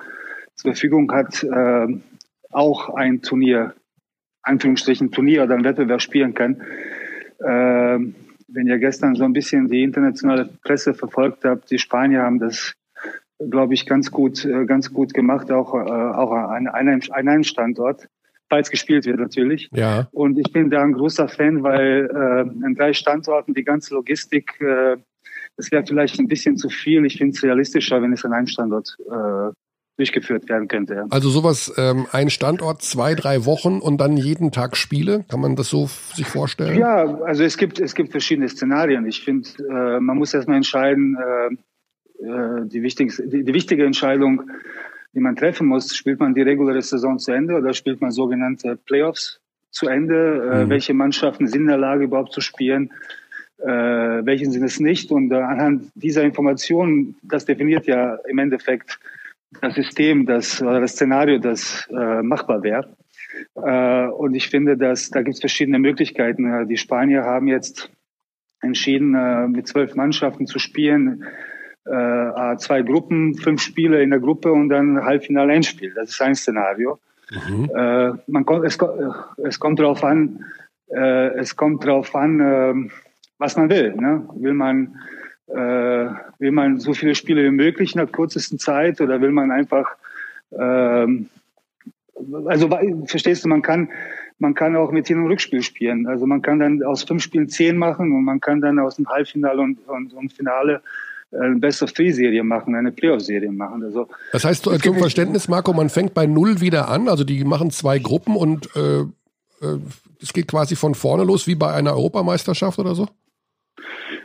zur 0.54 0.72
Verfügung 0.72 1.12
hat, 1.12 1.46
auch 2.50 2.94
ein 2.94 3.20
Turnier, 3.20 3.74
Anführungsstrichen 4.42 5.12
Turnier 5.12 5.44
oder 5.44 5.54
ein 5.54 5.64
Wettbewerb 5.64 6.00
spielen 6.00 6.32
kann. 6.32 6.62
Wenn 8.48 8.66
ihr 8.66 8.78
gestern 8.78 9.14
so 9.14 9.24
ein 9.24 9.32
bisschen 9.32 9.68
die 9.68 9.82
internationale 9.82 10.48
Presse 10.64 10.94
verfolgt 10.94 11.44
habt, 11.44 11.70
die 11.70 11.78
Spanier 11.78 12.22
haben 12.22 12.38
das, 12.38 12.74
glaube 13.38 13.74
ich, 13.74 13.86
ganz 13.86 14.10
gut, 14.10 14.44
äh, 14.44 14.64
ganz 14.64 14.92
gut 14.92 15.14
gemacht, 15.14 15.50
auch, 15.52 15.74
äh, 15.74 15.78
auch 15.78 16.32
an 16.32 16.66
einem, 16.66 17.00
an 17.10 17.28
einem 17.28 17.44
Standort, 17.44 18.08
falls 18.48 18.70
gespielt 18.70 19.04
wird 19.04 19.20
natürlich. 19.20 19.68
Ja, 19.72 20.08
Und 20.12 20.38
ich 20.38 20.50
bin 20.52 20.70
da 20.70 20.82
ein 20.82 20.94
großer 20.94 21.28
Fan, 21.28 21.62
weil 21.62 22.08
äh, 22.10 22.64
an 22.64 22.74
drei 22.74 22.92
Standorten 22.92 23.54
die 23.54 23.64
ganze 23.64 23.94
Logistik, 23.94 24.60
äh, 24.60 24.96
das 25.56 25.70
wäre 25.70 25.84
vielleicht 25.86 26.18
ein 26.18 26.28
bisschen 26.28 26.56
zu 26.56 26.68
viel. 26.70 27.04
Ich 27.04 27.18
finde 27.18 27.34
es 27.34 27.42
realistischer, 27.42 28.00
wenn 28.00 28.12
es 28.12 28.24
an 28.24 28.32
einem 28.32 28.46
Standort 28.46 28.96
äh, 29.10 29.52
durchgeführt 29.98 30.48
werden 30.48 30.68
könnte. 30.68 30.94
Ja. 30.94 31.06
also 31.10 31.28
sowas, 31.28 31.72
ähm, 31.76 32.06
ein 32.12 32.30
Standort, 32.30 32.82
zwei, 32.82 33.14
drei 33.14 33.44
Wochen 33.44 33.80
und 33.80 34.00
dann 34.00 34.16
jeden 34.16 34.52
Tag 34.52 34.76
Spiele. 34.76 35.24
Kann 35.28 35.40
man 35.40 35.56
das 35.56 35.68
so 35.68 35.90
sich 36.14 36.26
vorstellen? 36.26 36.78
Ja, 36.78 37.20
also 37.22 37.42
es 37.42 37.58
gibt, 37.58 37.80
es 37.80 37.94
gibt 37.94 38.12
verschiedene 38.12 38.48
Szenarien. 38.48 39.06
Ich 39.06 39.24
finde, 39.24 39.48
äh, 39.58 40.00
man 40.00 40.16
muss 40.16 40.32
erstmal 40.32 40.56
entscheiden, 40.56 41.16
äh, 41.16 42.24
äh, 42.24 42.66
die, 42.66 42.82
wichtigste, 42.82 43.26
die, 43.26 43.44
die 43.44 43.54
wichtige 43.54 43.84
Entscheidung, 43.84 44.42
die 45.14 45.20
man 45.20 45.34
treffen 45.34 45.66
muss, 45.66 45.96
spielt 45.96 46.20
man 46.20 46.32
die 46.32 46.42
reguläre 46.42 46.80
Saison 46.80 47.18
zu 47.18 47.32
Ende 47.32 47.54
oder 47.54 47.74
spielt 47.74 48.00
man 48.00 48.12
sogenannte 48.12 48.76
Playoffs 48.76 49.40
zu 49.70 49.88
Ende? 49.88 50.14
Äh, 50.14 50.64
Mhm. 50.64 50.70
Welche 50.70 50.94
Mannschaften 50.94 51.48
sind 51.48 51.62
in 51.62 51.68
der 51.68 51.76
Lage, 51.76 52.04
überhaupt 52.04 52.32
zu 52.32 52.40
spielen? 52.40 52.90
Äh, 53.58 53.66
welche 53.66 54.48
sind 54.48 54.62
es 54.62 54.78
nicht? 54.78 55.10
Und 55.10 55.32
äh, 55.32 55.36
anhand 55.36 55.90
dieser 55.96 56.22
Informationen, 56.22 57.16
das 57.22 57.44
definiert 57.46 57.86
ja 57.86 58.14
im 58.28 58.38
Endeffekt 58.38 59.00
das 59.60 59.74
System, 59.74 60.26
das 60.26 60.62
oder 60.62 60.80
das 60.80 60.92
Szenario, 60.92 61.38
das 61.38 61.88
äh, 61.90 62.22
machbar 62.22 62.62
wäre. 62.62 62.96
Äh, 63.54 64.06
und 64.08 64.34
ich 64.34 64.48
finde, 64.48 64.76
dass 64.76 65.10
da 65.10 65.22
gibt 65.22 65.34
es 65.34 65.40
verschiedene 65.40 65.78
Möglichkeiten. 65.78 66.52
Äh, 66.52 66.66
Die 66.66 66.76
Spanier 66.76 67.24
haben 67.24 67.48
jetzt 67.48 67.90
entschieden, 68.60 69.14
äh, 69.14 69.46
mit 69.48 69.66
zwölf 69.66 69.94
Mannschaften 69.94 70.46
zu 70.46 70.58
spielen. 70.58 71.24
Äh, 71.84 72.56
zwei 72.58 72.82
Gruppen, 72.82 73.34
fünf 73.34 73.62
Spiele 73.62 74.02
in 74.02 74.10
der 74.10 74.20
Gruppe 74.20 74.52
und 74.52 74.68
dann 74.68 75.04
Halbfinale 75.04 75.54
Endspiel. 75.54 75.94
Das 75.94 76.10
ist 76.10 76.20
ein 76.20 76.34
Szenario. 76.34 76.98
Mhm. 77.30 77.70
Äh, 77.74 78.12
man 78.26 78.44
kommt, 78.44 78.64
es, 78.66 78.78
es 79.44 79.58
kommt 79.58 79.78
darauf 79.78 80.04
an, 80.04 80.44
äh, 80.88 81.28
es 81.38 81.56
kommt 81.56 81.84
darauf 81.84 82.14
an, 82.14 82.40
äh, 82.40 82.90
was 83.38 83.56
man 83.56 83.70
will. 83.70 83.94
Ne? 83.94 84.28
Will 84.34 84.54
man 84.54 84.96
Äh, 85.48 86.10
will 86.38 86.52
man 86.52 86.78
so 86.78 86.92
viele 86.92 87.14
Spiele 87.14 87.44
wie 87.44 87.50
möglich 87.50 87.94
in 87.94 87.98
der 87.98 88.06
kürzesten 88.06 88.58
Zeit 88.58 89.00
oder 89.00 89.20
will 89.20 89.30
man 89.32 89.50
einfach, 89.50 89.86
ähm, 90.52 91.28
also 92.46 92.68
verstehst 93.06 93.44
du, 93.44 93.48
man 93.48 93.62
kann, 93.62 93.88
man 94.38 94.54
kann 94.54 94.76
auch 94.76 94.92
mit 94.92 95.08
Hin- 95.08 95.22
und 95.22 95.28
Rückspiel 95.28 95.62
spielen. 95.62 96.06
Also 96.06 96.26
man 96.26 96.42
kann 96.42 96.58
dann 96.58 96.82
aus 96.82 97.02
fünf 97.04 97.22
Spielen 97.22 97.48
zehn 97.48 97.76
machen 97.78 98.12
und 98.12 98.24
man 98.24 98.40
kann 98.40 98.60
dann 98.60 98.78
aus 98.78 98.96
dem 98.96 99.08
Halbfinale 99.08 99.60
und, 99.62 99.78
und, 99.88 100.12
und 100.12 100.32
Finale 100.32 100.82
eine 101.32 101.56
Best-of-Three-Serie 101.56 102.42
machen, 102.42 102.74
eine 102.74 102.92
Playoff-Serie 102.92 103.52
machen. 103.52 103.82
Also, 103.84 104.08
das 104.32 104.44
heißt, 104.44 104.64
zum 104.64 104.96
Verständnis, 104.96 105.48
Marco, 105.48 105.72
man 105.72 105.90
fängt 105.90 106.14
bei 106.14 106.26
Null 106.26 106.60
wieder 106.60 106.88
an, 106.88 107.08
also 107.08 107.24
die 107.24 107.44
machen 107.44 107.70
zwei 107.70 107.98
Gruppen 107.98 108.34
und 108.34 108.68
äh, 108.76 109.00
äh, 109.00 109.78
es 110.20 110.32
geht 110.32 110.48
quasi 110.48 110.74
von 110.74 110.94
vorne 110.94 111.24
los, 111.24 111.46
wie 111.46 111.54
bei 111.54 111.72
einer 111.72 111.92
Europameisterschaft 111.92 112.78
oder 112.78 112.94
so? 112.94 113.08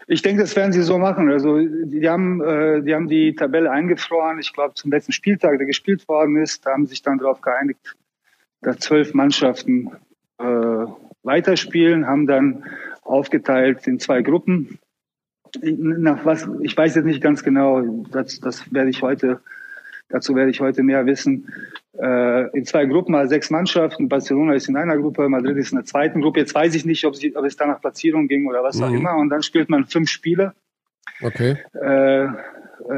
Ich 0.08 0.22
denke, 0.22 0.42
das 0.42 0.56
werden 0.56 0.74
sie 0.74 0.82
so 0.82 0.98
machen. 0.98 1.32
Also 1.32 1.60
die 1.60 2.10
haben, 2.10 2.42
äh, 2.42 2.82
die 2.82 2.94
haben 2.94 3.08
die 3.08 3.36
Tabelle 3.36 3.72
eingefroren. 3.72 4.40
Ich 4.40 4.54
glaube, 4.54 4.74
zum 4.74 4.92
letzten 4.92 5.12
Spieltag, 5.12 5.58
der 5.58 5.68
gespielt 5.68 6.08
worden 6.08 6.38
ist, 6.38 6.66
haben 6.66 6.86
sich 6.86 7.02
dann 7.02 7.18
darauf 7.18 7.42
geeinigt, 7.42 7.96
dass 8.62 8.80
zwölf 8.80 9.14
Mannschaften 9.14 9.92
äh, 10.40 10.86
weiterspielen, 11.24 12.08
haben 12.08 12.28
dann 12.28 12.66
aufgeteilt 13.04 13.88
in 13.88 14.00
zwei 14.00 14.22
Gruppen 14.22 14.80
nach 15.62 16.26
was, 16.26 16.48
ich 16.62 16.76
weiß 16.76 16.96
jetzt 16.96 17.06
nicht 17.06 17.22
ganz 17.22 17.44
genau, 17.44 17.82
das, 18.12 18.40
das 18.40 18.74
werde 18.74 18.90
ich 18.90 19.02
heute, 19.02 19.42
dazu 20.14 20.36
werde 20.36 20.52
ich 20.52 20.62
heute 20.62 20.84
mehr 20.84 21.06
wissen. 21.06 21.52
Äh, 22.00 22.58
in 22.58 22.66
zwei 22.66 22.86
Gruppen, 22.86 23.16
also 23.16 23.30
sechs 23.30 23.50
Mannschaften. 23.50 24.08
Barcelona 24.08 24.54
ist 24.54 24.70
in 24.70 24.78
einer 24.78 24.98
Gruppe, 24.98 25.28
Madrid 25.28 25.58
ist 25.58 25.72
in 25.72 25.78
der 25.78 25.86
zweiten 25.86 26.22
Gruppe. 26.22 26.40
Jetzt 26.40 26.56
weiß 26.56 26.74
ich 26.76 26.86
nicht, 26.86 27.04
ob, 27.06 27.16
sie, 27.16 27.36
ob 27.36 27.46
es 27.46 27.58
da 27.58 27.66
nach 27.66 27.82
Platzierung 27.82 28.28
ging 28.28 28.48
oder 28.48 28.64
was 28.64 28.78
mhm. 28.78 28.84
auch 28.84 28.92
immer. 28.92 29.16
Und 29.18 29.30
dann 29.30 29.44
spielt 29.44 29.70
man 29.70 29.86
fünf 29.86 30.10
Spiele. 30.10 30.54
Okay. 31.22 31.58
Äh, 31.74 32.28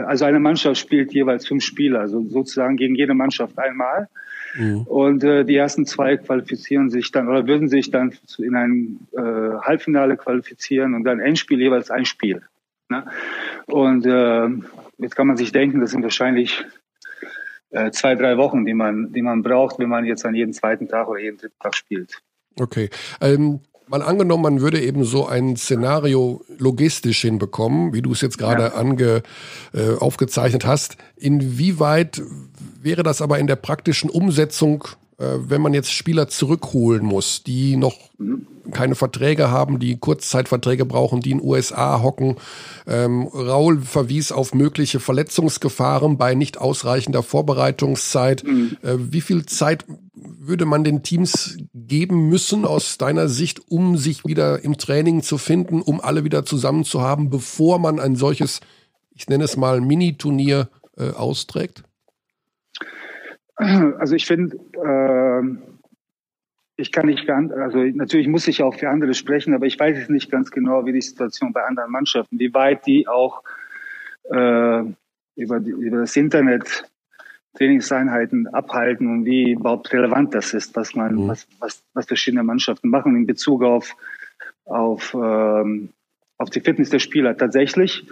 also 0.05 0.25
eine 0.25 0.39
Mannschaft 0.39 0.77
spielt 0.77 1.13
jeweils 1.13 1.47
fünf 1.47 1.63
Spiele, 1.63 1.99
also 1.99 2.21
sozusagen 2.27 2.75
gegen 2.75 2.95
jede 2.95 3.13
Mannschaft 3.13 3.57
einmal. 3.57 4.07
Mhm. 4.55 4.81
Und 4.81 5.23
äh, 5.23 5.45
die 5.45 5.55
ersten 5.55 5.85
zwei 5.85 6.17
qualifizieren 6.17 6.89
sich 6.89 7.11
dann 7.11 7.27
oder 7.27 7.47
würden 7.47 7.69
sich 7.69 7.91
dann 7.91 8.13
in 8.37 8.55
ein 8.55 8.99
äh, 9.13 9.57
Halbfinale 9.61 10.17
qualifizieren 10.17 10.95
und 10.95 11.03
dann 11.03 11.19
Endspiel 11.19 11.59
jeweils 11.59 11.91
ein 11.91 12.05
Spiel. 12.05 12.41
Ne? 12.89 13.05
Und 13.67 14.05
äh, 14.05 14.47
jetzt 14.97 15.15
kann 15.15 15.27
man 15.27 15.37
sich 15.37 15.51
denken, 15.51 15.81
das 15.81 15.91
sind 15.91 16.03
wahrscheinlich 16.03 16.65
zwei, 17.91 18.15
drei 18.15 18.37
Wochen, 18.37 18.65
die 18.65 18.73
man, 18.73 19.11
die 19.11 19.21
man 19.21 19.41
braucht, 19.41 19.79
wenn 19.79 19.89
man 19.89 20.05
jetzt 20.05 20.25
an 20.25 20.35
jedem 20.35 20.53
zweiten 20.53 20.87
Tag 20.87 21.07
oder 21.07 21.19
jeden 21.19 21.37
dritten 21.37 21.59
Tag 21.59 21.75
spielt. 21.75 22.21
Okay. 22.59 22.89
Ähm, 23.21 23.59
mal 23.87 24.01
angenommen, 24.01 24.43
man 24.43 24.61
würde 24.61 24.81
eben 24.81 25.03
so 25.03 25.27
ein 25.27 25.55
Szenario 25.57 26.41
logistisch 26.57 27.21
hinbekommen, 27.21 27.93
wie 27.93 28.01
du 28.01 28.13
es 28.13 28.21
jetzt 28.21 28.37
gerade 28.37 28.63
ja. 28.63 28.73
ange, 28.73 29.23
äh, 29.73 29.95
aufgezeichnet 29.99 30.65
hast. 30.65 30.97
Inwieweit 31.15 32.21
wäre 32.81 33.03
das 33.03 33.21
aber 33.21 33.39
in 33.39 33.47
der 33.47 33.57
praktischen 33.57 34.09
Umsetzung 34.09 34.85
äh, 35.17 35.37
wenn 35.47 35.61
man 35.61 35.73
jetzt 35.73 35.91
Spieler 35.91 36.27
zurückholen 36.27 37.05
muss, 37.05 37.43
die 37.43 37.77
noch 37.77 37.95
keine 38.71 38.95
Verträge 38.95 39.51
haben, 39.51 39.79
die 39.79 39.97
Kurzzeitverträge 39.97 40.85
brauchen, 40.85 41.21
die 41.21 41.31
in 41.31 41.41
USA 41.41 42.01
hocken. 42.01 42.37
Ähm, 42.87 43.23
Raul 43.27 43.81
verwies 43.81 44.31
auf 44.31 44.53
mögliche 44.53 44.99
Verletzungsgefahren 44.99 46.17
bei 46.17 46.35
nicht 46.35 46.57
ausreichender 46.59 47.23
Vorbereitungszeit. 47.23 48.43
Mhm. 48.43 48.77
Äh, 48.81 48.95
wie 48.97 49.21
viel 49.21 49.45
Zeit 49.45 49.85
würde 50.13 50.65
man 50.65 50.83
den 50.83 51.03
Teams 51.03 51.57
geben 51.73 52.29
müssen 52.29 52.65
aus 52.65 52.97
deiner 52.97 53.27
Sicht, 53.27 53.61
um 53.69 53.97
sich 53.97 54.25
wieder 54.25 54.63
im 54.63 54.77
Training 54.77 55.21
zu 55.21 55.37
finden, 55.37 55.81
um 55.81 56.01
alle 56.01 56.23
wieder 56.23 56.45
zusammen 56.45 56.83
zu 56.83 57.01
haben, 57.01 57.29
bevor 57.29 57.79
man 57.79 57.99
ein 57.99 58.15
solches, 58.15 58.61
ich 59.13 59.27
nenne 59.27 59.43
es 59.43 59.57
mal 59.57 59.81
Mini-Turnier 59.81 60.69
äh, 60.97 61.11
austrägt? 61.11 61.83
Also 63.57 64.15
ich 64.15 64.25
finde, 64.25 64.57
äh, 64.73 65.74
ich 66.77 66.91
kann 66.91 67.05
nicht 67.05 67.25
für 67.25 67.33
andere, 67.33 67.61
also 67.63 67.79
natürlich 67.79 68.27
muss 68.27 68.47
ich 68.47 68.61
auch 68.61 68.75
für 68.75 68.89
andere 68.89 69.13
sprechen, 69.13 69.53
aber 69.53 69.65
ich 69.65 69.79
weiß 69.79 69.97
es 69.97 70.09
nicht 70.09 70.29
ganz 70.29 70.51
genau, 70.51 70.85
wie 70.85 70.93
die 70.93 71.01
Situation 71.01 71.53
bei 71.53 71.63
anderen 71.63 71.91
Mannschaften, 71.91 72.39
wie 72.39 72.53
weit 72.53 72.85
die 72.85 73.07
auch 73.07 73.43
äh, 74.25 74.83
über, 75.35 75.59
die, 75.59 75.71
über 75.71 75.99
das 75.99 76.15
Internet 76.15 76.83
Trainingseinheiten 77.55 78.47
abhalten 78.47 79.07
und 79.07 79.25
wie 79.25 79.51
überhaupt 79.51 79.91
relevant 79.93 80.35
das 80.35 80.53
ist, 80.53 80.75
was 80.75 80.93
man, 80.95 81.15
mhm. 81.15 81.27
was, 81.29 81.47
was, 81.59 81.83
was 81.93 82.05
verschiedene 82.05 82.43
Mannschaften 82.43 82.89
machen 82.89 83.15
in 83.15 83.25
Bezug 83.25 83.63
auf, 83.63 83.95
auf, 84.65 85.13
ähm, 85.13 85.89
auf 86.37 86.49
die 86.49 86.59
Fitness 86.59 86.89
der 86.89 86.99
Spieler. 86.99 87.37
Tatsächlich 87.37 88.05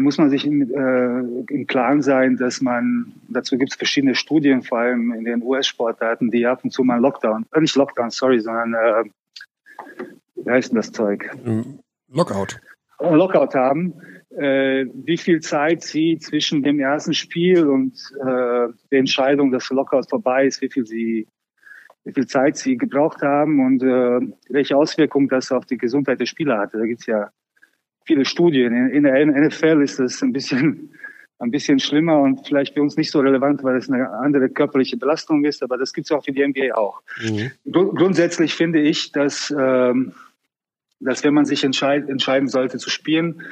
muss 0.00 0.18
man 0.18 0.30
sich 0.30 0.44
im, 0.44 0.62
äh, 0.62 1.54
im 1.54 1.66
Klaren 1.66 2.02
sein, 2.02 2.36
dass 2.36 2.60
man, 2.60 3.12
dazu 3.28 3.56
gibt 3.56 3.72
es 3.72 3.76
verschiedene 3.76 4.14
Studien, 4.14 4.62
vor 4.62 4.78
allem 4.78 5.12
in 5.12 5.24
den 5.24 5.42
US-Sportarten, 5.42 6.30
die 6.30 6.46
ab 6.46 6.64
und 6.64 6.70
zu 6.70 6.82
mal 6.82 7.00
Lockdown, 7.00 7.46
äh, 7.52 7.60
nicht 7.60 7.76
Lockdown, 7.76 8.10
sorry, 8.10 8.40
sondern 8.40 8.74
äh, 8.74 9.04
wie 10.36 10.50
heißt 10.50 10.70
denn 10.70 10.76
das 10.76 10.90
Zeug? 10.90 11.30
Mm, 11.44 11.78
Lockout. 12.08 12.60
Äh, 12.98 13.14
Lockout 13.14 13.54
haben, 13.54 13.94
äh, 14.30 14.86
wie 14.94 15.16
viel 15.16 15.40
Zeit 15.40 15.82
sie 15.82 16.18
zwischen 16.18 16.62
dem 16.62 16.80
ersten 16.80 17.14
Spiel 17.14 17.66
und 17.66 17.94
äh, 18.20 18.68
der 18.90 18.98
Entscheidung, 18.98 19.52
dass 19.52 19.70
Lockout 19.70 20.08
vorbei 20.08 20.46
ist, 20.46 20.60
wie 20.60 20.70
viel 20.70 20.86
sie 20.86 21.28
wie 22.04 22.14
viel 22.14 22.26
Zeit 22.26 22.56
sie 22.56 22.78
gebraucht 22.78 23.20
haben 23.20 23.60
und 23.60 23.82
äh, 23.82 24.34
welche 24.48 24.76
Auswirkungen 24.76 25.28
das 25.28 25.52
auf 25.52 25.66
die 25.66 25.76
Gesundheit 25.76 26.18
der 26.18 26.26
Spieler 26.26 26.58
hatte. 26.58 26.78
Da 26.78 26.86
gibt's 26.86 27.04
ja 27.04 27.30
viele 28.08 28.24
Studien. 28.24 28.90
In, 28.90 29.04
der 29.04 29.24
NFL 29.24 29.82
ist 29.82 30.00
das 30.00 30.22
ein 30.22 30.32
bisschen, 30.32 30.90
ein 31.38 31.50
bisschen 31.50 31.78
schlimmer 31.78 32.18
und 32.20 32.46
vielleicht 32.48 32.74
für 32.74 32.82
uns 32.82 32.96
nicht 32.96 33.10
so 33.10 33.20
relevant, 33.20 33.62
weil 33.62 33.76
es 33.76 33.88
eine 33.88 34.10
andere 34.10 34.48
körperliche 34.48 34.96
Belastung 34.96 35.44
ist, 35.44 35.62
aber 35.62 35.76
das 35.76 35.92
gibt 35.92 36.06
es 36.06 36.10
auch 36.10 36.24
für 36.24 36.32
die 36.32 36.44
NBA 36.44 36.74
auch. 36.74 37.02
Mhm. 37.22 37.52
grundsätzlich 37.70 38.54
finde 38.54 38.80
ich, 38.80 39.12
dass, 39.12 39.54
ähm, 39.56 40.14
dass 41.00 41.22
wenn 41.22 41.34
man 41.34 41.44
sich 41.44 41.62
entscheid 41.62 42.08
entscheiden 42.08 42.48
sollte 42.48 42.78
zu 42.78 42.88
spielen, 42.88 43.42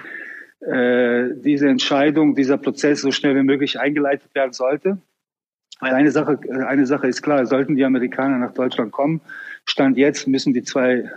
äh, 0.61 1.29
diese 1.37 1.69
Entscheidung, 1.69 2.35
dieser 2.35 2.57
Prozess 2.57 3.03
so 3.03 3.13
schnell 3.13 3.37
wie 3.37 3.43
möglich 3.43 3.79
eingeleitet 3.79 4.35
werden 4.35 4.53
sollte. 4.53 4.99
Weil 5.81 5.93
eine 5.93 6.11
Sache, 6.11 6.41
eine 6.67 6.87
Sache 6.87 7.07
ist 7.09 7.21
klar, 7.21 7.45
sollten 7.45 7.77
die 7.77 7.85
Amerikaner 7.85 8.39
nach 8.39 8.55
Deutschland 8.55 8.91
kommen, 8.93 9.21
Stand 9.67 9.99
jetzt 9.99 10.27
müssen 10.27 10.55
die 10.55 10.63
zwei 10.63 11.11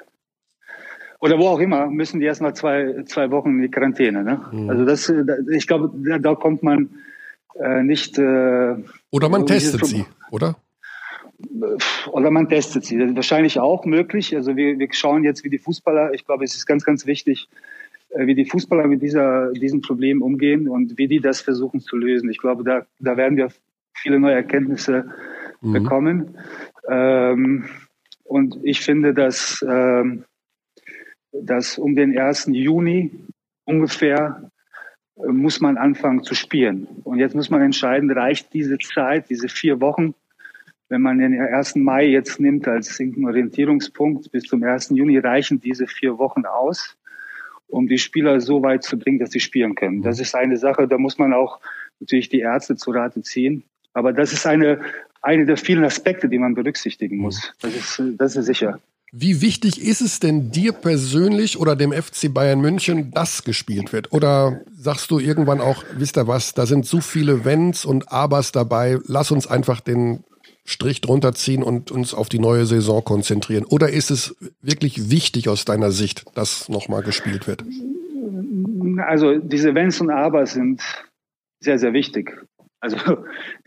oder 1.20 1.38
wo 1.38 1.47
auch 1.47 1.59
immer, 1.59 1.88
müssen 1.88 2.20
die 2.20 2.26
erstmal 2.26 2.55
zwei, 2.55 3.03
zwei 3.05 3.30
Wochen 3.32 3.49
in 3.49 3.61
die 3.61 3.72
Quarantäne. 3.72 4.24
Ne? 4.24 4.41
Mhm. 4.51 4.70
Also 4.70 4.86
das, 4.86 5.13
ich 5.51 5.67
glaube, 5.67 5.91
da, 5.95 6.17
da 6.17 6.36
kommt 6.36 6.63
man 6.63 6.89
äh, 7.59 7.84
nicht. 7.84 8.17
Äh, 8.17 8.76
oder 9.11 9.30
man 9.30 9.45
testet 9.45 9.86
sie, 9.86 10.05
oder? 10.32 10.55
Oder 12.11 12.32
man 12.32 12.49
testet 12.49 12.86
sie. 12.86 12.97
Das 12.97 13.09
ist 13.09 13.15
wahrscheinlich 13.15 13.59
auch 13.59 13.86
möglich. 13.86 14.36
Also 14.36 14.55
wir, 14.55 14.78
wir 14.78 14.88
schauen 14.91 15.24
jetzt, 15.24 15.43
wie 15.43 15.49
die 15.49 15.57
Fußballer, 15.57 16.13
ich 16.13 16.26
glaube, 16.26 16.43
es 16.43 16.55
ist 16.55 16.65
ganz, 16.65 16.84
ganz 16.84 17.05
wichtig, 17.05 17.49
äh, 18.09 18.26
wie 18.26 18.36
die 18.36 18.45
Fußballer 18.45 18.88
mit 18.88 19.01
dieser, 19.01 19.51
diesem 19.51 19.82
Problem 19.82 20.22
umgehen 20.22 20.70
und 20.70 20.97
wie 20.97 21.07
die 21.07 21.19
das 21.19 21.41
versuchen 21.41 21.80
zu 21.80 21.98
lösen. 21.98 22.30
Ich 22.30 22.39
glaube, 22.39 22.64
da, 22.64 22.85
da 22.99 23.18
werden 23.18 23.38
wir 23.38 23.49
viele 23.94 24.19
neue 24.19 24.35
Erkenntnisse 24.35 25.11
mhm. 25.61 25.73
bekommen. 25.73 26.38
Ähm, 26.89 27.65
und 28.23 28.60
ich 28.64 28.81
finde, 28.81 29.14
dass 29.14 29.65
ähm, 29.68 30.23
dass 31.31 31.77
um 31.77 31.95
den 31.95 32.18
1. 32.18 32.49
Juni 32.51 33.11
ungefähr 33.65 34.51
äh, 35.18 35.27
muss 35.31 35.61
man 35.61 35.77
anfangen 35.77 36.23
zu 36.23 36.35
spielen. 36.35 36.88
Und 37.03 37.19
jetzt 37.19 37.35
muss 37.35 37.49
man 37.49 37.61
entscheiden, 37.61 38.11
reicht 38.11 38.53
diese 38.53 38.77
Zeit, 38.77 39.30
diese 39.30 39.47
vier 39.47 39.80
Wochen, 39.81 40.15
wenn 40.89 41.01
man 41.01 41.19
den 41.19 41.39
1. 41.39 41.76
Mai 41.76 42.07
jetzt 42.07 42.39
nimmt 42.39 42.68
als 42.68 42.99
Orientierungspunkt 42.99 44.31
bis 44.31 44.43
zum 44.43 44.64
1. 44.64 44.89
Juni, 44.89 45.19
reichen 45.19 45.60
diese 45.60 45.85
vier 45.85 46.18
Wochen 46.18 46.45
aus, 46.45 46.97
um 47.68 47.88
die 47.88 47.99
Spieler 47.99 48.41
so 48.41 48.64
weit 48.64 48.84
zu 48.84 48.97
bringen, 48.97 49.19
dass 49.19 49.30
sie 49.30 49.39
spielen 49.39 49.76
können. 49.76 50.01
Das 50.01 50.19
ist 50.19 50.34
eine 50.34 50.57
Sache, 50.57 50.88
da 50.88 50.97
muss 50.97 51.19
man 51.19 51.34
auch 51.34 51.60
natürlich 51.99 52.30
die 52.30 52.39
Ärzte 52.39 52.76
zu 52.76 52.89
Rate 52.89 53.22
ziehen. 53.22 53.64
Aber 53.93 54.14
das 54.14 54.34
ist 54.34 54.47
eine, 54.47 54.81
eine 55.22 55.45
der 55.45 55.57
vielen 55.57 55.84
Aspekte, 55.84 56.27
die 56.27 56.39
man 56.39 56.56
berücksichtigen 56.56 57.18
muss. 57.18 57.53
Das 57.61 57.76
ist, 57.76 58.01
das 58.18 58.35
ist 58.35 58.45
sicher. 58.45 58.80
Wie 59.11 59.41
wichtig 59.41 59.81
ist 59.81 60.02
es 60.02 60.19
denn 60.19 60.52
dir 60.52 60.72
persönlich 60.72 61.60
oder 61.60 61.76
dem 61.76 61.91
FC 61.91 62.31
Bayern 62.31 62.61
München, 62.61 63.10
dass 63.11 63.44
gespielt 63.44 63.91
wird? 63.91 64.14
Oder 64.14 64.61
sagst 64.77 65.10
du 65.10 65.18
irgendwann 65.18 65.61
auch, 65.61 65.84
wisst 65.98 66.18
ihr 66.18 66.27
was, 66.27 66.53
da 66.53 66.68
sind 66.68 66.86
so 66.86 67.02
viele 67.02 67.44
Wenns 67.44 67.86
und 67.86 68.11
Abers 68.11 68.52
dabei, 68.52 68.99
lass 69.07 69.31
uns 69.31 69.48
einfach 69.48 69.80
den 69.80 70.23
Strich 70.64 71.02
drunter 71.02 71.34
ziehen 71.34 71.64
und 71.64 71.90
uns 71.90 72.14
auf 72.14 72.30
die 72.30 72.38
neue 72.38 72.68
Saison 72.68 73.03
konzentrieren? 73.03 73.65
Oder 73.65 73.90
ist 73.90 74.11
es 74.11 74.36
wirklich 74.61 75.10
wichtig 75.10 75.49
aus 75.49 75.65
deiner 75.65 75.90
Sicht, 75.90 76.26
dass 76.36 76.69
nochmal 76.69 77.02
gespielt 77.02 77.48
wird? 77.48 77.64
Also 78.99 79.40
diese 79.40 79.73
Wenns 79.73 79.99
und 80.02 80.11
Abers 80.11 80.53
sind 80.53 80.84
sehr, 81.60 81.80
sehr 81.80 81.94
wichtig. 81.94 82.31
Also 82.80 82.98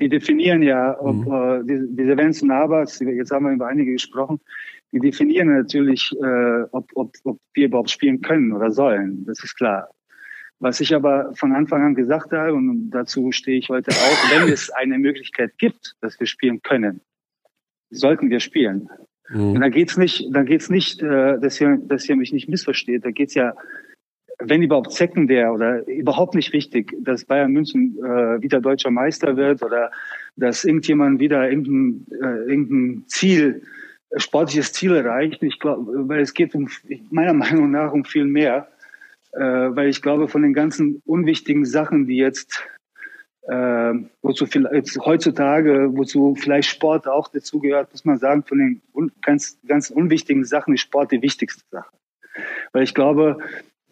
die 0.01 0.09
definieren 0.09 0.63
ja, 0.63 0.97
ob 1.01 1.17
mhm. 1.17 1.33
äh, 1.33 1.65
diese, 1.65 1.89
diese 1.89 2.17
Wenns 2.17 2.43
und 2.43 2.53
Abers, 2.53 3.01
jetzt 3.01 3.33
haben 3.33 3.47
wir 3.47 3.53
über 3.53 3.67
einige 3.67 3.93
gesprochen, 3.93 4.41
die 4.93 5.01
definieren 5.01 5.55
natürlich, 5.55 6.13
äh, 6.23 6.63
ob, 6.71 6.91
ob, 6.95 7.15
ob 7.25 7.41
wir 7.55 7.67
überhaupt 7.67 7.91
spielen 7.91 8.21
können 8.21 8.53
oder 8.53 8.71
sollen. 8.71 9.25
Das 9.25 9.43
ist 9.43 9.57
klar. 9.57 9.89
Was 10.61 10.81
ich 10.81 10.95
aber 10.95 11.33
von 11.35 11.53
Anfang 11.53 11.83
an 11.83 11.95
gesagt 11.95 12.33
habe, 12.33 12.55
und 12.55 12.91
dazu 12.91 13.33
stehe 13.33 13.59
ich 13.59 13.69
heute 13.69 13.91
auch, 13.91 14.31
wenn 14.33 14.53
es 14.53 14.71
eine 14.71 14.99
Möglichkeit 14.99 15.59
gibt, 15.59 15.97
dass 16.01 16.21
wir 16.21 16.27
spielen 16.27 16.63
können, 16.63 17.01
sollten 17.91 18.31
wir 18.31 18.41
spielen. 18.41 18.89
Mhm. 19.31 19.53
Und 19.55 19.61
da 19.61 19.71
geht's 19.71 19.97
nicht, 19.97 20.29
da 20.31 20.43
geht's 20.43 20.69
nicht, 20.69 21.03
äh, 21.03 21.39
dass 21.41 21.61
ihr, 21.61 21.79
dass 21.83 22.09
ihr 22.09 22.17
mich 22.17 22.33
nicht 22.33 22.49
missversteht. 22.49 23.05
Da 23.05 23.11
geht's 23.11 23.35
ja, 23.35 23.55
wenn 24.39 24.63
überhaupt 24.63 24.93
sekundär 24.93 25.53
oder 25.53 25.87
überhaupt 25.89 26.35
nicht 26.35 26.53
wichtig, 26.53 26.95
dass 27.01 27.25
Bayern 27.25 27.53
München 27.53 27.97
äh, 27.99 28.43
wieder 28.43 28.61
deutscher 28.61 28.91
Meister 28.91 29.37
wird 29.37 29.63
oder 29.63 29.91
dass 30.37 30.65
irgendjemand 30.65 31.19
wieder 31.19 31.49
irgendein, 31.49 32.07
äh, 32.11 32.51
irgendein 32.51 33.05
Ziel, 33.07 33.63
sportliches 34.17 34.73
Ziel 34.73 34.95
erreicht. 34.95 35.43
Ich 35.43 35.59
glaube, 35.59 36.09
weil 36.09 36.21
es 36.21 36.35
geht 36.35 36.55
um, 36.55 36.69
meiner 37.11 37.33
Meinung 37.35 37.71
nach 37.71 37.93
um 37.93 38.05
viel 38.05 38.25
mehr 38.25 38.69
äh, 39.33 39.41
weil 39.41 39.89
ich 39.89 40.03
glaube, 40.03 40.29
von 40.29 40.43
den 40.43 40.53
ganzen 40.53 41.03
unwichtigen 41.07 41.65
Sachen, 41.65 42.07
die 42.07 42.17
jetzt, 42.17 42.63
äh, 43.49 43.95
wozu 44.21 44.47
vielleicht 44.47 44.99
heutzutage, 44.99 45.89
wozu 45.95 46.37
vielleicht 46.39 46.69
Sport 46.69 47.09
auch 47.09 47.29
dazugehört, 47.29 47.91
muss 47.93 48.05
man 48.05 48.19
sagen, 48.19 48.45
von 48.45 48.59
den 48.59 48.83
un 48.93 49.11
ganz, 49.23 49.59
ganz 49.67 49.91
unwichtigen 49.91 50.45
Sachen 50.45 50.75
ist 50.75 50.83
Sport 50.83 51.13
die 51.13 51.23
wichtigste 51.23 51.65
Sache. 51.71 51.91
Weil 52.73 52.83
ich 52.83 52.95
glaube, 52.95 53.39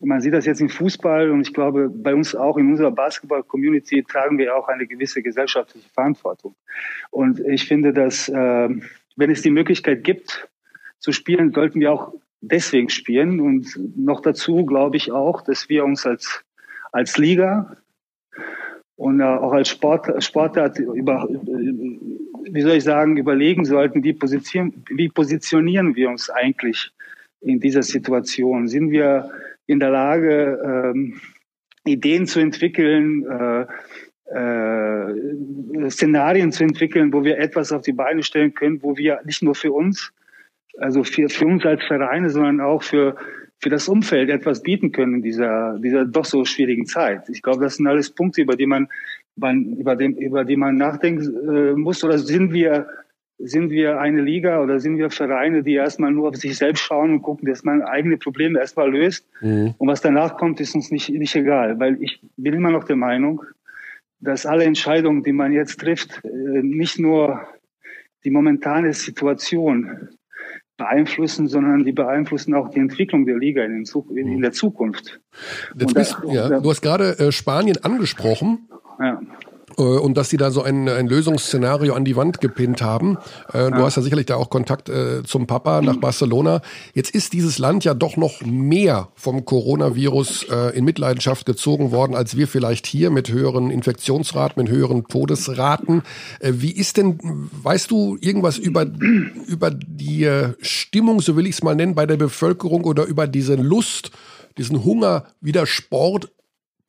man 0.03 0.21
sieht 0.21 0.33
das 0.33 0.47
jetzt 0.47 0.61
im 0.61 0.71
Fußball 0.71 1.31
und 1.31 1.43
ich 1.43 1.53
glaube, 1.53 1.91
bei 1.91 2.15
uns 2.15 2.35
auch 2.35 2.57
in 2.57 2.71
unserer 2.71 2.91
Basketball-Community 2.91 4.03
tragen 4.05 4.39
wir 4.39 4.57
auch 4.57 4.69
eine 4.69 4.87
gewisse 4.87 5.23
gesellschaftliche 5.23 5.89
Verantwortung. 5.91 6.55
Und 7.11 7.41
ich 7.41 7.67
finde, 7.67 7.93
dass 7.93 8.29
äh, 8.29 8.69
wenn 9.21 9.31
es 9.31 9.43
die 9.43 9.51
Möglichkeit 9.51 10.03
gibt, 10.03 10.49
zu 10.99 11.13
spielen, 11.13 11.53
sollten 11.53 11.81
wir 11.81 11.93
auch 11.93 12.13
deswegen 12.41 12.89
spielen. 12.89 13.41
Und 13.41 13.67
noch 13.97 14.21
dazu 14.21 14.67
glaube 14.67 14.97
ich 14.97 15.13
auch, 15.13 15.43
dass 15.43 15.69
wir 15.69 15.85
uns 15.85 16.07
als, 16.07 16.43
als 16.91 17.17
Liga 17.19 17.77
und 18.97 19.23
auch 19.23 19.53
als 19.53 19.69
Sport, 19.69 20.23
Sportart 20.23 20.79
über, 20.79 21.27
wie 21.29 22.63
soll 22.63 22.73
ich 22.73 22.85
sagen, 22.85 23.17
überlegen 23.17 23.65
sollten, 23.65 24.03
wie, 24.05 24.13
position, 24.13 24.85
wie 24.91 25.09
positionieren 25.09 25.95
wir 25.97 26.11
uns 26.11 26.29
eigentlich 26.29 26.91
in 27.41 27.61
dieser 27.61 27.83
Situation? 27.83 28.69
Sind 28.69 28.91
wir 28.91 29.31
in 29.67 29.81
der 29.81 29.91
Lage, 29.91 30.93
ähm, 30.95 31.21
Ideen 31.85 32.27
zu 32.27 32.41
entwickeln, 32.41 33.25
äh, 33.25 33.63
äh, 33.63 33.67
Szenarien 35.91 36.53
zu 36.53 36.65
entwickeln, 36.65 37.13
wo 37.13 37.25
wir 37.25 37.39
etwas 37.39 37.73
auf 37.73 37.83
die 37.83 37.93
Beine 37.93 38.23
stellen 38.23 38.55
können, 38.55 38.83
wo 38.83 38.97
wir 38.97 39.21
nicht 39.25 39.43
nur 39.43 39.55
für 39.55 39.73
uns, 39.73 40.13
also 40.79 41.05
für, 41.05 41.29
für 41.29 41.47
uns 41.47 41.65
als 41.65 41.83
Vereine, 41.85 42.31
sondern 42.31 42.61
auch 42.61 42.83
für, 42.83 43.17
für 43.59 43.69
das 43.69 43.89
Umfeld 43.89 44.31
etwas 44.31 44.63
bieten 44.63 44.93
können 44.93 45.17
in 45.17 45.23
dieser, 45.23 45.79
dieser 45.79 46.05
doch 46.07 46.25
so 46.25 46.45
schwierigen 46.45 46.87
Zeit. 46.87 47.29
Ich 47.29 47.43
glaube, 47.43 47.63
das 47.63 47.77
sind 47.77 47.87
alles 47.87 48.11
Punkte, 48.11 48.43
über 48.43 48.57
die 48.57 48.67
man, 48.67 48.89
man 49.37 49.77
über, 49.77 49.97
dem, 49.97 50.15
über 50.15 50.45
die 50.45 50.57
man 50.57 50.77
nachdenken 50.77 51.49
äh, 51.49 51.73
muss. 51.73 52.03
Oder 52.03 52.19
sind 52.19 52.53
wir, 52.53 52.87
sind 53.39 53.71
wir 53.71 54.01
eine 54.01 54.23
Liga 54.23 54.63
oder 54.63 54.81
sind 54.81 54.97
wir 54.97 55.11
Vereine, 55.11 55.63
die 55.63 55.75
erstmal 55.75 56.11
nur 56.11 56.29
auf 56.29 56.37
sich 56.37 56.57
selbst 56.57 56.81
schauen 56.81 57.11
und 57.11 57.23
gucken, 57.23 57.49
dass 57.49 57.63
man 57.63 57.83
eigene 57.83 58.17
Probleme 58.17 58.59
erstmal 58.59 58.91
löst. 58.91 59.27
Mhm. 59.43 59.75
Und 59.77 59.89
was 59.89 60.01
danach 60.01 60.37
kommt, 60.37 60.61
ist 60.61 60.75
uns 60.75 60.91
nicht, 60.91 61.11
nicht 61.11 61.37
egal. 61.37 61.79
Weil 61.79 62.03
ich 62.03 62.21
bin 62.37 62.55
immer 62.55 62.71
noch 62.71 62.85
der 62.85 62.97
Meinung, 62.97 63.43
dass 64.21 64.47
alle 64.47 64.65
Entscheidungen, 64.65 65.23
die 65.23 65.33
man 65.33 65.53
jetzt 65.53 65.81
trifft, 65.81 66.23
äh, 66.25 66.29
nicht 66.63 66.99
nur 66.99 67.47
die 68.25 68.31
momentane 68.31 68.93
Situation 68.93 70.11
beeinflussen, 70.77 71.47
sondern 71.47 71.85
die 71.85 71.93
beeinflussen 71.93 72.55
auch 72.55 72.71
die 72.71 72.81
Entwicklung 72.81 73.27
der 73.27 73.37
Liga 73.37 73.65
in, 73.65 73.85
in 74.17 74.41
der 74.41 74.53
Zukunft. 74.53 75.21
Bist, 75.75 76.17
ja, 76.29 76.61
du 76.61 76.71
hast 76.71 76.81
gerade 76.81 77.19
äh, 77.19 77.33
Spanien 77.33 77.77
angesprochen. 77.83 78.69
Ja. 78.99 79.21
Äh, 79.81 79.83
und 79.83 80.17
dass 80.17 80.29
sie 80.29 80.37
da 80.37 80.51
so 80.51 80.63
ein, 80.63 80.89
ein 80.89 81.09
Lösungsszenario 81.09 81.95
an 81.95 82.05
die 82.05 82.17
Wand 82.17 82.41
gepinnt 82.41 82.83
haben. 82.83 83.17
Äh, 83.53 83.71
du 83.71 83.79
ja. 83.79 83.83
hast 83.83 83.97
ja 83.97 84.03
sicherlich 84.03 84.27
da 84.27 84.37
auch 84.37 84.51
Kontakt 84.51 84.89
äh, 84.89 85.23
zum 85.25 85.47
Papa 85.47 85.81
nach 85.81 85.97
Barcelona. 85.97 86.61
Jetzt 86.95 87.15
ist 87.15 87.33
dieses 87.33 87.59
Land 87.59 87.85
ja 87.85 87.95
doch 87.95 88.17
noch 88.17 88.43
mehr 88.43 89.09
vom 89.15 89.45
Coronavirus 89.45 90.47
äh, 90.51 90.77
in 90.77 90.85
Mitleidenschaft 90.85 91.47
gezogen 91.47 91.91
worden, 91.91 92.15
als 92.15 92.37
wir 92.37 92.47
vielleicht 92.47 92.87
hier 92.87 93.11
mit 93.11 93.31
höheren 93.31 93.71
Infektionsraten, 93.71 94.63
mit 94.63 94.71
höheren 94.71 95.07
Todesraten. 95.07 96.03
Äh, 96.41 96.53
wie 96.57 96.73
ist 96.73 96.97
denn, 96.97 97.19
weißt 97.63 97.91
du 97.91 98.19
irgendwas 98.21 98.59
über, 98.59 98.87
über 99.47 99.71
die 99.71 100.25
äh, 100.25 100.55
Stimmung, 100.61 101.21
so 101.21 101.37
will 101.37 101.47
ich 101.47 101.57
es 101.57 101.63
mal 101.63 101.75
nennen, 101.75 101.95
bei 101.95 102.07
der 102.07 102.17
Bevölkerung 102.17 102.85
oder 102.85 103.05
über 103.05 103.27
diese 103.27 103.55
Lust, 103.55 104.11
diesen 104.59 104.85
Hunger, 104.85 105.25
wieder 105.41 105.67
Sport 105.67 106.31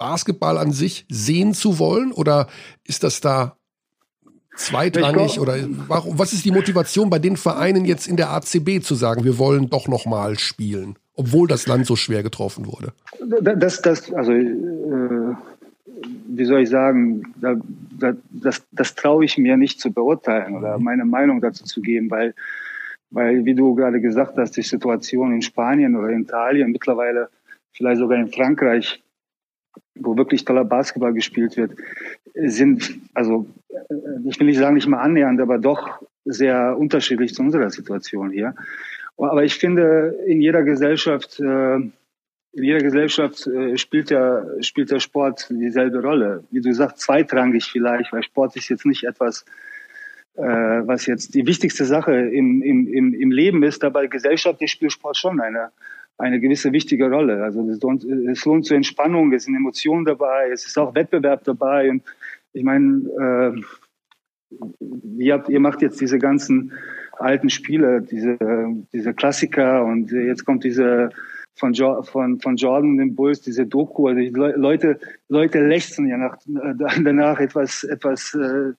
Basketball 0.01 0.57
an 0.57 0.71
sich 0.71 1.05
sehen 1.09 1.53
zu 1.53 1.77
wollen? 1.77 2.11
Oder 2.11 2.47
ist 2.85 3.03
das 3.03 3.21
da 3.21 3.55
zweitrangig? 4.55 5.39
Oder 5.39 5.57
warum, 5.87 6.17
was 6.17 6.33
ist 6.33 6.43
die 6.43 6.51
Motivation 6.51 7.11
bei 7.11 7.19
den 7.19 7.37
Vereinen 7.37 7.85
jetzt 7.85 8.07
in 8.07 8.17
der 8.17 8.31
ACB 8.31 8.81
zu 8.81 8.95
sagen, 8.95 9.23
wir 9.23 9.37
wollen 9.37 9.69
doch 9.69 9.87
noch 9.87 10.07
mal 10.07 10.39
spielen, 10.39 10.95
obwohl 11.13 11.47
das 11.47 11.67
Land 11.67 11.85
so 11.85 11.95
schwer 11.95 12.23
getroffen 12.23 12.65
wurde? 12.65 12.93
Das, 13.43 13.83
das, 13.83 14.11
also, 14.11 14.31
äh, 14.31 15.35
wie 16.27 16.45
soll 16.45 16.61
ich 16.61 16.69
sagen, 16.69 17.31
da, 17.39 17.55
da, 17.99 18.13
das, 18.31 18.63
das 18.71 18.95
traue 18.95 19.23
ich 19.23 19.37
mir 19.37 19.55
nicht 19.55 19.79
zu 19.79 19.91
beurteilen 19.91 20.55
oder 20.55 20.79
mhm. 20.79 20.83
meine 20.83 21.05
Meinung 21.05 21.41
dazu 21.41 21.63
zu 21.63 21.79
geben, 21.79 22.09
weil, 22.09 22.33
weil, 23.11 23.45
wie 23.45 23.53
du 23.53 23.75
gerade 23.75 24.01
gesagt 24.01 24.35
hast, 24.37 24.57
die 24.57 24.63
Situation 24.63 25.31
in 25.31 25.43
Spanien 25.43 25.95
oder 25.95 26.09
in 26.09 26.23
Italien, 26.23 26.71
mittlerweile 26.71 27.29
vielleicht 27.71 27.99
sogar 27.99 28.17
in 28.17 28.31
Frankreich, 28.31 28.99
wo 29.95 30.18
wirklich 30.18 30.45
toller 30.45 30.65
Basketball 30.65 31.13
gespielt 31.13 31.57
wird, 31.57 31.72
sind, 32.34 32.99
also 33.13 33.45
ich 34.26 34.39
will 34.39 34.47
nicht 34.47 34.57
sagen 34.57 34.76
nicht 34.76 34.88
mal 34.88 35.01
annähernd, 35.01 35.41
aber 35.41 35.57
doch 35.57 36.01
sehr 36.26 36.77
unterschiedlich 36.77 37.34
zu 37.34 37.41
unserer 37.41 37.69
Situation 37.69 38.31
hier. 38.31 38.55
Aber 39.18 39.43
ich 39.43 39.55
finde, 39.55 40.15
in 40.26 40.41
jeder 40.41 40.63
Gesellschaft, 40.63 41.39
äh, 41.39 41.76
in 41.76 42.63
jeder 42.63 42.80
Gesellschaft 42.80 43.47
äh, 43.47 43.77
spielt 43.77 44.09
der, 44.09 44.57
spielt 44.61 44.91
der 44.91 44.99
Sport 44.99 45.47
dieselbe 45.49 46.01
Rolle. 46.01 46.43
Wie 46.51 46.61
du 46.61 46.73
sagst, 46.73 46.99
zweitrangig 46.99 47.65
vielleicht, 47.72 48.11
weil 48.13 48.23
Sport 48.23 48.55
ist 48.55 48.69
jetzt 48.69 48.85
nicht 48.85 49.03
etwas, 49.03 49.45
äh, 50.35 50.41
was 50.43 51.05
jetzt 51.05 51.34
die 51.35 51.45
wichtigste 51.45 51.85
Sache 51.85 52.13
im, 52.13 52.61
im, 52.61 53.13
im 53.13 53.31
Leben 53.31 53.63
ist. 53.63 53.84
Dabei 53.84 54.07
gesellschaftlich 54.07 54.72
spielt 54.72 54.91
Sport 54.91 55.18
schon 55.18 55.39
eine, 55.39 55.72
eine 56.22 56.39
gewisse 56.39 56.72
wichtige 56.72 57.10
Rolle. 57.10 57.43
Also 57.43 57.68
es 57.69 57.81
lohnt, 58.45 58.65
zur 58.65 58.77
Entspannung, 58.77 59.34
es 59.34 59.43
sind 59.45 59.56
Emotionen 59.56 60.06
dabei, 60.06 60.49
es 60.52 60.65
ist 60.65 60.77
auch 60.77 60.95
Wettbewerb 60.95 61.43
dabei. 61.43 61.89
Und 61.89 62.03
ich 62.53 62.64
meine, 62.64 63.56
äh, 64.52 64.57
ihr, 65.18 65.34
habt, 65.34 65.49
ihr 65.49 65.60
macht 65.60 65.81
jetzt 65.81 65.99
diese 65.99 66.19
ganzen 66.19 66.73
alten 67.18 67.49
Spiele, 67.49 68.02
diese, 68.02 68.38
diese 68.93 69.14
Klassiker 69.14 69.84
und 69.85 70.11
jetzt 70.11 70.45
kommt 70.45 70.64
diese 70.64 71.10
von, 71.56 71.73
jo 71.73 72.02
von, 72.03 72.39
von 72.39 72.56
Jordan 72.56 72.98
den 72.98 73.15
Bulls, 73.15 73.41
diese 73.41 73.65
Doku. 73.65 74.07
Also 74.07 74.22
Leute, 74.22 74.99
Leute 75.27 75.65
lechzen 75.65 76.07
ja 76.07 76.18
nach, 76.18 76.38
danach 77.03 77.39
etwas, 77.39 77.84
etwas 77.84 78.34
äh, 78.34 78.73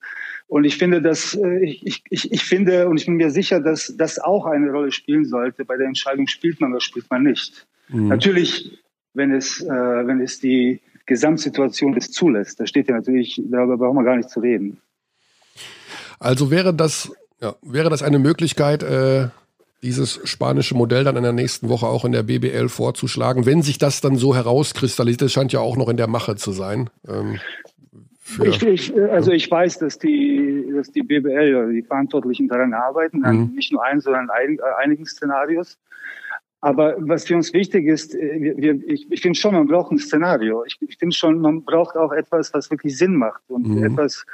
und 0.53 0.65
ich 0.65 0.77
finde, 0.77 1.01
dass 1.01 1.33
äh, 1.33 1.65
ich, 1.65 2.03
ich, 2.11 2.31
ich 2.31 2.43
finde 2.43 2.87
und 2.87 2.99
ich 2.99 3.07
bin 3.07 3.15
mir 3.15 3.31
sicher, 3.31 3.59
dass 3.59 3.91
das 3.97 4.19
auch 4.19 4.45
eine 4.45 4.69
Rolle 4.69 4.91
spielen 4.91 5.25
sollte. 5.25 5.65
Bei 5.65 5.77
der 5.77 5.87
Entscheidung 5.87 6.27
spielt 6.27 6.61
man 6.61 6.73
oder 6.73 6.79
spielt 6.79 7.09
man 7.09 7.23
nicht. 7.23 7.65
Mhm. 7.89 8.09
Natürlich, 8.09 8.77
wenn 9.15 9.33
es, 9.33 9.61
äh, 9.61 9.67
wenn 9.67 10.21
es 10.21 10.39
die 10.39 10.79
Gesamtsituation 11.07 11.97
es 11.97 12.11
zulässt. 12.11 12.59
Da 12.59 12.67
steht 12.67 12.87
ja 12.87 12.93
natürlich, 12.93 13.41
darüber 13.45 13.79
brauchen 13.79 13.97
wir 13.97 14.03
gar 14.03 14.15
nicht 14.15 14.29
zu 14.29 14.41
reden. 14.41 14.77
Also 16.19 16.51
wäre 16.51 16.71
das, 16.71 17.11
ja, 17.41 17.55
wäre 17.63 17.89
das 17.89 18.03
eine 18.03 18.19
Möglichkeit, 18.19 18.83
äh, 18.83 19.29
dieses 19.81 20.19
spanische 20.23 20.75
Modell 20.75 21.03
dann 21.03 21.17
in 21.17 21.23
der 21.23 21.33
nächsten 21.33 21.67
Woche 21.67 21.87
auch 21.87 22.05
in 22.05 22.11
der 22.11 22.21
BBL 22.21 22.69
vorzuschlagen, 22.69 23.47
wenn 23.47 23.63
sich 23.63 23.79
das 23.79 24.01
dann 24.01 24.17
so 24.17 24.35
herauskristallisiert, 24.35 25.23
das 25.23 25.31
scheint 25.31 25.51
ja 25.51 25.61
auch 25.61 25.77
noch 25.77 25.89
in 25.89 25.97
der 25.97 26.07
Mache 26.07 26.35
zu 26.35 26.51
sein. 26.51 26.91
Ähm, 27.07 27.39
ich, 28.43 28.63
ich, 28.63 28.95
also 28.95 29.31
ich 29.31 29.49
weiß, 29.49 29.79
dass 29.79 29.99
die, 29.99 30.71
dass 30.73 30.91
die 30.91 31.03
BBL 31.03 31.55
oder 31.55 31.69
die 31.69 31.81
Verantwortlichen 31.83 32.47
daran 32.47 32.73
arbeiten, 32.73 33.19
mhm. 33.19 33.53
nicht 33.55 33.71
nur 33.71 33.83
ein, 33.83 33.99
sondern 33.99 34.29
ein, 34.29 34.59
einigen 34.79 35.05
Szenarios. 35.05 35.77
Aber 36.61 36.95
was 36.97 37.27
für 37.27 37.35
uns 37.35 37.51
wichtig 37.51 37.87
ist, 37.87 38.15
äh, 38.15 38.55
wir, 38.55 38.79
ich, 38.87 39.11
ich 39.11 39.21
finde 39.21 39.37
schon, 39.37 39.53
man 39.53 39.67
braucht 39.67 39.91
ein 39.91 39.97
Szenario. 39.97 40.63
Ich, 40.63 40.77
ich 40.87 40.97
finde 40.97 41.13
schon, 41.13 41.39
man 41.39 41.63
braucht 41.63 41.97
auch 41.97 42.13
etwas, 42.13 42.53
was 42.53 42.71
wirklich 42.71 42.97
Sinn 42.97 43.15
macht 43.15 43.41
und 43.47 43.67
mhm. 43.67 43.83
etwas, 43.83 44.25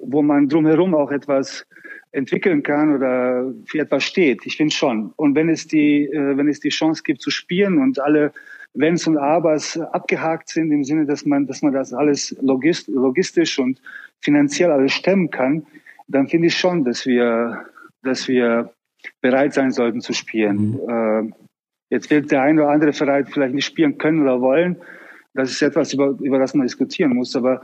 wo 0.00 0.22
man 0.22 0.48
drumherum 0.48 0.94
auch 0.94 1.10
etwas 1.10 1.66
entwickeln 2.12 2.62
kann 2.62 2.94
oder 2.94 3.52
für 3.66 3.80
etwas 3.80 4.04
steht. 4.04 4.46
Ich 4.46 4.56
finde 4.56 4.72
schon. 4.72 5.12
Und 5.16 5.34
wenn 5.34 5.48
es 5.48 5.66
die, 5.66 6.04
äh, 6.04 6.36
wenn 6.36 6.48
es 6.48 6.60
die 6.60 6.68
Chance 6.68 7.02
gibt 7.02 7.20
zu 7.20 7.30
spielen 7.30 7.78
und 7.78 7.98
alle 7.98 8.32
Wenns 8.74 9.06
und 9.06 9.18
Abers 9.18 9.78
abgehakt 9.78 10.48
sind 10.48 10.72
im 10.72 10.84
Sinne, 10.84 11.04
dass 11.06 11.26
man, 11.26 11.46
dass 11.46 11.62
man 11.62 11.72
das 11.72 11.92
alles 11.92 12.34
logist, 12.40 12.88
logistisch 12.88 13.58
und 13.58 13.80
finanziell 14.20 14.70
alles 14.70 14.92
stemmen 14.92 15.30
kann, 15.30 15.66
dann 16.08 16.28
finde 16.28 16.48
ich 16.48 16.56
schon, 16.56 16.84
dass 16.84 17.06
wir, 17.06 17.66
dass 18.02 18.28
wir 18.28 18.72
bereit 19.20 19.54
sein 19.54 19.70
sollten 19.70 20.00
zu 20.00 20.12
spielen. 20.12 20.72
Mhm. 20.72 20.88
Äh, 20.88 21.32
jetzt 21.90 22.10
wird 22.10 22.30
der 22.30 22.42
eine 22.42 22.62
oder 22.62 22.70
andere 22.70 22.92
Verein 22.92 23.26
vielleicht 23.26 23.54
nicht 23.54 23.66
spielen 23.66 23.98
können 23.98 24.22
oder 24.22 24.40
wollen. 24.40 24.76
Das 25.34 25.50
ist 25.50 25.62
etwas, 25.62 25.92
über, 25.92 26.16
über 26.20 26.38
das 26.38 26.54
man 26.54 26.66
diskutieren 26.66 27.14
muss. 27.14 27.34
Aber 27.36 27.62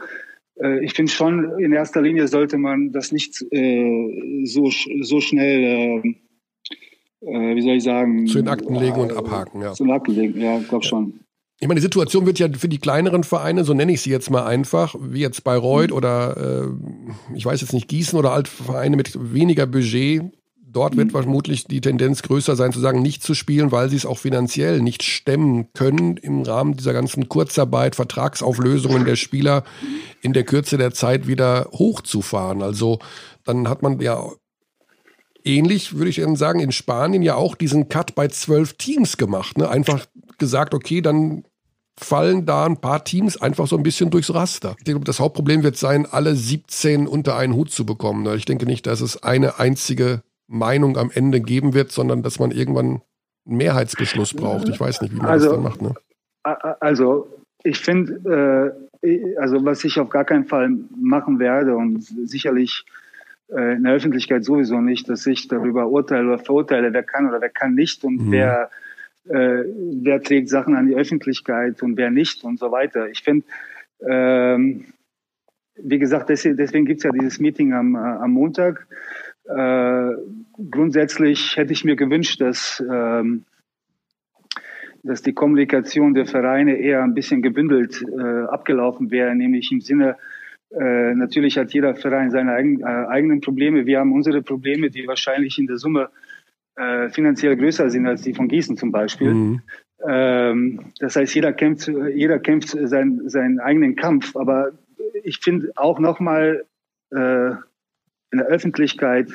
äh, 0.61 0.85
ich 0.85 0.95
finde 0.95 1.13
schon, 1.13 1.59
in 1.59 1.73
erster 1.73 2.03
Linie 2.03 2.29
sollte 2.29 2.59
man 2.59 2.93
das 2.93 3.13
nicht 3.13 3.45
äh, 3.51 4.45
so, 4.45 4.71
so 5.01 5.21
schnell, 5.21 6.03
äh, 7.21 7.55
wie 7.57 7.63
soll 7.63 7.75
ich 7.75 7.85
sagen, 7.85 8.27
zu 8.27 8.39
den 8.39 8.49
Akten 8.49 8.75
legen 8.75 9.01
und 9.01 9.17
abhaken. 9.17 9.63
Ja. 9.63 9.73
Zu 9.73 9.85
den 9.85 9.93
Akten 9.93 10.13
legen, 10.13 10.41
ja, 10.41 10.59
ich 10.59 10.69
glaube 10.69 10.85
schon. 10.85 11.21
Ich 11.61 11.67
meine, 11.67 11.81
die 11.81 11.85
Situation 11.85 12.25
wird 12.25 12.39
ja 12.39 12.49
für 12.57 12.69
die 12.69 12.79
kleineren 12.79 13.25
Vereine, 13.25 13.65
so 13.65 13.75
nenne 13.75 13.93
ich 13.93 14.01
sie 14.01 14.11
jetzt 14.11 14.31
mal 14.31 14.47
einfach, 14.47 14.95
wie 15.01 15.21
jetzt 15.21 15.43
Bayreuth 15.43 15.91
mhm. 15.91 15.97
oder 15.97 16.37
äh, 16.37 17.37
ich 17.37 17.45
weiß 17.45 17.61
jetzt 17.61 17.73
nicht, 17.73 17.89
Gießen 17.89 18.19
oder 18.19 18.33
alte 18.33 18.51
Vereine 18.51 18.97
mit 18.97 19.33
weniger 19.33 19.67
Budget. 19.67 20.23
Dort 20.71 20.95
mhm. 20.95 20.99
wird 20.99 21.13
vermutlich 21.13 21.65
die 21.65 21.81
Tendenz 21.81 22.23
größer 22.23 22.55
sein, 22.55 22.73
zu 22.73 22.79
sagen, 22.79 23.03
nicht 23.03 23.25
zu 23.25 23.35
spielen, 23.35 23.73
weil 23.73 23.89
sie 23.89 23.97
es 23.97 24.07
auch 24.07 24.19
finanziell 24.19 24.81
nicht 24.81 25.03
stemmen 25.03 25.73
können 25.73 26.17
im 26.19 26.43
Rahmen 26.43 26.77
dieser 26.77 26.93
ganzen 26.93 27.29
Kurzarbeit, 27.29 27.97
Vertragsauflösungen 27.97 29.05
der 29.05 29.17
Spieler 29.17 29.65
in 30.23 30.35
der 30.35 30.45
Kürze 30.45 30.79
der 30.79 30.93
Zeit 30.93 31.27
wieder 31.27 31.71
hochzufahren. 31.73 32.63
Also 32.63 33.01
dann 33.45 33.69
hat 33.69 33.83
man 33.83 33.99
ja 34.01 34.31
ähnlich, 35.49 35.97
würde 35.97 36.11
ich 36.11 36.23
sagen, 36.35 36.61
in 36.61 36.73
Spanien 36.73 37.23
ja 37.23 37.35
auch 37.35 37.55
diesen 37.55 37.89
Cut 37.89 38.15
bei 38.15 38.29
zwölf 38.29 38.75
Teams 38.75 39.17
gemacht. 39.17 39.59
Ne? 39.59 39.69
Einfach 39.69 40.07
gesagt, 40.39 40.75
okay, 40.75 41.01
dann 41.01 41.45
fallen 41.97 42.47
da 42.47 42.65
ein 42.65 42.77
paar 42.77 43.05
Teams 43.05 43.41
einfach 43.41 43.67
so 43.67 43.77
ein 43.77 43.83
bisschen 43.83 44.11
durchs 44.11 44.33
Raster. 44.33 44.77
Ich 44.79 44.85
denke, 44.85 45.03
das 45.03 45.19
Hauptproblem 45.19 45.65
wird 45.65 45.77
sein, 45.77 46.07
alle 46.07 46.37
17 46.37 47.09
unter 47.09 47.37
einen 47.37 47.55
Hut 47.55 47.71
zu 47.71 47.85
bekommen. 47.85 48.27
Ich 48.37 48.45
denke 48.45 48.67
nicht, 48.67 48.87
dass 48.87 49.01
es 49.01 49.23
eine 49.23 49.59
einzige 49.59 50.23
Meinung 50.47 50.97
am 50.97 51.11
Ende 51.13 51.41
geben 51.41 51.75
wird, 51.75 51.91
sondern 51.91 52.23
dass 52.23 52.39
man 52.39 52.53
irgendwann 52.53 53.03
einen 53.47 53.57
Mehrheitsbeschluss 53.57 54.35
braucht. 54.35 54.69
Ich 54.69 54.79
weiß 54.79 55.03
nicht, 55.03 55.13
wie 55.13 55.19
man 55.19 55.27
also, 55.27 55.47
das 55.47 55.55
dann 55.55 55.63
macht. 55.65 55.83
Ne? 55.83 55.95
Also 56.81 57.29
ich 57.65 57.79
finde, 57.79 58.75
äh, 59.03 59.37
also 59.37 59.65
was 59.65 59.85
ich 59.85 59.99
auf 59.99 60.09
gar 60.09 60.25
keinen 60.25 60.45
Fall 60.45 60.71
machen 61.01 61.39
werde 61.39 61.77
und 61.77 62.03
sicherlich 62.03 62.85
äh, 63.51 63.75
in 63.75 63.85
der 63.85 63.95
Öffentlichkeit 63.95 64.45
sowieso 64.45 64.81
nicht, 64.81 65.09
dass 65.09 65.27
ich 65.27 65.49
darüber 65.49 65.89
urteile 65.89 66.27
oder 66.29 66.39
verurteile, 66.39 66.93
wer 66.93 67.03
kann 67.03 67.29
oder 67.29 67.41
wer 67.41 67.51
kann 67.51 67.75
nicht 67.75 68.05
und 68.05 68.27
mhm. 68.27 68.33
wer 68.33 68.71
äh, 69.29 69.65
wer 70.03 70.23
trägt 70.23 70.49
Sachen 70.49 70.75
an 70.75 70.87
die 70.87 70.97
Öffentlichkeit 70.97 71.83
und 71.83 71.97
wer 71.97 72.11
nicht 72.11 72.45
und 72.45 72.59
so 72.59 72.71
weiter. 72.71 73.09
Ich 73.11 73.23
finde, 73.23 73.45
ähm, 74.07 74.87
wie 75.77 75.99
gesagt, 75.99 76.29
deswegen, 76.29 76.57
deswegen 76.57 76.87
gibt 76.87 76.99
es 76.99 77.05
ja 77.05 77.11
dieses 77.11 77.39
Meeting 77.39 77.73
am, 77.73 77.95
äh, 77.95 77.99
am 77.99 78.33
Montag. 78.33 78.87
Äh, 79.45 80.13
grundsätzlich 80.71 81.57
hätte 81.57 81.73
ich 81.73 81.85
mir 81.85 81.97
gewünscht, 81.97 82.41
dass, 82.41 82.83
ähm, 82.91 83.45
dass 85.03 85.23
die 85.23 85.35
Kommunikation 85.35 86.15
der 86.15 86.27
Vereine 86.27 86.77
eher 86.77 87.03
ein 87.03 87.15
bisschen 87.15 87.43
gebündelt 87.43 88.03
äh, 88.03 88.45
abgelaufen 88.45 89.11
wäre, 89.11 89.35
nämlich 89.35 89.71
im 89.73 89.81
Sinne, 89.81 90.17
äh, 90.71 91.15
natürlich 91.15 91.57
hat 91.57 91.73
jeder 91.73 91.95
Verein 91.95 92.31
seine 92.31 92.53
eigen, 92.53 92.81
äh, 92.81 92.85
eigenen 92.85 93.41
Probleme. 93.41 93.87
Wir 93.87 94.01
haben 94.01 94.13
unsere 94.13 94.43
Probleme, 94.43 94.91
die 94.91 95.07
wahrscheinlich 95.07 95.59
in 95.59 95.67
der 95.67 95.79
Summe 95.79 96.11
äh, 96.77 97.09
finanziell 97.09 97.57
größer 97.57 97.91
sind 97.91 98.07
als 98.07 98.23
die 98.23 98.35
von 98.35 98.49
Gießen 98.49 98.77
zum 98.77 98.93
Beispiel. 98.93 99.33
Mhm. 99.33 99.63
Ähm, 100.07 100.93
das 101.01 101.17
heißt, 101.17 101.35
jeder 101.35 101.53
kämpft, 101.53 101.91
jeder 102.15 102.39
kämpft 102.39 102.69
seinen, 102.69 103.29
seinen 103.29 103.61
eigenen 103.61 103.97
Kampf. 103.97 104.37
Aber 104.37 104.73
ich 105.25 105.39
finde 105.39 105.73
auch 105.77 105.99
nochmal 105.99 106.65
äh, 107.11 107.51
in 108.31 108.39
der 108.39 108.47
Öffentlichkeit 108.47 109.29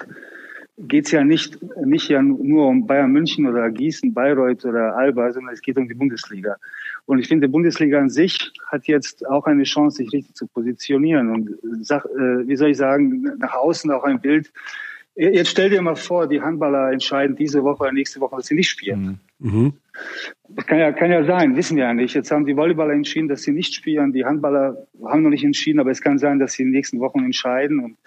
geht 0.78 1.06
es 1.06 1.12
ja 1.12 1.24
nicht, 1.24 1.60
nicht 1.86 2.10
ja 2.10 2.22
nur 2.22 2.68
um 2.68 2.88
Bayern 2.88 3.12
München 3.12 3.46
oder 3.46 3.70
Gießen, 3.70 4.14
Bayreuth 4.14 4.66
oder 4.66 4.96
Alba, 4.96 5.32
sondern 5.32 5.54
es 5.54 5.62
geht 5.62 5.78
um 5.78 5.88
die 5.88 5.94
Bundesliga. 5.94 6.58
Und 7.06 7.20
ich 7.20 7.28
finde, 7.28 7.48
die 7.48 7.52
Bundesliga 7.52 8.00
an 8.00 8.10
sich 8.10 8.52
hat 8.68 8.86
jetzt 8.88 9.28
auch 9.28 9.46
eine 9.46 9.64
Chance, 9.64 9.98
sich 9.98 10.12
richtig 10.12 10.36
zu 10.36 10.48
positionieren 10.48 11.30
und, 11.30 11.50
äh, 11.50 12.48
wie 12.48 12.56
soll 12.56 12.72
ich 12.72 12.78
sagen, 12.78 13.24
nach 13.38 13.54
außen 13.54 13.92
auch 13.92 14.04
ein 14.04 14.20
Bild 14.20 14.52
Jetzt 15.16 15.52
stell 15.52 15.70
dir 15.70 15.82
mal 15.82 15.96
vor, 15.96 16.28
die 16.28 16.42
Handballer 16.42 16.92
entscheiden 16.92 17.36
diese 17.36 17.64
Woche 17.64 17.84
oder 17.84 17.92
nächste 17.92 18.20
Woche, 18.20 18.38
dass 18.38 18.48
sie 18.48 18.56
nicht 18.56 18.70
spielen. 18.70 19.20
Mhm. 19.38 19.52
mhm. 19.52 19.74
Das 20.50 20.66
kann 20.66 20.80
ja, 20.80 20.92
kann 20.92 21.12
ja 21.12 21.24
sein, 21.24 21.56
wissen 21.56 21.78
wir 21.78 21.86
ja 21.86 21.94
nicht. 21.94 22.16
Jetzt 22.16 22.32
haben 22.32 22.46
die 22.46 22.56
Volleyballer 22.56 22.94
entschieden, 22.94 23.28
dass 23.28 23.44
sie 23.44 23.52
nicht 23.52 23.74
spielen. 23.74 24.12
Die 24.12 24.26
Handballer 24.26 24.88
haben 25.04 25.22
noch 25.22 25.30
nicht 25.30 25.44
entschieden, 25.44 25.80
aber 25.80 25.92
es 25.92 26.02
kann 26.02 26.18
sein, 26.18 26.40
dass 26.40 26.54
sie 26.54 26.64
in 26.64 26.70
den 26.70 26.76
nächsten 26.76 27.00
Wochen 27.00 27.24
entscheiden. 27.24 27.80
Und 27.80 27.98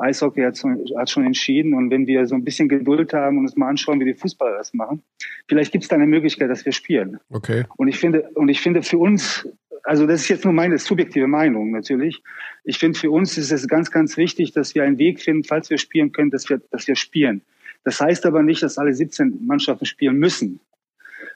Eishockey 0.00 0.42
hat, 0.42 0.62
hat 0.96 1.10
schon 1.10 1.24
entschieden. 1.24 1.74
Und 1.74 1.90
wenn 1.90 2.06
wir 2.06 2.26
so 2.26 2.34
ein 2.34 2.44
bisschen 2.44 2.68
Geduld 2.68 3.12
haben 3.12 3.38
und 3.38 3.44
uns 3.44 3.56
mal 3.56 3.68
anschauen, 3.68 4.00
wie 4.00 4.04
die 4.04 4.14
Fußballer 4.14 4.58
das 4.58 4.74
machen, 4.74 5.02
vielleicht 5.48 5.72
gibt 5.72 5.84
es 5.84 5.88
da 5.88 5.96
eine 5.96 6.06
Möglichkeit, 6.06 6.50
dass 6.50 6.64
wir 6.64 6.72
spielen. 6.72 7.18
Okay. 7.30 7.64
Und 7.76 7.88
ich 7.88 7.98
finde, 7.98 8.30
und 8.34 8.48
ich 8.48 8.60
finde 8.60 8.82
für 8.82 8.98
uns 8.98 9.46
also 9.82 10.06
das 10.06 10.20
ist 10.20 10.28
jetzt 10.28 10.44
nur 10.44 10.52
meine 10.52 10.78
subjektive 10.78 11.26
Meinung 11.26 11.70
natürlich. 11.70 12.22
Ich 12.64 12.78
finde, 12.78 12.98
für 12.98 13.10
uns 13.10 13.38
ist 13.38 13.50
es 13.50 13.66
ganz, 13.66 13.90
ganz 13.90 14.16
wichtig, 14.16 14.52
dass 14.52 14.74
wir 14.74 14.84
einen 14.84 14.98
Weg 14.98 15.20
finden, 15.20 15.44
falls 15.44 15.70
wir 15.70 15.78
spielen 15.78 16.12
können, 16.12 16.30
dass 16.30 16.48
wir, 16.48 16.60
dass 16.70 16.86
wir 16.86 16.96
spielen. 16.96 17.42
Das 17.84 18.00
heißt 18.00 18.26
aber 18.26 18.42
nicht, 18.42 18.62
dass 18.62 18.78
alle 18.78 18.92
17 18.92 19.46
Mannschaften 19.46 19.86
spielen 19.86 20.18
müssen. 20.18 20.60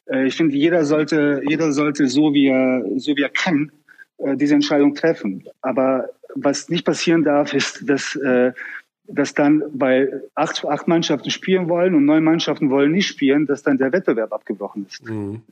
Äh, 0.07 0.27
ich 0.27 0.36
finde, 0.36 0.57
jeder 0.57 0.85
sollte, 0.85 1.43
jeder 1.49 1.73
sollte 1.73 2.07
so 2.09 2.35
wie 2.35 2.49
er, 2.49 2.85
so 2.97 3.16
wie 3.16 3.23
er 3.23 3.31
kann, 3.31 3.73
äh, 4.25 4.37
diese 4.37 4.55
Entscheidung 4.55 4.95
treffen. 4.95 5.45
Aber 5.63 6.09
was 6.35 6.69
nicht 6.69 6.85
passieren 6.85 7.25
darf, 7.25 7.53
ist, 7.55 7.89
dass, 7.89 8.17
äh, 8.17 8.53
dass 9.07 9.35
dann, 9.35 9.63
weil 9.73 10.25
acht, 10.35 10.65
acht 10.65 10.89
Mannschaften 10.89 11.31
spielen 11.31 11.69
wollen 11.69 11.95
und 11.95 12.05
neun 12.05 12.25
Mannschaften 12.25 12.71
wollen 12.71 12.93
nicht 12.93 13.07
spielen, 13.07 13.47
dass 13.47 13.63
dann 13.63 13.79
der 13.79 13.93
Wettbewerb 13.93 14.33
abgebrochen 14.33 14.87
ist. 14.89 15.09
Mhm. 15.09 15.43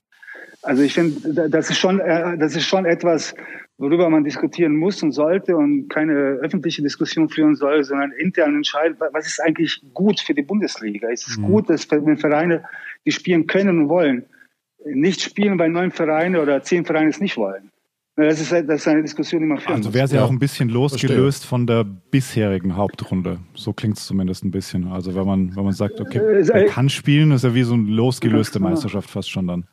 Also 0.62 0.82
ich 0.82 0.94
finde, 0.94 1.50
das 1.50 1.70
ist 1.70 1.78
schon, 1.78 1.98
äh, 1.98 2.38
das 2.38 2.54
ist 2.54 2.66
schon 2.66 2.84
etwas, 2.84 3.34
worüber 3.78 4.08
man 4.08 4.22
diskutieren 4.22 4.76
muss 4.76 5.02
und 5.02 5.10
sollte 5.10 5.56
und 5.56 5.88
keine 5.88 6.12
öffentliche 6.12 6.82
Diskussion 6.82 7.28
führen 7.28 7.56
soll, 7.56 7.82
sondern 7.82 8.12
intern 8.12 8.54
entscheiden, 8.54 8.96
was 9.12 9.26
ist 9.26 9.40
eigentlich 9.40 9.82
gut 9.92 10.20
für 10.20 10.34
die 10.34 10.42
Bundesliga? 10.42 11.08
Ist 11.08 11.26
es 11.26 11.36
mhm. 11.36 11.46
gut, 11.46 11.68
dass 11.68 11.90
wenn 11.90 12.16
Vereine, 12.16 12.64
die 13.04 13.10
spielen 13.10 13.46
können 13.48 13.80
und 13.80 13.88
wollen, 13.88 14.24
nicht 14.84 15.20
spielen, 15.20 15.58
weil 15.58 15.70
neun 15.70 15.90
Vereine 15.90 16.40
oder 16.40 16.62
zehn 16.62 16.84
Vereine 16.84 17.10
es 17.10 17.20
nicht 17.20 17.36
wollen? 17.36 17.71
Das 18.14 18.40
ist, 18.40 18.52
das 18.52 18.62
ist 18.62 18.88
eine 18.88 19.02
Diskussion, 19.02 19.40
die 19.40 19.46
man 19.46 19.58
führen 19.58 19.76
Also 19.76 19.94
wäre 19.94 20.04
es 20.04 20.12
ja 20.12 20.22
auch 20.22 20.30
ein 20.30 20.38
bisschen 20.38 20.68
losgelöst 20.68 21.46
von 21.46 21.66
der 21.66 21.84
bisherigen 21.84 22.76
Hauptrunde. 22.76 23.38
So 23.54 23.72
klingt 23.72 23.96
es 23.96 24.06
zumindest 24.06 24.44
ein 24.44 24.50
bisschen. 24.50 24.88
Also 24.88 25.14
wenn 25.14 25.26
man, 25.26 25.56
wenn 25.56 25.64
man 25.64 25.72
sagt, 25.72 25.98
okay, 25.98 26.18
äh, 26.18 26.44
man 26.52 26.66
kann 26.66 26.88
spielen, 26.90 27.30
ist 27.30 27.44
ja 27.44 27.54
wie 27.54 27.62
so 27.62 27.72
eine 27.72 27.88
losgelöste 27.90 28.60
Meisterschaft 28.60 29.10
fast 29.10 29.30
schon 29.30 29.46
dann. 29.46 29.64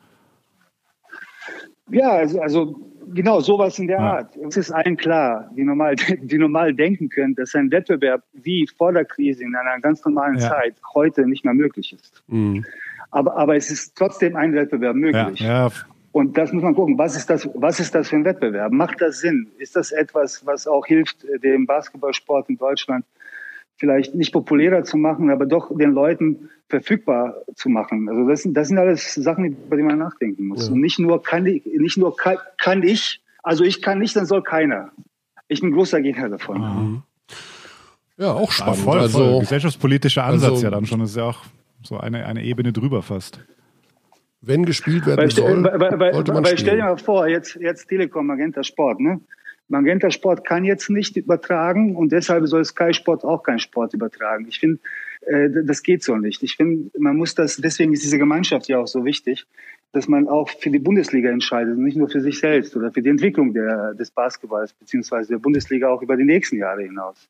Ja, 1.90 2.12
also, 2.12 2.40
also 2.40 2.90
genau 3.12 3.40
sowas 3.40 3.78
in 3.78 3.88
der 3.88 3.98
ja. 3.98 4.12
Art. 4.14 4.36
Es 4.36 4.56
ist 4.56 4.70
allen 4.70 4.96
klar, 4.96 5.50
die 5.54 5.64
normal, 5.64 5.96
die 6.22 6.38
normal 6.38 6.72
denken 6.72 7.10
können, 7.10 7.34
dass 7.34 7.54
ein 7.54 7.70
Wettbewerb 7.70 8.22
wie 8.32 8.66
vor 8.66 8.92
der 8.92 9.04
Krise 9.04 9.44
in 9.44 9.54
einer 9.54 9.80
ganz 9.80 10.02
normalen 10.04 10.38
ja. 10.38 10.48
Zeit 10.48 10.76
heute 10.94 11.26
nicht 11.26 11.44
mehr 11.44 11.54
möglich 11.54 11.92
ist. 11.92 12.22
Mhm. 12.28 12.64
Aber, 13.10 13.36
aber 13.36 13.56
es 13.56 13.70
ist 13.70 13.96
trotzdem 13.96 14.36
ein 14.36 14.54
Wettbewerb 14.54 14.96
möglich. 14.96 15.40
Ja. 15.40 15.68
Und 16.12 16.36
das 16.36 16.52
muss 16.52 16.62
man 16.62 16.74
gucken. 16.74 16.98
Was 16.98 17.16
ist 17.16 17.30
das, 17.30 17.48
was 17.54 17.78
ist 17.78 17.94
das 17.94 18.08
für 18.08 18.16
ein 18.16 18.24
Wettbewerb? 18.24 18.72
Macht 18.72 19.00
das 19.00 19.20
Sinn? 19.20 19.48
Ist 19.58 19.76
das 19.76 19.92
etwas, 19.92 20.44
was 20.44 20.66
auch 20.66 20.86
hilft, 20.86 21.24
dem 21.42 21.66
Basketballsport 21.66 22.48
in 22.48 22.58
Deutschland 22.58 23.04
vielleicht 23.80 24.14
nicht 24.14 24.32
populärer 24.32 24.84
zu 24.84 24.98
machen, 24.98 25.30
aber 25.30 25.46
doch 25.46 25.74
den 25.74 25.92
Leuten 25.92 26.50
verfügbar 26.68 27.36
zu 27.54 27.70
machen. 27.70 28.08
Also 28.08 28.28
das, 28.28 28.46
das 28.46 28.68
sind 28.68 28.78
alles 28.78 29.14
Sachen, 29.14 29.44
über 29.44 29.76
die 29.76 29.82
man 29.82 29.98
nachdenken 29.98 30.48
muss. 30.48 30.66
Ja. 30.66 30.74
Und 30.74 30.80
nicht 30.82 30.98
nur 30.98 31.22
kann 31.22 31.46
ich, 31.46 31.64
nicht 31.64 31.96
nur 31.96 32.14
kann, 32.14 32.36
kann, 32.58 32.82
ich, 32.82 33.22
also 33.42 33.64
ich 33.64 33.80
kann 33.80 33.98
nicht, 33.98 34.14
dann 34.14 34.26
soll 34.26 34.42
keiner. 34.42 34.90
Ich 35.48 35.62
bin 35.62 35.72
großer 35.72 36.02
Gegner 36.02 36.28
davon. 36.28 36.60
Mhm. 36.60 37.02
Ja, 38.18 38.34
auch 38.34 38.52
spannend. 38.52 38.76
Ja, 38.76 38.84
voll, 38.84 38.98
also 38.98 39.18
voll. 39.18 39.40
gesellschaftspolitischer 39.40 40.24
Ansatz 40.24 40.50
also, 40.50 40.64
ja 40.64 40.70
dann 40.70 40.84
schon. 40.84 41.00
Das 41.00 41.10
ist 41.10 41.16
ja 41.16 41.24
auch 41.24 41.42
so 41.82 41.98
eine, 41.98 42.26
eine 42.26 42.44
Ebene 42.44 42.74
drüber 42.74 43.02
fast. 43.02 43.40
Wenn 44.42 44.64
gespielt 44.64 45.06
werden 45.06 45.18
weil, 45.18 45.30
soll, 45.30 45.64
weil, 45.64 45.98
weil, 45.98 46.14
sollte 46.14 46.32
man 46.32 46.44
weil 46.44 46.56
stell 46.56 46.76
dir 46.76 46.84
mal 46.84 46.96
vor, 46.96 47.28
jetzt, 47.28 47.56
jetzt 47.56 47.88
Telekom, 47.88 48.26
Magenta 48.26 48.62
Sport, 48.62 49.00
ne? 49.00 49.20
Magenta 49.68 50.10
Sport 50.10 50.44
kann 50.44 50.64
jetzt 50.64 50.90
nicht 50.90 51.16
übertragen 51.16 51.94
und 51.94 52.10
deshalb 52.10 52.46
soll 52.48 52.64
Sky 52.64 52.92
Sport 52.92 53.24
auch 53.24 53.42
keinen 53.42 53.60
Sport 53.60 53.94
übertragen. 53.94 54.46
Ich 54.48 54.58
finde, 54.58 54.80
äh, 55.26 55.48
das 55.64 55.82
geht 55.82 56.02
so 56.02 56.16
nicht. 56.16 56.42
Ich 56.42 56.56
finde, 56.56 56.90
man 56.98 57.16
muss 57.16 57.34
das, 57.34 57.56
deswegen 57.56 57.92
ist 57.92 58.02
diese 58.02 58.18
Gemeinschaft 58.18 58.68
ja 58.68 58.78
auch 58.78 58.88
so 58.88 59.04
wichtig, 59.04 59.46
dass 59.92 60.08
man 60.08 60.28
auch 60.28 60.48
für 60.48 60.70
die 60.70 60.78
Bundesliga 60.78 61.30
entscheidet 61.30 61.76
und 61.76 61.84
nicht 61.84 61.96
nur 61.96 62.08
für 62.08 62.20
sich 62.20 62.38
selbst 62.38 62.76
oder 62.76 62.92
für 62.92 63.02
die 63.02 63.10
Entwicklung 63.10 63.52
der, 63.52 63.94
des 63.94 64.10
Basketballs 64.10 64.72
beziehungsweise 64.72 65.32
der 65.32 65.38
Bundesliga 65.38 65.88
auch 65.88 66.02
über 66.02 66.16
die 66.16 66.24
nächsten 66.24 66.56
Jahre 66.56 66.82
hinaus. 66.82 67.28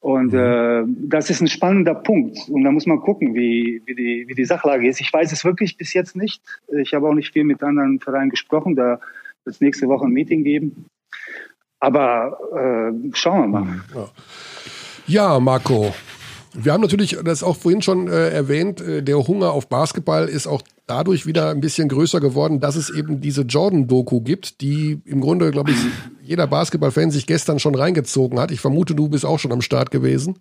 Und 0.00 0.32
mhm. 0.32 0.38
äh, 0.38 0.84
das 1.08 1.30
ist 1.30 1.40
ein 1.40 1.48
spannender 1.48 1.94
Punkt. 1.94 2.38
Und 2.48 2.64
da 2.64 2.70
muss 2.70 2.86
man 2.86 3.00
gucken, 3.00 3.34
wie, 3.34 3.82
wie, 3.86 3.94
die, 3.94 4.24
wie 4.28 4.34
die 4.34 4.44
Sachlage 4.44 4.88
ist. 4.88 5.00
Ich 5.00 5.12
weiß 5.12 5.32
es 5.32 5.44
wirklich 5.44 5.76
bis 5.76 5.92
jetzt 5.94 6.16
nicht. 6.16 6.42
Ich 6.78 6.94
habe 6.94 7.08
auch 7.08 7.14
nicht 7.14 7.32
viel 7.32 7.44
mit 7.44 7.62
anderen 7.62 8.00
Vereinen 8.00 8.30
gesprochen. 8.30 8.76
Da 8.76 9.00
wird 9.44 9.54
es 9.54 9.60
nächste 9.60 9.88
Woche 9.88 10.04
ein 10.04 10.12
Meeting 10.12 10.44
geben. 10.44 10.86
Aber 11.80 12.38
äh, 12.52 13.10
schauen 13.14 13.42
wir 13.42 13.60
mal. 13.60 13.80
Ja, 13.94 14.08
ja 15.06 15.40
Marco. 15.40 15.92
Wir 16.58 16.72
haben 16.72 16.80
natürlich 16.80 17.18
das 17.22 17.42
auch 17.42 17.56
vorhin 17.56 17.82
schon 17.82 18.08
äh, 18.08 18.30
erwähnt, 18.30 18.80
äh, 18.80 19.02
der 19.02 19.18
Hunger 19.18 19.52
auf 19.52 19.68
Basketball 19.68 20.28
ist 20.28 20.46
auch 20.46 20.62
dadurch 20.86 21.26
wieder 21.26 21.50
ein 21.50 21.60
bisschen 21.60 21.88
größer 21.88 22.20
geworden, 22.20 22.60
dass 22.60 22.76
es 22.76 22.90
eben 22.90 23.20
diese 23.20 23.42
Jordan-Doku 23.42 24.20
gibt, 24.20 24.60
die 24.60 25.00
im 25.04 25.20
Grunde, 25.20 25.50
glaube 25.50 25.72
ich, 25.72 25.76
jeder 26.22 26.46
Basketball-Fan 26.46 27.10
sich 27.10 27.26
gestern 27.26 27.58
schon 27.58 27.74
reingezogen 27.74 28.38
hat. 28.40 28.50
Ich 28.50 28.60
vermute, 28.60 28.94
du 28.94 29.08
bist 29.08 29.26
auch 29.26 29.38
schon 29.38 29.52
am 29.52 29.60
Start 29.60 29.90
gewesen. 29.90 30.38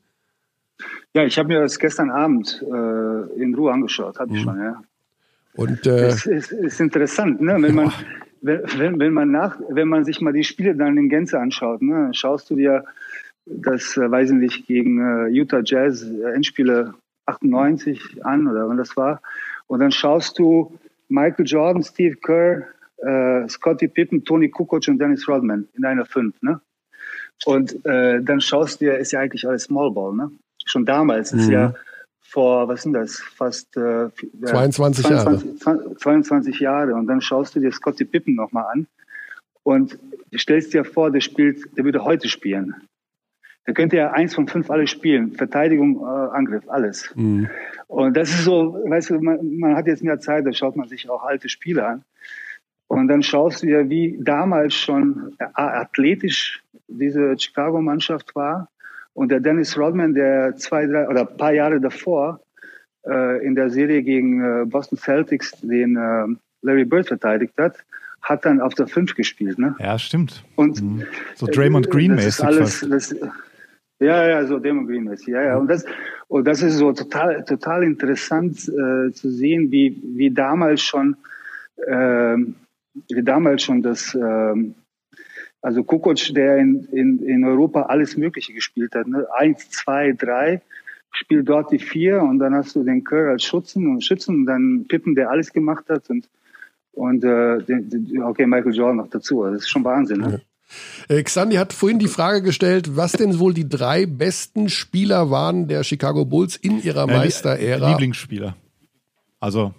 Ja, 1.14 1.24
ich 1.24 1.38
habe 1.38 1.50
mir 1.50 1.62
das 1.62 1.80
gestern 1.80 2.10
Abend 2.10 2.62
äh, 2.62 3.42
in 3.42 3.56
Ruhe 3.56 3.72
angeschaut, 3.72 4.20
hatte 4.20 4.34
ich 4.34 4.42
schon, 4.42 4.60
ja. 4.60 4.82
Und 5.56 5.88
äh, 5.88 6.08
Es 6.08 6.26
ist, 6.26 6.52
ist 6.52 6.82
interessant, 6.82 7.42
ne? 7.42 7.58
wenn 7.60 7.76
man 7.76 7.94
wenn, 8.42 8.62
wenn, 8.78 9.00
wenn 9.00 9.14
man 9.14 9.32
nach, 9.32 9.58
wenn 9.70 9.88
man 9.88 10.04
sich 10.04 10.22
mal 10.22 10.34
die 10.34 10.44
Spiele 10.44 10.76
dann 10.76 10.98
in 10.98 11.10
Gänze 11.10 11.40
anschaut, 11.40 11.82
ne? 11.82 12.10
schaust 12.14 12.50
du 12.50 12.56
dir 12.56 12.84
das, 13.46 13.98
äh, 13.98 14.10
weiß 14.10 14.32
ich 14.32 14.38
nicht, 14.38 14.68
gegen 14.68 15.00
äh, 15.00 15.28
Utah 15.30 15.62
Jazz 15.64 16.04
äh, 16.04 16.34
Endspiele 16.34 16.94
98 17.26 18.26
an 18.26 18.48
oder 18.48 18.68
wann 18.68 18.78
das 18.78 18.96
war, 18.98 19.22
und 19.68 19.80
dann 19.80 19.92
schaust 19.92 20.38
du 20.40 20.78
Michael 21.10 21.46
Jordan, 21.46 21.84
Steve 21.84 22.16
Kerr, 22.18 22.64
äh, 22.98 23.48
Scottie 23.50 23.88
Pippen, 23.88 24.24
Tony 24.24 24.50
Kukoc 24.50 24.88
und 24.88 25.00
Dennis 25.00 25.28
Rodman 25.28 25.68
in 25.74 25.86
einer 25.86 26.06
Fünf, 26.06 26.42
ne? 26.42 26.62
Und 27.46 27.86
äh, 27.86 28.22
dann 28.22 28.40
schaust 28.40 28.80
du 28.80 28.86
dir, 28.86 28.98
ist 28.98 29.12
ja 29.12 29.20
eigentlich 29.20 29.48
alles 29.48 29.64
Smallball, 29.64 30.16
ne? 30.16 30.32
Schon 30.66 30.86
damals 30.86 31.34
ist 31.34 31.48
Mhm. 31.48 31.54
ja 31.54 31.74
vor, 32.22 32.68
was 32.68 32.84
sind 32.84 32.94
das, 32.94 33.20
fast 33.20 33.78
äh, 33.78 34.10
22 34.44 35.08
Jahre. 35.08 35.38
22, 35.38 35.98
22 36.00 36.60
Jahre. 36.60 36.96
Und 36.96 37.08
dann 37.08 37.22
schaust 37.22 37.56
du 37.56 37.60
dir 37.60 37.72
Scottie 37.72 38.06
Pippen 38.06 38.36
nochmal 38.36 38.66
an 38.74 38.88
und 39.64 40.00
stellst 40.36 40.74
dir 40.74 40.84
vor, 40.84 41.12
der 41.12 41.22
spielt, 41.22 41.78
der 41.78 41.86
würde 41.86 42.04
heute 42.04 42.28
spielen. 42.28 42.76
Der 43.68 43.74
könnte 43.74 43.98
ja 43.98 44.12
eins 44.12 44.36
von 44.36 44.48
fünf 44.48 44.70
alle 44.70 44.86
spielen. 44.88 45.32
Verteidigung, 45.34 46.02
äh, 46.02 46.36
Angriff, 46.36 46.64
alles. 46.68 47.12
mh, 47.16 47.50
Und 47.88 48.16
das 48.16 48.30
ist 48.30 48.44
so, 48.44 48.80
weißt 48.88 49.10
du, 49.10 49.20
man, 49.20 49.58
man 49.60 49.76
hat 49.76 49.88
jetzt 49.88 50.04
mehr 50.04 50.20
Zeit, 50.20 50.46
da 50.46 50.54
schaut 50.54 50.76
man 50.76 50.88
sich 50.88 51.10
auch 51.10 51.24
alte 51.24 51.50
Spiele 51.50 51.86
an. 51.86 52.04
Und 52.88 53.08
dann 53.08 53.24
schaust 53.24 53.64
du 53.64 53.68
ja, 53.68 53.90
wie 53.90 54.20
damals 54.22 54.76
schon 54.76 55.36
äh, 55.40 55.46
athletisch 55.56 56.62
diese 56.88 57.36
Chicago-Mannschaft 57.38 58.36
war. 58.36 58.70
Und 59.14 59.30
der 59.32 59.40
Dennis 59.40 59.78
Rodman, 59.78 60.14
der 60.14 60.56
zwei, 60.58 60.86
drei 60.86 61.08
oder 61.08 61.22
ein 61.22 61.38
paar 61.38 61.54
Jahre 61.54 61.80
davor 61.80 62.42
äh, 63.08 63.44
in 63.46 63.56
der 63.56 63.70
Serie 63.70 64.04
gegen 64.04 64.42
äh, 64.44 64.66
Boston 64.66 64.98
Celtics 64.98 65.52
den 65.62 65.96
äh, 65.96 66.36
Larry 66.62 66.86
Bird 66.86 67.08
verteidigt 67.08 67.54
hat, 67.58 67.78
hat 68.22 68.46
dann 68.46 68.60
auf 68.60 68.74
der 68.74 68.88
Fünf 68.88 69.16
gespielt. 69.16 69.58
Ne? 69.58 69.76
Ja, 69.80 69.98
stimmt. 69.98 70.44
Und 70.56 71.06
So 71.36 71.48
Draymond 71.48 71.90
Green 71.90 72.16
das 72.16 72.26
ist 72.26 72.42
alles, 72.42 72.80
fast. 72.80 72.92
das, 72.92 73.16
ja, 74.00 74.28
ja, 74.28 74.46
so 74.46 74.60
Draymond 74.60 74.88
Green 74.88 75.04
mäßig, 75.06 75.28
ja, 75.28 75.42
ja. 75.42 75.58
Und 75.58 75.68
das, 75.68 75.86
und 76.28 76.46
das 76.46 76.62
ist 76.62 76.78
so 76.78 76.92
total, 76.92 77.44
total 77.46 77.84
interessant 77.84 78.58
äh, 78.68 79.12
zu 79.12 79.30
sehen, 79.32 79.72
wie, 79.72 80.02
wie 80.04 80.32
damals 80.32 80.82
schon, 80.82 81.16
ähm, 81.88 82.56
wie 83.10 83.24
damals 83.24 83.64
schon 83.64 83.82
das, 83.82 84.14
ähm, 84.16 84.76
also 85.62 85.84
Kukoc, 85.84 86.34
der 86.34 86.58
in, 86.58 86.86
in, 86.92 87.20
in 87.20 87.44
Europa 87.44 87.84
alles 87.84 88.18
Mögliche 88.18 88.54
gespielt 88.54 88.94
hat, 88.96 89.08
ne? 89.08 89.26
eins, 89.34 89.70
zwei, 89.70 90.12
drei, 90.12 90.62
spielt 91.12 91.48
dort 91.48 91.72
die 91.72 91.80
vier 91.80 92.22
und 92.22 92.40
dann 92.40 92.54
hast 92.54 92.76
du 92.76 92.84
den 92.84 93.04
Kerr 93.04 93.30
als 93.32 93.44
Schützen 93.44 93.88
und 93.88 94.04
Schützen 94.04 94.36
und 94.36 94.46
dann 94.46 94.86
Pippen, 94.88 95.16
der 95.16 95.30
alles 95.30 95.54
gemacht 95.54 95.86
hat 95.90 96.10
und 96.10 96.30
und 96.96 97.24
äh, 97.24 97.62
den, 97.64 97.90
den, 97.90 98.24
okay, 98.24 98.46
Michael 98.46 98.74
Jordan 98.74 98.98
noch 98.98 99.10
dazu. 99.10 99.44
Das 99.44 99.64
ist 99.64 99.70
schon 99.70 99.84
Wahnsinn. 99.84 100.22
Ne? 100.22 100.42
Äh, 101.10 101.22
Xandi 101.24 101.56
hat 101.58 101.74
vorhin 101.74 102.00
die 102.00 102.08
Frage 102.08 102.42
gestellt, 102.42 102.96
was 102.96 103.12
denn 103.14 103.40
wohl 103.40 103.54
die 103.54 103.68
drei 103.70 104.06
besten 104.06 104.70
Spieler 104.70 105.30
waren 105.30 105.68
der 105.68 105.84
Chicago 105.84 106.26
Bulls 106.26 106.56
in 106.56 106.82
ihrer 106.82 107.08
Äh, 107.08 107.14
Meisterära. 107.18 107.90
Lieblingsspieler. 107.90 108.56
Also 109.40 109.74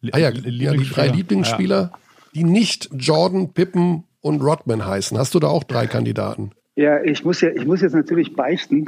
Li- 0.00 0.10
ah 0.12 0.18
ja, 0.18 0.28
Li- 0.28 0.64
ja, 0.64 0.72
die 0.74 0.88
drei 0.88 1.08
Lieblingsspieler, 1.08 1.92
die 2.34 2.44
nicht 2.44 2.90
Jordan, 2.92 3.52
Pippen 3.54 4.04
und 4.20 4.42
Rodman 4.42 4.84
heißen. 4.86 5.16
Hast 5.16 5.34
du 5.34 5.40
da 5.40 5.48
auch 5.48 5.64
drei 5.64 5.86
Kandidaten? 5.86 6.50
Ja, 6.76 7.02
ich 7.02 7.24
muss 7.24 7.40
ja, 7.40 7.50
ich 7.50 7.64
muss 7.64 7.80
jetzt 7.80 7.94
natürlich 7.94 8.34
beichten, 8.36 8.86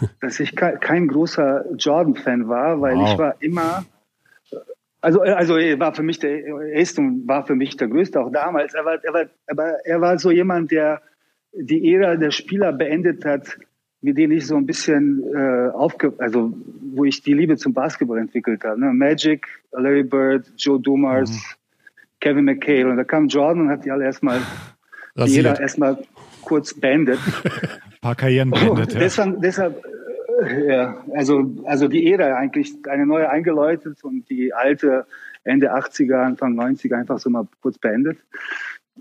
dass 0.20 0.40
ich 0.40 0.56
ke- 0.56 0.78
kein 0.80 1.06
großer 1.06 1.64
Jordan-Fan 1.76 2.48
war, 2.48 2.80
weil 2.80 2.96
Wow. 2.96 3.12
ich 3.12 3.18
war 3.18 3.34
immer, 3.42 3.84
also, 5.00 5.20
also 5.20 5.56
er 5.56 5.78
war 5.78 5.94
für 5.94 6.02
mich 6.02 6.18
der 6.18 6.44
er 6.46 6.72
ist 6.80 6.98
und 6.98 7.26
war 7.28 7.46
für 7.46 7.54
mich 7.54 7.76
der 7.76 7.88
größte 7.88 8.20
auch 8.20 8.30
damals. 8.32 8.74
Er 8.74 8.84
war, 8.84 8.98
er 9.02 9.12
war, 9.12 9.24
aber 9.46 9.76
er 9.84 10.00
war 10.00 10.18
so 10.18 10.30
jemand, 10.30 10.70
der 10.70 11.00
die 11.52 11.92
Ära 11.94 12.16
der 12.16 12.30
Spieler 12.30 12.72
beendet 12.72 13.24
hat, 13.24 13.56
mit 14.00 14.16
denen 14.18 14.32
ich 14.32 14.46
so 14.46 14.56
ein 14.56 14.66
bisschen 14.66 15.24
äh, 15.34 15.70
aufge, 15.70 16.12
also 16.18 16.52
wo 16.94 17.04
ich 17.04 17.22
die 17.22 17.32
Liebe 17.34 17.56
zum 17.56 17.72
Basketball 17.74 18.18
entwickelt 18.18 18.62
habe. 18.64 18.78
Ne? 18.80 18.92
Magic, 18.92 19.46
Larry 19.72 20.02
Bird, 20.04 20.52
Joe 20.56 20.80
Dumars, 20.80 21.56
Kevin 22.20 22.44
McHale 22.44 22.88
und 22.90 22.96
da 22.96 23.04
kam 23.04 23.28
Jordan 23.28 23.62
und 23.62 23.68
hat 23.70 23.84
die 23.84 23.90
alle 23.90 24.04
erstmal 24.04 24.38
jeder 25.16 25.50
Rasiert. 25.50 25.60
erstmal 25.60 25.98
kurz 26.42 26.74
beendet. 26.74 27.18
Ein 27.44 28.00
paar 28.00 28.14
Karrieren 28.14 28.52
Oh, 28.52 28.74
beendet. 28.74 28.94
ja. 28.94 29.00
deshalb, 29.00 29.40
deshalb, 29.42 29.84
äh, 29.84 29.88
ja, 30.66 31.04
also, 31.14 31.56
also 31.64 31.88
die 31.88 32.10
Ära 32.10 32.36
eigentlich 32.36 32.74
eine 32.88 33.06
neue 33.06 33.28
eingeläutet 33.28 34.04
und 34.04 34.28
die 34.30 34.52
alte 34.52 35.06
Ende 35.44 35.74
80er, 35.74 36.16
Anfang 36.16 36.58
90er 36.58 36.94
einfach 36.94 37.18
so 37.18 37.30
mal 37.30 37.48
kurz 37.60 37.78
beendet. 37.78 38.18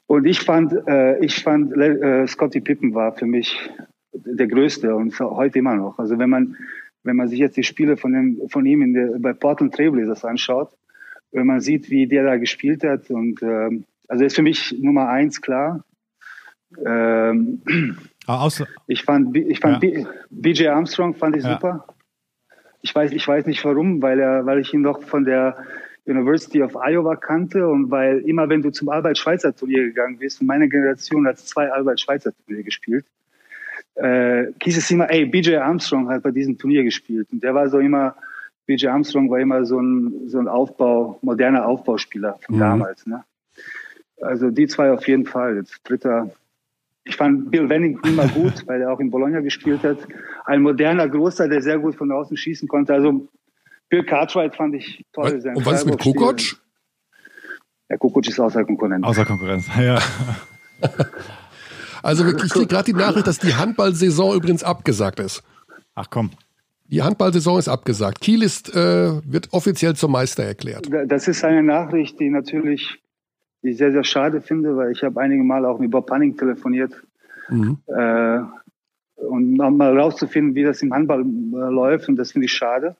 Und 0.05 0.26
ich 0.26 0.41
fand, 0.41 0.73
äh, 0.88 1.19
ich 1.23 1.43
fand, 1.43 1.76
äh, 1.76 2.27
Scottie 2.27 2.61
Pippen 2.61 2.93
war 2.93 3.14
für 3.14 3.26
mich 3.26 3.69
der 4.14 4.47
größte 4.47 4.95
und 4.95 5.19
heute 5.19 5.59
immer 5.59 5.76
noch. 5.76 5.99
Also 5.99 6.18
wenn 6.18 6.30
man, 6.30 6.55
wenn 7.03 7.15
man 7.15 7.27
sich 7.27 7.39
jetzt 7.39 7.57
die 7.57 7.64
Spiele 7.64 7.97
von 7.97 8.14
dem, 8.14 8.49
von 8.49 8.65
ihm 8.65 8.93
der, 8.93 9.19
bei 9.19 9.34
Portland 9.34 9.76
Trailblazers 9.76 10.26
anschaut, 10.26 10.72
wenn 11.31 11.47
man 11.47 11.59
sieht, 11.59 11.89
wie 11.89 12.07
der 12.07 12.23
da 12.23 12.38
gespielt 12.38 12.84
hat 12.84 13.09
und, 13.09 13.41
ähm, 13.41 13.85
also 14.07 14.23
ist 14.23 14.35
für 14.35 14.43
mich 14.43 14.76
Nummer 14.80 15.09
eins 15.09 15.41
klar. 15.41 15.84
Ähm, 16.85 17.61
Ah, 18.27 18.47
ich 18.87 19.03
fand, 19.03 19.35
ich 19.35 19.59
fand 19.59 19.81
Ja. 19.83 20.05
BJ 20.29 20.67
Armstrong 20.67 21.15
fand 21.15 21.37
ich 21.37 21.43
Ja. 21.43 21.53
super. 21.53 21.85
Ich 22.81 22.93
weiß, 22.93 23.11
ich 23.11 23.27
weiß 23.27 23.45
nicht 23.47 23.63
warum, 23.65 24.01
weil 24.01 24.19
er, 24.19 24.45
weil 24.45 24.59
ich 24.59 24.73
ihn 24.73 24.81
noch 24.81 25.01
von 25.01 25.23
der 25.23 25.57
University 26.05 26.61
of 26.61 26.75
Iowa 26.75 27.15
kannte 27.15 27.67
und 27.67 27.89
weil 27.91 28.19
immer, 28.19 28.47
wenn 28.49 28.61
du 28.61 28.69
zum 28.71 28.89
Albert-Schweitzer-Turnier 28.89 29.83
gegangen 29.85 30.17
bist, 30.17 30.39
und 30.41 30.47
meine 30.47 30.69
Generation 30.69 31.25
hat 31.27 31.39
zwei 31.39 31.69
Albert-Schweitzer-Turnier 31.71 32.63
gespielt, 32.63 33.05
äh, 33.95 34.47
hieß 34.61 34.77
es 34.77 34.91
immer, 34.91 35.09
ey, 35.09 35.25
BJ 35.25 35.55
Armstrong 35.55 36.09
hat 36.09 36.23
bei 36.23 36.31
diesem 36.31 36.57
Turnier 36.57 36.83
gespielt. 36.83 37.27
Und 37.31 37.43
der 37.43 37.53
war 37.55 37.67
so 37.69 37.79
immer, 37.79 38.15
BJ 38.67 38.87
Armstrong 38.87 39.29
war 39.29 39.39
immer 39.39 39.65
so 39.65 39.79
ein, 39.81 40.29
so 40.29 40.39
ein 40.39 40.47
Aufbau, 40.47 41.17
moderner 41.21 41.65
Aufbauspieler 41.65 42.37
von 42.45 42.55
Mhm. 42.55 42.59
damals, 42.59 43.05
ne? 43.07 43.23
Also 44.21 44.49
die 44.49 44.67
zwei 44.67 44.91
auf 44.91 45.07
jeden 45.07 45.25
Fall. 45.25 45.57
Jetzt 45.57 45.79
dritter, 45.83 46.29
ich 47.07 47.15
fand 47.15 47.49
Bill 47.51 47.69
Wennington 47.69 48.11
immer 48.11 48.27
gut, 48.27 48.63
weil 48.67 48.81
er 48.81 48.91
auch 48.91 48.99
in 48.99 49.09
Bologna 49.09 49.39
gespielt 49.41 49.84
hat. 49.84 49.97
Ein 50.45 50.61
moderner 50.61 51.07
Großer, 51.07 51.47
der 51.47 51.61
sehr 51.61 51.79
gut 51.79 51.95
von 51.95 52.11
außen 52.11 52.35
schießen 52.38 52.67
konnte. 52.67 52.93
Also 52.93 53.27
Bill 53.89 54.03
Cartwright 54.03 54.55
fand 54.55 54.75
ich 54.75 55.05
toll. 55.13 55.39
sein 55.41 55.55
Und 55.55 55.65
was 55.65 55.79
ist 55.81 55.85
mit. 55.85 55.99
Kukoc? 55.99 56.39
Ja, 57.89 57.95
Kukoc 57.97 58.27
ist 58.27 58.39
außer 58.39 58.65
Konkurrenz. 58.65 59.05
außer 59.05 59.25
Konkurrenz. 59.25 59.65
Ja. 59.79 59.99
Also 62.03 62.25
ich 62.25 62.35
kriege 62.51 62.67
gerade 62.67 62.85
die 62.85 62.93
Nachricht, 62.93 63.27
dass 63.27 63.39
die 63.39 63.55
Handballsaison 63.55 64.35
übrigens 64.35 64.63
abgesagt 64.63 65.19
ist. 65.19 65.43
Ach 65.95 66.07
komm. 66.09 66.31
Die 66.89 67.01
Handballsaison 67.01 67.59
ist 67.59 67.67
abgesagt. 67.67 68.21
Kiel 68.21 68.43
ist, 68.43 68.73
äh, 68.73 69.21
wird 69.25 69.51
offiziell 69.51 69.95
zum 69.95 70.11
Meister 70.11 70.43
erklärt. 70.43 70.88
Da- 70.91 71.05
Das 71.05 71.27
ist 71.27 71.43
eine 71.43 71.63
Nachricht, 71.63 72.19
die 72.19 72.29
natürlich 72.29 72.99
die 73.63 73.69
ich 73.69 73.77
sehr, 73.77 73.91
sehr 73.91 74.03
schade 74.03 74.41
finde, 74.41 74.75
weil 74.77 74.91
ich 74.91 75.03
habe 75.03 75.19
einige 75.19 75.43
Mal 75.43 75.65
auch 75.65 75.79
mit 75.79 75.91
Bob 75.91 76.07
Panning 76.07 76.38
telefoniert, 76.38 76.93
Mhm. 77.49 77.77
äh, 77.88 78.39
um 79.15 79.55
mal 79.55 79.97
rauszufinden, 79.97 80.53
wie 80.55 80.63
das 80.63 80.81
im 80.81 80.93
Handball 80.93 81.21
äh, 81.21 81.23
läuft. 81.23 82.09
Und 82.09 82.17
das 82.17 82.34
finde 82.34 82.45
ich 82.45 82.53
schade. 82.53 82.95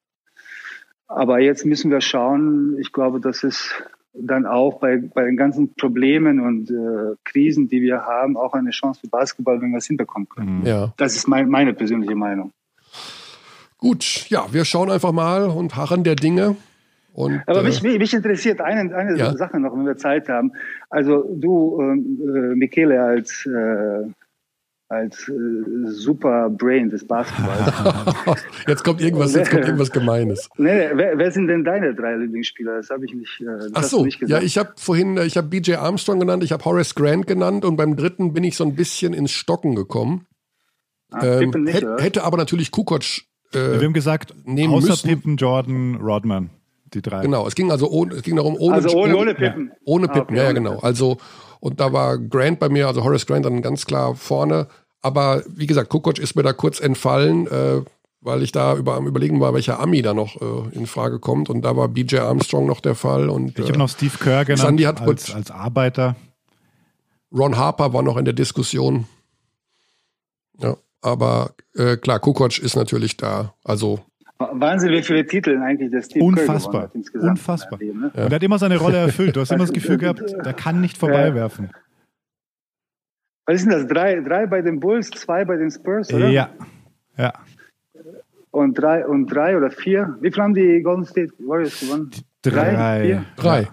Aber 1.07 1.39
jetzt 1.39 1.65
müssen 1.65 1.91
wir 1.91 2.01
schauen. 2.01 2.77
Ich 2.79 2.91
glaube, 2.91 3.19
dass 3.19 3.43
es 3.43 3.71
dann 4.13 4.45
auch 4.45 4.79
bei, 4.79 4.97
bei 4.97 5.23
den 5.25 5.38
ganzen 5.38 5.73
Problemen 5.75 6.39
und 6.39 6.71
äh, 6.71 7.15
Krisen, 7.23 7.67
die 7.67 7.81
wir 7.81 8.03
haben, 8.05 8.35
auch 8.35 8.53
eine 8.53 8.71
Chance 8.71 9.01
für 9.01 9.07
Basketball, 9.07 9.61
wenn 9.61 9.71
wir 9.71 9.77
es 9.77 9.85
hinbekommen 9.85 10.27
können. 10.27 10.65
Ja. 10.65 10.93
Das 10.97 11.15
ist 11.15 11.27
mein, 11.27 11.49
meine 11.49 11.73
persönliche 11.73 12.15
Meinung. 12.15 12.51
Gut, 13.77 14.27
ja, 14.29 14.45
wir 14.51 14.65
schauen 14.65 14.89
einfach 14.89 15.11
mal 15.11 15.45
und 15.45 15.75
harren 15.75 16.03
der 16.03 16.15
Dinge. 16.15 16.55
Und, 17.18 17.41
Aber 17.48 17.61
äh, 17.61 17.64
mich, 17.64 17.81
mich, 17.81 17.98
mich 17.98 18.14
interessiert 18.14 18.61
eine, 18.61 18.95
eine 18.95 19.18
Ja. 19.18 19.35
Sache 19.35 19.60
noch, 19.60 19.73
wenn 19.76 19.88
wir 19.88 19.98
Zeit 19.98 20.30
haben. 20.30 20.52
Also 20.91 21.23
du, 21.35 21.81
ähm, 21.81 22.19
äh, 22.22 22.56
Michele, 22.56 23.02
als, 23.03 23.44
äh, 23.48 24.07
als 24.88 25.27
äh, 25.27 25.34
super 25.85 26.52
Brain 26.52 26.91
des 26.91 27.07
Basketballs. 27.07 27.73
jetzt 28.68 28.84
kommt 28.84 29.02
irgendwas, 29.02 29.34
jetzt 29.34 29.49
kommt 29.49 29.64
irgendwas 29.65 29.89
Gemeines. 29.91 30.48
nee, 30.57 30.89
wer, 30.94 31.18
wer 31.18 31.31
sind 31.31 31.48
denn 31.48 31.64
deine 31.64 31.95
drei 31.95 32.18
Lieblingsspieler? 32.18 32.76
Das 32.77 32.91
habe 32.91 33.06
ich 33.06 33.14
nicht, 33.15 33.41
äh, 33.41 33.68
Ach 33.73 33.81
so, 33.81 34.06
nicht 34.06 34.22
ja, 34.22 34.27
gesagt. 34.27 34.44
ich 34.44 34.57
habe 34.60 34.73
vorhin, 34.77 35.18
äh, 35.18 35.26
ich 35.26 35.38
habe 35.38 35.48
BJ 35.48 35.73
Armstrong 35.73 36.19
genannt, 36.19 36.44
ich 36.44 36.52
habe 36.52 36.64
Horace 36.65 36.94
Grant 36.94 37.26
genannt 37.26 37.65
und 37.65 37.77
beim 37.77 37.95
dritten 37.95 38.34
bin 38.34 38.44
ich 38.44 38.56
so 38.56 38.64
ein 38.64 38.76
bisschen 38.76 39.15
ins 39.15 39.31
Stocken 39.31 39.73
gekommen. 39.73 40.27
ah, 41.11 41.26
Ähm, 41.26 41.49
nicht, 41.64 41.84
hätte, 41.98 42.23
aber 42.23 42.38
natürlich 42.38 42.69
Kukoc 42.69 43.02
äh, 43.53 43.57
Wir 43.80 43.81
haben 43.88 43.94
gesagt, 43.94 44.35
nehmen 44.45 44.72
außer 44.76 44.89
müssen. 44.89 45.07
Pippen, 45.10 45.38
Jordan, 45.38 45.95
Rodman. 45.95 46.52
Die 46.98 47.10
drei. 47.10 47.22
genau, 47.22 47.45
es 47.48 47.56
ging 47.56 47.72
also 47.72 47.90
ohne, 47.90 48.15
es 48.15 48.24
ging 48.24 48.36
darum, 48.36 48.56
ohne, 48.57 48.76
Also 48.76 48.90
ohne, 48.98 49.15
ohne 49.15 49.36
Pippen. 49.36 49.72
Ohne 49.86 50.10
Ah, 50.10 50.14
Pippen, 50.14 50.36
okay, 50.36 50.38
ja, 50.38 50.44
ja, 50.44 50.49
ohne 50.49 50.53
genau. 50.56 50.72
Pippen. 50.72 50.86
Also, 50.86 51.18
und 51.60 51.80
da 51.80 51.94
war 51.94 52.18
Grant 52.18 52.60
bei 52.60 52.69
mir, 52.69 52.88
also 52.88 53.03
Horace 53.03 53.26
Grant 53.26 53.45
dann 53.45 53.61
ganz 53.61 53.86
klar 53.86 54.15
vorne. 54.15 54.68
Aber 55.02 55.44
wie 55.48 55.68
gesagt, 55.68 55.90
Kukoc 55.90 56.18
ist 56.19 56.36
mir 56.36 56.44
da 56.44 56.53
kurz 56.53 56.80
entfallen, 56.80 57.48
äh, 57.48 57.82
weil 58.22 58.41
ich 58.41 58.52
da 58.52 58.76
über, 58.76 58.95
am 58.95 59.06
Überlegen 59.07 59.40
war, 59.40 59.53
welcher 59.53 59.80
Ami 59.80 60.02
da 60.02 60.14
noch 60.14 60.41
äh, 60.41 60.76
in 60.76 60.88
Frage 60.88 61.19
kommt. 61.19 61.49
Und 61.49 61.61
da 61.61 61.78
war 61.78 61.88
BJ 61.88 62.18
Armstrong 62.18 62.65
noch 62.65 62.82
der 62.82 62.95
Fall. 62.95 63.30
Und 63.30 63.57
Ich 63.60 63.65
äh, 63.65 63.68
habe 63.69 63.78
noch 63.78 63.90
Steve 63.90 64.18
Kerr 64.19 64.44
genannt 64.44 64.61
Sandy 64.61 64.84
hat 64.84 65.02
als, 65.02 65.34
als 65.34 65.52
Arbeiter. 65.52 66.15
Ron 67.32 67.57
Harper 67.57 67.94
war 67.94 68.02
noch 68.02 68.18
in 68.18 68.26
der 68.26 68.34
Diskussion. 68.34 69.06
Ja, 70.60 70.78
aber 71.02 71.52
äh, 71.76 71.98
klar, 71.98 72.19
Kukoc 72.19 72.57
ist 72.60 72.76
natürlich 72.76 73.18
da. 73.18 73.53
Also, 73.64 73.99
Wahnsinn, 74.39 74.91
wie 74.91 75.01
viele 75.01 75.26
Titel 75.26 75.57
eigentlich 75.57 75.91
Kerr 75.91 76.01
gewonnen 76.19 76.38
Unfassbar. 76.39 76.81
hat 76.84 76.95
insgesamt. 76.95 77.31
Unfassbar. 77.31 77.80
Leben, 77.80 77.99
ne? 78.01 78.05
Und 78.07 78.15
er 78.18 78.30
hat 78.35 78.43
immer 78.43 78.59
seine 78.59 78.77
Rolle 78.77 78.97
erfüllt. 79.07 79.35
Du 79.35 79.41
hast 79.41 79.51
immer 79.51 79.64
das 79.64 79.73
Gefühl 79.73 79.97
gehabt, 79.97 80.22
der 80.45 80.53
kann 80.53 80.80
nicht 80.81 80.97
vorbeiwerfen. 80.97 81.72
Was 83.45 83.55
ist 83.55 83.64
denn 83.65 83.72
das? 83.72 83.88
Drei, 83.88 84.19
drei 84.22 84.45
bei 84.45 84.61
den 84.61 84.80
Bulls, 84.80 85.09
zwei 85.11 85.45
bei 85.45 85.55
den 85.55 85.72
Spurs, 85.72 86.14
oder? 86.14 86.27
Ja. 86.30 86.49
Ja. 87.18 87.34
Und 88.51 88.73
drei, 88.76 89.05
und 89.07 89.27
drei 89.27 89.55
oder 89.57 89.72
vier. 89.72 90.18
Wie 90.22 90.31
viel 90.31 90.43
haben 90.43 90.53
die 90.53 90.81
Golden 90.81 91.05
State 91.05 91.34
Warriors 91.39 91.80
gewonnen? 91.80 92.11
Drei. 92.41 93.01
Vier? 93.05 93.26
drei. 93.38 93.68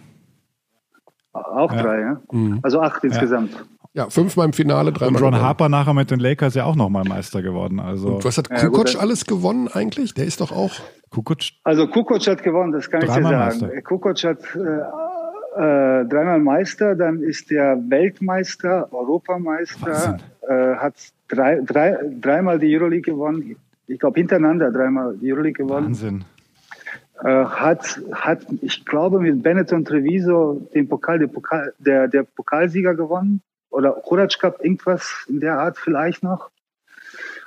Auch 1.33 1.73
Ja. 1.73 1.83
drei, 1.83 2.01
ja? 2.01 2.21
Mhm. 2.33 2.61
Also 2.63 2.81
acht 2.81 3.03
insgesamt. 3.05 3.67
Ja, 3.97 4.11
fünfmal 4.11 4.47
im 4.47 4.53
Finale, 4.53 4.89
Und 4.89 5.01
dreimal. 5.01 5.23
Ron 5.23 5.31
gewonnen. 5.31 5.47
Harper 5.47 5.69
nachher 5.69 5.95
mit 5.95 6.11
den 6.11 6.19
Lakers 6.19 6.55
ja 6.55 6.65
auch 6.65 6.75
nochmal 6.75 7.05
Meister 7.05 7.43
geworden. 7.43 7.79
Also 7.79 8.17
Und 8.17 8.25
was 8.25 8.37
hat 8.39 8.51
Ja, 8.51 8.57
Kukoc 8.57 8.75
gut, 8.87 8.95
dann- 8.95 9.01
alles 9.03 9.25
gewonnen 9.25 9.69
eigentlich? 9.69 10.15
Der 10.15 10.25
ist 10.25 10.41
doch 10.41 10.51
auch. 10.51 10.73
Kukoc, 11.11 11.39
Also 11.63 11.87
Kukoc 11.87 12.27
hat 12.27 12.43
gewonnen, 12.43 12.73
das 12.73 12.91
kann 12.91 13.03
ich 13.03 13.07
dir 13.07 13.23
sagen. 13.23 13.39
Meister. 13.39 13.83
Kukoc 13.83 14.25
hat 14.25 14.39
äh, 14.57 14.59
äh, 16.01 16.05
dreimal 16.09 16.41
Meister, 16.41 16.97
dann 16.97 17.23
ist 17.23 17.51
der 17.51 17.79
Weltmeister, 17.89 18.93
Europameister, 18.93 20.19
äh, 20.49 20.75
hat 20.75 20.95
drei, 21.29 21.61
drei, 21.65 21.97
dreimal 22.21 22.59
die 22.59 22.77
Euroleague 22.77 23.13
gewonnen. 23.13 23.55
Ich 23.87 24.01
glaube 24.01 24.19
hintereinander 24.19 24.73
dreimal 24.73 25.17
die 25.17 25.33
Euroleague 25.33 25.65
gewonnen. 25.65 25.87
Wahnsinn. 25.87 26.25
Äh, 27.23 27.29
hat, 27.45 28.01
hat, 28.11 28.41
ich 28.61 28.85
glaube, 28.85 29.21
mit 29.21 29.41
Benetton 29.41 29.85
Treviso 29.85 30.69
den 30.75 30.89
Pokal, 30.89 31.21
der, 31.21 31.29
Pokal, 31.29 31.73
der, 31.79 32.09
der 32.09 32.25
Pokalsieger 32.25 32.97
gewonnen. 32.97 33.41
Oder 33.75 34.01
Cup, 34.39 34.65
irgendwas 34.65 35.25
in 35.29 35.41
der 35.41 35.59
Art 35.59 35.77
vielleicht 35.79 36.23
noch. 36.23 36.51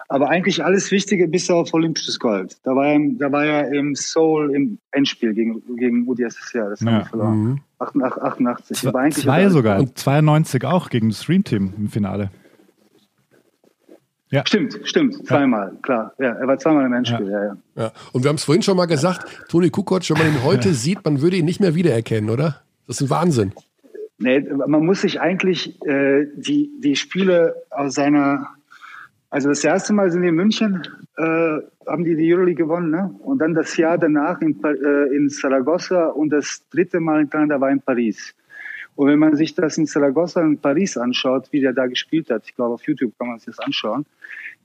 Aber 0.09 0.29
eigentlich 0.29 0.63
alles 0.63 0.91
Wichtige 0.91 1.27
bis 1.27 1.49
auf 1.49 1.73
olympisches 1.73 2.17
Gold. 2.19 2.57
Da 2.63 2.73
war 2.75 2.87
er, 2.87 2.93
im- 2.95 3.17
da 3.17 3.29
war 3.31 3.45
er 3.45 3.71
im 3.73 3.93
Seoul 3.95 4.55
im 4.55 4.77
Endspiel 4.91 5.33
gegen, 5.33 5.61
gegen 5.75 6.07
UdSSR. 6.07 6.69
Das 6.69 6.79
haben 6.81 6.87
Ja. 6.87 6.99
wir 6.99 7.05
verloren. 7.05 7.37
Mhm. 7.43 7.59
88. 7.79 8.23
88. 8.23 8.87
Aber 8.87 8.99
eigentlich 8.99 9.23
Zwei 9.25 9.33
hat 9.35 9.41
er- 9.43 9.49
sogar. 9.51 9.79
Und 9.79 9.97
92 9.97 10.63
auch 10.63 10.89
gegen 10.89 11.09
das 11.09 11.23
Stream 11.23 11.43
Team 11.43 11.73
im 11.77 11.89
Finale. 11.89 12.29
Stimmt, 14.45 14.77
stimmt. 14.83 15.25
Zweimal, 15.25 15.73
klar. 15.81 16.11
Ja, 16.19 16.33
er 16.33 16.47
war 16.47 16.57
zweimal 16.59 16.85
im 16.85 16.91
Endspiel. 16.93 17.29
Ja. 17.29 17.45
Ja, 17.45 17.57
Ja. 17.75 17.91
Und 18.11 18.23
wir 18.23 18.29
haben 18.29 18.35
es 18.35 18.43
vorhin 18.43 18.61
schon 18.61 18.75
mal 18.75 18.85
gesagt, 18.85 19.25
Toni 19.49 19.69
Kukoc, 19.69 20.09
wenn 20.09 20.17
man 20.17 20.27
ihn 20.27 20.43
heute 20.43 20.73
sieht, 20.73 21.03
man 21.05 21.21
würde 21.21 21.37
ihn 21.37 21.45
nicht 21.45 21.61
mehr 21.61 21.75
wiedererkennen, 21.75 22.29
oder? 22.29 22.61
Das 22.87 22.97
ist 22.99 23.07
ein 23.07 23.09
Wahnsinn. 23.09 23.53
Nee, 24.19 24.41
man 24.41 24.83
muss 24.83 25.01
sich 25.01 25.21
eigentlich 25.21 25.79
äh, 25.85 26.25
die, 26.35 26.71
die 26.79 26.95
Spiele 26.95 27.55
aus 27.69 27.93
seiner, 27.93 28.47
also 29.29 29.49
das 29.49 29.63
erste 29.63 29.93
Mal 29.93 30.09
sind 30.09 30.23
die 30.23 30.29
in 30.29 30.35
München, 30.35 30.81
äh, 31.17 31.59
haben 31.85 32.03
die 32.03 32.15
die 32.15 32.33
Euroleague 32.33 32.65
gewonnen, 32.65 32.89
ne? 32.89 33.13
Und 33.19 33.39
dann 33.39 33.53
das 33.53 33.77
Jahr 33.77 33.97
danach 33.99 34.41
in, 34.41 34.59
äh, 34.63 35.15
in 35.15 35.29
Saragossa 35.29 36.07
und 36.07 36.31
das 36.31 36.67
dritte 36.69 36.99
Mal 36.99 37.19
hintereinander 37.19 37.61
war 37.61 37.69
in 37.69 37.79
Paris. 37.79 38.33
Und 38.95 39.07
wenn 39.09 39.19
man 39.19 39.35
sich 39.35 39.53
das 39.53 39.77
in 39.77 39.85
Saragossa 39.85 40.41
und 40.41 40.63
Paris 40.63 40.97
anschaut, 40.97 41.49
wie 41.51 41.61
der 41.61 41.73
da 41.73 41.85
gespielt 41.85 42.31
hat, 42.31 42.41
ich 42.45 42.55
glaube 42.55 42.73
auf 42.73 42.87
YouTube 42.87 43.13
kann 43.19 43.27
man 43.27 43.37
sich 43.37 43.55
das 43.55 43.59
anschauen, 43.59 44.07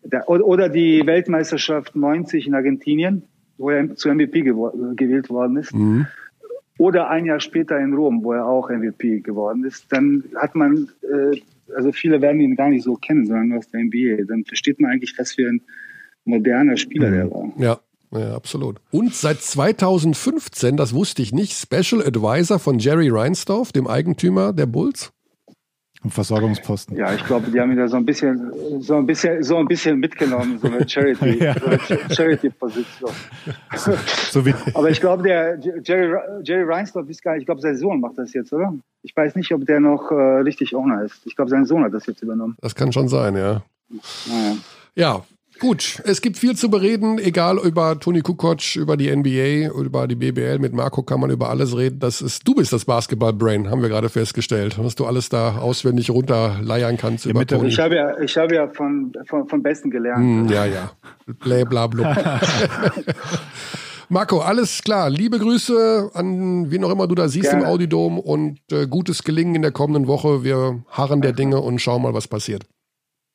der, 0.03 0.29
oder, 0.29 0.70
die 0.70 1.07
Weltmeisterschaft 1.07 1.95
90 1.95 2.47
in 2.47 2.55
Argentinien, 2.55 3.24
wo 3.59 3.70
er 3.70 3.95
zu 3.95 4.09
MVP 4.09 4.41
gewählt 4.41 5.29
worden 5.29 5.59
ist, 5.59 5.73
oder 6.78 7.11
ein 7.11 7.27
Jahr 7.27 7.40
später 7.40 7.78
in 7.78 7.94
Rom, 7.94 8.24
wo 8.24 8.32
er 8.32 8.47
auch 8.47 8.70
MVP 8.70 9.20
geworden 9.20 9.65
ist, 9.65 9.86
dann 9.90 10.24
hat 10.36 10.55
man, 10.55 10.89
äh, 11.03 11.40
also 11.74 11.93
viele 11.93 12.20
werden 12.20 12.40
ihn 12.40 12.57
gar 12.57 12.70
nicht 12.70 12.85
so 12.85 12.94
kennen, 12.97 13.27
sondern 13.27 13.49
nur 13.49 13.59
aus 13.59 13.70
der 13.70 13.81
NBA. 13.81 14.24
Dann 14.27 14.44
versteht 14.44 14.81
man 14.81 14.93
eigentlich, 14.93 15.15
was 15.19 15.32
für 15.32 15.49
ein 15.49 15.61
moderner 16.24 16.77
Spieler 16.77 17.11
der 17.11 17.31
war. 17.31 17.53
Ja, 17.59 17.78
ja, 18.12 18.35
absolut. 18.35 18.81
Und 18.90 19.15
seit 19.15 19.40
2015, 19.40 20.77
das 20.77 20.94
wusste 20.94 21.23
ich 21.23 21.32
nicht, 21.32 21.53
Special 21.53 22.07
Advisor 22.07 22.59
von 22.59 22.78
Jerry 22.78 23.09
Reinsdorf, 23.09 23.73
dem 23.73 23.86
Eigentümer 23.86 24.53
der 24.53 24.66
Bulls. 24.66 25.12
Und 26.05 26.11
Versorgungsposten. 26.11 26.97
Ja, 26.97 27.15
ich 27.15 27.24
glaube, 27.24 27.51
die 27.51 27.61
haben 27.61 27.70
ihn 27.70 27.77
da 27.79 27.87
so 27.87 27.97
ein 27.97 28.05
bisschen, 28.05 28.53
so 28.83 28.97
ein 28.97 29.07
bisschen, 29.07 29.43
so 29.45 29.57
ein 29.59 29.66
bisschen 29.66 30.01
mitgenommen, 30.01 30.59
so 30.59 30.66
eine 30.66 30.89
Charity, 30.89 31.39
Ja. 31.45 31.55
so 31.55 31.66
eine 31.66 31.79
Charity-Position. 32.15 33.11
So 34.31 34.45
wie, 34.45 34.55
Aber 34.74 34.91
ich 34.91 35.01
glaube, 35.01 35.23
der 35.23 35.59
Jerry, 35.85 36.16
Jerry 36.43 36.65
Reinsdorf 36.65 37.09
ist 37.09 37.23
gar 37.23 37.33
nicht, 37.35 37.43
ich 37.43 37.47
glaube, 37.47 37.61
sein 37.61 37.77
Sohn 37.77 38.01
macht 38.01 38.19
das 38.19 38.33
jetzt, 38.33 38.53
oder? 38.53 38.74
Ich 39.03 39.16
weiß 39.16 39.37
nicht, 39.37 39.53
ob 39.53 39.65
der 39.66 39.81
noch 39.81 40.11
äh, 40.11 40.15
richtig 40.41 40.74
Owner 40.74 41.03
ist. 41.05 41.20
Ich 41.24 41.37
glaube, 41.37 41.51
sein 41.51 41.65
Sohn 41.66 41.85
hat 41.85 41.93
das 41.95 42.07
jetzt 42.07 42.23
übernommen. 42.23 42.57
Das 42.61 42.74
kann 42.74 42.93
schon 42.93 43.09
sein, 43.09 43.37
ja. 43.37 43.62
Naja. 44.27 44.57
Ja, 44.95 45.23
gut. 45.63 46.03
Es 46.05 46.21
gibt 46.21 46.37
viel 46.37 46.57
zu 46.57 46.69
bereden, 46.71 47.19
egal 47.19 47.57
über 47.59 47.99
Toni 47.99 48.21
Kukoc, 48.21 48.75
über 48.77 48.97
die 48.97 49.15
NBA, 49.15 49.73
über 49.81 50.07
die 50.09 50.17
BBL. 50.17 50.59
Mit 50.59 50.75
Marco 50.75 51.03
kann 51.03 51.21
man 51.21 51.31
über 51.31 51.49
alles 51.51 51.77
reden. 51.77 52.01
Das 52.01 52.21
ist, 52.21 52.47
du 52.47 52.55
bist 52.57 52.73
das 52.73 52.85
Basketball-Brain, 52.85 53.71
haben 53.71 53.81
wir 53.81 53.89
gerade 53.89 54.09
festgestellt. 54.09 54.77
Was 54.79 54.97
du 54.97 55.07
alles 55.07 55.29
da 55.29 55.57
auswendig 55.59 56.11
runterleiern 56.11 56.97
kannst 56.97 57.27
über 57.27 57.39
mit 57.39 57.51
der- 57.53 57.59
Toni. 57.59 57.71
Ich 57.71 57.79
habe 57.79 57.95
ja, 57.95 58.19
ich 58.19 58.37
habe 58.37 58.55
ja 58.55 58.69
von, 58.69 59.13
von, 59.27 59.49
von 59.49 59.63
Besten 59.63 59.91
gelernt. 59.91 60.19
Hm, 60.19 60.49
ja, 60.49 60.67
ja. 60.67 60.91
Blä, 61.39 61.65
bla, 61.65 61.87
blub. 61.87 62.09
Marco, 64.09 64.41
alles 64.41 64.83
klar. 64.83 65.09
Liebe 65.09 65.39
Grüße 65.39 66.11
an 66.13 66.71
wen 66.71 66.85
auch 66.85 66.91
immer 66.91 67.07
du 67.07 67.15
da 67.15 67.29
siehst 67.29 67.51
Gerne. 67.51 67.63
im 67.65 67.69
Audidom 67.71 68.19
und 68.19 68.59
äh, 68.71 68.87
gutes 68.87 69.23
Gelingen 69.23 69.55
in 69.55 69.63
der 69.63 69.71
kommenden 69.71 70.07
Woche. 70.07 70.45
Wir 70.45 70.83
harren 70.91 71.23
der 71.23 71.33
Dinge 71.33 71.61
und 71.61 71.81
schauen 71.81 72.03
mal, 72.03 72.13
was 72.13 72.29
passiert. 72.29 72.65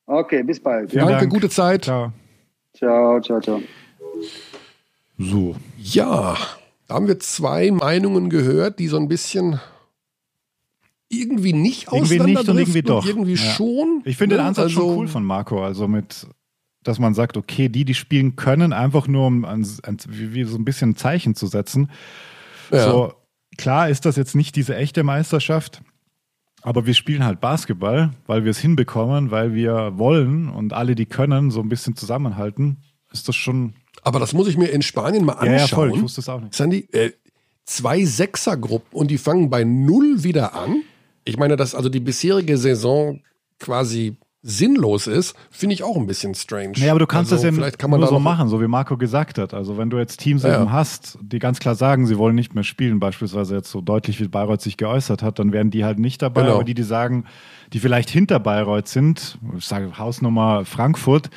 Okay, 0.08 0.42
bis 0.42 0.58
bald. 0.58 0.90
Vielen 0.90 1.04
Danke, 1.06 1.20
Dank. 1.20 1.32
gute 1.32 1.50
Zeit. 1.50 1.84
Ciao. 1.84 2.12
Ciao, 2.74 3.20
ciao, 3.20 3.40
ciao. 3.40 3.60
So. 5.18 5.54
Ja, 5.78 6.36
da 6.86 6.94
haben 6.94 7.06
wir 7.08 7.18
zwei 7.20 7.70
Meinungen 7.70 8.30
gehört, 8.30 8.78
die 8.78 8.88
so 8.88 8.96
ein 8.96 9.08
bisschen 9.08 9.60
irgendwie 11.10 11.52
nicht 11.52 11.88
Irgendwie 11.92 12.20
nicht 12.20 12.48
und 12.48 12.56
irgendwie 12.58 12.82
doch. 12.82 13.04
Irgendwie 13.04 13.32
Ja. 13.34 13.52
schon. 13.52 14.02
Ich 14.04 14.16
finde 14.16 14.36
den 14.36 14.42
Ne? 14.42 14.48
Ansatz 14.48 14.64
Also, 14.66 14.80
schon 14.80 14.96
cool 14.96 15.08
von 15.08 15.24
Marco. 15.24 15.62
Also 15.62 15.88
mit, 15.88 16.26
dass 16.82 16.98
man 16.98 17.12
sagt, 17.14 17.36
okay, 17.36 17.68
die, 17.68 17.84
die 17.84 17.94
spielen 17.94 18.36
können, 18.36 18.72
einfach 18.72 19.08
nur 19.08 19.26
um 19.26 19.44
ein, 19.44 19.66
ein, 19.82 19.98
wie 20.08 20.44
so 20.44 20.56
ein 20.56 20.64
bisschen 20.64 20.90
ein 20.90 20.96
Zeichen 20.96 21.34
zu 21.34 21.46
setzen. 21.48 21.90
Ja. 22.70 22.90
So, 22.90 23.12
klar 23.58 23.88
ist 23.90 24.04
das 24.06 24.16
jetzt 24.16 24.34
nicht 24.34 24.56
diese 24.56 24.74
echte 24.76 25.02
Meisterschaft, 25.02 25.82
aber 26.68 26.84
wir 26.84 26.92
spielen 26.92 27.24
halt 27.24 27.40
Basketball, 27.40 28.10
weil 28.26 28.44
wir 28.44 28.50
es 28.50 28.58
hinbekommen, 28.58 29.30
weil 29.30 29.54
wir 29.54 29.92
wollen 29.96 30.50
und 30.50 30.74
alle, 30.74 30.94
die 30.94 31.06
können, 31.06 31.50
so 31.50 31.60
ein 31.60 31.70
bisschen 31.70 31.96
zusammenhalten. 31.96 32.82
Ist 33.10 33.26
das 33.26 33.36
schon. 33.36 33.72
Aber 34.02 34.20
das 34.20 34.34
muss 34.34 34.48
ich 34.48 34.58
mir 34.58 34.66
in 34.66 34.82
Spanien 34.82 35.24
mal 35.24 35.32
anschauen. 35.32 35.50
Ja, 35.54 35.60
ja, 35.60 35.66
voll. 35.66 35.92
Ich 35.94 36.02
wusste 36.02 36.20
es 36.20 36.28
auch 36.28 36.42
nicht. 36.42 36.52
Sandy, 36.52 36.86
äh, 36.92 37.12
zwei 37.64 38.04
Sechsergruppen 38.04 38.98
und 38.98 39.10
die 39.10 39.16
fangen 39.16 39.48
bei 39.48 39.64
null 39.64 40.24
wieder 40.24 40.54
an. 40.54 40.82
Ich 41.24 41.38
meine, 41.38 41.56
dass 41.56 41.74
also 41.74 41.88
die 41.88 42.00
bisherige 42.00 42.58
Saison 42.58 43.22
quasi 43.58 44.18
sinnlos 44.40 45.06
ist, 45.08 45.34
finde 45.50 45.74
ich 45.74 45.82
auch 45.82 45.96
ein 45.96 46.06
bisschen 46.06 46.34
strange. 46.34 46.72
Nee, 46.76 46.90
aber 46.90 47.00
du 47.00 47.06
kannst 47.06 47.32
also, 47.32 47.44
das 47.44 47.52
ja 47.52 47.60
vielleicht 47.60 47.78
kann 47.78 47.90
man 47.90 48.00
nur 48.00 48.08
so 48.08 48.20
machen, 48.20 48.48
so 48.48 48.60
wie 48.60 48.68
Marco 48.68 48.96
gesagt 48.96 49.36
hat. 49.38 49.52
Also 49.52 49.76
wenn 49.78 49.90
du 49.90 49.98
jetzt 49.98 50.20
Teams 50.20 50.44
Ja. 50.44 50.60
eben 50.60 50.70
hast, 50.70 51.18
die 51.20 51.40
ganz 51.40 51.58
klar 51.58 51.74
sagen, 51.74 52.06
sie 52.06 52.18
wollen 52.18 52.36
nicht 52.36 52.54
mehr 52.54 52.62
spielen, 52.62 53.00
beispielsweise 53.00 53.56
jetzt 53.56 53.70
so 53.70 53.80
deutlich 53.80 54.20
wie 54.20 54.28
Bayreuth 54.28 54.60
sich 54.60 54.76
geäußert 54.76 55.22
hat, 55.22 55.38
dann 55.38 55.52
wären 55.52 55.70
die 55.70 55.84
halt 55.84 55.98
nicht 55.98 56.22
dabei. 56.22 56.42
Genau. 56.42 56.54
Aber 56.54 56.64
die, 56.64 56.74
die 56.74 56.84
sagen, 56.84 57.24
die 57.72 57.80
vielleicht 57.80 58.10
hinter 58.10 58.38
Bayreuth 58.38 58.88
sind, 58.88 59.38
ich 59.56 59.64
sage 59.64 59.98
Hausnummer 59.98 60.64
Frankfurt 60.64 61.30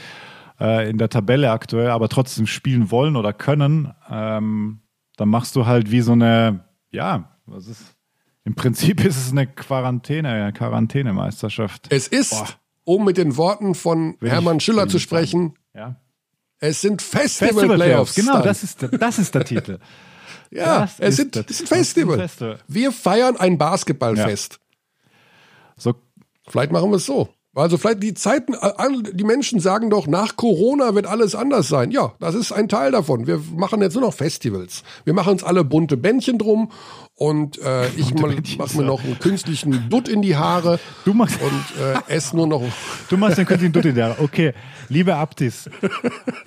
äh, 0.59 0.87
in 0.89 0.99
der 0.99 1.09
Tabelle 1.09 1.49
aktuell, 1.49 1.89
aber 1.89 2.07
trotzdem 2.07 2.45
spielen 2.45 2.91
wollen 2.91 3.15
oder 3.15 3.33
können, 3.33 3.93
ähm, 4.09 4.81
dann 5.17 5.29
machst 5.29 5.55
du 5.55 5.65
halt 5.65 5.91
wie 5.91 6.01
so 6.01 6.11
eine, 6.11 6.65
ja, 6.91 7.31
was 7.47 7.67
ist, 7.67 7.95
im 8.43 8.53
Prinzip 8.53 9.03
ist 9.05 9.17
es 9.17 9.31
eine 9.31 9.47
Quarantäne, 9.47 10.29
eine 10.29 10.53
Quarantänemeisterschaft. 10.53 11.87
Es 11.91 12.07
ist, 12.07 12.29
Boah. 12.31 12.47
Um 12.83 13.05
mit 13.05 13.17
den 13.17 13.37
Worten 13.37 13.75
von 13.75 14.15
Will 14.19 14.29
Hermann 14.31 14.57
ich- 14.57 14.63
Schiller 14.63 14.87
zu 14.87 14.99
sprechen, 14.99 15.53
Ja. 15.73 15.95
es 16.59 16.81
sind 16.81 17.01
Festival 17.01 17.53
Festival-Playoffs. 17.53 18.13
Playoffs, 18.13 18.15
genau, 18.15 18.33
dann. 18.33 18.43
das 18.43 18.63
ist, 18.63 18.81
der- 18.81 18.89
das 18.89 19.19
ist 19.19 19.35
der 19.35 19.45
Titel. 19.45 19.79
Ja, 20.53 20.81
Das 20.81 20.99
es 20.99 21.15
sind, 21.15 21.35
es 21.37 21.61
ein 21.61 21.67
Festival. 21.67 22.17
Festival. 22.17 22.59
Wir 22.67 22.91
feiern 22.91 23.37
ein 23.37 23.57
Basketballfest. 23.57 24.59
So, 25.77 25.95
Vielleicht 26.49 26.73
machen 26.73 26.89
wir 26.89 26.97
es 26.97 27.05
so. 27.05 27.29
Also 27.53 27.77
vielleicht 27.77 28.01
die 28.01 28.13
Zeiten, 28.13 28.55
die 29.11 29.25
Menschen 29.25 29.59
sagen 29.59 29.89
doch, 29.89 30.07
nach 30.07 30.37
Corona 30.37 30.95
wird 30.95 31.05
alles 31.05 31.35
anders 31.35 31.67
sein. 31.67 31.91
Ja, 31.91 32.13
das 32.19 32.33
ist 32.33 32.53
ein 32.53 32.69
Teil 32.69 32.91
davon. 32.91 33.27
Wir 33.27 33.41
machen 33.57 33.81
jetzt 33.81 33.93
nur 33.93 34.03
noch 34.03 34.13
Festivals. 34.13 34.83
Wir 35.03 35.13
machen 35.13 35.33
uns 35.33 35.43
alle 35.43 35.65
bunte 35.65 35.97
Bändchen 35.97 36.37
drum 36.37 36.71
und 37.15 37.59
äh, 37.61 37.89
ich 37.97 38.15
mache 38.15 38.77
mir 38.77 38.83
noch 38.83 39.03
einen 39.03 39.19
künstlichen 39.19 39.89
Dutt 39.89 40.07
in 40.07 40.21
die 40.21 40.37
Haare 40.37 40.79
du 41.05 41.13
machst 41.13 41.41
und 41.41 41.83
äh, 41.83 42.15
esse 42.15 42.37
nur 42.37 42.47
noch. 42.47 42.61
Du 43.09 43.17
machst 43.17 43.37
einen 43.37 43.47
künstlichen 43.47 43.73
Dutt 43.73 43.83
in 43.83 43.95
die 43.95 44.01
Haare. 44.01 44.23
Okay, 44.23 44.53
liebe 44.87 45.15
Abdis, 45.15 45.69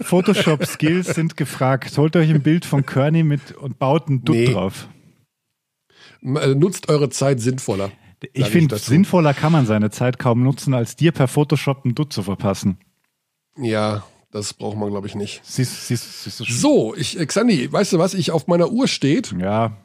Photoshop-Skills 0.01 1.09
sind 1.09 1.37
gefragt. 1.37 1.99
Holt 1.99 2.17
euch 2.17 2.31
ein 2.31 2.43
Bild 2.43 2.65
von 2.65 2.87
Kearney 2.87 3.25
mit 3.25 3.53
und 3.53 3.79
baut 3.79 4.09
einen 4.09 4.25
Dutt 4.25 4.37
nee. 4.37 4.47
drauf. 4.47 4.89
Äh, 6.23 6.55
nutzt 6.55 6.89
eure 6.89 7.11
Zeit 7.11 7.41
sinnvoller. 7.41 7.91
Ich 8.33 8.47
finde, 8.47 8.79
sinnvoller 8.79 9.35
kann 9.35 9.53
man 9.53 9.67
seine 9.67 9.91
Zeit 9.91 10.19
kaum 10.19 10.43
nutzen, 10.43 10.75
als 10.75 10.97
dir 10.97 11.13
per 11.13 11.29
Photoshop 11.29 11.85
ein 11.85 11.95
Dutt 11.95 12.13
zu 12.13 12.23
verpassen. 12.23 12.79
Ja, 13.57 14.05
das 14.31 14.55
braucht 14.55 14.77
man, 14.77 14.91
glaube 14.91 15.07
ich, 15.07 15.15
nicht. 15.15 15.41
Siehst, 15.45 15.87
siehst, 15.87 16.25
siehst 16.25 16.41
du 16.41 16.45
schon. 16.45 16.57
So, 16.57 16.95
ich, 16.97 17.19
äh, 17.19 17.25
Xandi, 17.27 17.73
weißt 17.73 17.93
du 17.93 17.99
was, 17.99 18.15
ich 18.15 18.31
auf 18.31 18.47
meiner 18.47 18.71
Uhr 18.71 18.89
steht? 18.89 19.33
Ja. 19.39 19.77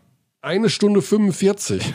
Eine 0.41 0.69
Stunde 0.69 1.01
45. 1.01 1.93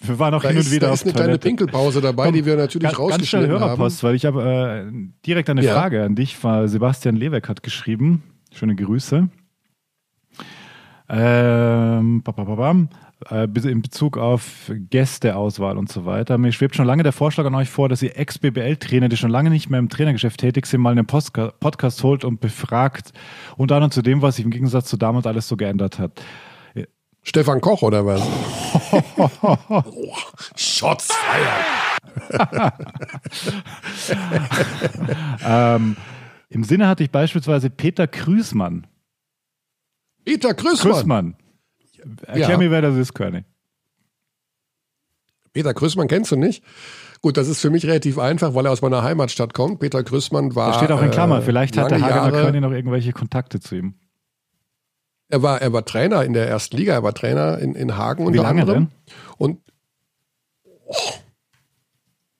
Wir 0.00 0.18
waren 0.18 0.34
auch 0.34 0.42
da 0.42 0.50
hin 0.50 0.58
und 0.58 0.70
wieder 0.70 0.88
da 0.88 0.92
ist 0.92 1.04
eine 1.04 1.14
kleine 1.14 1.38
Pinkelpause 1.38 2.00
dabei, 2.00 2.26
Komm, 2.26 2.34
die 2.34 2.44
wir 2.44 2.56
natürlich 2.56 2.82
ganz, 2.82 2.98
rausgeschnitten 2.98 3.48
ganz 3.48 3.58
schnell 3.58 3.68
Hörerpost, 3.68 4.02
haben. 4.02 4.08
weil 4.08 4.14
ich 4.16 4.26
habe 4.26 4.92
äh, 4.92 5.08
direkt 5.24 5.48
eine 5.48 5.62
ja. 5.62 5.72
Frage 5.72 6.04
an 6.04 6.14
dich, 6.14 6.42
weil 6.44 6.68
Sebastian 6.68 7.16
Leweck 7.16 7.48
hat 7.48 7.62
geschrieben. 7.62 8.22
Schöne 8.52 8.76
Grüße. 8.76 9.28
Ähm, 11.08 12.22
bababam 12.22 12.88
äh, 12.90 13.03
in 13.30 13.82
Bezug 13.82 14.18
auf 14.18 14.70
Gästeauswahl 14.90 15.78
und 15.78 15.90
so 15.90 16.04
weiter. 16.04 16.38
Mir 16.38 16.52
schwebt 16.52 16.76
schon 16.76 16.86
lange 16.86 17.02
der 17.02 17.12
Vorschlag 17.12 17.46
an 17.46 17.54
euch 17.54 17.68
vor, 17.68 17.88
dass 17.88 18.02
ihr 18.02 18.18
Ex-BBL-Trainer, 18.18 19.08
die 19.08 19.16
schon 19.16 19.30
lange 19.30 19.50
nicht 19.50 19.70
mehr 19.70 19.78
im 19.78 19.88
Trainergeschäft 19.88 20.40
tätig 20.40 20.66
sind, 20.66 20.80
mal 20.80 20.90
einen 20.90 21.06
Postka 21.06 21.52
Podcast 21.60 22.02
holt 22.02 22.24
und 22.24 22.40
befragt, 22.40 23.12
unter 23.56 23.76
anderem 23.76 23.90
zu 23.90 24.02
dem, 24.02 24.22
was 24.22 24.36
sich 24.36 24.44
im 24.44 24.50
Gegensatz 24.50 24.88
zu 24.88 24.96
damals 24.96 25.26
alles 25.26 25.48
so 25.48 25.56
geändert 25.56 25.98
hat. 25.98 26.20
Stefan 27.24 27.60
Koch 27.60 27.82
oder 27.82 28.04
was? 28.04 28.22
oh, 29.86 30.16
Shots 30.56 31.08
feiern. 31.10 32.72
ähm, 35.44 35.96
Im 36.50 36.64
Sinne 36.64 36.86
hatte 36.86 37.02
ich 37.02 37.10
beispielsweise 37.10 37.70
Peter 37.70 38.06
Krüßmann. 38.06 38.86
Peter 40.24 40.52
Krüßmann. 40.54 40.92
Krüßmann. 40.92 41.36
Erklär 42.26 42.50
ja. 42.50 42.58
mir, 42.58 42.70
wer 42.70 42.82
das 42.82 42.96
ist, 42.96 43.14
Körnig. 43.14 43.44
Peter 45.52 45.72
Krüßmann 45.72 46.08
kennst 46.08 46.32
du 46.32 46.36
nicht? 46.36 46.64
Gut, 47.22 47.36
das 47.36 47.48
ist 47.48 47.60
für 47.60 47.70
mich 47.70 47.86
relativ 47.86 48.18
einfach, 48.18 48.54
weil 48.54 48.66
er 48.66 48.72
aus 48.72 48.82
meiner 48.82 49.02
Heimatstadt 49.02 49.54
kommt. 49.54 49.78
Peter 49.78 50.02
Krüßmann 50.02 50.54
war. 50.54 50.72
Da 50.72 50.78
steht 50.78 50.92
auch 50.92 51.00
in 51.00 51.10
Klammer. 51.10 51.38
Äh, 51.38 51.42
Vielleicht 51.42 51.78
hat 51.78 51.90
der 51.90 52.02
Hagener 52.02 52.30
Körny 52.30 52.60
noch 52.60 52.72
irgendwelche 52.72 53.12
Kontakte 53.12 53.60
zu 53.60 53.76
ihm. 53.76 53.94
Er 55.28 55.42
war, 55.42 55.62
er 55.62 55.72
war 55.72 55.84
Trainer 55.84 56.24
in 56.24 56.34
der 56.34 56.48
ersten 56.48 56.76
Liga. 56.76 56.92
Er 56.92 57.02
war 57.02 57.14
Trainer 57.14 57.58
in, 57.58 57.74
in 57.74 57.96
Hagen 57.96 58.26
unter 58.26 58.40
Wie 58.40 58.42
lange 58.42 58.60
anderem. 58.60 58.88
Denn? 58.88 59.14
Und 59.38 59.60
oh, 60.84 60.94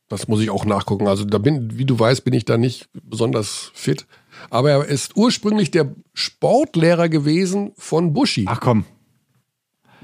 das 0.08 0.28
muss 0.28 0.40
ich 0.42 0.50
auch 0.50 0.64
nachgucken. 0.64 1.08
Also 1.08 1.24
da 1.24 1.38
bin, 1.38 1.78
wie 1.78 1.86
du 1.86 1.98
weißt, 1.98 2.24
bin 2.24 2.34
ich 2.34 2.44
da 2.44 2.58
nicht 2.58 2.88
besonders 2.92 3.70
fit. 3.74 4.06
Aber 4.50 4.70
er 4.70 4.84
ist 4.84 5.16
ursprünglich 5.16 5.70
der 5.70 5.94
Sportlehrer 6.12 7.08
gewesen 7.08 7.72
von 7.76 8.12
Buschi. 8.12 8.44
Ach 8.48 8.60
komm. 8.60 8.84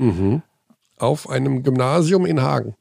Mhm. 0.01 0.43
Auf 0.99 1.29
einem 1.31 1.63
Gymnasium 1.63 2.27
in 2.27 2.43
Hagen. 2.43 2.75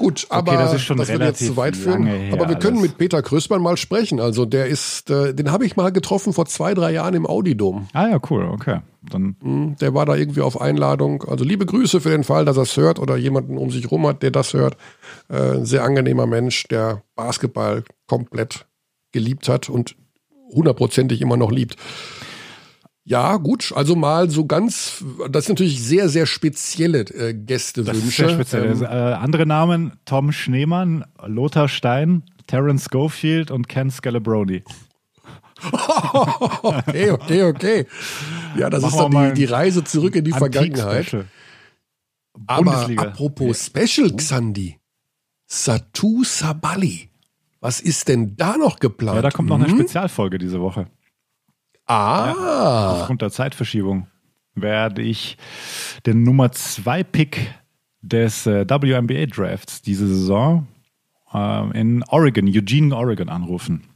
Gut, 0.00 0.26
aber 0.30 0.52
okay, 0.52 0.62
das, 0.62 0.86
das 0.96 1.08
wird 1.08 1.20
jetzt 1.20 1.44
zu 1.44 1.58
weit 1.58 1.76
führen. 1.76 2.32
Aber 2.32 2.48
wir 2.48 2.56
können 2.56 2.80
mit 2.80 2.96
Peter 2.96 3.20
Krösmann 3.20 3.60
mal 3.60 3.76
sprechen. 3.76 4.18
Also 4.18 4.46
der 4.46 4.66
ist, 4.66 5.10
äh, 5.10 5.34
den 5.34 5.52
habe 5.52 5.66
ich 5.66 5.76
mal 5.76 5.92
getroffen 5.92 6.32
vor 6.32 6.46
zwei, 6.46 6.72
drei 6.72 6.92
Jahren 6.92 7.12
im 7.12 7.26
Audidom. 7.26 7.86
Ah 7.92 8.08
ja, 8.08 8.20
cool, 8.30 8.46
okay. 8.46 8.80
Dann 9.02 9.36
mhm, 9.42 9.76
der 9.76 9.92
war 9.92 10.06
da 10.06 10.14
irgendwie 10.14 10.40
auf 10.40 10.58
Einladung. 10.58 11.24
Also 11.24 11.44
liebe 11.44 11.66
Grüße 11.66 12.00
für 12.00 12.08
den 12.08 12.24
Fall, 12.24 12.46
dass 12.46 12.56
er 12.56 12.62
es 12.62 12.78
hört 12.78 12.98
oder 12.98 13.18
jemanden 13.18 13.58
um 13.58 13.70
sich 13.70 13.90
rum 13.90 14.06
hat, 14.06 14.22
der 14.22 14.30
das 14.30 14.54
hört. 14.54 14.78
Äh, 15.28 15.64
sehr 15.64 15.84
angenehmer 15.84 16.26
Mensch, 16.26 16.64
der 16.64 17.02
Basketball 17.14 17.84
komplett 18.06 18.64
geliebt 19.12 19.50
hat 19.50 19.68
und 19.68 19.96
hundertprozentig 20.50 21.20
immer 21.20 21.36
noch 21.36 21.50
liebt. 21.50 21.76
Ja, 23.10 23.38
gut, 23.38 23.72
also 23.74 23.96
mal 23.96 24.30
so 24.30 24.46
ganz, 24.46 25.04
das 25.28 25.46
sind 25.46 25.58
natürlich 25.58 25.82
sehr, 25.82 26.08
sehr 26.08 26.26
spezielle 26.26 27.00
äh, 27.00 27.34
Gästewünsche. 27.34 27.98
Das 27.98 28.08
ist 28.08 28.16
sehr 28.16 28.28
speziell. 28.28 28.70
Ähm, 28.70 28.82
äh, 28.82 28.86
andere 28.86 29.46
Namen, 29.46 29.94
Tom 30.04 30.30
Schneemann, 30.30 31.04
Lothar 31.26 31.66
Stein, 31.66 32.22
Terence 32.46 32.86
Schofield 32.88 33.50
und 33.50 33.66
Ken 33.66 33.90
Scalabroni. 33.90 34.62
okay, 36.62 37.10
okay, 37.10 37.42
okay. 37.42 37.86
Ja, 38.56 38.70
das 38.70 38.82
Machen 38.82 38.94
ist 38.94 39.14
dann 39.14 39.34
die, 39.34 39.40
die, 39.40 39.44
Reise 39.46 39.82
zurück 39.82 40.14
in 40.14 40.24
die 40.24 40.30
Vergangenheit. 40.30 41.26
Aber 42.46 42.88
apropos 42.96 43.66
Special, 43.66 44.14
Xandi, 44.14 44.78
Satu 45.48 46.22
Sabali. 46.22 47.10
Was 47.58 47.80
ist 47.80 48.06
denn 48.06 48.36
da 48.36 48.56
noch 48.56 48.78
geplant? 48.78 49.16
Ja, 49.16 49.22
da 49.22 49.30
kommt 49.30 49.48
noch 49.48 49.56
eine 49.56 49.66
hm? 49.66 49.74
Spezialfolge 49.80 50.38
diese 50.38 50.60
Woche. 50.60 50.86
Ah. 51.90 52.34
Ja, 52.36 52.90
aufgrund 52.92 53.20
der 53.20 53.32
Zeitverschiebung 53.32 54.06
werde 54.54 55.02
ich 55.02 55.36
den 56.06 56.22
Nummer 56.22 56.52
2 56.52 57.02
Pick 57.02 57.52
des 58.00 58.46
äh, 58.46 58.64
WNBA 58.68 59.26
Drafts 59.26 59.82
diese 59.82 60.06
Saison 60.06 60.68
äh, 61.34 61.78
in 61.80 62.04
Oregon, 62.04 62.46
Eugene, 62.46 62.94
Oregon 62.94 63.28
anrufen. 63.28 63.88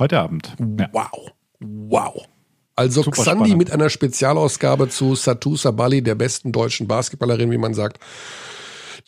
Heute 0.00 0.18
Abend. 0.18 0.56
Ja. 0.80 0.88
Wow. 0.92 1.30
Wow. 1.60 2.26
Also 2.74 3.02
Super 3.02 3.22
Xandi 3.22 3.44
spannend. 3.44 3.58
mit 3.58 3.70
einer 3.70 3.88
Spezialausgabe 3.88 4.88
zu 4.88 5.14
Satu 5.14 5.54
Sabali, 5.54 6.02
der 6.02 6.16
besten 6.16 6.50
deutschen 6.50 6.88
Basketballerin, 6.88 7.52
wie 7.52 7.58
man 7.58 7.72
sagt, 7.72 8.00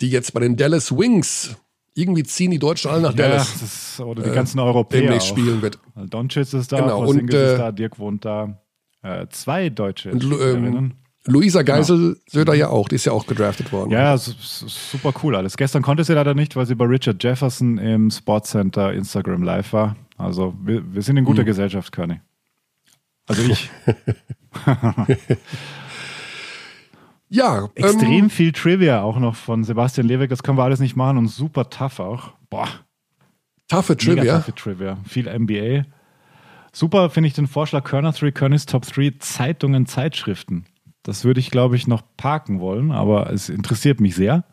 die 0.01 0.09
jetzt 0.09 0.33
bei 0.35 0.41
den 0.41 0.57
Dallas 0.57 0.97
Wings 0.97 1.57
irgendwie 1.95 2.23
ziehen 2.23 2.51
die 2.51 2.59
Deutschen 2.59 2.91
alle 2.91 3.03
nach 3.03 3.15
ja, 3.15 3.29
Dallas. 3.29 3.63
Ist, 3.63 4.01
oder 4.01 4.23
die 4.23 4.31
ganzen 4.31 4.59
äh, 4.59 4.63
Europäer. 4.63 5.03
Demnächst 5.03 5.29
spielen 5.29 5.63
wird. 5.63 5.79
Doncic 5.95 6.53
ist 6.53 6.73
da, 6.73 6.81
genau. 6.81 7.07
und, 7.07 7.33
äh, 7.33 7.53
ist 7.53 7.59
da, 7.59 7.73
Dirk 7.73 7.99
wohnt 7.99 8.25
da. 8.25 8.61
Äh, 9.03 9.27
zwei 9.31 9.71
Deutsche. 9.71 10.13
Und, 10.13 10.25
ähm, 10.25 10.93
Luisa 11.27 11.63
Geisel 11.63 12.17
genau. 12.33 12.53
ja 12.55 12.69
auch, 12.69 12.89
die 12.89 12.95
ist 12.95 13.05
ja 13.05 13.13
auch 13.13 13.27
gedraftet 13.27 13.73
worden. 13.73 13.91
Ja, 13.91 14.17
super 14.17 15.13
cool 15.23 15.37
alles. 15.37 15.57
Gestern 15.57 15.83
konnte 15.83 16.03
sie 16.03 16.15
leider 16.15 16.35
nicht, 16.35 16.57
weil 16.57 16.65
sie 16.65 16.75
bei 16.75 16.87
Richard 16.87 17.23
Jefferson 17.23 17.77
im 17.79 18.11
Sportcenter 18.11 18.95
Instagram 18.95 19.43
Live 19.43 19.73
war. 19.75 19.97
Also 20.17 20.55
wir, 20.63 20.83
wir 20.95 21.03
sind 21.03 21.19
in 21.19 21.25
guter 21.25 21.41
hm. 21.41 21.47
Gesellschaft, 21.47 21.93
Körny. 21.93 22.21
Also 23.27 23.43
ich. 23.43 23.71
Ja. 27.31 27.71
Extrem 27.75 28.25
ähm, 28.25 28.31
viel 28.31 28.53
Trivia 28.53 29.03
auch 29.03 29.19
noch 29.19 29.37
von 29.37 29.65
Sebastian 29.65 30.07
Leweck. 30.07 30.29
Das 30.31 30.43
können 30.43 30.59
wir 30.59 30.65
alles 30.65 30.81
nicht 30.81 30.97
machen 30.97 31.17
und 31.17 31.29
super 31.29 31.71
tough 31.71 32.01
auch. 32.01 32.33
Boah. 32.51 32.69
Taffe 33.69 33.97
Trivia. 33.97 34.39
Taffe 34.39 34.55
Trivia. 34.55 34.99
Viel 35.09 35.33
NBA. 35.33 35.85
Super 36.73 37.09
finde 37.09 37.29
ich 37.29 37.35
den 37.35 37.47
Vorschlag 37.47 37.85
Körner 37.85 38.13
3, 38.13 38.33
Körners 38.33 38.67
Top 38.67 38.85
3, 38.85 39.15
Zeitungen, 39.21 39.87
Zeitschriften. 39.87 40.67
Das 41.03 41.25
würde 41.25 41.41
ich, 41.41 41.51
glaube 41.51 41.77
ich, 41.77 41.87
noch 41.87 42.03
parken 42.17 42.61
wollen, 42.61 42.91
aber 42.91 43.33
es 43.33 43.49
interessiert 43.49 44.01
mich 44.01 44.17
sehr. 44.17 44.45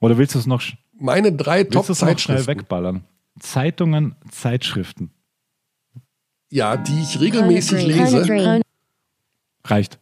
Oder 0.00 0.18
willst 0.18 0.34
du 0.34 0.38
es 0.38 0.46
noch? 0.46 0.62
Meine 0.92 1.32
drei 1.32 1.64
Top-Zeitschriften. 1.64 2.18
schnell 2.18 2.46
wegballern. 2.46 3.04
Zeitungen, 3.40 4.16
Zeitschriften. 4.30 5.10
Ja, 6.50 6.76
die 6.76 7.00
ich 7.00 7.20
regelmäßig 7.20 7.86
lese. 7.86 8.62
Reicht. 9.64 9.98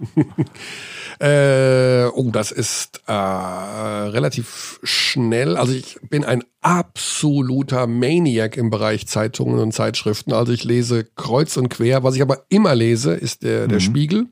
äh, 1.20 2.06
oh, 2.06 2.30
das 2.30 2.50
ist 2.52 3.02
äh, 3.06 3.12
relativ 3.12 4.80
schnell. 4.82 5.56
Also 5.56 5.72
ich 5.72 5.98
bin 6.08 6.24
ein 6.24 6.44
absoluter 6.60 7.86
Maniac 7.86 8.56
im 8.56 8.70
Bereich 8.70 9.06
Zeitungen 9.06 9.58
und 9.58 9.72
Zeitschriften. 9.72 10.32
Also 10.32 10.52
ich 10.52 10.64
lese 10.64 11.04
kreuz 11.16 11.56
und 11.56 11.68
quer. 11.68 12.02
Was 12.02 12.14
ich 12.14 12.22
aber 12.22 12.44
immer 12.48 12.74
lese, 12.74 13.12
ist 13.14 13.42
der, 13.42 13.68
der 13.68 13.78
mhm. 13.78 13.82
Spiegel. 13.82 14.26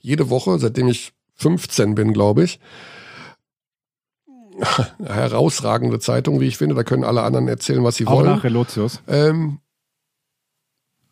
Jede 0.00 0.28
Woche, 0.30 0.58
seitdem 0.58 0.88
ich 0.88 1.12
15 1.36 1.94
bin, 1.94 2.12
glaube 2.12 2.44
ich. 2.44 2.60
Herausragende 5.04 5.98
Zeitung, 5.98 6.40
wie 6.40 6.46
ich 6.46 6.58
finde. 6.58 6.74
Da 6.74 6.84
können 6.84 7.04
alle 7.04 7.22
anderen 7.22 7.48
erzählen, 7.48 7.82
was 7.82 7.96
sie 7.96 8.06
Auch 8.06 8.12
wollen. 8.12 8.26
Nach 8.26 8.44
Relotius. 8.44 9.00
Ähm, 9.08 9.58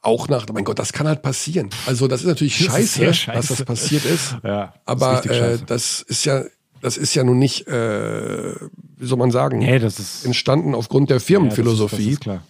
auch 0.03 0.29
nach, 0.29 0.47
mein 0.53 0.65
Gott, 0.65 0.79
das 0.79 0.93
kann 0.93 1.07
halt 1.07 1.23
passieren. 1.23 1.71
Also 1.87 2.09
das 2.09 2.21
ist 2.23 2.27
natürlich 2.27 2.59
das 2.67 2.75
scheiße, 2.75 3.05
ist 3.05 3.17
scheiße, 3.19 3.37
dass 3.37 3.49
das 3.49 3.65
passiert 3.65 4.05
ist. 4.05 4.37
Ja, 4.45 4.75
aber 4.85 5.25
ist 5.25 5.31
äh, 5.31 5.59
das 5.65 6.03
ist 6.03 6.25
ja, 6.25 6.45
das 6.81 6.97
ist 6.97 7.15
ja 7.15 7.25
nun 7.25 7.39
nicht, 7.39 7.67
äh, 7.69 8.55
wie 8.97 9.07
soll 9.07 9.19
man 9.19 9.31
sagen, 9.31 9.61
nee, 9.61 9.79
das 9.79 9.99
ist, 9.99 10.27
entstanden 10.27 10.75
aufgrund 10.75 11.11
der 11.11 11.21
Firmenphilosophie. 11.21 11.97
Ja, 11.97 11.99
das 11.99 12.07
ist, 12.07 12.09
das 12.09 12.15
ist 12.15 12.21
klar. 12.21 12.43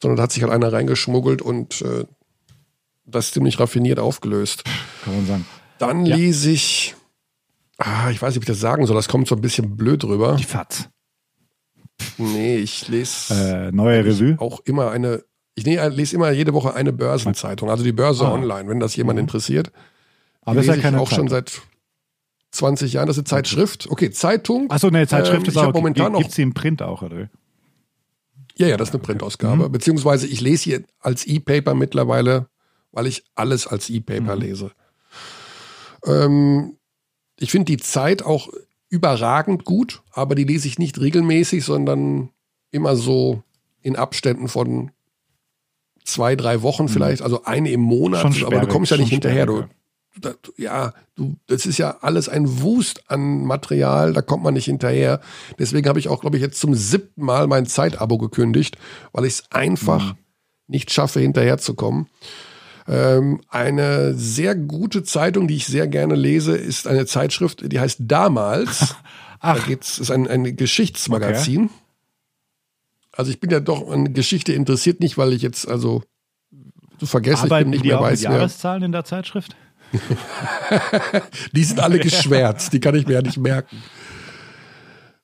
Sondern 0.00 0.16
da 0.18 0.22
hat 0.24 0.32
sich 0.32 0.42
halt 0.42 0.52
einer 0.52 0.72
reingeschmuggelt 0.72 1.42
und 1.42 1.80
äh, 1.82 2.04
das 3.06 3.32
ziemlich 3.32 3.58
raffiniert 3.58 3.98
aufgelöst. 3.98 4.64
Kann 5.04 5.16
man 5.16 5.26
sagen. 5.26 5.46
Dann 5.78 6.06
ja. 6.06 6.14
lese 6.16 6.50
ich, 6.50 6.94
ah, 7.78 8.10
ich 8.10 8.20
weiß 8.20 8.30
nicht, 8.30 8.38
ob 8.38 8.42
ich 8.42 8.48
das 8.48 8.60
sagen 8.60 8.86
soll, 8.86 8.96
das 8.96 9.08
kommt 9.08 9.26
so 9.28 9.34
ein 9.34 9.40
bisschen 9.40 9.76
blöd 9.76 10.04
rüber. 10.04 10.36
Die 10.36 10.44
FAZ. 10.44 10.90
Nee, 12.18 12.58
ich 12.58 12.86
lese 12.88 13.34
Äh, 13.34 13.72
neue 13.72 14.04
Revue. 14.04 14.36
auch 14.38 14.60
immer 14.60 14.90
eine, 14.90 15.24
ich 15.58 15.66
nee, 15.66 15.78
lese 15.88 16.14
immer 16.16 16.30
jede 16.30 16.54
Woche 16.54 16.74
eine 16.74 16.92
Börsenzeitung, 16.92 17.68
also 17.70 17.84
die 17.84 17.92
Börse 17.92 18.24
Ah. 18.26 18.32
online, 18.32 18.68
wenn 18.68 18.80
das 18.80 18.96
jemand 18.96 19.18
interessiert. 19.18 19.70
Aber 20.42 20.54
das 20.56 20.64
ist 20.64 20.68
ja 20.68 20.74
lese 20.74 20.82
keine 20.82 20.96
ich 20.98 21.02
auch 21.02 21.10
schon 21.10 21.28
Zeitung. 21.28 21.46
seit 21.46 21.62
20 22.52 22.92
Jahren. 22.94 23.06
Das 23.06 23.16
ist 23.16 23.20
eine 23.20 23.24
Zeitschrift. 23.42 23.88
Okay, 23.90 24.10
Zeitung. 24.10 24.70
Achso, 24.70 24.88
ne, 24.90 25.06
Zeitschrift 25.06 25.42
Ähm, 25.42 25.48
ist 25.48 25.56
auch. 25.58 25.72
momentan 25.74 26.14
Gibt 26.14 26.32
sie 26.32 26.42
im 26.42 26.54
Print 26.54 26.80
auch, 26.82 27.02
oder? 27.02 27.28
Ja, 28.56 28.66
ja, 28.66 28.76
das 28.76 28.88
ist 28.88 28.94
eine 28.94 29.02
Printausgabe. 29.02 29.68
Beziehungsweise 29.68 30.26
ich 30.26 30.40
lese 30.40 30.64
hier 30.64 30.82
als 31.00 31.26
E-Paper 31.26 31.74
mittlerweile, 31.74 32.48
weil 32.90 33.06
ich 33.06 33.24
alles 33.34 33.66
als 33.66 33.90
E-Paper 33.90 34.34
lese. 34.36 34.72
Ähm, 36.04 36.76
ich 37.38 37.50
finde 37.50 37.66
die 37.66 37.76
Zeit 37.76 38.22
auch 38.22 38.48
überragend 38.88 39.64
gut, 39.64 40.02
aber 40.12 40.34
die 40.34 40.44
lese 40.44 40.66
ich 40.66 40.78
nicht 40.78 40.98
regelmäßig, 41.00 41.64
sondern 41.64 42.30
immer 42.70 42.96
so 42.96 43.42
in 43.82 43.96
Abständen 43.96 44.48
von 44.48 44.90
zwei, 46.08 46.34
drei 46.36 46.62
Wochen 46.62 46.88
vielleicht, 46.88 47.22
also 47.22 47.44
eine 47.44 47.70
im 47.70 47.80
Monat, 47.80 48.34
Schon 48.34 48.46
aber 48.46 48.60
du 48.60 48.66
kommst 48.68 48.90
ja 48.90 48.96
nicht 48.96 49.10
hinterher. 49.10 49.46
Du, 49.46 49.56
sperrig, 49.56 49.70
da, 50.20 50.30
du- 50.42 50.52
ja, 50.56 50.92
du, 51.14 51.36
das 51.46 51.66
ist 51.66 51.78
ja 51.78 51.98
alles 52.00 52.28
ein 52.28 52.62
Wust 52.62 53.10
an 53.10 53.44
Material, 53.44 54.12
da 54.12 54.22
kommt 54.22 54.42
man 54.42 54.54
nicht 54.54 54.64
hinterher. 54.64 55.20
Deswegen 55.58 55.88
habe 55.88 55.98
ich 55.98 56.08
auch, 56.08 56.20
glaube 56.20 56.36
ich, 56.36 56.42
jetzt 56.42 56.58
zum 56.60 56.74
siebten 56.74 57.22
Mal 57.24 57.46
mein 57.46 57.66
Zeitabo 57.66 58.18
gekündigt, 58.18 58.76
weil 59.12 59.24
ich 59.26 59.34
es 59.34 59.44
einfach 59.52 60.14
nicht 60.66 60.90
schaffe, 60.92 61.20
hinterherzukommen. 61.20 62.08
Ähm, 62.86 63.40
eine 63.48 64.14
sehr 64.14 64.54
gute 64.54 65.02
Zeitung, 65.02 65.46
die 65.46 65.56
ich 65.56 65.66
sehr 65.66 65.86
gerne 65.86 66.14
lese, 66.14 66.56
ist 66.56 66.86
eine 66.86 67.06
Zeitschrift, 67.06 67.70
die 67.70 67.78
heißt 67.80 68.00
Damals. 68.02 68.94
Da 69.40 69.56
geht's, 69.56 70.00
ist 70.00 70.10
ein, 70.10 70.26
ein 70.26 70.56
Geschichtsmagazin. 70.56 71.70
Also 73.18 73.30
ich 73.32 73.40
bin 73.40 73.50
ja 73.50 73.58
doch 73.60 73.90
an 73.90 74.14
Geschichte 74.14 74.52
interessiert, 74.52 75.00
nicht 75.00 75.18
weil 75.18 75.32
ich 75.32 75.42
jetzt 75.42 75.66
also 75.68 76.02
du 76.98 77.04
vergessen, 77.06 77.46
ich 77.46 77.58
bin 77.58 77.70
nicht 77.70 77.84
die 77.84 77.88
mehr 77.88 77.98
auch 77.98 78.04
weiß, 78.04 78.22
wer. 78.22 78.30
Jahreszahlen 78.30 78.84
in 78.84 78.92
der 78.92 79.04
Zeitschrift? 79.04 79.56
Die 81.52 81.64
sind 81.64 81.80
alle 81.80 81.98
geschwärzt, 82.08 82.72
die 82.72 82.80
kann 82.80 82.94
ich 82.94 83.06
mir 83.06 83.14
ja 83.14 83.22
nicht 83.22 83.38
merken. 83.38 83.82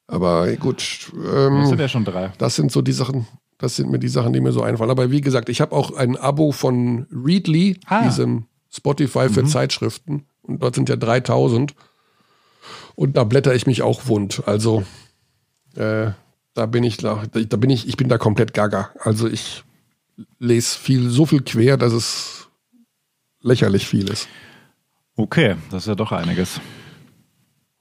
Aber 0.07 0.51
gut, 0.57 1.11
Das 1.12 1.35
ähm, 1.35 1.66
sind 1.66 1.81
ja 1.81 1.89
schon 1.89 2.05
drei. 2.05 2.33
das 2.39 2.57
sind 2.57 2.73
so 2.73 2.83
die 2.83 2.93
Sachen, 2.93 3.27
das 3.59 3.77
sind 3.77 3.91
mir 3.91 3.99
die 3.99 4.09
Sachen, 4.09 4.33
die 4.33 4.41
mir 4.41 4.53
so 4.53 4.62
einfallen. 4.62 4.91
Aber 4.91 5.11
wie 5.11 5.21
gesagt, 5.21 5.49
ich 5.49 5.61
habe 5.61 5.75
auch 5.75 5.95
ein 5.97 6.16
Abo 6.16 6.53
von 6.53 7.07
Readly, 7.11 7.79
Ah. 7.87 8.05
diesem 8.05 8.47
Spotify 8.71 9.29
für 9.29 9.45
Zeitschriften. 9.45 10.27
Und 10.43 10.62
dort 10.62 10.75
sind 10.75 10.89
ja 10.89 10.97
3000. 10.97 11.75
Und 12.97 13.16
da 13.16 13.25
blätter 13.25 13.55
ich 13.55 13.66
mich 13.66 13.83
auch 13.83 14.07
wund. 14.07 14.43
Also 14.47 14.85
äh, 15.77 16.11
da 16.55 16.67
bin 16.67 16.85
ich 16.85 16.97
da, 16.99 17.23
da 17.33 17.57
bin 17.57 17.71
ich, 17.71 17.89
ich 17.89 17.97
bin 17.97 18.09
da 18.09 18.19
komplett 18.19 18.55
gaga. 18.55 18.91
Also 19.01 19.29
ich 19.29 19.65
lese 20.39 20.79
viel, 20.79 21.11
so 21.11 21.27
viel 21.27 21.43
quer, 21.43 21.77
dass 21.77 21.93
es 21.93 22.49
lächerlich 23.41 23.87
viel 23.87 24.09
ist. 24.09 24.29
Okay, 25.17 25.57
das 25.71 25.83
ist 25.85 25.89
ja 25.89 25.95
doch 25.95 26.13
einiges. 26.13 26.61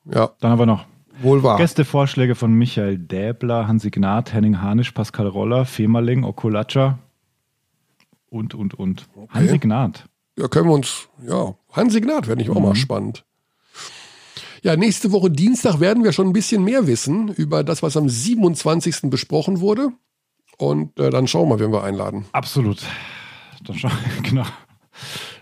Ja, 0.05 0.31
Dann 0.39 0.51
haben 0.51 0.59
wir 0.59 0.65
noch 0.65 0.85
wohl 1.21 1.43
wahr. 1.43 1.57
Gästevorschläge 1.57 2.35
von 2.35 2.53
Michael 2.53 2.97
Däbler, 2.97 3.67
Hansi 3.67 3.89
Gnad, 3.91 4.33
Henning 4.33 4.61
Hanisch, 4.61 4.91
Pascal 4.91 5.27
Roller, 5.27 5.65
Femerling, 5.65 6.23
Okulacha 6.23 6.99
und, 8.29 8.53
und, 8.55 8.73
und. 8.73 9.07
Hansi 9.29 9.59
Gnad. 9.59 10.05
Ja, 10.37 10.47
können 10.47 10.67
wir 10.67 10.73
uns, 10.73 11.07
ja, 11.27 11.55
Hansi 11.71 12.01
Gnad 12.01 12.27
wäre 12.27 12.37
nicht 12.37 12.49
auch 12.49 12.55
Mhm. 12.55 12.63
mal 12.63 12.75
spannend. 12.75 13.23
Ja, 14.63 14.77
nächste 14.77 15.11
Woche 15.11 15.29
Dienstag 15.29 15.81
werden 15.81 16.05
wir 16.05 16.13
schon 16.13 16.27
ein 16.27 16.33
bisschen 16.33 16.63
mehr 16.63 16.87
wissen 16.87 17.27
über 17.27 17.65
das, 17.65 17.83
was 17.83 17.97
am 17.97 18.07
27. 18.07 19.09
besprochen 19.09 19.59
wurde. 19.59 19.89
Und 20.57 20.97
äh, 20.97 21.09
dann 21.09 21.27
schauen 21.27 21.49
wir, 21.49 21.59
wen 21.59 21.73
wir 21.73 21.83
einladen. 21.83 22.25
Absolut. 22.31 22.81
Dann 23.65 23.77
schau, 23.77 23.89
genau. 24.23 24.45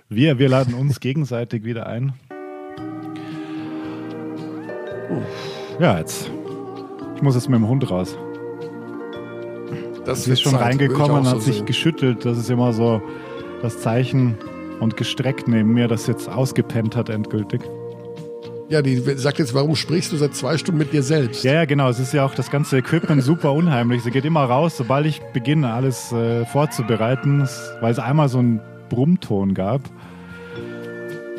Wir, 0.09 0.39
wir 0.39 0.49
laden 0.49 0.73
uns 0.73 0.99
gegenseitig 0.99 1.63
wieder 1.63 1.85
ein. 1.85 2.13
Ja, 5.79 5.99
jetzt. 5.99 6.31
Ich 7.15 7.21
muss 7.21 7.35
jetzt 7.35 7.47
mit 7.47 7.59
dem 7.59 7.67
Hund 7.67 7.91
raus. 7.91 8.17
Das 10.03 10.27
ist 10.27 10.41
schon 10.41 10.53
Zeit, 10.53 10.61
reingekommen 10.61 11.11
und 11.11 11.27
auch 11.27 11.33
hat 11.33 11.41
so 11.41 11.45
sich 11.45 11.57
sehen. 11.57 11.67
geschüttelt. 11.67 12.25
Das 12.25 12.39
ist 12.39 12.49
immer 12.49 12.73
so 12.73 13.03
das 13.61 13.79
Zeichen 13.81 14.35
und 14.79 14.97
gestreckt 14.97 15.47
neben 15.47 15.75
mir, 15.75 15.87
das 15.87 16.07
jetzt 16.07 16.27
ausgepennt 16.27 16.95
hat 16.95 17.09
endgültig. 17.09 17.61
Ja, 18.71 18.81
die 18.81 18.95
sagt 19.17 19.37
jetzt, 19.39 19.53
warum 19.53 19.75
sprichst 19.75 20.13
du 20.13 20.15
seit 20.15 20.33
zwei 20.33 20.57
Stunden 20.57 20.77
mit 20.77 20.93
dir 20.93 21.03
selbst? 21.03 21.43
Ja, 21.43 21.55
ja, 21.55 21.65
genau. 21.65 21.89
Es 21.89 21.99
ist 21.99 22.13
ja 22.13 22.23
auch 22.25 22.33
das 22.33 22.49
ganze 22.49 22.77
Equipment 22.77 23.21
super 23.21 23.51
unheimlich. 23.51 24.01
Sie 24.01 24.11
geht 24.11 24.23
immer 24.23 24.45
raus, 24.45 24.77
sobald 24.77 25.05
ich 25.05 25.19
beginne, 25.33 25.73
alles 25.73 26.13
äh, 26.13 26.45
vorzubereiten, 26.45 27.45
weil 27.81 27.91
es 27.91 27.99
einmal 27.99 28.29
so 28.29 28.39
einen 28.39 28.61
Brummton 28.87 29.55
gab. 29.55 29.81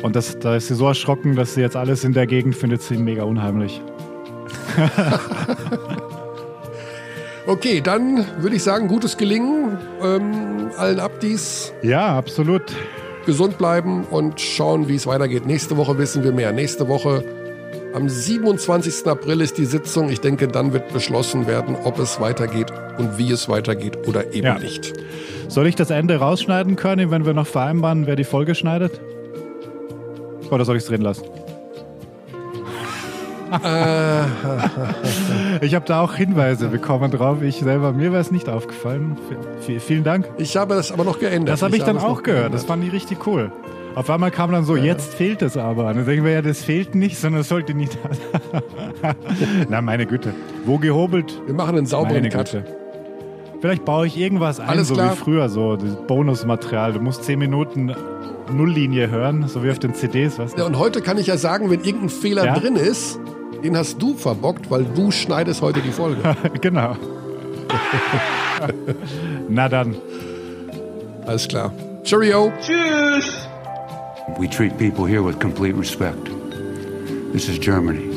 Und 0.03 0.15
das, 0.15 0.37
da 0.37 0.55
ist 0.55 0.67
sie 0.67 0.75
so 0.75 0.85
erschrocken, 0.85 1.35
dass 1.35 1.55
sie 1.55 1.61
jetzt 1.61 1.75
alles 1.75 2.03
in 2.03 2.13
der 2.13 2.27
Gegend 2.27 2.55
findet 2.55 2.83
sie 2.83 2.97
mega 2.97 3.23
unheimlich. 3.23 3.81
Okay, 7.45 7.81
dann 7.81 8.25
würde 8.39 8.55
ich 8.55 8.63
sagen, 8.63 8.87
gutes 8.87 9.17
Gelingen. 9.17 9.77
Ähm, 10.01 10.71
allen 10.77 11.01
Abdis 11.01 11.73
Ja, 11.81 12.17
absolut. 12.17 12.61
Gesund 13.25 13.57
bleiben 13.57 14.03
und 14.05 14.39
schauen, 14.39 14.87
wie 14.87 14.95
es 14.95 15.07
weitergeht. 15.07 15.45
Nächste 15.45 15.77
Woche 15.77 15.97
wissen 15.97 16.23
wir 16.23 16.31
mehr. 16.31 16.51
Nächste 16.51 16.87
Woche 16.87 17.23
am 17.93 18.09
27. 18.09 19.05
April 19.07 19.41
ist 19.41 19.57
die 19.57 19.65
Sitzung. 19.65 20.09
Ich 20.09 20.19
denke, 20.21 20.47
dann 20.47 20.73
wird 20.73 20.91
beschlossen 20.93 21.45
werden, 21.47 21.75
ob 21.83 21.99
es 21.99 22.19
weitergeht 22.19 22.71
und 22.97 23.17
wie 23.17 23.31
es 23.31 23.49
weitergeht 23.49 24.07
oder 24.07 24.33
eben 24.33 24.47
Ja. 24.47 24.57
nicht. 24.57 24.93
Soll 25.47 25.67
ich 25.67 25.75
das 25.75 25.89
Ende 25.91 26.15
rausschneiden 26.17 26.75
können, 26.75 27.11
wenn 27.11 27.25
wir 27.25 27.33
noch 27.33 27.47
vereinbaren, 27.47 28.07
wer 28.07 28.15
die 28.15 28.23
Folge 28.23 28.55
schneidet? 28.55 28.99
Oder 30.49 30.65
soll 30.65 30.77
ich 30.77 30.83
es 30.83 30.89
drin 30.89 31.01
lassen? 31.01 31.23
ich 35.61 35.75
habe 35.75 35.85
da 35.85 36.01
auch 36.01 36.13
Hinweise 36.15 36.67
bekommen 36.69 37.11
drauf. 37.11 37.41
Ich 37.41 37.57
selber, 37.59 37.91
mir 37.93 38.11
wäre 38.11 38.21
es 38.21 38.31
nicht 38.31 38.49
aufgefallen. 38.49 39.17
V 39.59 39.79
vielen 39.79 40.03
Dank. 40.03 40.27
Ich 40.37 40.57
habe 40.57 40.75
das 40.75 40.91
aber 40.91 41.03
noch 41.03 41.19
geändert. 41.19 41.53
Das 41.53 41.61
habe 41.61 41.75
ich, 41.75 41.83
dann 41.83 41.97
es 41.97 42.03
auch 42.03 42.23
gehört. 42.23 42.53
Das 42.53 42.61
geändert. 42.63 42.67
fand 42.67 42.83
ich 42.85 42.93
richtig 42.93 43.27
cool. 43.27 43.51
Auf 43.95 44.09
einmal 44.09 44.31
kam 44.31 44.51
dann 44.51 44.63
so, 44.65 44.75
jetzt 44.75 45.13
fehlt 45.13 45.43
es 45.43 45.55
aber. 45.55 45.87
Und 45.89 45.97
dann 45.97 46.05
denken 46.05 46.25
wir 46.25 46.31
ja, 46.31 46.41
das 46.41 46.63
fehlt 46.63 46.95
nicht, 46.95 47.17
sondern 47.19 47.41
es 47.41 47.49
sollte 47.49 47.75
nicht. 47.75 47.97
Na, 49.69 49.81
meine 49.81 50.07
Güte. 50.07 50.33
Wo 50.65 50.79
gehobelt? 50.79 51.39
Wir 51.45 51.53
machen 51.53 51.77
einen 51.77 51.85
sauberen 51.85 52.15
Meine 52.15 52.29
Cut. 52.29 52.51
Güte. 52.51 52.65
Vielleicht 53.61 53.85
baue 53.85 54.07
ich 54.07 54.17
irgendwas 54.17 54.59
ein, 54.59 54.67
Alles 54.67 54.89
so 54.89 54.95
klar. 54.95 55.13
wie 55.13 55.15
früher, 55.15 55.47
so 55.47 55.77
das 55.77 55.95
Bonusmaterial. 56.07 56.93
Du 56.93 56.99
musst 56.99 57.23
10 57.23 57.39
Minuten 57.39 57.95
Nulllinie 58.51 59.09
hören, 59.09 59.47
so 59.47 59.63
wie 59.63 59.71
auf 59.71 59.79
den 59.79 59.93
CDs, 59.93 60.37
weißt 60.37 60.57
Ja, 60.57 60.63
du? 60.63 60.69
und 60.69 60.77
heute 60.79 61.01
kann 61.01 61.17
ich 61.17 61.27
ja 61.27 61.37
sagen, 61.37 61.69
wenn 61.69 61.79
irgendein 61.81 62.09
Fehler 62.09 62.45
Ja? 62.45 62.59
drin 62.59 62.75
ist, 62.75 63.19
den 63.63 63.77
hast 63.77 64.01
du 64.01 64.13
verbockt, 64.13 64.69
weil 64.69 64.83
du 64.83 65.09
schneidest 65.11 65.61
heute 65.61 65.81
die 65.81 65.91
Folge. 65.91 66.21
genau. 66.61 66.97
Na 69.49 69.69
dann. 69.69 69.95
Alles 71.25 71.47
klar. 71.47 71.71
Cheerio. 72.03 72.51
We 74.37 74.49
treat 74.49 74.77
people 74.77 75.05
here 75.05 75.23
with 75.23 75.39
complete 75.39 75.77
respect. 75.77 76.29
This 77.31 77.47
is 77.47 77.57
Germany. 77.57 78.12